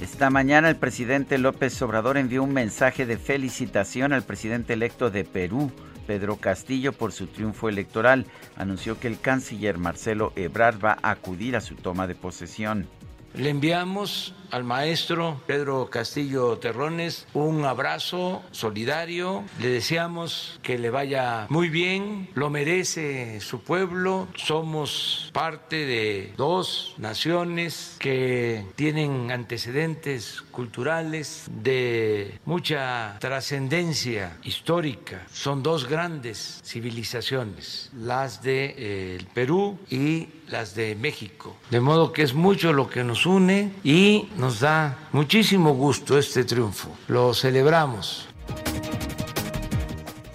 Esta 0.02 0.30
mañana 0.30 0.70
el 0.70 0.76
presidente 0.76 1.38
López 1.38 1.82
Obrador 1.82 2.18
envió 2.18 2.44
un 2.44 2.54
mensaje 2.54 3.06
de 3.06 3.18
felicitación 3.18 4.12
al 4.12 4.24
presidente 4.24 4.74
electo 4.74 5.10
de 5.10 5.24
Perú, 5.24 5.72
Pedro 6.10 6.38
Castillo, 6.38 6.92
por 6.92 7.12
su 7.12 7.28
triunfo 7.28 7.70
electoral. 7.70 8.26
Anunció 8.58 9.00
que 9.00 9.06
el 9.06 9.20
canciller 9.20 9.78
Marcelo 9.78 10.34
Ebrard 10.36 10.84
va 10.84 10.98
a 11.04 11.12
acudir 11.12 11.56
a 11.56 11.62
su 11.62 11.76
toma 11.76 12.08
de 12.08 12.16
posesión. 12.16 12.88
Le 13.36 13.52
enviamos 13.52 14.34
al 14.52 14.64
maestro 14.64 15.42
Pedro 15.48 15.90
Castillo 15.90 16.58
Terrones 16.58 17.28
un 17.34 17.66
abrazo 17.66 18.42
solidario. 18.52 19.44
Le 19.60 19.70
deseamos 19.70 20.60
que 20.62 20.78
le 20.78 20.90
vaya 20.90 21.48
muy 21.50 21.70
bien, 21.70 22.30
lo 22.36 22.50
merece 22.50 23.40
su 23.42 23.62
pueblo. 23.62 24.28
Somos 24.36 25.30
parte 25.34 25.86
de 25.86 26.34
dos 26.38 26.96
naciones 26.98 27.96
que 28.00 28.66
tienen 28.76 29.32
antecedentes 29.32 30.42
culturales 30.52 31.46
de 31.50 32.40
mucha 32.46 33.18
trascendencia 33.20 34.38
histórica. 34.44 35.26
Son 35.32 35.64
dos 35.64 35.88
grandes 35.88 36.62
civilizaciones, 36.64 37.90
las 37.96 38.44
de 38.44 38.76
eh, 38.78 39.18
el 39.20 39.26
Perú 39.28 39.78
y 39.90 40.28
las 40.50 40.76
de 40.76 40.96
México. 40.96 41.56
De 41.70 41.80
modo 41.80 42.12
que 42.12 42.24
es 42.24 42.34
mucho 42.34 42.74
lo 42.74 42.90
que 42.90 43.04
nos 43.04 43.26
une 43.26 43.72
y 43.84 44.28
nos 44.40 44.62
da 44.62 44.98
muchísimo 45.12 45.74
gusto 45.74 46.18
este 46.18 46.44
triunfo. 46.44 46.90
Lo 47.08 47.34
celebramos. 47.34 48.26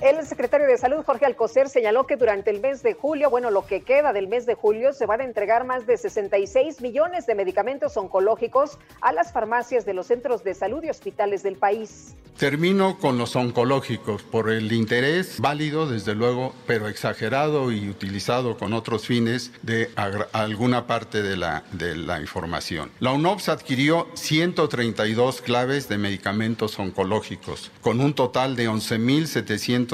El 0.05 0.23
secretario 0.27 0.67
de 0.67 0.77
Salud, 0.77 1.03
Jorge 1.03 1.25
Alcocer, 1.25 1.71
señaló 1.71 2.07
que 2.07 2.17
durante 2.17 2.51
el 2.51 2.61
mes 2.61 2.83
de 2.83 2.93
julio, 2.93 3.31
bueno, 3.31 3.51
lo 3.51 3.65
que 3.65 3.81
queda 3.81 4.13
del 4.13 4.29
mes 4.29 4.45
de 4.45 4.53
julio, 4.53 4.93
se 4.93 5.07
van 5.07 5.23
a 5.23 5.25
entregar 5.25 5.65
más 5.65 5.87
de 5.87 5.97
66 5.97 6.83
millones 6.83 7.25
de 7.25 7.35
medicamentos 7.35 7.97
oncológicos 7.97 8.79
a 9.01 9.15
las 9.15 9.33
farmacias 9.33 9.87
de 9.87 9.95
los 9.95 10.09
centros 10.09 10.45
de 10.45 10.53
salud 10.53 10.85
y 10.85 10.91
hospitales 10.91 11.43
del 11.43 11.57
país. 11.57 12.15
Termino 12.37 12.99
con 12.99 13.17
los 13.17 13.37
oncológicos 13.37 14.25
por 14.25 14.51
el 14.51 14.73
interés 14.73 15.41
válido, 15.41 15.87
desde 15.87 16.17
luego, 16.17 16.53
pero 16.67 16.89
exagerado 16.89 17.71
y 17.71 17.89
utilizado 17.89 18.59
con 18.59 18.73
otros 18.73 19.07
fines 19.07 19.53
de 19.63 19.89
alguna 20.33 20.87
parte 20.89 21.23
de 21.23 21.37
la, 21.37 21.63
de 21.73 21.95
la 21.95 22.21
información. 22.21 22.91
La 22.99 23.13
UNOPS 23.13 23.49
adquirió 23.51 24.09
132 24.15 25.43
claves 25.43 25.89
de 25.89 25.97
medicamentos 25.97 26.77
oncológicos, 26.79 27.71
con 27.81 28.01
un 28.01 28.15
total 28.15 28.57
de 28.57 28.67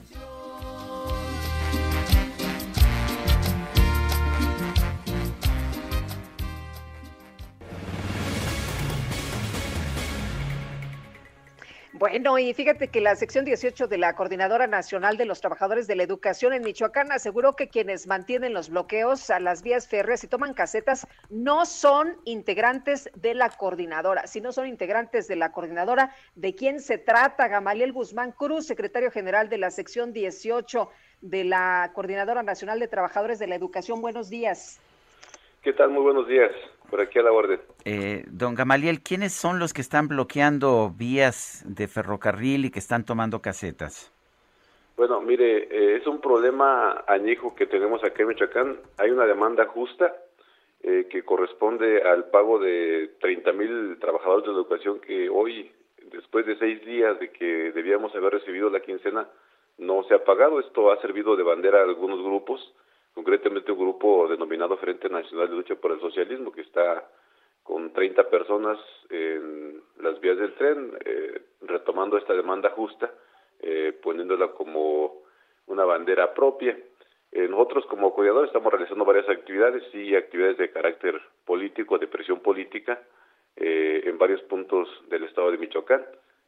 Bueno, 12.04 12.38
y 12.38 12.54
fíjate 12.54 12.90
que 12.90 13.00
la 13.00 13.16
sección 13.16 13.46
18 13.46 13.88
de 13.88 13.98
la 13.98 14.14
Coordinadora 14.14 14.68
Nacional 14.68 15.16
de 15.16 15.24
los 15.24 15.40
Trabajadores 15.40 15.88
de 15.88 15.96
la 15.96 16.04
Educación 16.04 16.52
en 16.52 16.62
Michoacán 16.62 17.14
aseguró 17.14 17.56
que 17.56 17.70
quienes 17.70 18.08
mantienen 18.08 18.54
los 18.54 18.70
bloqueos 18.70 19.30
a 19.30 19.40
las 19.40 19.64
vías 19.64 19.88
férreas 19.88 20.22
y 20.26 20.28
toman 20.28 20.54
casetas 20.54 21.08
no 21.30 21.66
son 21.66 22.18
integrantes 22.26 23.10
de 23.16 23.36
la 23.36 23.48
coordinadora, 23.52 24.28
sino 24.28 24.52
son 24.52 24.68
integrantes 24.68 25.30
de 25.30 25.38
la 25.38 25.54
coordinadora. 25.54 26.14
¿De 26.36 26.54
quién 26.56 26.82
se 26.82 26.98
trata? 26.98 27.48
Gamaliel 27.48 27.94
Guzmán 27.94 28.34
Cruz, 28.34 28.68
secretario 28.68 29.10
general 29.10 29.48
de 29.48 29.60
la 29.60 29.72
sección 29.72 30.12
18 30.12 30.90
de 31.22 31.46
la 31.46 31.90
Coordinadora 31.96 32.44
Nacional 32.44 32.82
de 32.82 32.90
Trabajadores 32.90 33.40
de 33.40 33.48
la 33.48 33.56
Educación. 33.56 34.02
Buenos 34.02 34.30
días. 34.30 34.82
¿Qué 35.62 35.72
tal? 35.72 35.92
Muy 35.92 36.04
buenos 36.04 36.28
días 36.28 36.52
por 36.94 37.02
aquí 37.02 37.18
a 37.18 37.24
la 37.24 37.32
orden. 37.32 37.60
Eh, 37.86 38.24
don 38.28 38.54
Gamaliel, 38.54 39.02
¿quiénes 39.02 39.34
son 39.34 39.58
los 39.58 39.74
que 39.74 39.82
están 39.82 40.08
bloqueando 40.08 40.94
vías 40.96 41.64
de 41.66 41.88
ferrocarril 41.88 42.66
y 42.66 42.70
que 42.70 42.78
están 42.78 43.04
tomando 43.04 43.42
casetas? 43.42 44.14
Bueno, 44.96 45.20
mire, 45.20 45.70
eh, 45.72 45.98
es 45.98 46.06
un 46.06 46.22
problema 46.22 47.04
añejo 47.08 47.56
que 47.56 47.66
tenemos 47.66 48.04
aquí 48.04 48.22
en 48.22 48.28
Michoacán. 48.28 48.78
Hay 49.00 49.10
una 49.10 49.26
demanda 49.26 49.66
justa 49.66 50.16
eh, 50.84 51.08
que 51.10 51.24
corresponde 51.24 52.04
al 52.04 52.26
pago 52.26 52.60
de 52.60 53.16
30 53.20 53.54
mil 53.54 53.98
trabajadores 54.00 54.46
de 54.46 54.52
la 54.52 54.58
educación 54.58 55.00
que 55.00 55.30
hoy, 55.30 55.72
después 56.12 56.46
de 56.46 56.60
seis 56.60 56.86
días 56.86 57.20
de 57.20 57.32
que 57.32 57.72
debíamos 57.72 58.14
haber 58.14 58.34
recibido 58.34 58.70
la 58.70 58.82
quincena, 58.82 59.28
no 59.80 60.04
se 60.04 60.14
ha 60.14 60.24
pagado. 60.24 60.60
Esto 60.60 60.92
ha 60.92 61.02
servido 61.02 61.36
de 61.36 61.42
bandera 61.42 61.80
a 61.80 61.86
algunos 61.86 62.22
grupos 62.24 62.72
concretamente 63.14 63.72
un 63.72 63.80
grupo 63.80 64.28
denominado 64.28 64.78
Frente 64.78 65.10
Nacional 65.10 65.50
de 65.50 65.56
Lucha 65.56 65.76
por 65.76 65.92
el 65.92 66.00
Socialismo, 66.00 66.52
que 66.52 66.62
está 66.62 67.08
con 67.64 67.94
30 67.94 68.30
personas 68.30 68.78
en 69.10 69.82
las 70.00 70.20
vías 70.20 70.38
del 70.38 70.54
tren, 70.56 70.92
eh, 71.06 71.42
retomando 71.62 72.18
esta 72.18 72.34
demanda 72.34 72.72
justa, 72.72 73.12
eh, 73.62 73.98
poniéndola 74.02 74.50
como 74.50 75.24
una 75.68 75.86
bandera 75.86 76.34
propia. 76.34 76.78
Eh, 77.32 77.48
nosotros 77.48 77.86
como 77.86 78.14
cuidadores 78.14 78.50
estamos 78.50 78.72
realizando 78.72 79.06
varias 79.06 79.30
actividades 79.30 79.84
y 79.94 80.16
actividades 80.16 80.58
de 80.58 80.72
carácter 80.72 81.22
político, 81.46 81.98
de 81.98 82.08
presión 82.08 82.40
política, 82.42 83.02
en 83.56 84.18
varios 84.18 84.42
puntos 84.44 84.90
del 85.10 85.26
estado 85.26 85.52
de 85.52 85.60
Michoacán, 85.60 86.04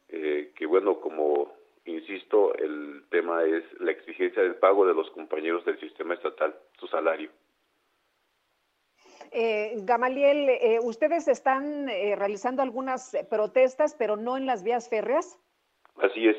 que 0.08 0.66
bueno, 0.66 0.98
como 0.98 1.52
insisto, 1.86 2.54
el 2.56 3.04
tema 3.10 3.44
es 3.44 3.64
la 3.80 3.92
exigencia 3.92 4.42
del 4.42 4.56
pago 4.56 4.86
de 4.86 4.94
los 4.94 5.10
compañeros 5.10 5.64
del 5.64 5.78
sistema 5.80 6.14
estatal, 6.14 6.54
su 6.78 6.86
salario. 6.88 7.30
Eh, 9.32 9.74
Gamaliel, 9.82 10.48
eh, 10.48 10.78
ustedes 10.82 11.28
están 11.28 11.88
eh, 11.88 12.14
realizando 12.16 12.62
algunas 12.62 13.16
protestas, 13.28 13.94
pero 13.98 14.16
no 14.16 14.36
en 14.36 14.46
las 14.46 14.62
vías 14.62 14.88
férreas. 14.88 15.38
Así 15.96 16.28
es. 16.28 16.36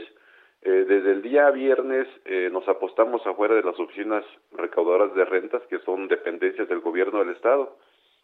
desde 0.61 1.11
el 1.11 1.21
día 1.21 1.49
viernes 1.51 2.07
nos 2.51 2.67
apostamos 2.67 3.25
afuera 3.25 3.55
de 3.55 3.63
las 3.63 3.79
oficinas 3.79 4.25
recaudadoras 4.51 5.13
de 5.15 5.23
rentas, 5.23 5.61
que 5.69 5.79
son 5.79 6.07
dependencias 6.07 6.67
del 6.67 6.79
gobierno 6.79 7.19
del 7.19 7.35
Estado 7.35 7.77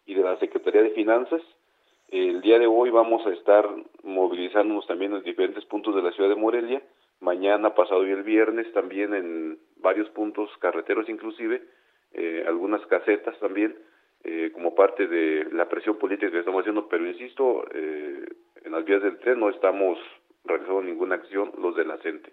y 0.04 0.14
de 0.14 0.22
la 0.22 0.36
Secretaría 0.38 0.82
de 0.82 0.90
Finanzas. 0.90 1.40
El 2.08 2.42
día 2.42 2.58
de 2.58 2.66
hoy 2.66 2.90
vamos 2.90 3.26
a 3.26 3.30
estar 3.30 3.68
movilizándonos 4.02 4.86
también 4.86 5.14
en 5.14 5.22
diferentes 5.22 5.64
puntos 5.64 5.94
de 5.94 6.02
la 6.02 6.12
ciudad 6.12 6.28
de 6.28 6.36
Morelia 6.36 6.82
mañana, 7.20 7.74
pasado 7.74 8.06
y 8.06 8.10
el 8.10 8.22
viernes 8.22 8.72
también 8.72 9.14
en 9.14 9.58
varios 9.76 10.08
puntos 10.10 10.50
carreteros 10.58 11.08
inclusive, 11.08 11.62
eh, 12.12 12.44
algunas 12.46 12.84
casetas 12.86 13.38
también, 13.40 13.76
eh, 14.22 14.50
como 14.54 14.74
parte 14.74 15.06
de 15.06 15.48
la 15.52 15.68
presión 15.68 15.98
política 15.98 16.30
que 16.30 16.38
estamos 16.38 16.60
haciendo, 16.60 16.88
pero 16.88 17.06
insisto, 17.06 17.64
eh, 17.74 18.24
en 18.64 18.72
las 18.72 18.84
vías 18.84 19.02
del 19.02 19.18
tren 19.18 19.40
no 19.40 19.50
estamos 19.50 19.98
realizando 20.44 20.82
ninguna 20.82 21.16
acción 21.16 21.52
los 21.58 21.74
de 21.76 21.84
la 21.84 21.98
CENTE. 21.98 22.32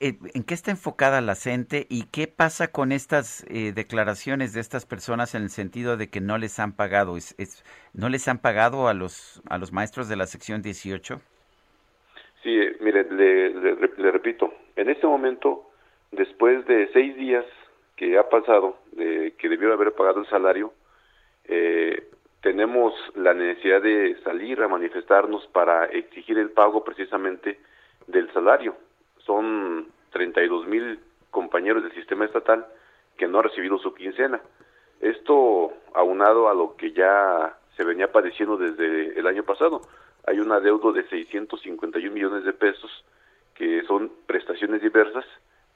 ¿En 0.00 0.44
qué 0.44 0.52
está 0.52 0.70
enfocada 0.70 1.22
la 1.22 1.34
CENTE 1.34 1.86
y 1.88 2.04
qué 2.10 2.26
pasa 2.26 2.70
con 2.70 2.92
estas 2.92 3.46
declaraciones 3.48 4.52
de 4.52 4.60
estas 4.60 4.84
personas 4.84 5.34
en 5.34 5.44
el 5.44 5.50
sentido 5.50 5.96
de 5.96 6.10
que 6.10 6.20
no 6.20 6.36
les 6.36 6.58
han 6.58 6.76
pagado? 6.76 7.16
¿Es, 7.16 7.34
es, 7.38 7.64
no 7.94 8.10
les 8.10 8.28
han 8.28 8.38
pagado 8.38 8.88
a 8.88 8.92
los, 8.92 9.40
a 9.48 9.56
los 9.56 9.72
maestros 9.72 10.08
de 10.08 10.16
la 10.16 10.26
sección 10.26 10.60
18? 10.60 11.22
Sí, 12.44 12.60
mire, 12.80 13.04
le, 13.10 14.10
repito, 14.10 14.52
en 14.76 14.90
este 14.90 15.06
momento, 15.06 15.70
después 16.12 16.66
de 16.66 16.90
seis 16.92 17.16
días 17.16 17.46
que 17.96 18.18
ha 18.18 18.28
pasado, 18.28 18.76
de 18.92 19.32
que 19.38 19.48
debió 19.48 19.72
haber 19.72 19.94
pagado 19.94 20.20
el 20.20 20.28
salario, 20.28 20.74
eh, 21.46 22.06
tenemos 22.42 22.92
la 23.14 23.32
necesidad 23.32 23.80
de 23.80 24.20
salir 24.24 24.60
a 24.62 24.68
manifestarnos 24.68 25.46
para 25.54 25.86
exigir 25.86 26.38
el 26.38 26.50
pago 26.50 26.84
precisamente 26.84 27.58
del 28.08 28.30
salario. 28.34 28.76
Son 29.24 29.86
32 30.12 30.66
mil 30.66 31.00
compañeros 31.30 31.82
del 31.82 31.94
sistema 31.94 32.26
estatal 32.26 32.66
que 33.16 33.26
no 33.26 33.38
han 33.38 33.44
recibido 33.44 33.78
su 33.78 33.94
quincena. 33.94 34.42
Esto 35.00 35.72
aunado 35.94 36.50
a 36.50 36.54
lo 36.54 36.76
que 36.76 36.92
ya 36.92 37.56
se 37.74 37.84
venía 37.84 38.12
padeciendo 38.12 38.58
desde 38.58 39.18
el 39.18 39.26
año 39.26 39.44
pasado 39.44 39.80
hay 40.26 40.40
un 40.40 40.52
adeudo 40.52 40.92
de 40.92 41.06
651 41.08 42.12
millones 42.12 42.44
de 42.44 42.52
pesos 42.52 43.04
que 43.54 43.82
son 43.84 44.10
prestaciones 44.26 44.82
diversas 44.82 45.24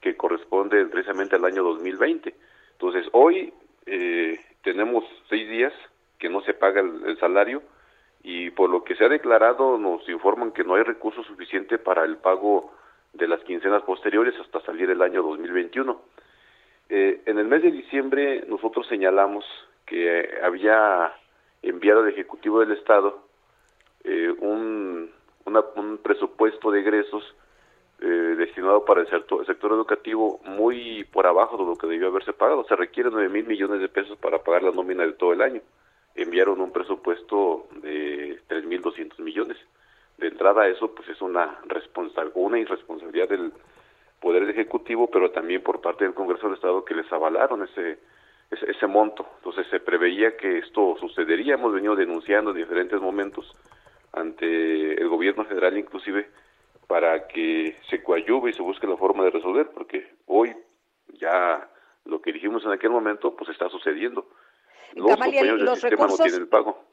que 0.01 0.15
corresponden 0.15 0.89
precisamente 0.89 1.35
al 1.35 1.45
año 1.45 1.63
2020. 1.63 2.33
Entonces, 2.73 3.07
hoy 3.11 3.53
eh, 3.85 4.39
tenemos 4.63 5.03
seis 5.29 5.49
días 5.49 5.73
que 6.17 6.29
no 6.29 6.41
se 6.41 6.53
paga 6.53 6.81
el, 6.81 7.17
salario 7.19 7.61
y 8.23 8.49
por 8.51 8.69
lo 8.69 8.83
que 8.83 8.95
se 8.95 9.05
ha 9.05 9.09
declarado 9.09 9.77
nos 9.77 10.07
informan 10.09 10.51
que 10.51 10.63
no 10.63 10.75
hay 10.75 10.83
recursos 10.83 11.25
suficientes 11.25 11.79
para 11.79 12.03
el 12.03 12.17
pago 12.17 12.73
de 13.13 13.27
las 13.27 13.41
quincenas 13.43 13.83
posteriores 13.83 14.35
hasta 14.39 14.61
salir 14.61 14.89
el 14.89 15.01
año 15.01 15.23
2021. 15.23 16.01
Eh, 16.89 17.21
en 17.25 17.39
el 17.39 17.47
mes 17.47 17.61
de 17.61 17.71
diciembre 17.71 18.43
nosotros 18.47 18.87
señalamos 18.87 19.45
que 19.85 20.29
había 20.43 21.13
enviado 21.61 22.01
al 22.01 22.09
Ejecutivo 22.09 22.59
del 22.59 22.73
Estado 22.73 23.28
eh, 24.09 24.31
un, 24.39 25.11
un 25.45 25.97
presupuesto 25.99 26.71
de 26.71 26.79
egresos 26.79 27.23
eh, 28.01 28.05
destinado 28.05 28.83
para 28.83 29.01
el 29.01 29.09
sector, 29.09 29.45
educativo 29.71 30.39
muy 30.45 31.03
por 31.11 31.27
abajo 31.27 31.57
de 31.57 31.65
lo 31.65 31.75
que 31.75 31.85
debió 31.85 32.07
haberse 32.07 32.33
pagado. 32.33 32.63
Se 32.63 32.75
requieren 32.75 33.13
9 33.13 33.29
mil 33.29 33.45
millones 33.45 33.81
de 33.81 33.87
pesos 33.87 34.17
para 34.17 34.39
pagar 34.39 34.63
la 34.63 34.71
nómina 34.71 35.05
de 35.05 35.13
todo 35.13 35.33
el 35.33 35.41
año. 35.41 35.61
Enviaron 36.15 36.59
un 36.59 36.71
presupuesto 36.71 37.67
de 37.83 38.39
3.200 38.49 39.19
millones. 39.19 39.57
De 40.17 40.27
entrada 40.27 40.67
eso 40.67 40.95
pues 40.95 41.07
es 41.09 41.21
una, 41.21 41.59
una 42.33 42.59
irresponsabilidad 42.59 43.29
del 43.29 43.53
Poder 44.19 44.49
Ejecutivo, 44.49 45.09
pero 45.11 45.29
también 45.31 45.61
por 45.61 45.81
parte 45.81 46.03
del 46.03 46.15
Congreso 46.15 46.47
del 46.47 46.55
Estado 46.55 46.83
que 46.83 46.95
les 46.95 47.11
avalaron 47.11 47.63
ese, 47.63 47.99
ese, 48.49 48.71
ese 48.71 48.87
monto. 48.87 49.27
Entonces 49.37 49.67
se 49.67 49.79
preveía 49.79 50.35
que 50.35 50.57
esto 50.57 50.97
sucedería. 50.99 51.53
Hemos 51.53 51.73
venido 51.73 51.95
denunciando 51.95 52.51
en 52.51 52.57
diferentes 52.57 52.99
momentos 52.99 53.55
ante 54.13 55.01
el 55.01 55.07
gobierno 55.09 55.45
federal 55.45 55.77
inclusive 55.77 56.29
para 56.87 57.27
que 57.27 57.75
se 57.89 58.01
coadyuve 58.01 58.49
y 58.49 58.53
se 58.53 58.63
busque 58.63 58.87
la 58.87 58.97
forma 58.97 59.23
de 59.23 59.29
resolver, 59.29 59.69
porque 59.69 60.15
hoy 60.25 60.55
ya 61.13 61.69
lo 62.05 62.21
que 62.21 62.33
dijimos 62.33 62.65
en 62.65 62.71
aquel 62.71 62.89
momento 62.89 63.35
pues 63.35 63.49
está 63.51 63.69
sucediendo. 63.69 64.27
Los 64.95 65.11
compañeros 65.11 65.59
del 65.59 65.69
sistema 65.69 65.91
recursos, 65.91 66.19
no 66.19 66.23
tienen 66.25 66.41
el 66.41 66.47
pago. 66.47 66.83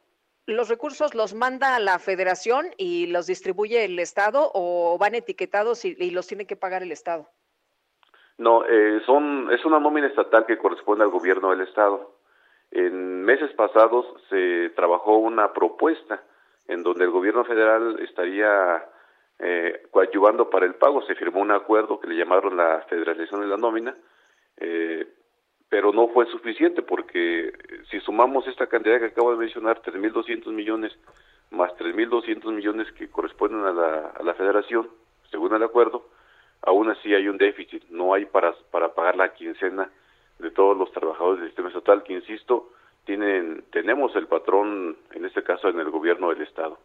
¿Los 0.47 0.68
recursos 0.68 1.14
los 1.14 1.34
manda 1.34 1.78
la 1.78 1.98
federación 1.98 2.66
y 2.76 3.06
los 3.06 3.26
distribuye 3.26 3.84
el 3.84 3.98
Estado 3.98 4.51
o 4.52 4.98
van 4.98 5.14
etiquetados 5.14 5.84
y, 5.84 5.97
y 5.98 6.10
los 6.10 6.26
tiene 6.26 6.47
que 6.47 6.56
pagar 6.56 6.82
el 6.82 6.93
Estado? 6.93 7.28
No, 8.38 8.66
eh, 8.66 9.01
son, 9.06 9.51
es 9.51 9.64
una 9.64 9.80
nómina 9.80 10.09
estatal 10.09 10.44
que 10.44 10.59
corresponde 10.59 11.05
al 11.05 11.10
gobierno 11.10 11.51
del 11.51 11.62
Estado. 11.62 12.16
En 12.70 13.22
meses 13.24 13.51
pasados 13.55 14.05
se 14.28 14.70
trabajó 14.76 15.16
una 15.16 15.52
propuesta 15.55 16.22
en 16.68 16.82
donde 16.82 17.05
el 17.05 17.10
gobierno 17.10 17.44
federal 17.44 17.98
estaría 18.01 18.84
eh, 19.38 19.86
coadyuvando 19.90 20.51
para 20.51 20.66
el 20.66 20.74
pago. 20.74 21.02
Se 21.02 21.14
firmó 21.14 21.40
un 21.40 21.52
acuerdo 21.52 22.01
que 22.01 22.09
le 22.09 22.16
llamaron 22.16 22.56
la 22.56 22.82
federalización 22.88 23.40
de 23.43 23.47
la 23.47 23.56
nómina, 23.56 23.94
eh, 24.59 25.06
pero 25.68 25.93
no 25.93 26.09
fue 26.09 26.26
suficiente 26.26 26.82
porque 26.82 27.52
si 27.90 28.01
sumamos 28.01 28.47
esta 28.47 28.66
cantidad 28.66 28.98
que 28.98 29.06
acabo 29.06 29.32
de 29.32 29.38
mencionar, 29.38 29.82
3.200 29.82 30.52
millones 30.52 30.97
más 31.51 31.72
3.200 31.76 32.52
millones 32.52 32.90
que 32.93 33.09
corresponden 33.09 33.64
a 33.64 33.72
la, 33.72 34.09
a 34.09 34.22
la 34.22 34.34
federación, 34.34 34.88
según 35.30 35.55
el 35.55 35.62
acuerdo, 35.62 36.09
aún 36.62 36.90
así 36.90 37.14
hay 37.14 37.28
un 37.28 37.38
déficit, 37.38 37.84
no 37.90 38.14
hay 38.14 38.26
para, 38.26 38.52
para 38.70 38.94
pagar 38.94 39.16
la 39.16 39.32
quincena 39.32 39.90
de 40.38 40.51
todos 40.51 40.76
los 40.76 40.90
trabajadores 40.93 41.40
del 41.40 41.48
sistema 41.48 41.68
estatal, 41.68 42.02
que 42.02 42.14
insisto, 42.14 42.72
tienen, 43.06 43.64
tenemos 43.72 44.14
el 44.16 44.26
patrón, 44.26 44.96
en 45.12 45.24
este 45.24 45.42
caso 45.42 45.68
en 45.68 45.80
el 45.80 45.90
gobierno 45.90 46.28
del 46.28 46.42
Estado. 46.42 46.78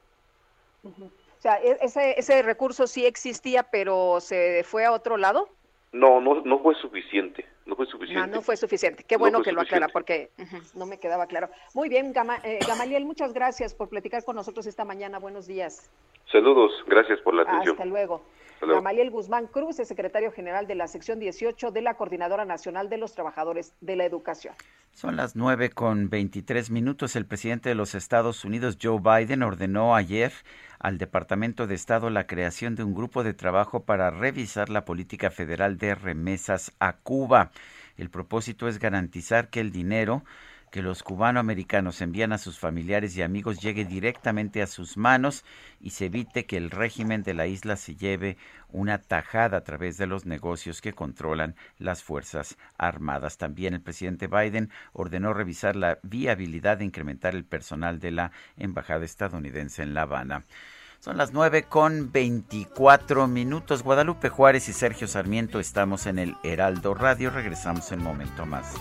O 0.84 1.42
sea, 1.42 1.62
¿e-, 1.62 1.78
ese, 1.82 2.18
ese 2.18 2.42
recurso 2.44 2.88
sí 2.88 3.06
existía, 3.06 3.64
pero 3.64 4.22
se 4.22 4.64
fue 4.64 4.86
a 4.86 4.94
otro 4.94 5.18
lado. 5.18 5.50
No, 5.92 6.22
no, 6.22 6.42
no 6.42 6.60
fue 6.60 6.76
suficiente. 6.76 7.46
No 7.66 7.76
fue 7.76 7.86
suficiente. 7.86 8.28
No, 8.28 8.36
no 8.36 8.42
fue 8.42 8.56
suficiente. 8.56 9.04
Qué 9.04 9.18
bueno 9.18 9.42
que 9.42 9.52
lo 9.52 9.62
aclara 9.62 9.88
porque 9.90 10.30
no 10.74 10.86
me 10.86 11.00
quedaba 11.00 11.28
claro. 11.28 11.50
Muy 11.74 11.90
bien, 11.90 12.14
eh, 12.44 12.60
Gamaliel, 12.68 13.06
muchas 13.06 13.34
gracias 13.34 13.76
por 13.76 13.90
platicar 13.90 14.24
con 14.24 14.36
nosotros 14.36 14.66
esta 14.68 14.86
mañana. 14.86 15.20
Buenos 15.20 15.48
días. 15.48 15.92
Saludos, 16.32 16.72
gracias 16.88 17.20
por 17.22 17.34
la 17.34 17.44
atención. 17.44 17.74
Hasta 17.74 17.86
luego. 17.86 18.22
Gamaliel 18.68 19.10
Guzmán 19.10 19.48
Cruz 19.48 19.80
es 19.80 19.88
secretario 19.88 20.32
general 20.32 20.68
de 20.68 20.76
la 20.76 20.88
sección 20.88 21.20
18 21.20 21.72
de 21.72 21.82
la 21.82 21.96
Coordinadora 21.96 22.46
Nacional 22.46 22.90
de 22.90 22.98
los 22.98 23.14
Trabajadores 23.14 23.74
de 23.82 23.96
la 23.96 24.06
Educación. 24.06 24.54
Son 24.94 25.16
las 25.16 25.36
nueve 25.36 25.70
con 25.70 26.10
veintitrés 26.10 26.70
minutos. 26.70 27.16
El 27.16 27.26
presidente 27.26 27.70
de 27.70 27.76
los 27.76 27.96
Estados 27.96 28.46
Unidos, 28.46 28.78
Joe 28.82 29.00
Biden, 29.00 29.42
ordenó 29.42 29.96
ayer 29.96 30.32
al 30.80 30.98
Departamento 30.98 31.66
de 31.66 31.76
Estado 31.76 32.10
la 32.10 32.28
creación 32.28 32.76
de 32.76 32.84
un 32.84 32.94
grupo 32.94 33.24
de 33.24 33.34
trabajo 33.34 33.84
para 33.84 34.12
revisar 34.12 34.70
la 34.70 34.86
política 34.86 35.32
federal 35.32 35.78
de 35.78 35.96
remesas 35.96 36.74
a 36.80 36.94
Cuba. 36.98 37.52
El 37.98 38.10
propósito 38.10 38.68
es 38.68 38.80
garantizar 38.80 39.50
que 39.50 39.60
el 39.60 39.72
dinero 39.72 40.24
que 40.72 40.82
los 40.82 41.04
cubanoamericanos 41.04 42.02
envían 42.02 42.32
a 42.32 42.38
sus 42.38 42.58
familiares 42.58 43.16
y 43.16 43.22
amigos 43.22 43.60
llegue 43.60 43.84
directamente 43.84 44.62
a 44.62 44.68
sus 44.68 44.96
manos 44.96 45.44
y 45.82 45.92
se 45.92 46.06
evite 46.06 46.46
que 46.46 46.56
el 46.56 46.72
régimen 46.72 47.24
de 47.24 47.34
la 47.34 47.46
isla 47.46 47.76
se 47.76 47.96
lleve 47.96 48.38
una 48.70 48.98
tajada 48.98 49.58
a 49.58 49.64
través 49.64 49.98
de 49.98 50.08
los 50.08 50.26
negocios 50.26 50.80
que 50.80 50.94
controlan 50.94 51.56
las 51.78 52.04
Fuerzas 52.04 52.58
Armadas. 52.78 53.38
También 53.38 53.74
el 53.74 53.82
presidente 53.82 54.28
Biden 54.28 54.72
ordenó 54.94 55.34
revisar 55.34 55.76
la 55.76 56.00
viabilidad 56.04 56.78
de 56.78 56.86
incrementar 56.86 57.36
el 57.36 57.44
personal 57.44 58.00
de 58.00 58.12
la 58.12 58.32
Embajada 58.56 59.04
estadounidense 59.04 59.84
en 59.84 59.94
La 59.94 60.04
Habana. 60.04 60.46
Son 61.00 61.18
las 61.18 61.34
nueve 61.34 61.64
con 61.64 62.12
veinticuatro 62.12 63.28
minutos. 63.28 63.84
Guadalupe 63.84 64.30
Juárez 64.30 64.70
y 64.70 64.74
Sergio 64.74 65.08
Sarmiento 65.08 65.60
estamos 65.60 66.06
en 66.06 66.20
el 66.20 66.38
Heraldo 66.44 66.94
Radio. 66.94 67.30
Regresamos 67.30 67.92
en 67.92 68.00
un 68.00 68.06
momento 68.06 68.46
más. 68.46 68.74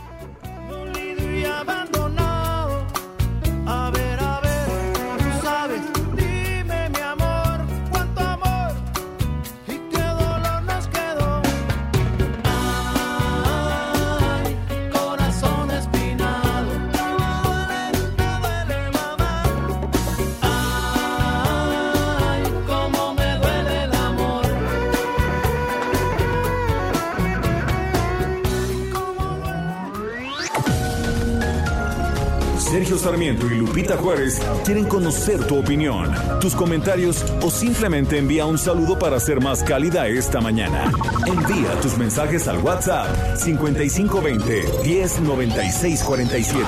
Sergio 32.81 32.97
Sarmiento 32.97 33.47
y 33.47 33.59
Lupita 33.59 33.99
Juárez 33.99 34.41
quieren 34.65 34.87
conocer 34.87 35.47
tu 35.47 35.59
opinión, 35.59 36.15
tus 36.41 36.55
comentarios 36.55 37.23
o 37.43 37.51
simplemente 37.51 38.17
envía 38.17 38.47
un 38.47 38.57
saludo 38.57 38.99
para 38.99 39.21
ser 39.21 39.39
más 39.43 39.63
cálida 39.63 40.09
esta 40.09 40.41
mañana. 40.41 40.91
Envía 41.27 41.79
tus 41.83 41.99
mensajes 41.99 42.49
al 42.49 42.57
WhatsApp 42.61 43.37
5520 43.37 44.65
109647. 44.83 46.65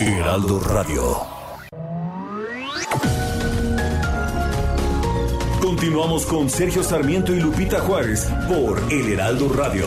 Heraldo 0.00 0.58
Radio. 0.58 1.18
Continuamos 5.62 6.26
con 6.26 6.50
Sergio 6.50 6.82
Sarmiento 6.82 7.32
y 7.32 7.38
Lupita 7.38 7.78
Juárez 7.78 8.28
por 8.48 8.82
El 8.90 9.12
Heraldo 9.12 9.48
Radio. 9.50 9.86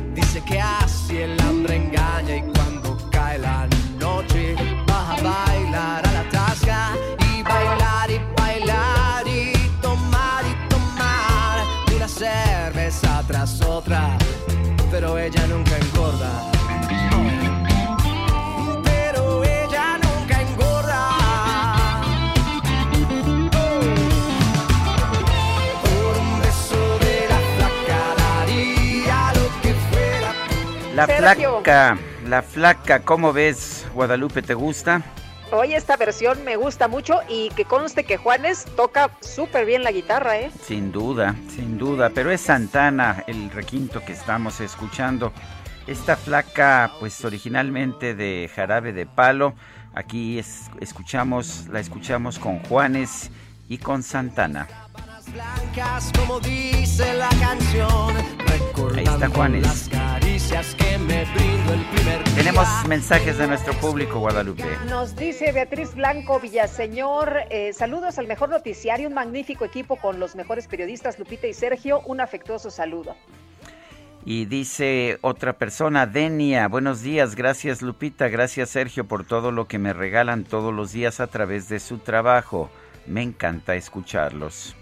que 0.51 0.59
así 0.59 1.17
el 1.17 1.39
hambre 1.41 1.77
engaña 1.77 2.35
y 2.35 2.60
La 31.01 31.07
flaca, 31.07 31.97
la 32.27 32.43
flaca, 32.43 32.99
¿cómo 32.99 33.33
ves, 33.33 33.87
Guadalupe? 33.95 34.43
¿Te 34.43 34.53
gusta? 34.53 35.01
Hoy 35.51 35.73
esta 35.73 35.97
versión 35.97 36.43
me 36.43 36.57
gusta 36.57 36.87
mucho 36.87 37.21
y 37.27 37.49
que 37.55 37.65
conste 37.65 38.03
que 38.03 38.17
Juanes 38.17 38.65
toca 38.75 39.09
súper 39.19 39.65
bien 39.65 39.83
la 39.83 39.91
guitarra, 39.91 40.37
¿eh? 40.37 40.51
Sin 40.63 40.91
duda, 40.91 41.35
sin 41.49 41.79
duda, 41.79 42.11
pero 42.13 42.29
es 42.29 42.41
Santana 42.41 43.23
el 43.25 43.49
requinto 43.49 44.05
que 44.05 44.13
estamos 44.13 44.61
escuchando. 44.61 45.33
Esta 45.87 46.15
flaca, 46.15 46.91
pues 46.99 47.25
originalmente 47.25 48.13
de 48.13 48.47
Jarabe 48.55 48.93
de 48.93 49.07
Palo, 49.07 49.55
aquí 49.95 50.39
escuchamos, 50.79 51.67
la 51.69 51.79
escuchamos 51.79 52.37
con 52.37 52.59
Juanes 52.65 53.31
y 53.69 53.79
con 53.79 54.03
Santana. 54.03 54.67
como 56.15 56.39
dice 56.41 57.11
la 57.15 57.29
canción, 57.39 58.15
Ahí 58.95 59.03
está 59.03 59.29
Juanes. 59.29 59.89
Tenemos 62.41 62.67
mensajes 62.87 63.37
de 63.37 63.45
nuestro 63.45 63.71
público, 63.75 64.17
Guadalupe. 64.17 64.63
Nos 64.89 65.15
dice 65.15 65.51
Beatriz 65.51 65.93
Blanco 65.93 66.39
Villaseñor, 66.39 67.41
eh, 67.51 67.71
saludos 67.71 68.17
al 68.17 68.25
mejor 68.25 68.49
noticiario, 68.49 69.07
un 69.07 69.13
magnífico 69.13 69.63
equipo 69.63 69.95
con 69.97 70.19
los 70.19 70.35
mejores 70.35 70.67
periodistas 70.67 71.19
Lupita 71.19 71.45
y 71.45 71.53
Sergio, 71.53 72.01
un 72.03 72.19
afectuoso 72.19 72.71
saludo. 72.71 73.15
Y 74.25 74.45
dice 74.45 75.19
otra 75.21 75.53
persona, 75.53 76.07
Denia, 76.07 76.67
buenos 76.67 77.03
días, 77.03 77.35
gracias 77.35 77.83
Lupita, 77.83 78.27
gracias 78.27 78.71
Sergio 78.71 79.05
por 79.05 79.23
todo 79.23 79.51
lo 79.51 79.67
que 79.67 79.77
me 79.77 79.93
regalan 79.93 80.43
todos 80.43 80.73
los 80.73 80.91
días 80.91 81.19
a 81.19 81.27
través 81.27 81.69
de 81.69 81.79
su 81.79 81.99
trabajo. 81.99 82.71
Me 83.05 83.21
encanta 83.21 83.75
escucharlos. 83.75 84.75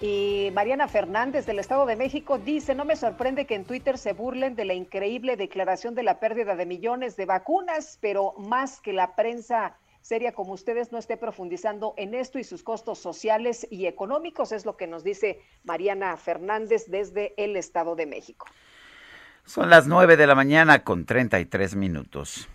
Y 0.00 0.50
Mariana 0.52 0.88
Fernández 0.88 1.46
del 1.46 1.58
Estado 1.58 1.86
de 1.86 1.96
México 1.96 2.38
dice, 2.38 2.74
no 2.74 2.84
me 2.84 2.96
sorprende 2.96 3.46
que 3.46 3.54
en 3.54 3.64
Twitter 3.64 3.96
se 3.96 4.12
burlen 4.12 4.54
de 4.54 4.66
la 4.66 4.74
increíble 4.74 5.36
declaración 5.36 5.94
de 5.94 6.02
la 6.02 6.20
pérdida 6.20 6.54
de 6.54 6.66
millones 6.66 7.16
de 7.16 7.24
vacunas, 7.24 7.98
pero 8.02 8.34
más 8.36 8.80
que 8.80 8.92
la 8.92 9.16
prensa 9.16 9.76
seria 10.02 10.32
como 10.32 10.52
ustedes 10.52 10.92
no 10.92 10.98
esté 10.98 11.16
profundizando 11.16 11.94
en 11.96 12.14
esto 12.14 12.38
y 12.38 12.44
sus 12.44 12.62
costos 12.62 12.98
sociales 12.98 13.66
y 13.70 13.86
económicos, 13.86 14.52
es 14.52 14.66
lo 14.66 14.76
que 14.76 14.86
nos 14.86 15.02
dice 15.02 15.40
Mariana 15.64 16.16
Fernández 16.16 16.84
desde 16.88 17.32
el 17.38 17.56
Estado 17.56 17.96
de 17.96 18.06
México. 18.06 18.46
Son 19.46 19.70
las 19.70 19.86
nueve 19.86 20.16
de 20.16 20.26
la 20.26 20.34
mañana 20.34 20.84
con 20.84 21.06
treinta 21.06 21.40
y 21.40 21.46
tres 21.46 21.74
minutos. 21.74 22.48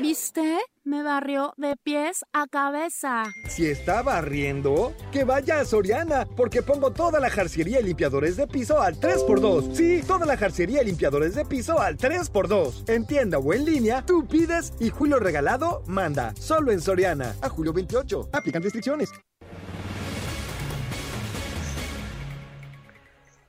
¿Viste? 0.00 0.58
Me 0.84 1.02
barrió 1.02 1.54
de 1.56 1.74
pies 1.82 2.24
a 2.32 2.46
cabeza. 2.46 3.24
Si 3.48 3.66
está 3.66 4.02
barriendo, 4.02 4.94
que 5.10 5.24
vaya 5.24 5.60
a 5.60 5.64
Soriana, 5.64 6.26
porque 6.36 6.62
pongo 6.62 6.92
toda 6.92 7.18
la 7.18 7.30
jarcería 7.30 7.80
y 7.80 7.84
limpiadores 7.84 8.36
de 8.36 8.46
piso 8.46 8.80
al 8.80 9.00
3x2. 9.00 9.74
Sí, 9.74 10.02
toda 10.06 10.26
la 10.26 10.36
jarcería 10.36 10.82
y 10.82 10.86
limpiadores 10.86 11.34
de 11.34 11.44
piso 11.44 11.80
al 11.80 11.96
3x2. 11.96 12.88
En 12.90 13.06
tienda 13.06 13.38
o 13.38 13.52
en 13.52 13.64
línea, 13.64 14.04
tú 14.04 14.26
pides 14.26 14.74
y 14.78 14.90
Julio 14.90 15.18
Regalado 15.18 15.82
manda. 15.86 16.34
Solo 16.38 16.72
en 16.72 16.80
Soriana. 16.80 17.34
A 17.40 17.48
julio 17.48 17.72
28. 17.72 18.28
Aplican 18.32 18.62
restricciones. 18.62 19.10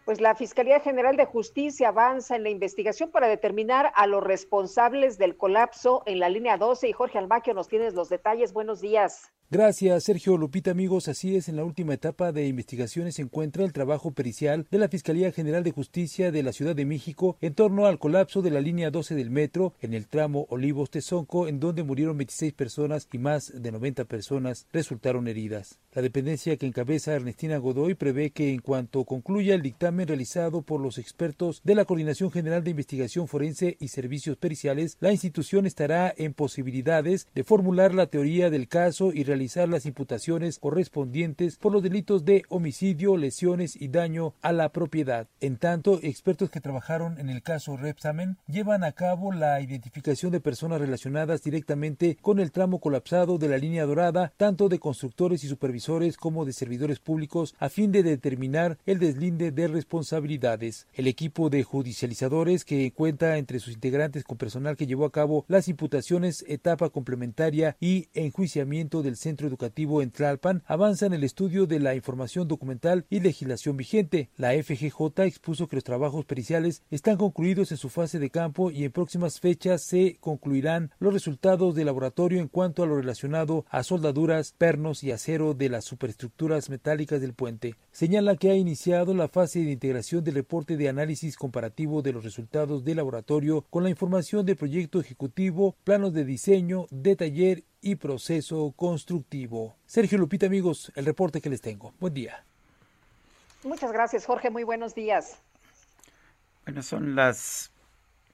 Pues 0.08 0.22
la 0.22 0.36
Fiscalía 0.36 0.80
General 0.80 1.18
de 1.18 1.26
Justicia 1.26 1.90
avanza 1.90 2.38
en 2.38 2.44
la 2.44 2.50
investigación 2.50 3.12
para 3.12 3.28
determinar 3.28 3.92
a 3.94 4.08
los 4.08 4.24
responsables 4.24 5.18
del 5.18 5.36
colapso 5.36 6.04
en 6.06 6.20
la 6.20 6.30
línea 6.30 6.58
12 6.58 6.88
y 6.88 6.94
Jorge 6.94 7.18
Almaquio 7.18 7.54
nos 7.54 7.68
tienes 7.68 7.94
los 7.94 8.08
detalles. 8.08 8.54
Buenos 8.54 8.80
días. 8.80 9.34
Gracias, 9.50 10.04
Sergio 10.04 10.36
Lupita, 10.36 10.72
amigos. 10.72 11.08
Así 11.08 11.38
es, 11.38 11.48
en 11.48 11.56
la 11.56 11.64
última 11.64 11.94
etapa 11.94 12.34
de 12.34 12.48
investigaciones 12.48 13.16
se 13.16 13.22
encuentra 13.22 13.64
el 13.64 13.72
trabajo 13.72 14.12
pericial 14.12 14.68
de 14.70 14.78
la 14.78 14.90
Fiscalía 14.90 15.32
General 15.32 15.64
de 15.64 15.72
Justicia 15.72 16.32
de 16.32 16.44
la 16.44 16.52
Ciudad 16.52 16.76
de 16.76 16.86
México 16.86 17.38
en 17.40 17.54
torno 17.54 17.86
al 17.86 17.98
colapso 17.98 18.42
de 18.42 18.52
la 18.52 18.60
línea 18.60 18.92
12 18.92 19.16
del 19.16 19.30
metro 19.30 19.74
en 19.80 19.94
el 19.94 20.08
tramo 20.08 20.48
Olivos-Tezonco, 20.50 21.48
en 21.48 21.62
donde 21.62 21.84
murieron 21.84 22.18
26 22.18 22.54
personas 22.54 23.08
y 23.14 23.20
más 23.20 23.54
de 23.62 23.72
90 23.72 24.04
personas 24.04 24.68
resultaron 24.74 25.30
heridas. 25.30 25.80
La 25.94 26.02
dependencia 26.02 26.58
que 26.58 26.66
encabeza 26.66 27.16
Ernestina 27.16 27.58
Godoy 27.58 27.96
prevé 27.96 28.32
que 28.32 28.52
en 28.52 28.60
cuanto 28.60 29.06
concluya 29.06 29.56
el 29.56 29.62
dictamen 29.62 29.97
realizado 30.06 30.61
por 30.61 30.82
los 30.82 30.98
expertos 30.98 31.61
de 31.64 31.76
la 31.76 31.86
Coordinación 31.86 32.32
General 32.32 32.64
de 32.64 32.72
Investigación 32.72 33.28
Forense 33.28 33.78
y 33.80 33.88
Servicios 33.88 34.38
Periciales, 34.38 34.98
la 34.99 35.11
institución 35.11 35.65
estará 35.65 36.14
en 36.15 36.34
posibilidades 36.34 37.28
de 37.34 37.44
formular 37.44 37.94
la 37.94 38.07
teoría 38.07 38.49
del 38.49 38.68
caso 38.68 39.11
y 39.14 39.24
realizar 39.24 39.69
las 39.69 39.86
imputaciones 39.86 40.60
correspondientes 40.60 41.57
por 41.57 41.72
los 41.72 41.84
delitos 41.84 42.26
de 42.26 42.44
homicidio, 42.49 43.18
lesiones 43.18 43.76
y 43.80 43.88
daño 43.88 44.34
a 44.41 44.52
la 44.52 44.69
propiedad. 44.69 45.28
En 45.40 45.57
tanto, 45.57 45.99
expertos 46.03 46.49
que 46.49 46.61
trabajaron 46.61 47.19
en 47.19 47.30
el 47.30 47.41
caso 47.41 47.78
Repsamen 47.78 48.38
llevan 48.48 48.84
a 48.84 48.91
cabo 48.91 49.32
la 49.32 49.61
identificación 49.61 50.32
de 50.32 50.40
personas 50.40 50.80
relacionadas 50.82 51.44
directamente 51.44 52.18
con 52.22 52.40
el 52.40 52.52
tramo 52.52 52.80
colapsado 52.80 53.38
de 53.38 53.48
la 53.48 53.57
línea 53.57 53.86
dorada, 53.86 54.34
tanto 54.38 54.69
de 54.69 54.80
constructores 54.80 55.44
y 55.44 55.48
supervisores 55.48 56.18
como 56.18 56.45
de 56.45 56.53
servidores 56.53 56.99
públicos, 56.99 57.56
a 57.60 57.69
fin 57.69 57.91
de 57.91 58.03
determinar 58.03 58.78
el 58.86 58.99
deslinde 58.99 59.52
de 59.52 59.68
responsabilidades. 59.88 60.85
El 60.93 61.07
equipo 61.07 61.49
de 61.49 61.64
judicializadores 61.64 62.65
que 62.65 62.91
cuenta 62.91 63.38
entre 63.38 63.59
sus 63.59 63.73
integrantes 63.73 64.26
con 64.26 64.38
personal 64.38 64.76
que 64.76 64.85
llevó 64.85 65.05
a 65.05 65.11
cabo 65.11 65.45
las 65.47 65.69
imputaciones, 65.69 66.43
etapa 66.47 66.89
complementaria 66.89 67.77
y 67.80 68.09
enjuiciamiento 68.14 69.01
del 69.01 69.15
centro 69.15 69.47
educativo 69.47 70.01
en 70.01 70.11
Tlalpan 70.11 70.61
avanza 70.65 71.05
en 71.05 71.14
el 71.14 71.23
estudio 71.23 71.68
de 71.68 71.80
la 71.80 71.95
información 71.95 72.49
documental 72.49 73.05
y 73.09 73.22
legislación 73.22 73.77
vigente. 73.77 74.30
La 74.35 74.51
FGJ 74.51 75.22
expuso 75.23 75.68
que 75.68 75.77
los 75.77 75.85
trabajos 75.85 76.26
periciales 76.26 76.84
están 76.91 77.15
concluidos 77.15 77.72
en 77.72 77.77
su 77.77 77.88
fase 77.88 78.19
de 78.19 78.30
campo 78.30 78.72
y 78.72 78.84
en 78.84 78.91
próximas 78.91 79.39
fechas 79.39 79.84
se 79.85 80.18
concluirán 80.19 80.91
los 80.99 81.14
resultados 81.14 81.76
del 81.76 81.85
laboratorio 81.85 82.41
en 82.41 82.49
cuanto 82.49 82.84
a 82.84 82.88
lo 82.88 82.97
relacionado 82.97 83.65
a 83.69 83.84
soldaduras, 83.84 84.53
pernos 84.57 85.03
y 85.03 85.11
acero 85.11 85.53
de 85.53 85.69
las 85.69 85.85
superestructuras 85.85 86.69
metálicas 86.69 87.22
del 87.22 87.34
puente. 87.34 87.76
Señala 87.91 88.35
que 88.35 88.51
ha 88.51 88.55
iniciado 88.55 89.14
la 89.14 89.30
fase 89.30 89.59
de 89.59 89.77
integración 89.78 90.24
del 90.24 90.34
reporte 90.34 90.76
de 90.76 90.90
análisis 90.90 91.38
comparativo 91.38 92.02
de 92.02 92.12
los 92.12 92.24
resultados 92.24 92.84
del 92.84 92.98
laboratorio 92.98 93.62
con 93.70 93.84
la 93.84 93.91
información 93.91 94.44
del 94.44 94.56
proyecto 94.56 94.99
ejecutivo, 94.99 95.76
planos 95.84 96.14
de 96.14 96.26
diseño, 96.26 96.88
de 96.90 97.16
taller 97.16 97.64
y 97.80 97.95
proceso 97.95 98.74
constructivo. 98.76 99.76
Sergio 99.86 100.18
Lupita, 100.18 100.48
amigos, 100.48 100.91
el 100.95 101.06
reporte 101.06 101.41
que 101.41 101.52
les 101.52 101.62
tengo. 101.62 101.94
Buen 101.99 102.16
día. 102.16 102.44
Muchas 103.64 103.91
gracias, 103.91 104.26
Jorge. 104.26 104.49
Muy 104.49 104.64
buenos 104.64 104.95
días. 104.95 105.38
Bueno, 106.66 106.82
son 106.82 107.16
las 107.16 107.72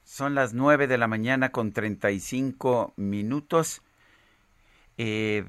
son 0.05 0.35
las 0.35 0.53
nueve 0.53 0.87
de 0.87 0.97
la 0.97 1.07
mañana 1.07 1.49
con 1.49 1.73
35 1.73 2.93
minutos. 2.95 3.81
Eh, 4.97 5.45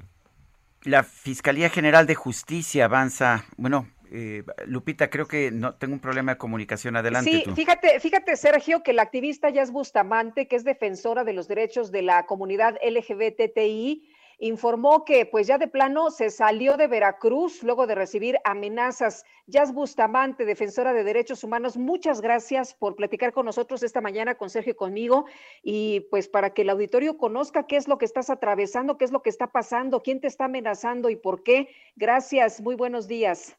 la 0.83 1.03
Fiscalía 1.03 1.69
General 1.69 2.05
de 2.05 2.15
Justicia 2.15 2.85
avanza, 2.85 3.45
bueno, 3.55 3.87
eh, 4.11 4.43
Lupita, 4.65 5.09
creo 5.09 5.27
que 5.27 5.51
no 5.51 5.75
tengo 5.75 5.93
un 5.93 5.99
problema 5.99 6.33
de 6.33 6.37
comunicación. 6.37 6.95
Adelante. 6.95 7.29
Sí, 7.29 7.43
fíjate, 7.55 7.99
fíjate, 7.99 8.35
Sergio, 8.35 8.83
que 8.83 8.93
la 8.93 9.03
activista 9.03 9.49
Jazz 9.49 9.71
Bustamante, 9.71 10.47
que 10.47 10.55
es 10.55 10.63
defensora 10.63 11.23
de 11.23 11.33
los 11.33 11.47
derechos 11.47 11.91
de 11.91 12.01
la 12.01 12.25
comunidad 12.25 12.77
LGBTI, 12.83 14.09
informó 14.39 15.05
que 15.05 15.25
pues 15.25 15.47
ya 15.47 15.57
de 15.57 15.67
plano 15.67 16.11
se 16.11 16.29
salió 16.29 16.77
de 16.77 16.87
Veracruz 16.87 17.63
luego 17.63 17.87
de 17.87 17.95
recibir 17.95 18.37
amenazas. 18.43 19.23
Jazz 19.47 19.73
Bustamante, 19.73 20.45
defensora 20.45 20.93
de 20.93 21.03
derechos 21.03 21.43
humanos, 21.43 21.77
muchas 21.77 22.21
gracias 22.21 22.73
por 22.73 22.95
platicar 22.95 23.31
con 23.31 23.45
nosotros 23.45 23.83
esta 23.83 24.01
mañana, 24.01 24.35
con 24.35 24.49
Sergio 24.49 24.73
y 24.73 24.75
conmigo, 24.75 25.25
y 25.63 26.01
pues 26.11 26.27
para 26.27 26.53
que 26.53 26.63
el 26.63 26.69
auditorio 26.69 27.17
conozca 27.17 27.67
qué 27.67 27.77
es 27.77 27.87
lo 27.87 27.97
que 27.97 28.05
estás 28.05 28.29
atravesando, 28.29 28.97
qué 28.97 29.05
es 29.05 29.11
lo 29.11 29.21
que 29.21 29.29
está 29.29 29.47
pasando, 29.47 30.01
quién 30.01 30.19
te 30.19 30.27
está 30.27 30.45
amenazando 30.45 31.09
y 31.09 31.15
por 31.15 31.43
qué. 31.43 31.69
Gracias, 31.95 32.61
muy 32.61 32.75
buenos 32.75 33.07
días. 33.07 33.55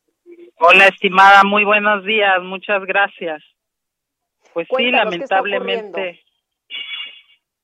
Hola, 0.59 0.87
estimada, 0.87 1.45
muy 1.45 1.65
buenos 1.65 2.05
días, 2.05 2.43
muchas 2.43 2.85
gracias. 2.85 3.43
Pues 4.53 4.67
sí, 4.75 4.91
lamentablemente, 4.91 6.21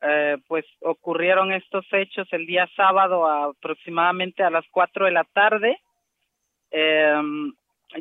eh, 0.03 0.37
pues 0.47 0.65
ocurrieron 0.81 1.53
estos 1.53 1.87
hechos 1.93 2.29
el 2.33 2.47
día 2.47 2.69
sábado 2.77 3.27
aproximadamente 3.27 4.43
a 4.43 4.51
las 4.51 4.65
cuatro 4.71 5.07
de 5.07 5.13
la 5.13 5.25
tarde. 5.25 5.81
Eh, 6.71 7.15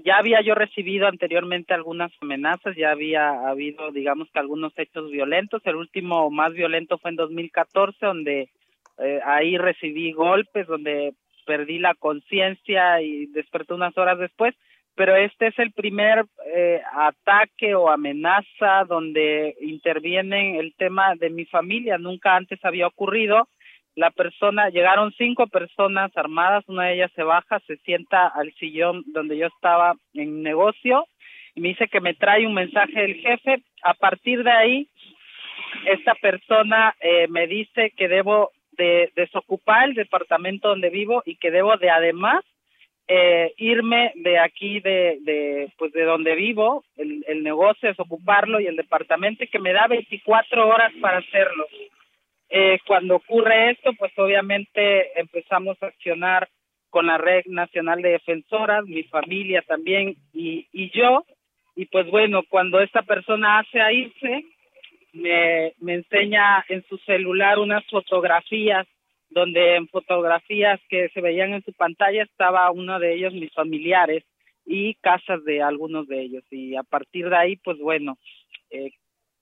ya 0.04 0.18
había 0.18 0.42
yo 0.42 0.56
recibido 0.56 1.08
anteriormente 1.08 1.74
algunas 1.74 2.12
amenazas, 2.22 2.76
ya 2.76 2.92
había 2.92 3.48
habido, 3.48 3.92
digamos 3.92 4.30
que 4.32 4.40
algunos 4.40 4.74
hechos 4.78 5.12
violentos. 5.12 5.62
El 5.66 5.76
último 5.76 6.30
más 6.30 6.54
violento 6.54 6.98
fue 6.98 7.12
en 7.12 7.18
2014, 7.18 8.06
donde 8.06 8.50
eh, 8.98 9.20
ahí 9.26 9.58
recibí 9.58 10.12
golpes, 10.14 10.68
donde 10.68 11.14
perdí 11.52 11.80
la 11.80 11.96
conciencia 11.96 13.02
y 13.02 13.26
desperté 13.26 13.74
unas 13.74 13.98
horas 13.98 14.18
después, 14.18 14.56
pero 14.96 15.18
este 15.18 15.48
es 15.48 15.60
el 15.60 15.74
primer 15.74 16.24
eh, 16.56 16.80
ataque 16.94 17.76
o 17.76 17.90
amenaza 17.90 18.86
donde 18.88 19.58
interviene 19.60 20.60
el 20.60 20.74
tema 20.76 21.14
de 21.16 21.30
mi 21.30 21.44
familia, 21.44 21.98
nunca 21.98 22.38
antes 22.38 22.64
había 22.64 22.88
ocurrido. 22.88 23.50
La 23.96 24.12
persona, 24.12 24.70
llegaron 24.70 25.12
cinco 25.18 25.48
personas 25.48 26.16
armadas, 26.16 26.64
una 26.68 26.86
de 26.86 26.94
ellas 26.94 27.12
se 27.18 27.24
baja, 27.24 27.60
se 27.68 27.76
sienta 27.80 28.28
al 28.28 28.54
sillón 28.54 29.04
donde 29.08 29.38
yo 29.38 29.48
estaba 29.48 29.96
en 30.14 30.42
negocio 30.42 31.06
y 31.54 31.60
me 31.60 31.68
dice 31.68 31.90
que 31.90 32.00
me 32.00 32.14
trae 32.14 32.48
un 32.48 32.54
mensaje 32.54 33.02
del 33.02 33.16
jefe. 33.16 33.62
A 33.84 33.94
partir 33.94 34.42
de 34.46 34.52
ahí 34.52 34.88
esta 35.86 36.16
persona 36.16 36.96
eh, 37.02 37.28
me 37.28 37.46
dice 37.46 37.92
que 37.98 38.08
debo 38.08 38.52
de 38.82 39.12
desocupar 39.16 39.90
el 39.90 39.94
departamento 39.94 40.70
donde 40.70 40.90
vivo 40.90 41.22
y 41.26 41.36
que 41.36 41.52
debo 41.52 41.78
de 41.78 41.92
además 41.92 42.44
eh, 43.08 43.54
irme 43.58 44.12
de 44.16 44.40
aquí 44.40 44.80
de, 44.80 45.18
de 45.22 45.72
pues 45.78 45.92
de 45.94 46.04
donde 46.04 46.34
vivo 46.36 46.84
el, 46.98 47.24
el 47.28 47.44
negocio 47.44 47.90
desocuparlo 47.90 48.60
y 48.60 48.68
el 48.68 48.76
departamento 48.76 49.44
que 49.52 49.60
me 49.60 49.74
da 49.74 49.88
24 49.88 50.68
horas 50.68 50.92
para 51.02 51.18
hacerlo. 51.18 51.66
Eh, 52.50 52.80
cuando 52.88 53.18
ocurre 53.18 53.72
esto 53.72 53.92
pues 54.00 54.12
obviamente 54.18 55.20
empezamos 55.20 55.78
a 55.82 55.88
accionar 55.88 56.50
con 56.90 57.06
la 57.08 57.18
red 57.18 57.44
nacional 57.46 58.02
de 58.02 58.10
defensoras 58.18 58.86
mi 58.86 59.04
familia 59.04 59.62
también 59.62 60.16
y, 60.34 60.68
y 60.72 60.90
yo. 60.92 61.24
Y 61.76 61.86
pues 61.86 62.10
bueno 62.10 62.42
cuando 62.50 62.80
esta 62.80 63.04
persona 63.04 63.60
hace 63.60 63.80
a 63.80 63.92
irse 63.92 64.46
me, 65.14 65.74
enseña 65.86 66.64
en 66.70 66.84
su 66.88 66.98
celular 67.00 67.60
unas 67.60 67.86
fotografías 67.88 68.88
donde 69.30 69.76
en 69.76 69.88
fotografías 69.88 70.80
que 70.90 71.10
se 71.10 71.22
veían 71.22 71.54
en 71.54 71.64
su 71.64 71.72
pantalla 71.74 72.24
estaba 72.24 72.70
uno 72.72 73.00
de 73.00 73.14
ellos 73.14 73.34
mis 73.34 73.54
familiares 73.54 74.24
y 74.66 74.96
casas 74.96 75.44
de 75.46 75.62
algunos 75.62 76.08
de 76.08 76.22
ellos. 76.22 76.44
Y 76.52 76.76
a 76.76 76.84
partir 76.84 77.30
de 77.30 77.38
ahí 77.38 77.56
pues 77.58 77.78
bueno 77.78 78.18
eh, 78.70 78.92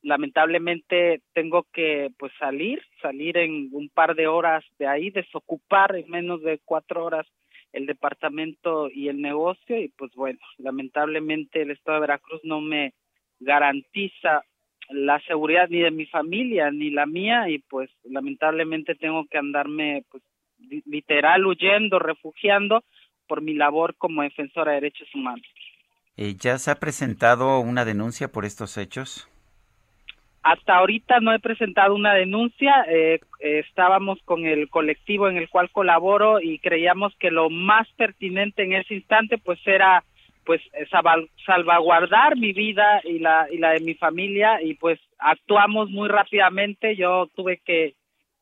lamentablemente 0.01 1.21
tengo 1.33 1.65
que 1.73 2.09
pues 2.17 2.31
salir 2.39 2.81
salir 3.01 3.37
en 3.37 3.69
un 3.71 3.89
par 3.89 4.15
de 4.15 4.27
horas 4.27 4.63
de 4.77 4.87
ahí 4.87 5.09
desocupar 5.09 5.95
en 5.95 6.09
menos 6.09 6.41
de 6.41 6.59
cuatro 6.63 7.03
horas 7.03 7.27
el 7.73 7.85
departamento 7.85 8.89
y 8.89 9.09
el 9.09 9.21
negocio 9.21 9.77
y 9.77 9.89
pues 9.89 10.11
bueno 10.15 10.39
lamentablemente 10.57 11.61
el 11.61 11.71
estado 11.71 11.95
de 11.95 12.01
Veracruz 12.01 12.41
no 12.43 12.61
me 12.61 12.93
garantiza 13.39 14.43
la 14.89 15.19
seguridad 15.21 15.69
ni 15.69 15.79
de 15.79 15.91
mi 15.91 16.05
familia 16.07 16.71
ni 16.71 16.89
la 16.89 17.05
mía 17.05 17.49
y 17.49 17.59
pues 17.59 17.89
lamentablemente 18.03 18.95
tengo 18.95 19.25
que 19.27 19.37
andarme 19.37 20.03
pues 20.09 20.23
literal 20.85 21.45
huyendo, 21.45 21.99
refugiando 21.99 22.83
por 23.27 23.41
mi 23.41 23.53
labor 23.53 23.95
como 23.95 24.23
defensora 24.23 24.71
de 24.71 24.81
derechos 24.81 25.07
humanos. 25.13 25.45
Eh, 26.17 26.35
¿Ya 26.37 26.57
se 26.57 26.71
ha 26.71 26.75
presentado 26.75 27.59
una 27.59 27.85
denuncia 27.85 28.31
por 28.31 28.45
estos 28.45 28.77
hechos? 28.77 29.29
Hasta 30.41 30.77
ahorita 30.77 31.19
no 31.19 31.33
he 31.33 31.39
presentado 31.39 31.93
una 31.93 32.13
denuncia. 32.13 32.85
Eh, 32.89 33.19
estábamos 33.39 34.19
con 34.25 34.45
el 34.45 34.69
colectivo 34.69 35.29
en 35.29 35.37
el 35.37 35.49
cual 35.49 35.69
colaboro 35.69 36.41
y 36.41 36.59
creíamos 36.59 37.13
que 37.19 37.29
lo 37.29 37.49
más 37.49 37.87
pertinente 37.97 38.63
en 38.63 38.73
ese 38.73 38.95
instante 38.95 39.37
pues 39.37 39.59
era 39.65 40.03
pues 40.49 40.63
eh, 40.73 40.87
salvaguardar 41.45 42.35
mi 42.35 42.53
vida 42.53 43.01
y 43.03 43.19
la 43.19 43.45
y 43.51 43.59
la 43.59 43.73
de 43.73 43.81
mi 43.81 43.93
familia 43.93 44.59
y 44.59 44.73
pues 44.73 44.99
actuamos 45.19 45.91
muy 45.91 46.09
rápidamente. 46.09 46.95
Yo 46.95 47.29
tuve 47.35 47.61
que 47.63 47.93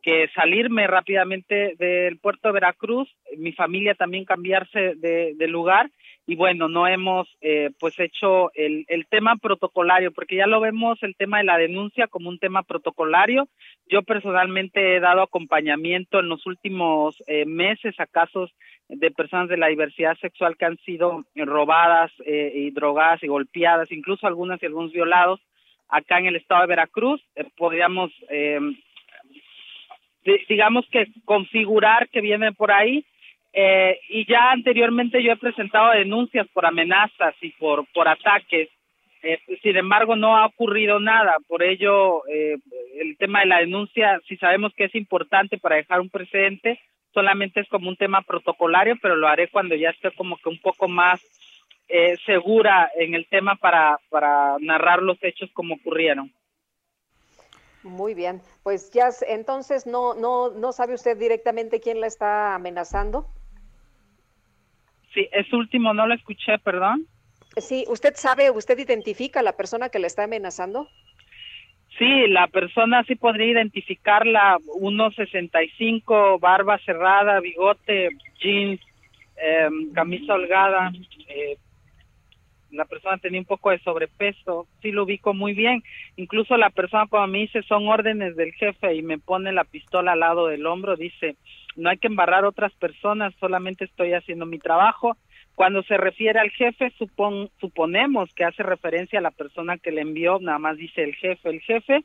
que 0.08 0.30
salirme 0.34 0.88
rápidamente 0.88 1.76
del 1.78 2.18
puerto 2.18 2.48
de 2.48 2.54
Veracruz 2.54 3.14
mi 3.38 3.52
familia 3.52 3.94
también 3.94 4.24
cambiarse 4.24 4.96
de, 4.96 5.34
de 5.36 5.48
lugar 5.50 5.92
y 6.26 6.36
bueno, 6.36 6.70
no 6.70 6.88
hemos 6.88 7.28
eh, 7.42 7.72
pues 7.78 8.00
hecho 8.00 8.52
el, 8.54 8.86
el 8.88 9.06
tema 9.08 9.36
protocolario, 9.36 10.14
porque 10.14 10.38
ya 10.38 10.48
lo 10.48 10.62
vemos 10.62 10.98
el 11.04 11.16
tema 11.16 11.40
de 11.40 11.44
la 11.44 11.58
denuncia 11.58 12.08
como 12.08 12.30
un 12.30 12.40
tema 12.40 12.64
protocolario. 12.64 13.48
Yo 13.90 14.02
personalmente 14.04 14.96
he 14.96 15.00
dado 15.02 15.22
acompañamiento 15.22 16.20
en 16.20 16.30
los 16.30 16.46
últimos 16.46 17.22
eh, 17.28 17.46
meses 17.46 17.98
a 18.00 18.06
casos 18.06 18.54
de 18.88 19.12
personas 19.12 19.50
de 19.50 19.58
la 19.58 19.68
diversidad 19.68 20.18
sexual 20.20 20.56
que 20.58 20.66
han 20.66 20.78
sido 20.80 21.26
robadas 21.36 22.12
eh, 22.26 22.52
y 22.56 22.72
drogadas 22.72 23.24
y 23.24 23.28
golpeadas, 23.28 23.92
incluso 23.92 24.28
algunas 24.28 24.62
y 24.64 24.66
algunos 24.66 24.94
violados 24.94 25.42
acá 25.90 26.20
en 26.20 26.28
el 26.28 26.36
estado 26.36 26.62
de 26.62 26.68
Veracruz. 26.68 27.24
Eh, 27.36 27.46
podríamos, 27.56 28.12
eh, 28.30 28.60
digamos 30.48 30.86
que 30.92 31.08
configurar 31.26 32.10
que 32.10 32.22
viene 32.22 32.52
por 32.54 32.72
ahí 32.72 33.06
eh, 33.54 34.00
y 34.10 34.26
ya 34.26 34.52
anteriormente 34.52 35.24
yo 35.24 35.32
he 35.32 35.38
presentado 35.38 35.92
denuncias 35.92 36.48
por 36.50 36.66
amenazas 36.66 37.36
y 37.42 37.52
por, 37.52 37.86
por 37.94 38.08
ataques. 38.08 38.70
Eh, 39.24 39.40
sin 39.64 39.76
embargo, 39.76 40.16
no 40.16 40.38
ha 40.38 40.46
ocurrido 40.46 41.00
nada. 41.00 41.38
Por 41.48 41.64
ello, 41.64 42.28
eh, 42.28 42.58
el 43.00 43.18
tema 43.18 43.40
de 43.40 43.48
la 43.48 43.60
denuncia, 43.60 44.20
si 44.28 44.38
sabemos 44.38 44.74
que 44.76 44.86
es 44.86 44.96
importante 44.96 45.58
para 45.58 45.78
dejar 45.78 46.02
un 46.02 46.10
precedente, 46.10 46.80
solamente 47.14 47.62
es 47.62 47.68
como 47.70 47.90
un 47.90 47.96
tema 47.96 48.22
protocolario, 48.22 48.96
pero 49.02 49.16
lo 49.16 49.28
haré 49.28 49.48
cuando 49.48 49.76
ya 49.76 49.90
esté 49.90 50.12
como 50.12 50.38
que 50.38 50.50
un 50.50 50.60
poco 50.60 50.88
más 50.88 51.20
eh, 51.90 52.16
segura 52.26 52.92
en 52.96 53.16
el 53.16 53.26
tema 53.28 53.56
para, 53.56 53.98
para 54.10 54.58
narrar 54.60 55.02
los 55.02 55.18
hechos 55.24 55.50
como 55.54 55.76
ocurrieron. 55.76 56.32
Muy 57.88 58.14
bien, 58.14 58.42
pues 58.64 58.92
ya 58.92 59.10
entonces 59.28 59.88
no 59.88 60.14
no 60.14 60.52
no 60.52 60.72
sabe 60.72 60.94
usted 60.94 61.18
directamente 61.18 61.80
quién 61.80 62.02
la 62.02 62.08
está 62.08 62.54
amenazando. 62.54 63.28
Sí, 65.14 65.28
es 65.32 65.52
último, 65.54 65.94
no 65.94 66.06
lo 66.06 66.14
escuché, 66.14 66.60
perdón. 66.60 67.08
Sí, 67.58 67.86
¿usted 67.88 68.14
sabe, 68.16 68.52
usted 68.52 68.78
identifica 68.78 69.40
a 69.40 69.44
la 69.44 69.54
persona 69.54 69.90
que 69.90 70.00
le 70.00 70.08
está 70.08 70.26
amenazando? 70.26 70.88
Sí, 71.98 72.28
la 72.28 72.48
persona 72.48 73.04
sí 73.06 73.16
podría 73.16 73.48
identificarla, 73.48 74.60
1.65, 74.80 76.40
barba 76.40 76.78
cerrada, 76.86 77.40
bigote, 77.40 78.10
jeans, 78.40 78.80
eh, 79.38 79.70
camisa 79.96 80.36
holgada, 80.36 80.92
eh, 81.30 81.58
la 82.72 82.86
persona 82.86 83.18
tenía 83.18 83.40
un 83.40 83.46
poco 83.46 83.72
de 83.72 83.80
sobrepeso, 83.80 84.68
sí 84.82 84.92
lo 84.92 85.04
ubico 85.04 85.34
muy 85.34 85.54
bien, 85.54 85.84
incluso 86.16 86.58
la 86.58 86.70
persona 86.70 87.08
cuando 87.10 87.28
me 87.28 87.40
dice 87.40 87.62
son 87.64 87.88
órdenes 87.88 88.36
del 88.36 88.54
jefe 88.54 88.96
y 88.96 89.02
me 89.02 89.18
pone 89.18 89.52
la 89.52 89.64
pistola 89.64 90.14
al 90.14 90.20
lado 90.20 90.48
del 90.48 90.66
hombro, 90.66 90.96
dice 90.96 91.36
no 91.78 91.90
hay 91.90 91.98
que 91.98 92.08
embarrar 92.08 92.44
otras 92.44 92.74
personas, 92.74 93.34
solamente 93.40 93.86
estoy 93.86 94.14
haciendo 94.14 94.46
mi 94.46 94.58
trabajo. 94.58 95.16
Cuando 95.56 95.84
se 95.84 95.96
refiere 95.96 96.40
al 96.40 96.50
jefe, 96.50 96.92
supon, 96.98 97.50
suponemos 97.60 98.34
que 98.34 98.44
hace 98.44 98.64
referencia 98.64 99.20
a 99.20 99.22
la 99.22 99.32
persona 99.32 99.78
que 99.78 99.92
le 99.92 100.02
envió, 100.02 100.40
nada 100.40 100.60
más 100.60 100.78
dice 100.78 101.04
el 101.04 101.16
jefe, 101.16 101.50
el 101.50 101.62
jefe, 101.62 102.04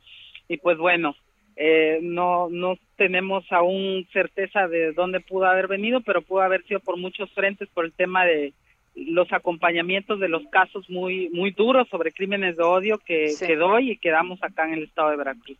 y 0.49 0.59
pues 0.59 0.79
bueno, 0.79 1.17
eh, 1.57 1.99
no, 2.03 2.49
no 2.51 2.77
tenemos 2.97 3.45
aún 3.51 4.07
certeza 4.13 4.69
de 4.69 4.93
dónde 4.93 5.21
pudo 5.21 5.47
haber 5.47 5.69
venido, 5.69 6.01
pero 6.03 6.23
pudo 6.23 6.43
haber 6.43 6.63
sido 6.65 6.81
por 6.81 6.99
muchos 6.99 7.31
frentes 7.33 7.69
por 7.71 7.85
el 7.85 7.93
tema 7.93 8.25
de 8.25 8.53
los 8.95 9.33
acompañamientos 9.33 10.21
de 10.21 10.29
los 10.29 10.43
casos 10.51 10.89
muy 10.91 11.31
muy 11.31 11.51
duros 11.51 11.89
sobre 11.89 12.13
crímenes 12.13 12.57
de 12.57 12.63
odio 12.63 12.99
que, 12.99 13.31
sí. 13.31 13.47
que 13.47 13.57
doy 13.57 13.93
y 13.93 13.99
que 13.99 14.11
damos 14.11 14.43
acá 14.43 14.65
en 14.65 14.75
el 14.75 14.85
estado 14.85 15.11
de 15.11 15.17
Veracruz 15.17 15.59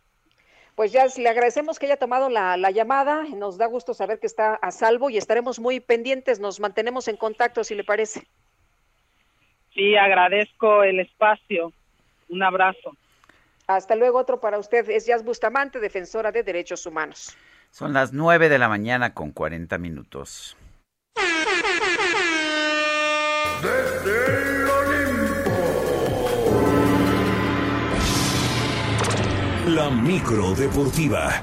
pues 0.75 0.91
ya 0.91 1.05
le 1.17 1.29
agradecemos 1.29 1.77
que 1.77 1.85
haya 1.85 1.97
tomado 1.97 2.29
la, 2.29 2.57
la, 2.57 2.71
llamada, 2.71 3.23
nos 3.35 3.57
da 3.57 3.67
gusto 3.67 3.93
saber 3.93 4.19
que 4.19 4.27
está 4.27 4.55
a 4.55 4.71
salvo 4.71 5.09
y 5.09 5.17
estaremos 5.17 5.59
muy 5.59 5.79
pendientes, 5.79 6.39
nos 6.39 6.59
mantenemos 6.59 7.07
en 7.07 7.17
contacto 7.17 7.63
si 7.63 7.75
le 7.75 7.83
parece. 7.83 8.25
Sí, 9.73 9.95
agradezco 9.95 10.83
el 10.83 10.99
espacio, 10.99 11.73
un 12.29 12.43
abrazo. 12.43 12.95
Hasta 13.67 13.95
luego, 13.95 14.19
otro 14.19 14.39
para 14.39 14.59
usted, 14.59 14.89
es 14.89 15.05
Jazz 15.05 15.23
Bustamante, 15.23 15.79
defensora 15.79 16.31
de 16.31 16.43
derechos 16.43 16.85
humanos. 16.85 17.35
Son 17.71 17.93
las 17.93 18.13
nueve 18.13 18.49
de 18.49 18.59
la 18.59 18.67
mañana 18.67 19.13
con 19.13 19.31
40 19.31 19.77
minutos. 19.77 20.57
Desde 23.63 24.65
La 29.67 29.89
micro 29.89 30.53
deportiva. 30.53 31.41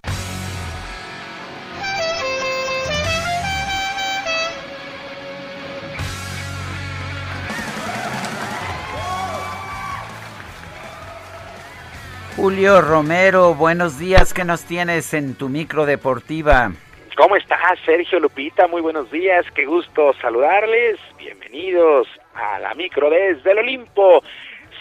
Julio 12.36 12.82
Romero, 12.82 13.54
buenos 13.54 13.98
días. 13.98 14.34
¿Qué 14.34 14.44
nos 14.44 14.64
tienes 14.64 15.14
en 15.14 15.34
tu 15.34 15.48
micro 15.48 15.86
deportiva? 15.86 16.72
¿Cómo 17.16 17.36
estás, 17.36 17.78
Sergio 17.84 18.20
Lupita? 18.20 18.66
Muy 18.66 18.80
buenos 18.80 19.10
días. 19.10 19.44
Qué 19.54 19.64
gusto 19.64 20.12
saludarles. 20.20 20.98
Bienvenidos 21.18 22.06
a 22.34 22.58
la 22.60 22.74
micro 22.74 23.10
desde 23.10 23.50
el 23.50 23.58
Olimpo. 23.58 24.22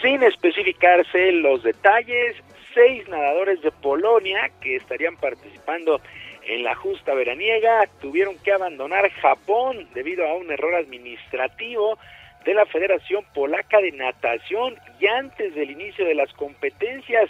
Sin 0.00 0.22
especificarse 0.22 1.32
los 1.32 1.62
detalles, 1.62 2.36
seis 2.72 3.06
nadadores 3.08 3.60
de 3.62 3.70
Polonia 3.72 4.50
que 4.60 4.76
estarían 4.76 5.16
participando 5.16 6.00
en 6.46 6.62
la 6.62 6.74
justa 6.74 7.14
veraniega 7.14 7.88
tuvieron 8.00 8.38
que 8.38 8.52
abandonar 8.52 9.10
Japón 9.10 9.88
debido 9.92 10.26
a 10.26 10.34
un 10.34 10.50
error 10.50 10.74
administrativo 10.76 11.98
de 12.44 12.54
la 12.54 12.64
Federación 12.66 13.24
Polaca 13.34 13.80
de 13.80 13.92
Natación 13.92 14.76
y 14.98 15.06
antes 15.06 15.54
del 15.54 15.70
inicio 15.70 16.06
de 16.06 16.14
las 16.14 16.32
competencias 16.34 17.28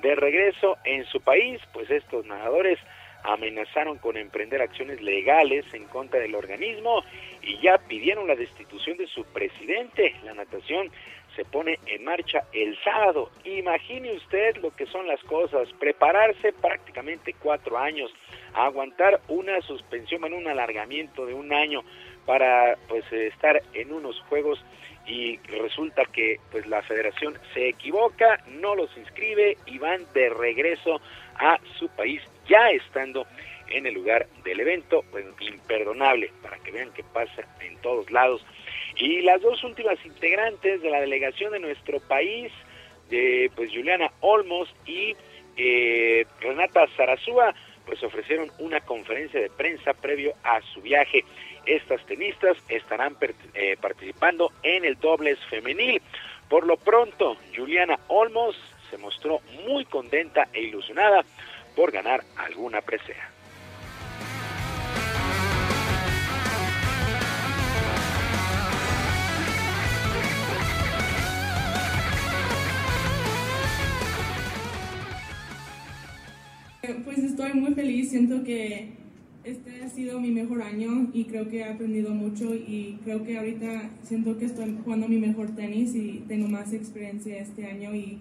de 0.00 0.14
regreso 0.14 0.78
en 0.84 1.04
su 1.06 1.20
país, 1.20 1.60
pues 1.72 1.90
estos 1.90 2.24
nadadores 2.26 2.78
amenazaron 3.24 3.98
con 3.98 4.16
emprender 4.16 4.62
acciones 4.62 5.00
legales 5.02 5.64
en 5.72 5.84
contra 5.84 6.20
del 6.20 6.34
organismo 6.34 7.02
y 7.42 7.58
ya 7.60 7.78
pidieron 7.78 8.26
la 8.26 8.36
destitución 8.36 8.96
de 8.96 9.06
su 9.06 9.24
presidente. 9.24 10.14
La 10.24 10.34
natación 10.34 10.90
se 11.36 11.44
pone 11.44 11.78
en 11.86 12.04
marcha 12.04 12.44
el 12.52 12.76
sábado. 12.82 13.30
Imagine 13.44 14.12
usted 14.12 14.56
lo 14.56 14.74
que 14.74 14.86
son 14.86 15.06
las 15.06 15.22
cosas, 15.24 15.68
prepararse 15.78 16.52
prácticamente 16.52 17.34
cuatro 17.38 17.78
años, 17.78 18.10
aguantar 18.54 19.20
una 19.28 19.60
suspensión, 19.62 20.24
en 20.24 20.32
un 20.32 20.48
alargamiento 20.48 21.26
de 21.26 21.34
un 21.34 21.52
año 21.52 21.82
para 22.26 22.76
pues 22.88 23.04
estar 23.12 23.62
en 23.72 23.92
unos 23.92 24.20
juegos 24.22 24.62
y 25.06 25.38
resulta 25.38 26.04
que 26.04 26.38
pues 26.50 26.66
la 26.66 26.82
federación 26.82 27.38
se 27.54 27.68
equivoca, 27.68 28.40
no 28.48 28.74
los 28.74 28.94
inscribe 28.96 29.56
y 29.66 29.78
van 29.78 30.04
de 30.12 30.28
regreso 30.28 31.00
a 31.36 31.58
su 31.78 31.88
país 31.88 32.22
ya 32.48 32.70
estando 32.70 33.26
en 33.70 33.86
el 33.86 33.94
lugar 33.94 34.26
del 34.44 34.60
evento, 34.60 35.04
pues 35.10 35.26
imperdonable 35.40 36.30
para 36.42 36.58
que 36.58 36.70
vean 36.70 36.90
qué 36.94 37.04
pasa 37.04 37.46
en 37.60 37.76
todos 37.78 38.10
lados. 38.10 38.44
Y 38.96 39.20
las 39.22 39.40
dos 39.42 39.62
últimas 39.62 39.98
integrantes 40.04 40.82
de 40.82 40.90
la 40.90 41.00
delegación 41.00 41.52
de 41.52 41.60
nuestro 41.60 42.00
país, 42.00 42.50
de 43.10 43.50
pues 43.54 43.70
Juliana 43.70 44.10
Olmos 44.20 44.74
y 44.86 45.14
eh, 45.56 46.26
Renata 46.40 46.86
Zarazúa, 46.96 47.54
pues 47.86 48.02
ofrecieron 48.02 48.50
una 48.58 48.80
conferencia 48.80 49.40
de 49.40 49.50
prensa 49.50 49.94
previo 49.94 50.34
a 50.44 50.60
su 50.60 50.82
viaje. 50.82 51.24
Estas 51.64 52.04
tenistas 52.06 52.56
estarán 52.68 53.16
eh, 53.54 53.76
participando 53.80 54.52
en 54.62 54.84
el 54.84 54.98
dobles 54.98 55.38
femenil. 55.50 56.00
Por 56.48 56.66
lo 56.66 56.76
pronto, 56.76 57.36
Juliana 57.54 57.98
Olmos 58.08 58.56
se 58.90 58.98
mostró 58.98 59.40
muy 59.66 59.84
contenta 59.84 60.48
e 60.52 60.62
ilusionada 60.62 61.24
por 61.78 61.92
ganar 61.92 62.24
alguna 62.34 62.80
presea. 62.80 63.30
Pues 77.04 77.18
estoy 77.18 77.52
muy 77.52 77.74
feliz, 77.74 78.10
siento 78.10 78.42
que 78.42 78.88
este 79.44 79.84
ha 79.84 79.88
sido 79.88 80.18
mi 80.18 80.32
mejor 80.32 80.62
año 80.62 81.08
y 81.12 81.26
creo 81.26 81.48
que 81.48 81.58
he 81.58 81.64
aprendido 81.64 82.10
mucho 82.10 82.56
y 82.56 82.98
creo 83.04 83.22
que 83.22 83.38
ahorita 83.38 83.90
siento 84.02 84.36
que 84.36 84.46
estoy 84.46 84.76
jugando 84.82 85.06
mi 85.06 85.18
mejor 85.18 85.54
tenis 85.54 85.94
y 85.94 86.24
tengo 86.26 86.48
más 86.48 86.72
experiencia 86.72 87.38
este 87.38 87.66
año 87.66 87.94
y 87.94 88.18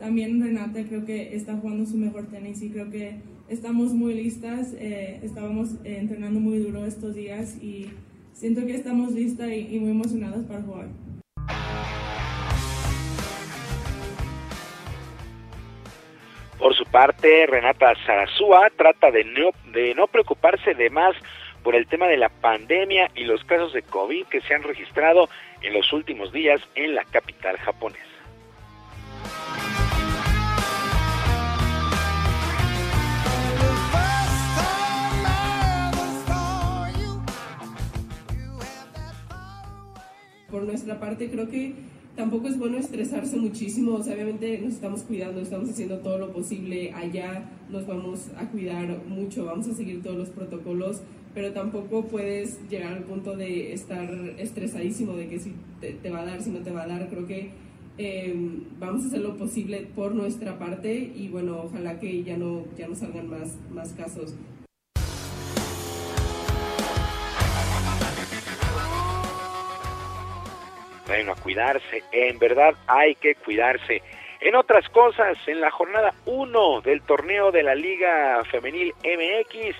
también 0.00 0.42
Renata 0.42 0.82
creo 0.88 1.04
que 1.04 1.36
está 1.36 1.54
jugando 1.56 1.84
su 1.84 1.98
mejor 1.98 2.26
tenis 2.28 2.62
y 2.62 2.70
creo 2.70 2.90
que 2.90 3.16
estamos 3.50 3.92
muy 3.92 4.14
listas, 4.14 4.74
eh, 4.78 5.20
estábamos 5.22 5.74
entrenando 5.84 6.40
muy 6.40 6.58
duro 6.58 6.86
estos 6.86 7.14
días 7.14 7.62
y 7.62 7.90
siento 8.32 8.64
que 8.64 8.74
estamos 8.74 9.12
listas 9.12 9.48
y, 9.52 9.78
muy 9.78 9.90
emocionadas 9.90 10.46
para 10.46 10.62
jugar. 10.62 10.88
Por 16.58 16.74
su 16.74 16.84
parte, 16.86 17.46
Renata 17.46 17.92
Zarazúa 18.06 18.70
trata 18.76 19.10
de 19.10 19.24
no 19.94 20.06
preocuparse 20.06 20.74
de 20.74 20.88
más 20.88 21.14
por 21.62 21.74
el 21.74 21.86
tema 21.86 22.06
de 22.06 22.16
la 22.16 22.30
pandemia 22.30 23.10
y 23.14 23.24
los 23.24 23.44
casos 23.44 23.74
de 23.74 23.82
COVID 23.82 24.26
que 24.26 24.40
se 24.40 24.54
han 24.54 24.62
registrado 24.62 25.28
en 25.60 25.74
los 25.74 25.92
últimos 25.92 26.32
días 26.32 26.60
en 26.74 26.94
la 26.94 27.04
capital 27.04 27.58
japonesa. 27.58 28.09
Por 40.50 40.64
nuestra 40.64 40.98
parte, 40.98 41.30
creo 41.30 41.48
que 41.48 41.74
tampoco 42.16 42.48
es 42.48 42.58
bueno 42.58 42.76
estresarse 42.76 43.36
muchísimo, 43.36 43.94
o 43.94 44.02
sea, 44.02 44.14
obviamente 44.14 44.58
nos 44.58 44.74
estamos 44.74 45.02
cuidando, 45.02 45.40
estamos 45.40 45.70
haciendo 45.70 45.98
todo 45.98 46.18
lo 46.18 46.32
posible, 46.32 46.92
allá 46.92 47.48
nos 47.70 47.86
vamos 47.86 48.28
a 48.36 48.48
cuidar 48.48 49.04
mucho, 49.06 49.44
vamos 49.44 49.68
a 49.68 49.74
seguir 49.74 50.02
todos 50.02 50.16
los 50.16 50.28
protocolos, 50.30 51.02
pero 51.34 51.52
tampoco 51.52 52.04
puedes 52.06 52.58
llegar 52.68 52.94
al 52.94 53.04
punto 53.04 53.36
de 53.36 53.72
estar 53.72 54.10
estresadísimo 54.38 55.14
de 55.14 55.28
que 55.28 55.38
si 55.38 55.54
te, 55.80 56.10
va 56.10 56.20
a 56.20 56.24
dar, 56.24 56.42
si 56.42 56.50
no 56.50 56.58
te 56.58 56.72
va 56.72 56.82
a 56.82 56.88
dar, 56.88 57.08
creo 57.08 57.26
que 57.26 57.50
em, 57.98 58.64
vamos 58.78 59.04
a 59.04 59.06
hacer 59.06 59.20
lo 59.20 59.36
posible 59.36 59.86
por 59.94 60.14
nuestra 60.14 60.58
parte 60.58 61.12
y 61.14 61.28
bueno, 61.28 61.62
ojalá 61.64 62.00
que 62.00 62.24
ya 62.24 62.36
no, 62.36 62.64
ya 62.76 62.88
no 62.88 62.96
salgan 62.96 63.28
más, 63.28 63.56
más 63.70 63.92
casos. 63.92 64.34
Bueno, 71.10 71.32
a 71.32 71.34
cuidarse, 71.34 72.04
en 72.12 72.38
verdad 72.38 72.76
hay 72.86 73.16
que 73.16 73.34
cuidarse. 73.34 74.00
En 74.40 74.54
otras 74.54 74.88
cosas, 74.90 75.36
en 75.48 75.60
la 75.60 75.72
jornada 75.72 76.14
1 76.24 76.82
del 76.82 77.02
torneo 77.02 77.50
de 77.50 77.64
la 77.64 77.74
Liga 77.74 78.44
Femenil 78.44 78.94
MX, 79.02 79.76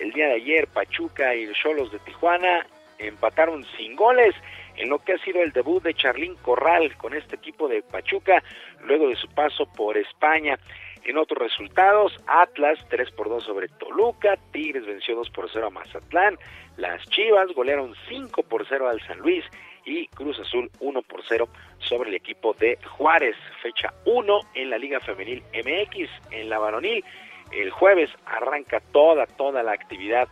el 0.00 0.10
día 0.10 0.26
de 0.26 0.34
ayer 0.34 0.66
Pachuca 0.66 1.36
y 1.36 1.46
los 1.46 1.56
Cholos 1.56 1.92
de 1.92 2.00
Tijuana 2.00 2.66
empataron 2.98 3.64
sin 3.76 3.94
goles 3.94 4.34
en 4.74 4.88
lo 4.88 4.98
que 4.98 5.12
ha 5.12 5.18
sido 5.18 5.40
el 5.40 5.52
debut 5.52 5.84
de 5.84 5.94
Charlín 5.94 6.34
Corral 6.42 6.96
con 6.96 7.14
este 7.14 7.36
equipo 7.36 7.68
de 7.68 7.82
Pachuca 7.82 8.42
luego 8.80 9.08
de 9.08 9.14
su 9.14 9.28
paso 9.28 9.66
por 9.66 9.96
España. 9.96 10.58
En 11.04 11.16
otros 11.16 11.38
resultados, 11.38 12.12
Atlas 12.26 12.80
3 12.88 13.08
por 13.12 13.28
2 13.28 13.44
sobre 13.44 13.68
Toluca, 13.68 14.36
Tigres 14.50 14.84
venció 14.84 15.14
2 15.14 15.30
por 15.30 15.48
0 15.48 15.64
a 15.64 15.70
Mazatlán, 15.70 16.36
las 16.76 17.08
Chivas 17.08 17.52
golearon 17.54 17.94
5 18.08 18.42
por 18.42 18.66
0 18.66 18.88
al 18.88 19.00
San 19.06 19.18
Luis 19.18 19.44
y 19.84 20.06
Cruz 20.08 20.38
Azul 20.38 20.70
1 20.80 21.02
por 21.02 21.22
0 21.26 21.48
sobre 21.78 22.10
el 22.10 22.16
equipo 22.16 22.54
de 22.54 22.78
Juárez. 22.96 23.36
Fecha 23.62 23.92
1 24.04 24.40
en 24.54 24.70
la 24.70 24.78
Liga 24.78 25.00
Femenil 25.00 25.42
MX, 25.52 26.10
en 26.30 26.48
la 26.48 26.58
varonil. 26.58 27.04
El 27.50 27.70
jueves 27.70 28.10
arranca 28.26 28.80
toda, 28.92 29.26
toda 29.26 29.62
la 29.62 29.72
actividad. 29.72 30.28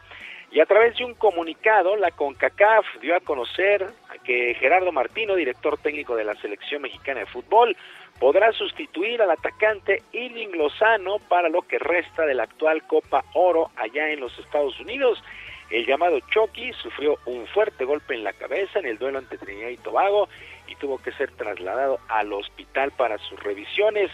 Y 0.52 0.60
a 0.60 0.66
través 0.66 0.96
de 0.96 1.04
un 1.04 1.14
comunicado, 1.14 1.94
la 1.96 2.10
CONCACAF 2.10 2.84
dio 3.00 3.14
a 3.14 3.20
conocer 3.20 3.86
que 4.24 4.54
Gerardo 4.54 4.90
Martino, 4.90 5.36
director 5.36 5.78
técnico 5.78 6.16
de 6.16 6.24
la 6.24 6.34
selección 6.36 6.82
mexicana 6.82 7.20
de 7.20 7.26
fútbol, 7.26 7.76
podrá 8.18 8.52
sustituir 8.52 9.22
al 9.22 9.30
atacante 9.30 10.02
Irving 10.12 10.56
Lozano 10.56 11.18
para 11.28 11.48
lo 11.48 11.62
que 11.62 11.78
resta 11.78 12.26
de 12.26 12.34
la 12.34 12.44
actual 12.44 12.82
Copa 12.86 13.24
Oro 13.34 13.70
allá 13.76 14.10
en 14.10 14.20
los 14.20 14.36
Estados 14.38 14.78
Unidos. 14.80 15.22
El 15.70 15.86
llamado 15.86 16.18
Chucky 16.20 16.72
sufrió 16.72 17.18
un 17.26 17.46
fuerte 17.46 17.84
golpe 17.84 18.14
en 18.14 18.24
la 18.24 18.32
cabeza 18.32 18.80
en 18.80 18.86
el 18.86 18.98
duelo 18.98 19.18
ante 19.18 19.38
Trinidad 19.38 19.68
y 19.68 19.76
Tobago 19.76 20.28
y 20.66 20.74
tuvo 20.74 20.98
que 20.98 21.12
ser 21.12 21.30
trasladado 21.32 22.00
al 22.08 22.32
hospital 22.32 22.90
para 22.90 23.18
sus 23.18 23.40
revisiones. 23.40 24.10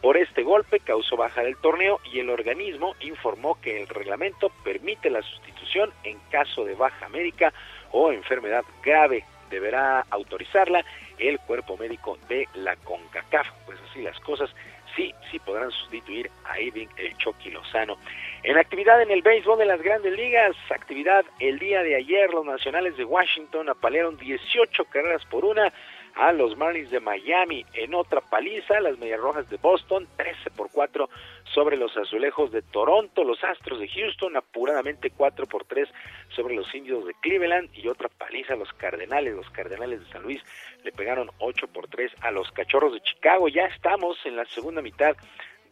Por 0.00 0.16
este 0.16 0.42
golpe 0.42 0.80
causó 0.80 1.16
baja 1.16 1.42
del 1.42 1.58
torneo 1.58 2.00
y 2.10 2.20
el 2.20 2.30
organismo 2.30 2.94
informó 3.00 3.60
que 3.60 3.82
el 3.82 3.88
reglamento 3.88 4.50
permite 4.64 5.10
la 5.10 5.20
sustitución 5.22 5.92
en 6.04 6.18
caso 6.30 6.64
de 6.64 6.74
baja 6.74 7.08
médica 7.10 7.52
o 7.90 8.10
enfermedad 8.10 8.64
grave. 8.82 9.24
Deberá 9.50 10.06
autorizarla 10.10 10.84
el 11.18 11.38
cuerpo 11.40 11.76
médico 11.76 12.18
de 12.28 12.48
la 12.54 12.76
CONCACAF. 12.76 13.46
Pues 13.66 13.78
así 13.90 14.02
las 14.02 14.18
cosas, 14.20 14.50
sí, 14.96 15.14
sí 15.30 15.38
podrán 15.38 15.70
sustituir 15.70 16.30
a 16.44 16.60
Irving 16.60 16.88
el 16.96 17.16
Chucky 17.16 17.50
Lozano. 17.50 17.96
En 18.42 18.58
actividad 18.58 19.00
en 19.00 19.10
el 19.10 19.22
béisbol 19.22 19.58
de 19.58 19.64
las 19.64 19.80
grandes 19.80 20.12
ligas, 20.12 20.54
actividad 20.70 21.24
el 21.40 21.58
día 21.58 21.82
de 21.82 21.96
ayer, 21.96 22.30
los 22.30 22.44
nacionales 22.44 22.96
de 22.96 23.04
Washington 23.04 23.68
apalearon 23.68 24.16
18 24.16 24.84
carreras 24.86 25.24
por 25.26 25.44
una 25.44 25.72
a 26.14 26.32
los 26.32 26.56
Marlins 26.56 26.90
de 26.90 27.00
Miami. 27.00 27.64
En 27.74 27.94
otra 27.94 28.20
paliza, 28.20 28.80
las 28.80 28.98
Medias 28.98 29.20
Rojas 29.20 29.48
de 29.50 29.56
Boston, 29.56 30.06
13 30.16 30.50
por 30.50 30.70
4 30.70 31.08
sobre 31.52 31.76
los 31.76 31.96
Azulejos 31.96 32.52
de 32.52 32.62
Toronto. 32.62 33.24
Los 33.24 33.42
Astros 33.42 33.80
de 33.80 33.88
Houston, 33.88 34.36
apuradamente 34.36 35.10
4 35.10 35.46
por 35.46 35.64
3 35.64 35.88
sobre 36.28 36.54
los 36.54 36.72
Indios 36.74 37.06
de 37.06 37.14
Cleveland. 37.20 37.70
Y 37.74 37.88
otra 37.88 38.08
paliza, 38.08 38.56
los 38.56 38.72
Cardenales. 38.74 39.34
Los 39.34 39.50
Cardenales 39.50 40.00
de 40.00 40.12
San 40.12 40.22
Luis 40.22 40.42
le 40.84 40.92
pegaron 40.92 41.30
8 41.38 41.68
por 41.68 41.88
3 41.88 42.12
a 42.20 42.30
los 42.30 42.50
Cachorros 42.52 42.92
de 42.92 43.00
Chicago. 43.00 43.48
Ya 43.48 43.66
estamos 43.66 44.16
en 44.24 44.36
la 44.36 44.44
segunda 44.46 44.82
mitad 44.82 45.16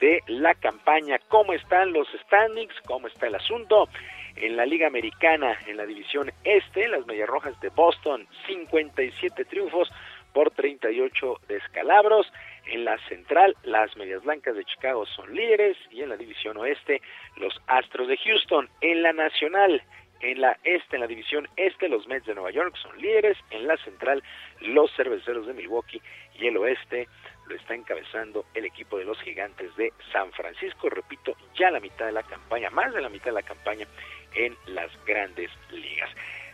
de 0.01 0.21
la 0.27 0.55
campaña. 0.55 1.21
¿Cómo 1.29 1.53
están 1.53 1.93
los 1.93 2.09
standings? 2.25 2.75
¿Cómo 2.87 3.07
está 3.07 3.29
el 3.29 3.37
asunto? 3.37 3.89
En 4.35 4.57
la 4.57 4.67
Liga 4.67 4.87
Americana, 4.87 5.57
en 5.67 5.77
la 5.77 5.87
División 5.87 6.33
Este, 6.43 6.89
las 6.89 7.07
Medias 7.07 7.29
Rojas 7.29 7.59
de 7.61 7.69
Boston, 7.69 8.27
57 8.47 9.45
triunfos 9.45 9.93
por 10.33 10.51
38 10.51 11.41
descalabros. 11.49 12.31
En 12.67 12.85
la 12.85 12.97
Central, 13.09 13.57
las 13.65 13.97
Medias 13.97 14.23
Blancas 14.23 14.57
de 14.57 14.65
Chicago 14.65 15.05
son 15.07 15.35
líderes 15.35 15.77
y 15.91 16.03
en 16.03 16.09
la 16.09 16.17
División 16.17 16.57
Oeste, 16.57 17.03
los 17.37 17.61
Astros 17.67 18.09
de 18.09 18.17
Houston. 18.19 18.69
En 18.81 19.03
la 19.03 19.13
Nacional, 19.13 19.83
en 20.21 20.41
la 20.41 20.57
Este, 20.63 20.97
en 20.97 21.01
la 21.01 21.09
División 21.09 21.49
Este, 21.57 21.89
los 21.89 22.07
Mets 22.07 22.27
de 22.27 22.35
Nueva 22.35 22.51
York 22.53 22.77
son 22.77 22.97
líderes. 23.01 23.37
En 23.51 23.67
la 23.67 23.77
Central, 23.79 24.23
los 24.61 24.95
Cerveceros 24.95 25.47
de 25.47 25.55
Milwaukee 25.55 26.01
y 26.39 26.47
el 26.47 26.57
Oeste, 26.57 27.09
lo 27.47 27.57
está 27.57 27.75
encabezando 27.75 28.45
el 28.55 28.65
equipo 28.65 28.99
de 28.99 29.05
los 29.05 29.21
gigantes 29.21 29.75
de 29.77 29.93
San 30.13 30.33
Francisco, 30.33 30.89
repito, 30.89 31.37
ya 31.55 31.71
la 31.71 31.81
mitad 31.81 32.07
de 32.07 32.13
la 32.13 32.23
campaña, 32.23 32.71
más 32.71 32.95
de 32.95 33.01
la 33.01 33.09
mitad 33.09 33.27
de 33.27 33.33
la 33.33 33.43
campaña 33.43 33.87
en 34.35 34.57
las 34.67 34.91
grandes 35.05 35.51
ligas. 35.71 36.11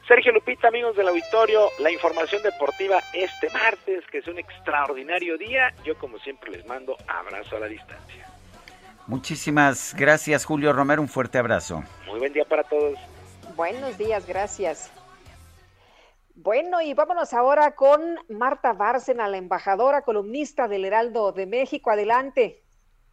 Sergio 0.09 0.33
Lupita, 0.33 0.69
amigos 0.69 0.97
del 0.97 1.07
auditorio, 1.09 1.69
la 1.81 1.91
información 1.91 2.43
deportiva 2.43 2.99
este 3.13 3.51
martes, 3.51 4.03
que 4.11 4.19
es 4.19 4.27
un 4.27 4.39
extraordinario 4.39 5.37
día. 5.37 5.75
Yo 5.85 5.99
como 5.99 6.19
siempre 6.19 6.51
les 6.51 6.67
mando 6.67 6.97
abrazo 7.07 7.57
a 7.57 7.61
la 7.61 7.67
distancia. 7.67 8.27
Muchísimas 9.07 9.95
gracias 9.95 10.47
Julio 10.47 10.73
Romero, 10.73 11.03
un 11.03 11.09
fuerte 11.09 11.37
abrazo. 11.37 11.85
Muy 12.07 12.21
buen 12.21 12.33
día 12.33 12.47
para 12.47 12.63
todos. 12.65 12.99
Buenos 13.55 13.99
días, 13.99 14.27
gracias. 14.27 14.91
Bueno, 16.35 16.81
y 16.81 16.95
vámonos 16.95 17.35
ahora 17.35 17.75
con 17.75 18.01
Marta 18.31 18.73
Bárcena, 18.73 19.29
la 19.29 19.37
embajadora 19.37 20.03
columnista 20.03 20.69
del 20.69 20.87
Heraldo 20.87 21.33
de 21.33 21.47
México. 21.47 21.91
Adelante. 21.91 22.63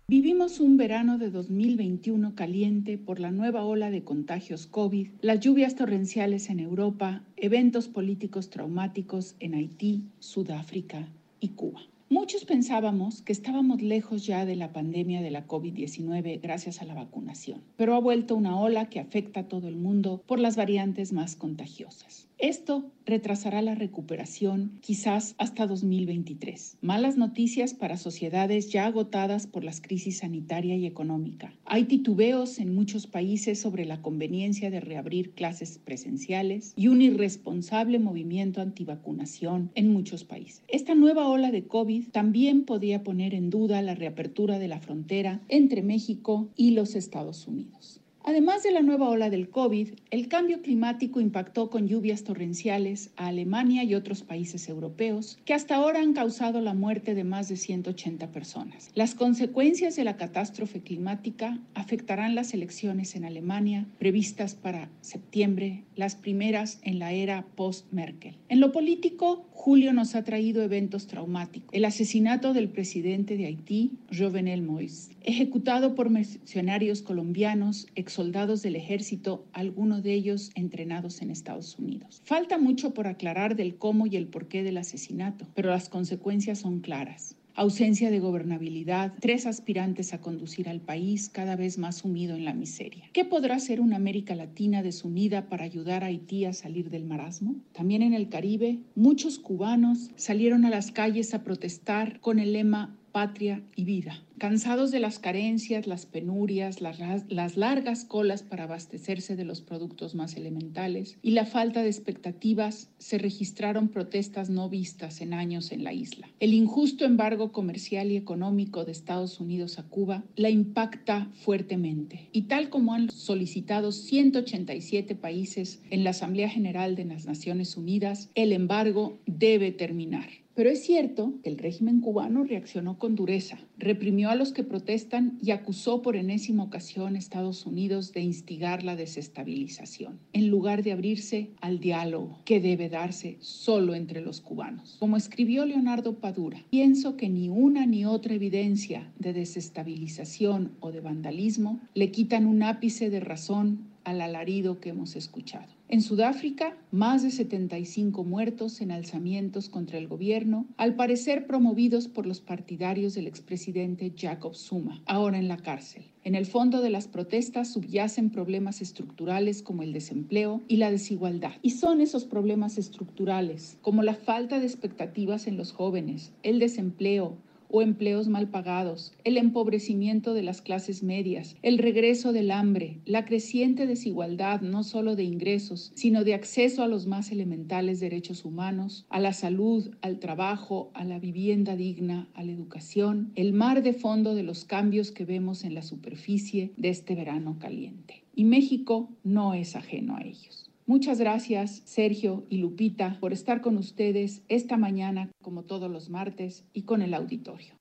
Vivimos 0.08 0.60
un 0.60 0.78
verano 0.78 1.18
de 1.18 1.32
2021 1.32 2.36
caliente 2.36 3.00
por 3.00 3.20
la 3.20 3.32
nueva 3.32 3.66
ola 3.66 3.90
de 3.90 4.04
contagios 4.04 4.68
COVID, 4.68 5.08
las 5.22 5.40
lluvias 5.40 5.74
torrenciales 5.74 6.52
en 6.52 6.60
Europa, 6.60 7.24
eventos 7.38 7.88
políticos 7.88 8.52
traumáticos 8.52 9.36
en 9.40 9.56
Haití, 9.56 10.04
Sudáfrica 10.20 11.08
y 11.40 11.50
Cuba. 11.50 11.82
Muchos 12.08 12.46
pensábamos 12.46 13.24
que 13.24 13.34
estábamos 13.34 13.82
lejos 13.82 14.28
ya 14.28 14.46
de 14.46 14.56
la 14.56 14.72
pandemia 14.72 15.24
de 15.24 15.32
la 15.32 15.48
COVID-19 15.48 16.40
gracias 16.40 16.84
a 16.84 16.86
la 16.86 16.94
vacunación, 16.94 17.62
pero 17.76 17.96
ha 17.96 18.00
vuelto 18.00 18.36
una 18.36 18.60
ola 18.60 18.90
que 18.90 19.00
afecta 19.00 19.40
a 19.40 19.48
todo 19.48 19.68
el 19.68 19.76
mundo 19.76 20.22
por 20.28 20.40
las 20.40 20.56
variantes 20.56 21.14
más 21.14 21.36
contagiosas. 21.36 22.25
Esto 22.38 22.92
retrasará 23.06 23.62
la 23.62 23.76
recuperación 23.76 24.78
quizás 24.82 25.36
hasta 25.38 25.68
2023. 25.68 26.78
Malas 26.82 27.18
noticias 27.18 27.74
para 27.74 27.96
sociedades 27.96 28.70
ya 28.72 28.88
agotadas 28.88 29.48
por 29.48 29.64
las 29.64 29.80
crisis 29.80 30.18
sanitaria 30.18 30.76
y 30.76 30.86
económica. 30.86 31.54
Hay 31.64 31.86
titubeos 31.86 32.60
en 32.60 32.76
muchos 32.76 33.08
países 33.08 33.62
sobre 33.62 33.86
la 33.86 34.02
conveniencia 34.02 34.70
de 34.70 34.82
reabrir 34.82 35.32
clases 35.32 35.78
presenciales 35.78 36.74
y 36.76 36.90
un 36.90 37.02
irresponsable 37.02 38.00
movimiento 38.00 38.60
antivacunación 38.60 39.72
en 39.76 39.94
muchos 39.94 40.26
países. 40.26 40.62
Esta 40.68 40.94
nueva 40.94 41.30
ola 41.30 41.52
de 41.52 41.68
COVID 41.68 42.10
también 42.10 42.66
podía 42.66 43.04
poner 43.04 43.34
en 43.34 43.50
duda 43.50 43.82
la 43.82 43.96
reapertura 43.96 44.60
de 44.60 44.68
la 44.68 44.82
frontera 44.82 45.42
entre 45.48 45.84
México 45.84 46.50
y 46.58 46.72
los 46.72 46.96
Estados 46.96 47.48
Unidos. 47.48 48.02
Además 48.28 48.64
de 48.64 48.72
la 48.72 48.82
nueva 48.82 49.08
ola 49.08 49.30
del 49.30 49.50
COVID, 49.50 49.90
el 50.10 50.28
cambio 50.28 50.64
climático 50.64 51.22
impactó 51.22 51.70
con 51.70 51.88
lluvias 51.88 52.24
torrenciales 52.24 53.12
a 53.18 53.28
Alemania 53.28 53.84
y 53.84 53.94
otros 53.94 54.24
países 54.24 54.68
europeos, 54.68 55.38
que 55.46 55.54
hasta 55.54 55.76
ahora 55.76 56.00
han 56.00 56.14
causado 56.14 56.60
la 56.60 56.74
muerte 56.74 57.14
de 57.14 57.24
más 57.24 57.50
de 57.50 57.56
180 57.56 58.32
personas. 58.32 58.90
Las 58.96 59.14
consecuencias 59.14 59.96
de 59.96 60.06
la 60.06 60.18
catástrofe 60.18 60.82
climática 60.82 61.60
afectarán 61.76 62.34
las 62.34 62.56
elecciones 62.56 63.16
en 63.16 63.26
Alemania, 63.26 63.86
previstas 64.00 64.56
para 64.56 64.90
septiembre, 65.02 65.84
las 65.96 66.16
primeras 66.16 66.80
en 66.82 66.98
la 66.98 67.14
era 67.14 67.46
post-Merkel. 67.56 68.38
En 68.50 68.60
lo 68.60 68.72
político, 68.72 69.46
julio 69.52 69.94
nos 69.94 70.16
ha 70.16 70.24
traído 70.24 70.64
eventos 70.64 71.06
traumáticos. 71.06 71.70
El 71.72 71.86
asesinato 71.86 72.54
del 72.54 72.70
presidente 72.70 73.38
de 73.38 73.46
Haití, 73.46 73.92
Jovenel 74.12 74.68
Moïse, 74.68 75.15
ejecutado 75.26 75.96
por 75.96 76.10
mercenarios 76.10 77.02
colombianos, 77.02 77.88
soldados 78.08 78.62
del 78.62 78.76
ejército, 78.76 79.46
algunos 79.52 80.04
de 80.04 80.14
ellos 80.14 80.52
entrenados 80.56 81.22
en 81.22 81.32
Estados 81.32 81.78
Unidos. 81.78 82.22
Falta 82.24 82.58
mucho 82.58 82.94
por 82.94 83.08
aclarar 83.08 83.56
del 83.56 83.78
cómo 83.78 84.08
y 84.08 84.16
el 84.16 84.28
porqué 84.28 84.64
del 84.64 84.78
asesinato, 84.78 85.48
pero 85.54 85.70
las 85.70 85.90
consecuencias 85.90 86.60
son 86.60 86.80
claras 86.80 87.36
ausencia 87.56 88.12
de 88.12 88.20
gobernabilidad, 88.20 89.14
tres 89.22 89.46
aspirantes 89.46 90.14
a 90.14 90.20
conducir 90.20 90.68
al 90.68 90.82
país 90.82 91.30
cada 91.30 91.56
vez 91.56 91.78
más 91.78 92.00
sumido 92.00 92.36
en 92.36 92.44
la 92.44 92.54
miseria. 92.54 93.06
¿Qué 93.14 93.24
podrá 93.24 93.56
hacer 93.56 93.80
una 93.80 93.96
América 93.96 94.36
Latina 94.36 94.84
desunida 94.84 95.48
para 95.48 95.64
ayudar 95.64 96.04
a 96.04 96.08
Haití 96.08 96.44
a 96.44 96.52
salir 96.52 96.90
del 96.90 97.06
marasmo? 97.06 97.56
También 97.72 98.02
en 98.02 98.14
el 98.14 98.28
Caribe, 98.28 98.80
muchos 98.94 99.40
cubanos 99.40 100.12
salieron 100.18 100.66
a 100.66 100.70
las 100.70 100.92
calles 100.92 101.34
a 101.34 101.44
protestar 101.44 102.20
con 102.20 102.40
el 102.40 102.52
lema 102.52 102.98
patria 103.16 103.64
y 103.78 103.86
vida. 103.86 104.22
Cansados 104.40 104.92
de 104.92 105.00
las 105.00 105.20
carencias, 105.20 105.88
las 105.88 106.06
penurias, 106.06 106.82
las, 106.82 107.56
largas 107.56 108.04
colas 108.04 108.44
para 108.44 108.66
abastecerse 108.66 109.38
de 109.38 109.46
los 109.46 109.62
productos 109.62 110.16
más 110.16 110.36
elementales 110.36 111.18
y 111.22 111.32
la 111.32 111.46
falta 111.46 111.82
de 111.82 111.88
expectativas, 111.88 112.90
se 112.98 113.18
registraron 113.18 113.88
protestas 113.88 114.50
no 114.50 114.68
vistas 114.68 115.22
en 115.22 115.34
años 115.34 115.72
en 115.72 115.86
la 115.86 115.94
isla. 115.94 116.28
El 116.42 116.54
injusto 116.54 117.06
embargo 117.06 117.54
comercial 117.54 118.12
y 118.12 118.18
económico 118.18 118.84
de 118.84 118.92
Estados 118.92 119.40
Unidos 119.40 119.80
a 119.80 119.84
Cuba 119.84 120.26
la 120.36 120.50
impacta 120.50 121.32
fuertemente. 121.36 122.28
Y 122.34 122.42
tal 122.50 122.68
como 122.68 122.94
han 122.94 123.10
solicitado 123.10 123.94
187 123.94 125.16
países 125.16 125.82
en 125.90 126.04
la 126.04 126.10
Asamblea 126.10 126.50
General 126.50 126.98
de 126.98 127.06
las 127.06 127.26
Naciones 127.26 127.78
Unidas, 127.78 128.30
el 128.36 128.52
embargo 128.52 129.18
debe 129.26 129.72
terminar. 129.72 130.45
Pero 130.56 130.70
es 130.70 130.84
cierto 130.84 131.34
que 131.44 131.50
el 131.50 131.58
régimen 131.58 132.00
cubano 132.00 132.46
reaccionó 132.46 132.98
con 132.98 133.16
dureza, 133.16 133.60
reprimió 133.78 134.30
a 134.30 134.36
los 134.36 134.54
que 134.54 134.64
protestan 134.64 135.38
y 135.42 135.52
acusó 135.52 136.02
por 136.02 136.16
enésima 136.16 136.64
ocasión 136.64 137.16
a 137.16 137.20
Estados 137.20 137.66
Unidos 137.66 138.14
de 138.14 138.22
instigar 138.22 138.84
la 138.84 138.96
desestabilización, 138.96 140.18
en 140.32 140.48
lugar 140.48 140.82
de 140.82 140.94
abrirse 140.94 141.50
al 141.60 141.80
diálogo 141.82 142.40
que 142.46 142.62
debe 142.62 142.88
darse 142.88 143.36
solo 143.42 143.96
entre 143.96 144.22
los 144.22 144.40
cubanos. 144.40 144.96
Como 145.00 145.18
escribió 145.18 145.66
Leonardo 145.66 146.20
Padura, 146.20 146.64
pienso 146.70 147.18
que 147.18 147.28
ni 147.28 147.50
una 147.50 147.86
ni 147.86 148.06
otra 148.06 148.36
evidencia 148.36 149.12
de 149.20 149.34
desestabilización 149.34 150.72
o 150.80 150.94
de 150.94 151.02
vandalismo 151.02 151.82
le 151.94 152.12
quitan 152.12 152.46
un 152.46 152.64
ápice 152.64 153.10
de 153.10 153.20
razón 153.20 153.95
al 154.06 154.22
alarido 154.22 154.80
que 154.80 154.90
hemos 154.90 155.16
escuchado. 155.16 155.68
En 155.88 156.02
Sudáfrica, 156.02 156.78
más 156.92 157.22
de 157.22 157.30
75 157.30 158.24
muertos 158.24 158.82
en 158.82 158.92
alzamientos 158.92 159.70
contra 159.70 160.00
el 160.00 160.08
gobierno, 160.08 160.66
al 160.78 160.96
parecer 160.96 161.46
promovidos 161.46 162.08
por 162.08 162.26
los 162.26 162.40
partidarios 162.40 163.14
del 163.14 163.28
expresidente 163.28 164.14
Jacob 164.18 164.56
Zuma, 164.56 165.04
ahora 165.06 165.38
en 165.38 165.48
la 165.48 165.58
cárcel. 165.58 166.06
En 166.24 166.34
el 166.34 166.48
fondo 166.48 166.82
de 166.82 166.90
las 166.90 167.08
protestas 167.08 167.72
subyacen 167.72 168.32
problemas 168.32 168.82
estructurales 168.82 169.62
como 169.62 169.84
el 169.84 169.94
desempleo 169.94 170.64
y 170.68 170.78
la 170.78 170.90
desigualdad. 170.90 171.54
Y 171.62 171.72
son 171.72 172.02
esos 172.02 172.26
problemas 172.26 172.80
estructurales, 172.80 173.78
como 173.84 174.02
la 174.02 174.16
falta 174.16 174.60
de 174.60 174.66
expectativas 174.66 175.46
en 175.46 175.56
los 175.56 175.72
jóvenes, 175.72 176.34
el 176.42 176.58
desempleo, 176.58 177.38
o 177.76 177.82
empleos 177.82 178.30
mal 178.30 178.48
pagados, 178.48 179.12
el 179.26 179.36
empobrecimiento 179.36 180.34
de 180.34 180.44
las 180.44 180.62
clases 180.62 181.04
medias, 181.04 181.58
el 181.62 181.78
regreso 181.78 182.32
del 182.32 182.52
hambre, 182.52 183.02
la 183.04 183.26
creciente 183.26 183.86
desigualdad 183.86 184.62
no 184.62 184.84
solo 184.84 185.18
de 185.18 185.26
ingresos, 185.26 185.92
sino 185.94 186.24
de 186.24 186.36
acceso 186.36 186.84
a 186.84 186.88
los 186.88 187.06
más 187.06 187.34
elementales 187.34 188.00
derechos 188.00 188.46
humanos, 188.46 189.06
a 189.10 189.20
la 189.20 189.34
salud, 189.34 189.94
al 190.00 190.20
trabajo, 190.20 190.90
a 190.94 191.04
la 191.04 191.20
vivienda 191.20 191.76
digna, 191.76 192.30
a 192.34 192.44
la 192.46 192.54
educación, 192.54 193.34
el 193.36 193.52
mar 193.52 193.84
de 193.84 193.92
fondo 193.92 194.36
de 194.36 194.44
los 194.44 194.64
cambios 194.64 195.12
que 195.12 195.26
vemos 195.26 195.66
en 195.66 195.76
la 195.76 195.82
superficie 195.82 196.72
de 196.78 196.88
este 196.88 197.14
verano 197.14 197.58
caliente. 197.60 198.24
Y 198.34 198.46
México 198.46 199.10
no 199.26 199.54
es 199.54 199.76
ajeno 199.76 200.16
a 200.16 200.22
ellos. 200.22 200.65
Muchas 200.88 201.20
gracias, 201.20 201.82
Sergio 201.86 202.46
y 202.48 202.58
Lupita, 202.58 203.18
por 203.20 203.34
estar 203.34 203.62
con 203.62 203.78
ustedes 203.78 204.44
esta 204.50 204.78
mañana, 204.78 205.32
como 205.42 205.64
todos 205.64 205.90
los 205.90 206.10
martes, 206.10 206.64
y 206.74 206.84
con 206.84 207.02
el 207.02 207.16
auditorio. 207.16 207.74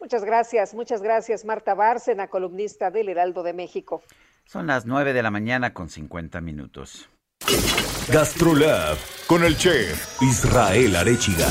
Muchas 0.00 0.24
gracias, 0.24 0.72
muchas 0.74 1.02
gracias, 1.02 1.44
Marta 1.44 1.74
Bárcena, 1.74 2.28
columnista 2.28 2.92
del 2.92 3.08
Heraldo 3.08 3.42
de 3.42 3.54
México. 3.54 4.02
Son 4.44 4.68
las 4.68 4.86
nueve 4.86 5.12
de 5.14 5.22
la 5.22 5.32
mañana 5.32 5.74
con 5.74 5.88
50 5.88 6.40
minutos. 6.40 7.08
Gastrolab 8.12 8.96
con 9.26 9.42
el 9.42 9.56
chef 9.56 10.22
Israel 10.22 10.94
Arechiga. 10.94 11.48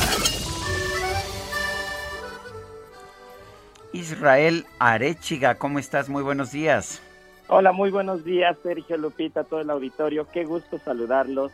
Israel 3.92 4.66
Arechiga, 4.80 5.56
¿cómo 5.56 5.80
estás? 5.80 6.08
Muy 6.08 6.24
buenos 6.24 6.54
días. 6.54 7.02
Hola, 7.48 7.74
muy 7.74 7.92
buenos 7.92 8.26
días, 8.26 8.58
Sergio 8.64 8.98
Lupita, 8.98 9.44
todo 9.44 9.62
el 9.62 9.70
auditorio. 9.70 10.28
Qué 10.34 10.46
gusto 10.46 10.80
saludarlos. 10.80 11.52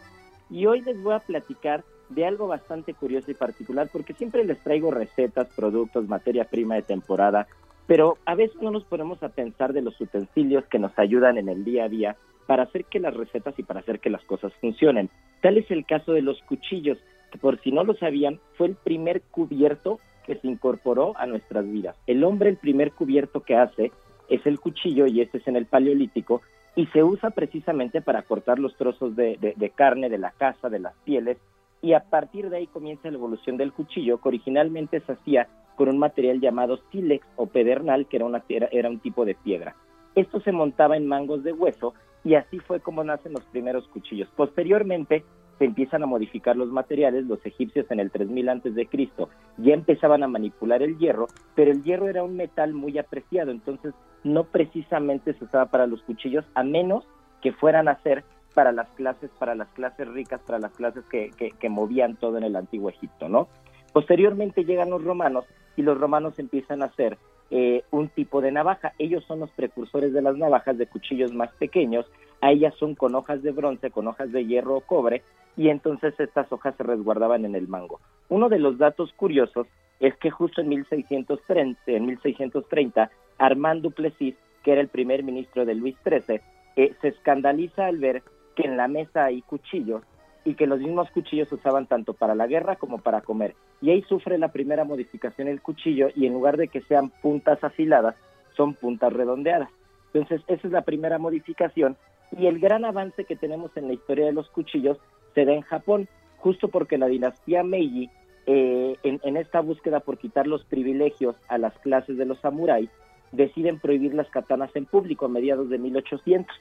Y 0.49 0.65
hoy 0.65 0.79
les 0.79 1.03
voy 1.03 1.13
a 1.13 1.19
platicar 1.19 1.83
de 2.07 2.25
algo 2.25 2.47
bastante 2.47 2.93
curioso 2.93 3.29
y 3.29 3.33
particular, 3.33 3.89
porque 3.91 4.13
siempre 4.13 4.45
les 4.45 4.57
traigo 4.59 4.89
recetas, 4.91 5.49
productos, 5.53 6.07
materia 6.07 6.45
prima 6.45 6.75
de 6.75 6.83
temporada, 6.83 7.45
pero 7.87 8.17
a 8.25 8.35
veces 8.35 8.61
no 8.61 8.71
nos 8.71 8.85
ponemos 8.85 9.21
a 9.21 9.29
pensar 9.29 9.73
de 9.73 9.81
los 9.81 9.99
utensilios 9.99 10.63
que 10.67 10.79
nos 10.79 10.97
ayudan 10.97 11.37
en 11.37 11.49
el 11.49 11.65
día 11.65 11.83
a 11.83 11.89
día 11.89 12.15
para 12.47 12.63
hacer 12.63 12.85
que 12.85 13.01
las 13.01 13.13
recetas 13.13 13.59
y 13.59 13.63
para 13.63 13.81
hacer 13.81 13.99
que 13.99 14.09
las 14.09 14.23
cosas 14.23 14.53
funcionen. 14.61 15.09
Tal 15.41 15.57
es 15.57 15.69
el 15.71 15.85
caso 15.85 16.13
de 16.13 16.21
los 16.21 16.41
cuchillos, 16.43 16.99
que 17.33 17.37
por 17.37 17.59
si 17.59 17.73
no 17.73 17.83
lo 17.83 17.95
sabían, 17.95 18.39
fue 18.57 18.67
el 18.67 18.75
primer 18.75 19.23
cubierto 19.23 19.99
que 20.25 20.35
se 20.35 20.47
incorporó 20.47 21.17
a 21.17 21.25
nuestras 21.25 21.69
vidas. 21.69 21.97
El 22.07 22.23
hombre 22.23 22.49
el 22.49 22.57
primer 22.57 22.93
cubierto 22.93 23.41
que 23.41 23.57
hace 23.57 23.91
es 24.31 24.45
el 24.45 24.59
cuchillo 24.59 25.05
y 25.05 25.21
este 25.21 25.37
es 25.37 25.47
en 25.47 25.57
el 25.57 25.65
paleolítico 25.65 26.41
y 26.75 26.85
se 26.87 27.03
usa 27.03 27.31
precisamente 27.31 28.01
para 28.01 28.23
cortar 28.23 28.57
los 28.57 28.75
trozos 28.77 29.15
de, 29.15 29.71
carne 29.75 30.09
de 30.09 30.17
la 30.17 30.31
caza, 30.31 30.69
de 30.69 30.79
las 30.79 30.93
pieles 31.03 31.37
y 31.81 31.93
a 31.93 31.99
partir 31.99 32.49
de 32.49 32.57
ahí 32.57 32.67
comienza 32.67 33.09
la 33.09 33.17
evolución 33.17 33.57
del 33.57 33.73
cuchillo 33.73 34.19
que 34.19 34.29
originalmente 34.29 35.01
se 35.01 35.11
hacía 35.11 35.47
con 35.75 35.89
un 35.89 35.99
material 35.99 36.39
llamado 36.39 36.79
sílex 36.91 37.25
o 37.35 37.47
pedernal 37.47 38.07
que 38.07 38.17
era, 38.17 38.25
una, 38.25 38.43
era 38.47 38.89
un 38.89 38.99
tipo 38.99 39.25
de 39.25 39.35
piedra. 39.35 39.75
Esto 40.15 40.39
se 40.41 40.51
montaba 40.51 40.95
en 40.95 41.07
mangos 41.07 41.43
de 41.43 41.53
hueso 41.53 41.93
y 42.23 42.35
así 42.35 42.59
fue 42.59 42.79
como 42.79 43.03
nacen 43.03 43.33
los 43.33 43.43
primeros 43.45 43.87
cuchillos. 43.87 44.29
Posteriormente 44.35 45.25
se 45.61 45.65
empiezan 45.65 46.01
a 46.01 46.07
modificar 46.07 46.57
los 46.57 46.71
materiales, 46.71 47.27
los 47.27 47.45
egipcios 47.45 47.85
en 47.91 47.99
el 47.99 48.09
3000 48.09 48.49
antes 48.49 48.73
de 48.73 48.87
Cristo 48.87 49.29
ya 49.57 49.75
empezaban 49.75 50.23
a 50.23 50.27
manipular 50.27 50.81
el 50.81 50.97
hierro, 50.97 51.27
pero 51.53 51.69
el 51.69 51.83
hierro 51.83 52.07
era 52.07 52.23
un 52.23 52.35
metal 52.35 52.73
muy 52.73 52.97
apreciado, 52.97 53.51
entonces 53.51 53.93
no 54.23 54.45
precisamente 54.45 55.35
se 55.35 55.43
usaba 55.43 55.67
para 55.67 55.85
los 55.85 56.01
cuchillos 56.01 56.43
a 56.55 56.63
menos 56.63 57.05
que 57.43 57.51
fueran 57.51 57.87
a 57.89 58.01
ser 58.01 58.23
para 58.55 58.71
las 58.71 58.89
clases, 58.93 59.29
para 59.37 59.53
las 59.53 59.67
clases 59.69 60.07
ricas, 60.07 60.41
para 60.41 60.57
las 60.57 60.71
clases 60.71 61.05
que, 61.11 61.29
que, 61.37 61.69
movían 61.69 62.15
todo 62.15 62.39
en 62.39 62.43
el 62.43 62.55
antiguo 62.55 62.89
Egipto, 62.89 63.29
¿no? 63.29 63.47
Posteriormente 63.93 64.65
llegan 64.65 64.89
los 64.89 65.03
romanos 65.03 65.45
y 65.77 65.83
los 65.83 65.95
romanos 65.99 66.39
empiezan 66.39 66.81
a 66.81 66.87
hacer 66.87 67.19
eh, 67.51 67.83
un 67.91 68.09
tipo 68.09 68.41
de 68.41 68.51
navaja. 68.51 68.93
Ellos 68.97 69.23
son 69.25 69.41
los 69.41 69.51
precursores 69.51 70.11
de 70.11 70.23
las 70.23 70.35
navajas 70.37 70.75
de 70.79 70.87
cuchillos 70.87 71.33
más 71.33 71.51
pequeños. 71.59 72.07
A 72.41 72.51
ellas 72.51 72.73
son 72.79 72.95
con 72.95 73.15
hojas 73.15 73.43
de 73.43 73.51
bronce, 73.51 73.91
con 73.91 74.07
hojas 74.07 74.31
de 74.31 74.45
hierro 74.45 74.77
o 74.77 74.81
cobre, 74.81 75.21
y 75.55 75.69
entonces 75.69 76.19
estas 76.19 76.51
hojas 76.51 76.75
se 76.75 76.83
resguardaban 76.83 77.45
en 77.45 77.55
el 77.55 77.67
mango. 77.67 77.99
Uno 78.29 78.49
de 78.49 78.59
los 78.59 78.77
datos 78.77 79.13
curiosos 79.13 79.67
es 79.99 80.15
que 80.17 80.31
justo 80.31 80.61
en 80.61 80.69
1630, 80.69 81.79
en 81.85 82.05
1630 82.05 83.11
Armand 83.37 83.81
Duplessis, 83.81 84.35
que 84.63 84.71
era 84.71 84.81
el 84.81 84.87
primer 84.87 85.23
ministro 85.23 85.65
de 85.65 85.75
Luis 85.75 85.95
XIII, 86.03 86.41
eh, 86.75 86.95
se 87.01 87.09
escandaliza 87.09 87.85
al 87.85 87.99
ver 87.99 88.23
que 88.55 88.63
en 88.63 88.77
la 88.77 88.87
mesa 88.87 89.25
hay 89.25 89.41
cuchillos 89.41 90.03
y 90.43 90.55
que 90.55 90.67
los 90.67 90.79
mismos 90.79 91.09
cuchillos 91.11 91.49
se 91.49 91.55
usaban 91.55 91.85
tanto 91.85 92.13
para 92.13 92.33
la 92.33 92.47
guerra 92.47 92.75
como 92.75 92.97
para 92.97 93.21
comer. 93.21 93.55
Y 93.81 93.91
ahí 93.91 94.01
sufre 94.03 94.37
la 94.37 94.51
primera 94.51 94.83
modificación 94.83 95.47
el 95.47 95.61
cuchillo 95.61 96.09
y 96.15 96.25
en 96.25 96.33
lugar 96.33 96.57
de 96.57 96.67
que 96.67 96.81
sean 96.81 97.09
puntas 97.21 97.63
afiladas, 97.63 98.15
son 98.55 98.73
puntas 98.73 99.13
redondeadas. 99.13 99.69
Entonces, 100.13 100.41
esa 100.47 100.67
es 100.67 100.73
la 100.73 100.81
primera 100.81 101.19
modificación 101.19 101.95
y 102.37 102.47
el 102.47 102.59
gran 102.59 102.85
avance 102.85 103.25
que 103.25 103.35
tenemos 103.35 103.75
en 103.75 103.87
la 103.87 103.93
historia 103.93 104.25
de 104.25 104.33
los 104.33 104.49
cuchillos 104.49 104.97
se 105.33 105.45
da 105.45 105.53
en 105.53 105.61
Japón, 105.61 106.07
justo 106.37 106.67
porque 106.69 106.97
la 106.97 107.07
dinastía 107.07 107.63
Meiji, 107.63 108.09
eh, 108.47 108.95
en, 109.03 109.19
en, 109.23 109.37
esta 109.37 109.61
búsqueda 109.61 109.99
por 109.99 110.17
quitar 110.17 110.47
los 110.47 110.63
privilegios 110.65 111.35
a 111.47 111.57
las 111.57 111.77
clases 111.79 112.17
de 112.17 112.25
los 112.25 112.39
samuráis, 112.39 112.89
deciden 113.31 113.79
prohibir 113.79 114.13
las 114.13 114.29
katanas 114.29 114.75
en 114.75 114.85
público 114.85 115.25
a 115.25 115.29
mediados 115.29 115.69
de 115.69 115.77
1800. 115.77 116.53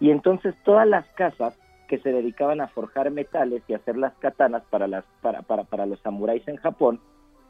Y 0.00 0.10
entonces 0.10 0.54
todas 0.64 0.86
las 0.86 1.06
casas 1.14 1.58
que 1.88 1.98
se 1.98 2.12
dedicaban 2.12 2.60
a 2.60 2.68
forjar 2.68 3.10
metales 3.10 3.62
y 3.66 3.74
hacer 3.74 3.96
las 3.96 4.14
katanas 4.18 4.62
para, 4.70 4.86
las, 4.86 5.04
para, 5.22 5.42
para, 5.42 5.64
para 5.64 5.86
los 5.86 6.00
samuráis 6.00 6.46
en 6.46 6.56
Japón, 6.56 7.00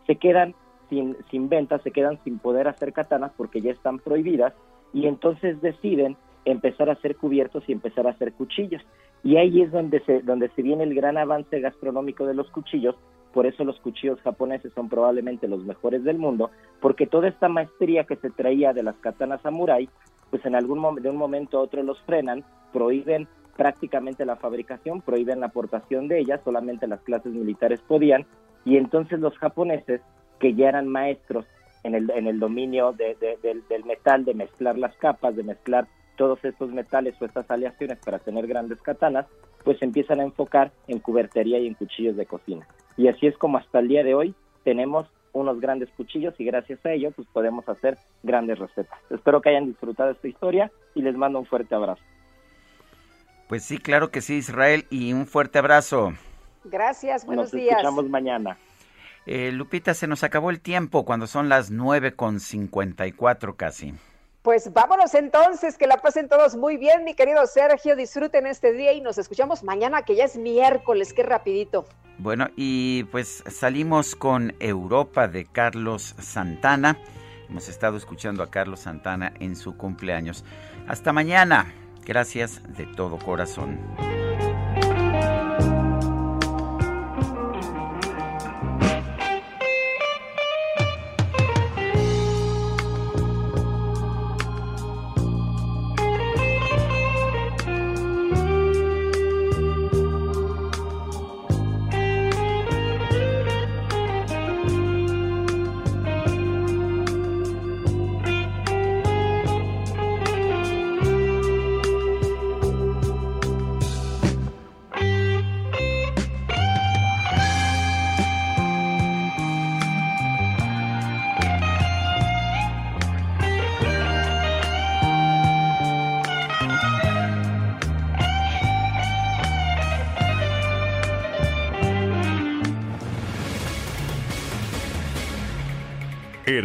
se 0.07 0.17
quedan 0.17 0.55
sin, 0.89 1.17
sin 1.31 1.49
venta, 1.49 1.79
se 1.81 1.91
quedan 1.91 2.19
sin 2.25 2.39
poder 2.39 2.69
hacer 2.69 2.93
katanas 2.93 3.33
porque 3.37 3.61
ya 3.61 3.73
están 3.73 3.99
prohibidas 3.99 4.55
y 4.93 5.07
entonces 5.07 5.61
deciden 5.61 6.17
empezar 6.45 6.89
a 6.89 6.95
hacer 6.95 7.17
cubiertos 7.17 7.65
y 7.69 7.73
empezar 7.73 8.07
a 8.07 8.11
hacer 8.11 8.33
cuchillos. 8.33 8.83
Y 9.23 9.37
ahí 9.37 9.63
es 9.63 9.73
donde 9.73 10.01
se, 10.01 10.21
donde 10.23 10.49
se 10.51 10.63
viene 10.63 10.85
el 10.85 10.95
gran 10.95 11.19
avance 11.19 11.61
gastronómico 11.61 12.27
de 12.27 12.35
los 12.35 12.51
cuchillos, 12.51 12.95
por 13.33 13.47
eso 13.47 13.65
los 13.65 13.79
cuchillos 13.81 14.21
japoneses 14.23 14.73
son 14.75 14.89
probablemente 14.89 15.49
los 15.49 15.65
mejores 15.65 16.05
del 16.05 16.19
mundo, 16.19 16.51
porque 16.81 17.07
toda 17.07 17.29
esta 17.29 17.49
maestría 17.49 18.05
que 18.05 18.17
se 18.17 18.31
traía 18.31 18.73
de 18.73 18.83
las 18.83 18.97
katanas 18.97 19.43
samurai, 19.43 19.89
pues 20.31 20.45
en 20.47 20.55
algún 20.55 20.79
momento, 20.79 21.03
de 21.03 21.11
un 21.11 21.17
momento 21.17 21.59
a 21.59 21.63
otro 21.63 21.83
los 21.83 22.01
frenan, 22.03 22.45
prohíben 22.73 23.29
prácticamente 23.57 24.25
la 24.25 24.37
fabricación, 24.37 25.03
prohíben 25.03 25.41
la 25.41 25.47
aportación 25.47 26.09
de 26.09 26.21
ellas, 26.21 26.41
solamente 26.45 26.87
las 26.87 27.01
clases 27.01 27.33
militares 27.33 27.81
podían, 27.87 28.25
y 28.65 28.77
entonces 28.77 29.19
los 29.21 29.37
japoneses, 29.39 30.01
que 30.39 30.55
ya 30.55 30.69
eran 30.69 30.87
maestros 30.87 31.45
en 31.83 31.95
el, 31.95 32.11
en 32.11 32.27
el 32.27 32.39
dominio 32.39 32.93
del 32.93 33.85
metal, 33.85 34.25
de 34.25 34.35
mezclar 34.35 34.79
las 34.79 34.97
capas, 34.97 35.35
de 35.35 35.43
mezclar 35.43 35.89
todos 36.19 36.45
estos 36.45 36.71
metales 36.71 37.15
o 37.23 37.25
estas 37.25 37.51
aleaciones 37.51 37.99
para 38.05 38.19
tener 38.19 38.47
grandes 38.47 38.83
katanas, 38.83 39.25
pues 39.65 39.81
empiezan 39.81 40.21
a 40.21 40.25
enfocar 40.25 40.73
en 40.89 40.99
cubertería 40.99 41.59
y 41.59 41.67
en 41.67 41.75
cuchillos 41.75 42.17
de 42.17 42.27
cocina. 42.27 42.67
Y 42.99 43.09
así 43.09 43.27
es 43.27 43.39
como 43.39 43.57
hasta 43.57 43.79
el 43.79 43.89
día 43.89 44.05
de 44.05 44.15
hoy 44.15 44.35
tenemos 44.65 45.07
unos 45.33 45.61
grandes 45.61 45.89
cuchillos 45.97 46.35
y 46.39 46.45
gracias 46.45 46.85
a 46.85 46.93
ello 46.93 47.13
pues 47.13 47.29
podemos 47.33 47.67
hacer 47.69 47.97
grandes 48.23 48.59
recetas. 48.59 48.99
Espero 49.09 49.41
que 49.41 49.51
hayan 49.51 49.67
disfrutado 49.67 50.11
esta 50.11 50.29
historia 50.29 50.71
y 50.95 51.03
les 51.03 51.17
mando 51.17 51.39
un 51.39 51.47
fuerte 51.47 51.75
abrazo. 51.75 52.03
Pues 53.49 53.63
sí, 53.63 53.79
claro 53.79 54.11
que 54.11 54.21
sí, 54.21 54.35
Israel, 54.35 54.85
y 54.91 55.15
un 55.15 55.27
fuerte 55.27 55.59
abrazo. 55.59 56.13
Gracias, 56.65 57.25
buenos 57.25 57.51
días. 57.51 57.71
Nos 57.71 57.79
escuchamos 57.79 58.11
mañana. 58.11 58.59
Eh, 59.25 59.53
Lupita, 59.53 59.95
se 59.95 60.07
nos 60.07 60.25
acabó 60.25 60.51
el 60.51 60.61
tiempo 60.61 61.05
cuando 61.05 61.27
son 61.27 61.49
las 61.49 61.71
nueve 61.71 62.13
con 62.13 62.41
cincuenta 62.41 63.07
y 63.07 63.13
cuatro 63.13 63.57
casi. 63.57 63.95
Pues 64.49 64.73
vámonos 64.73 65.13
entonces, 65.13 65.77
que 65.77 65.87
la 65.87 65.99
pasen 65.99 66.27
todos 66.27 66.57
muy 66.57 66.79
bien, 66.79 67.05
mi 67.05 67.13
querido 67.13 67.47
Sergio, 67.47 67.95
disfruten 67.97 68.47
este 68.47 68.73
día 68.73 68.95
y 68.95 69.03
nos 69.03 69.19
escuchamos 69.19 69.63
mañana, 69.63 70.07
que 70.07 70.17
ya 70.17 70.25
es 70.25 70.39
miércoles, 70.39 71.13
qué 71.13 71.23
rapidito. 71.23 71.85
Bueno, 72.17 72.49
y 72.57 73.05
pues 73.11 73.45
salimos 73.47 74.17
con 74.17 74.55
Europa 74.59 75.29
de 75.29 75.45
Carlos 75.45 76.15
Santana. 76.19 76.97
Hemos 77.51 77.69
estado 77.69 77.99
escuchando 77.99 78.43
a 78.43 78.51
Carlos 78.51 78.81
Santana 78.81 79.35
en 79.39 79.55
su 79.55 79.77
cumpleaños. 79.77 80.47
Hasta 80.87 81.13
mañana. 81.13 81.71
Gracias 82.07 82.63
de 82.75 82.87
todo 82.87 83.19
corazón. 83.19 83.79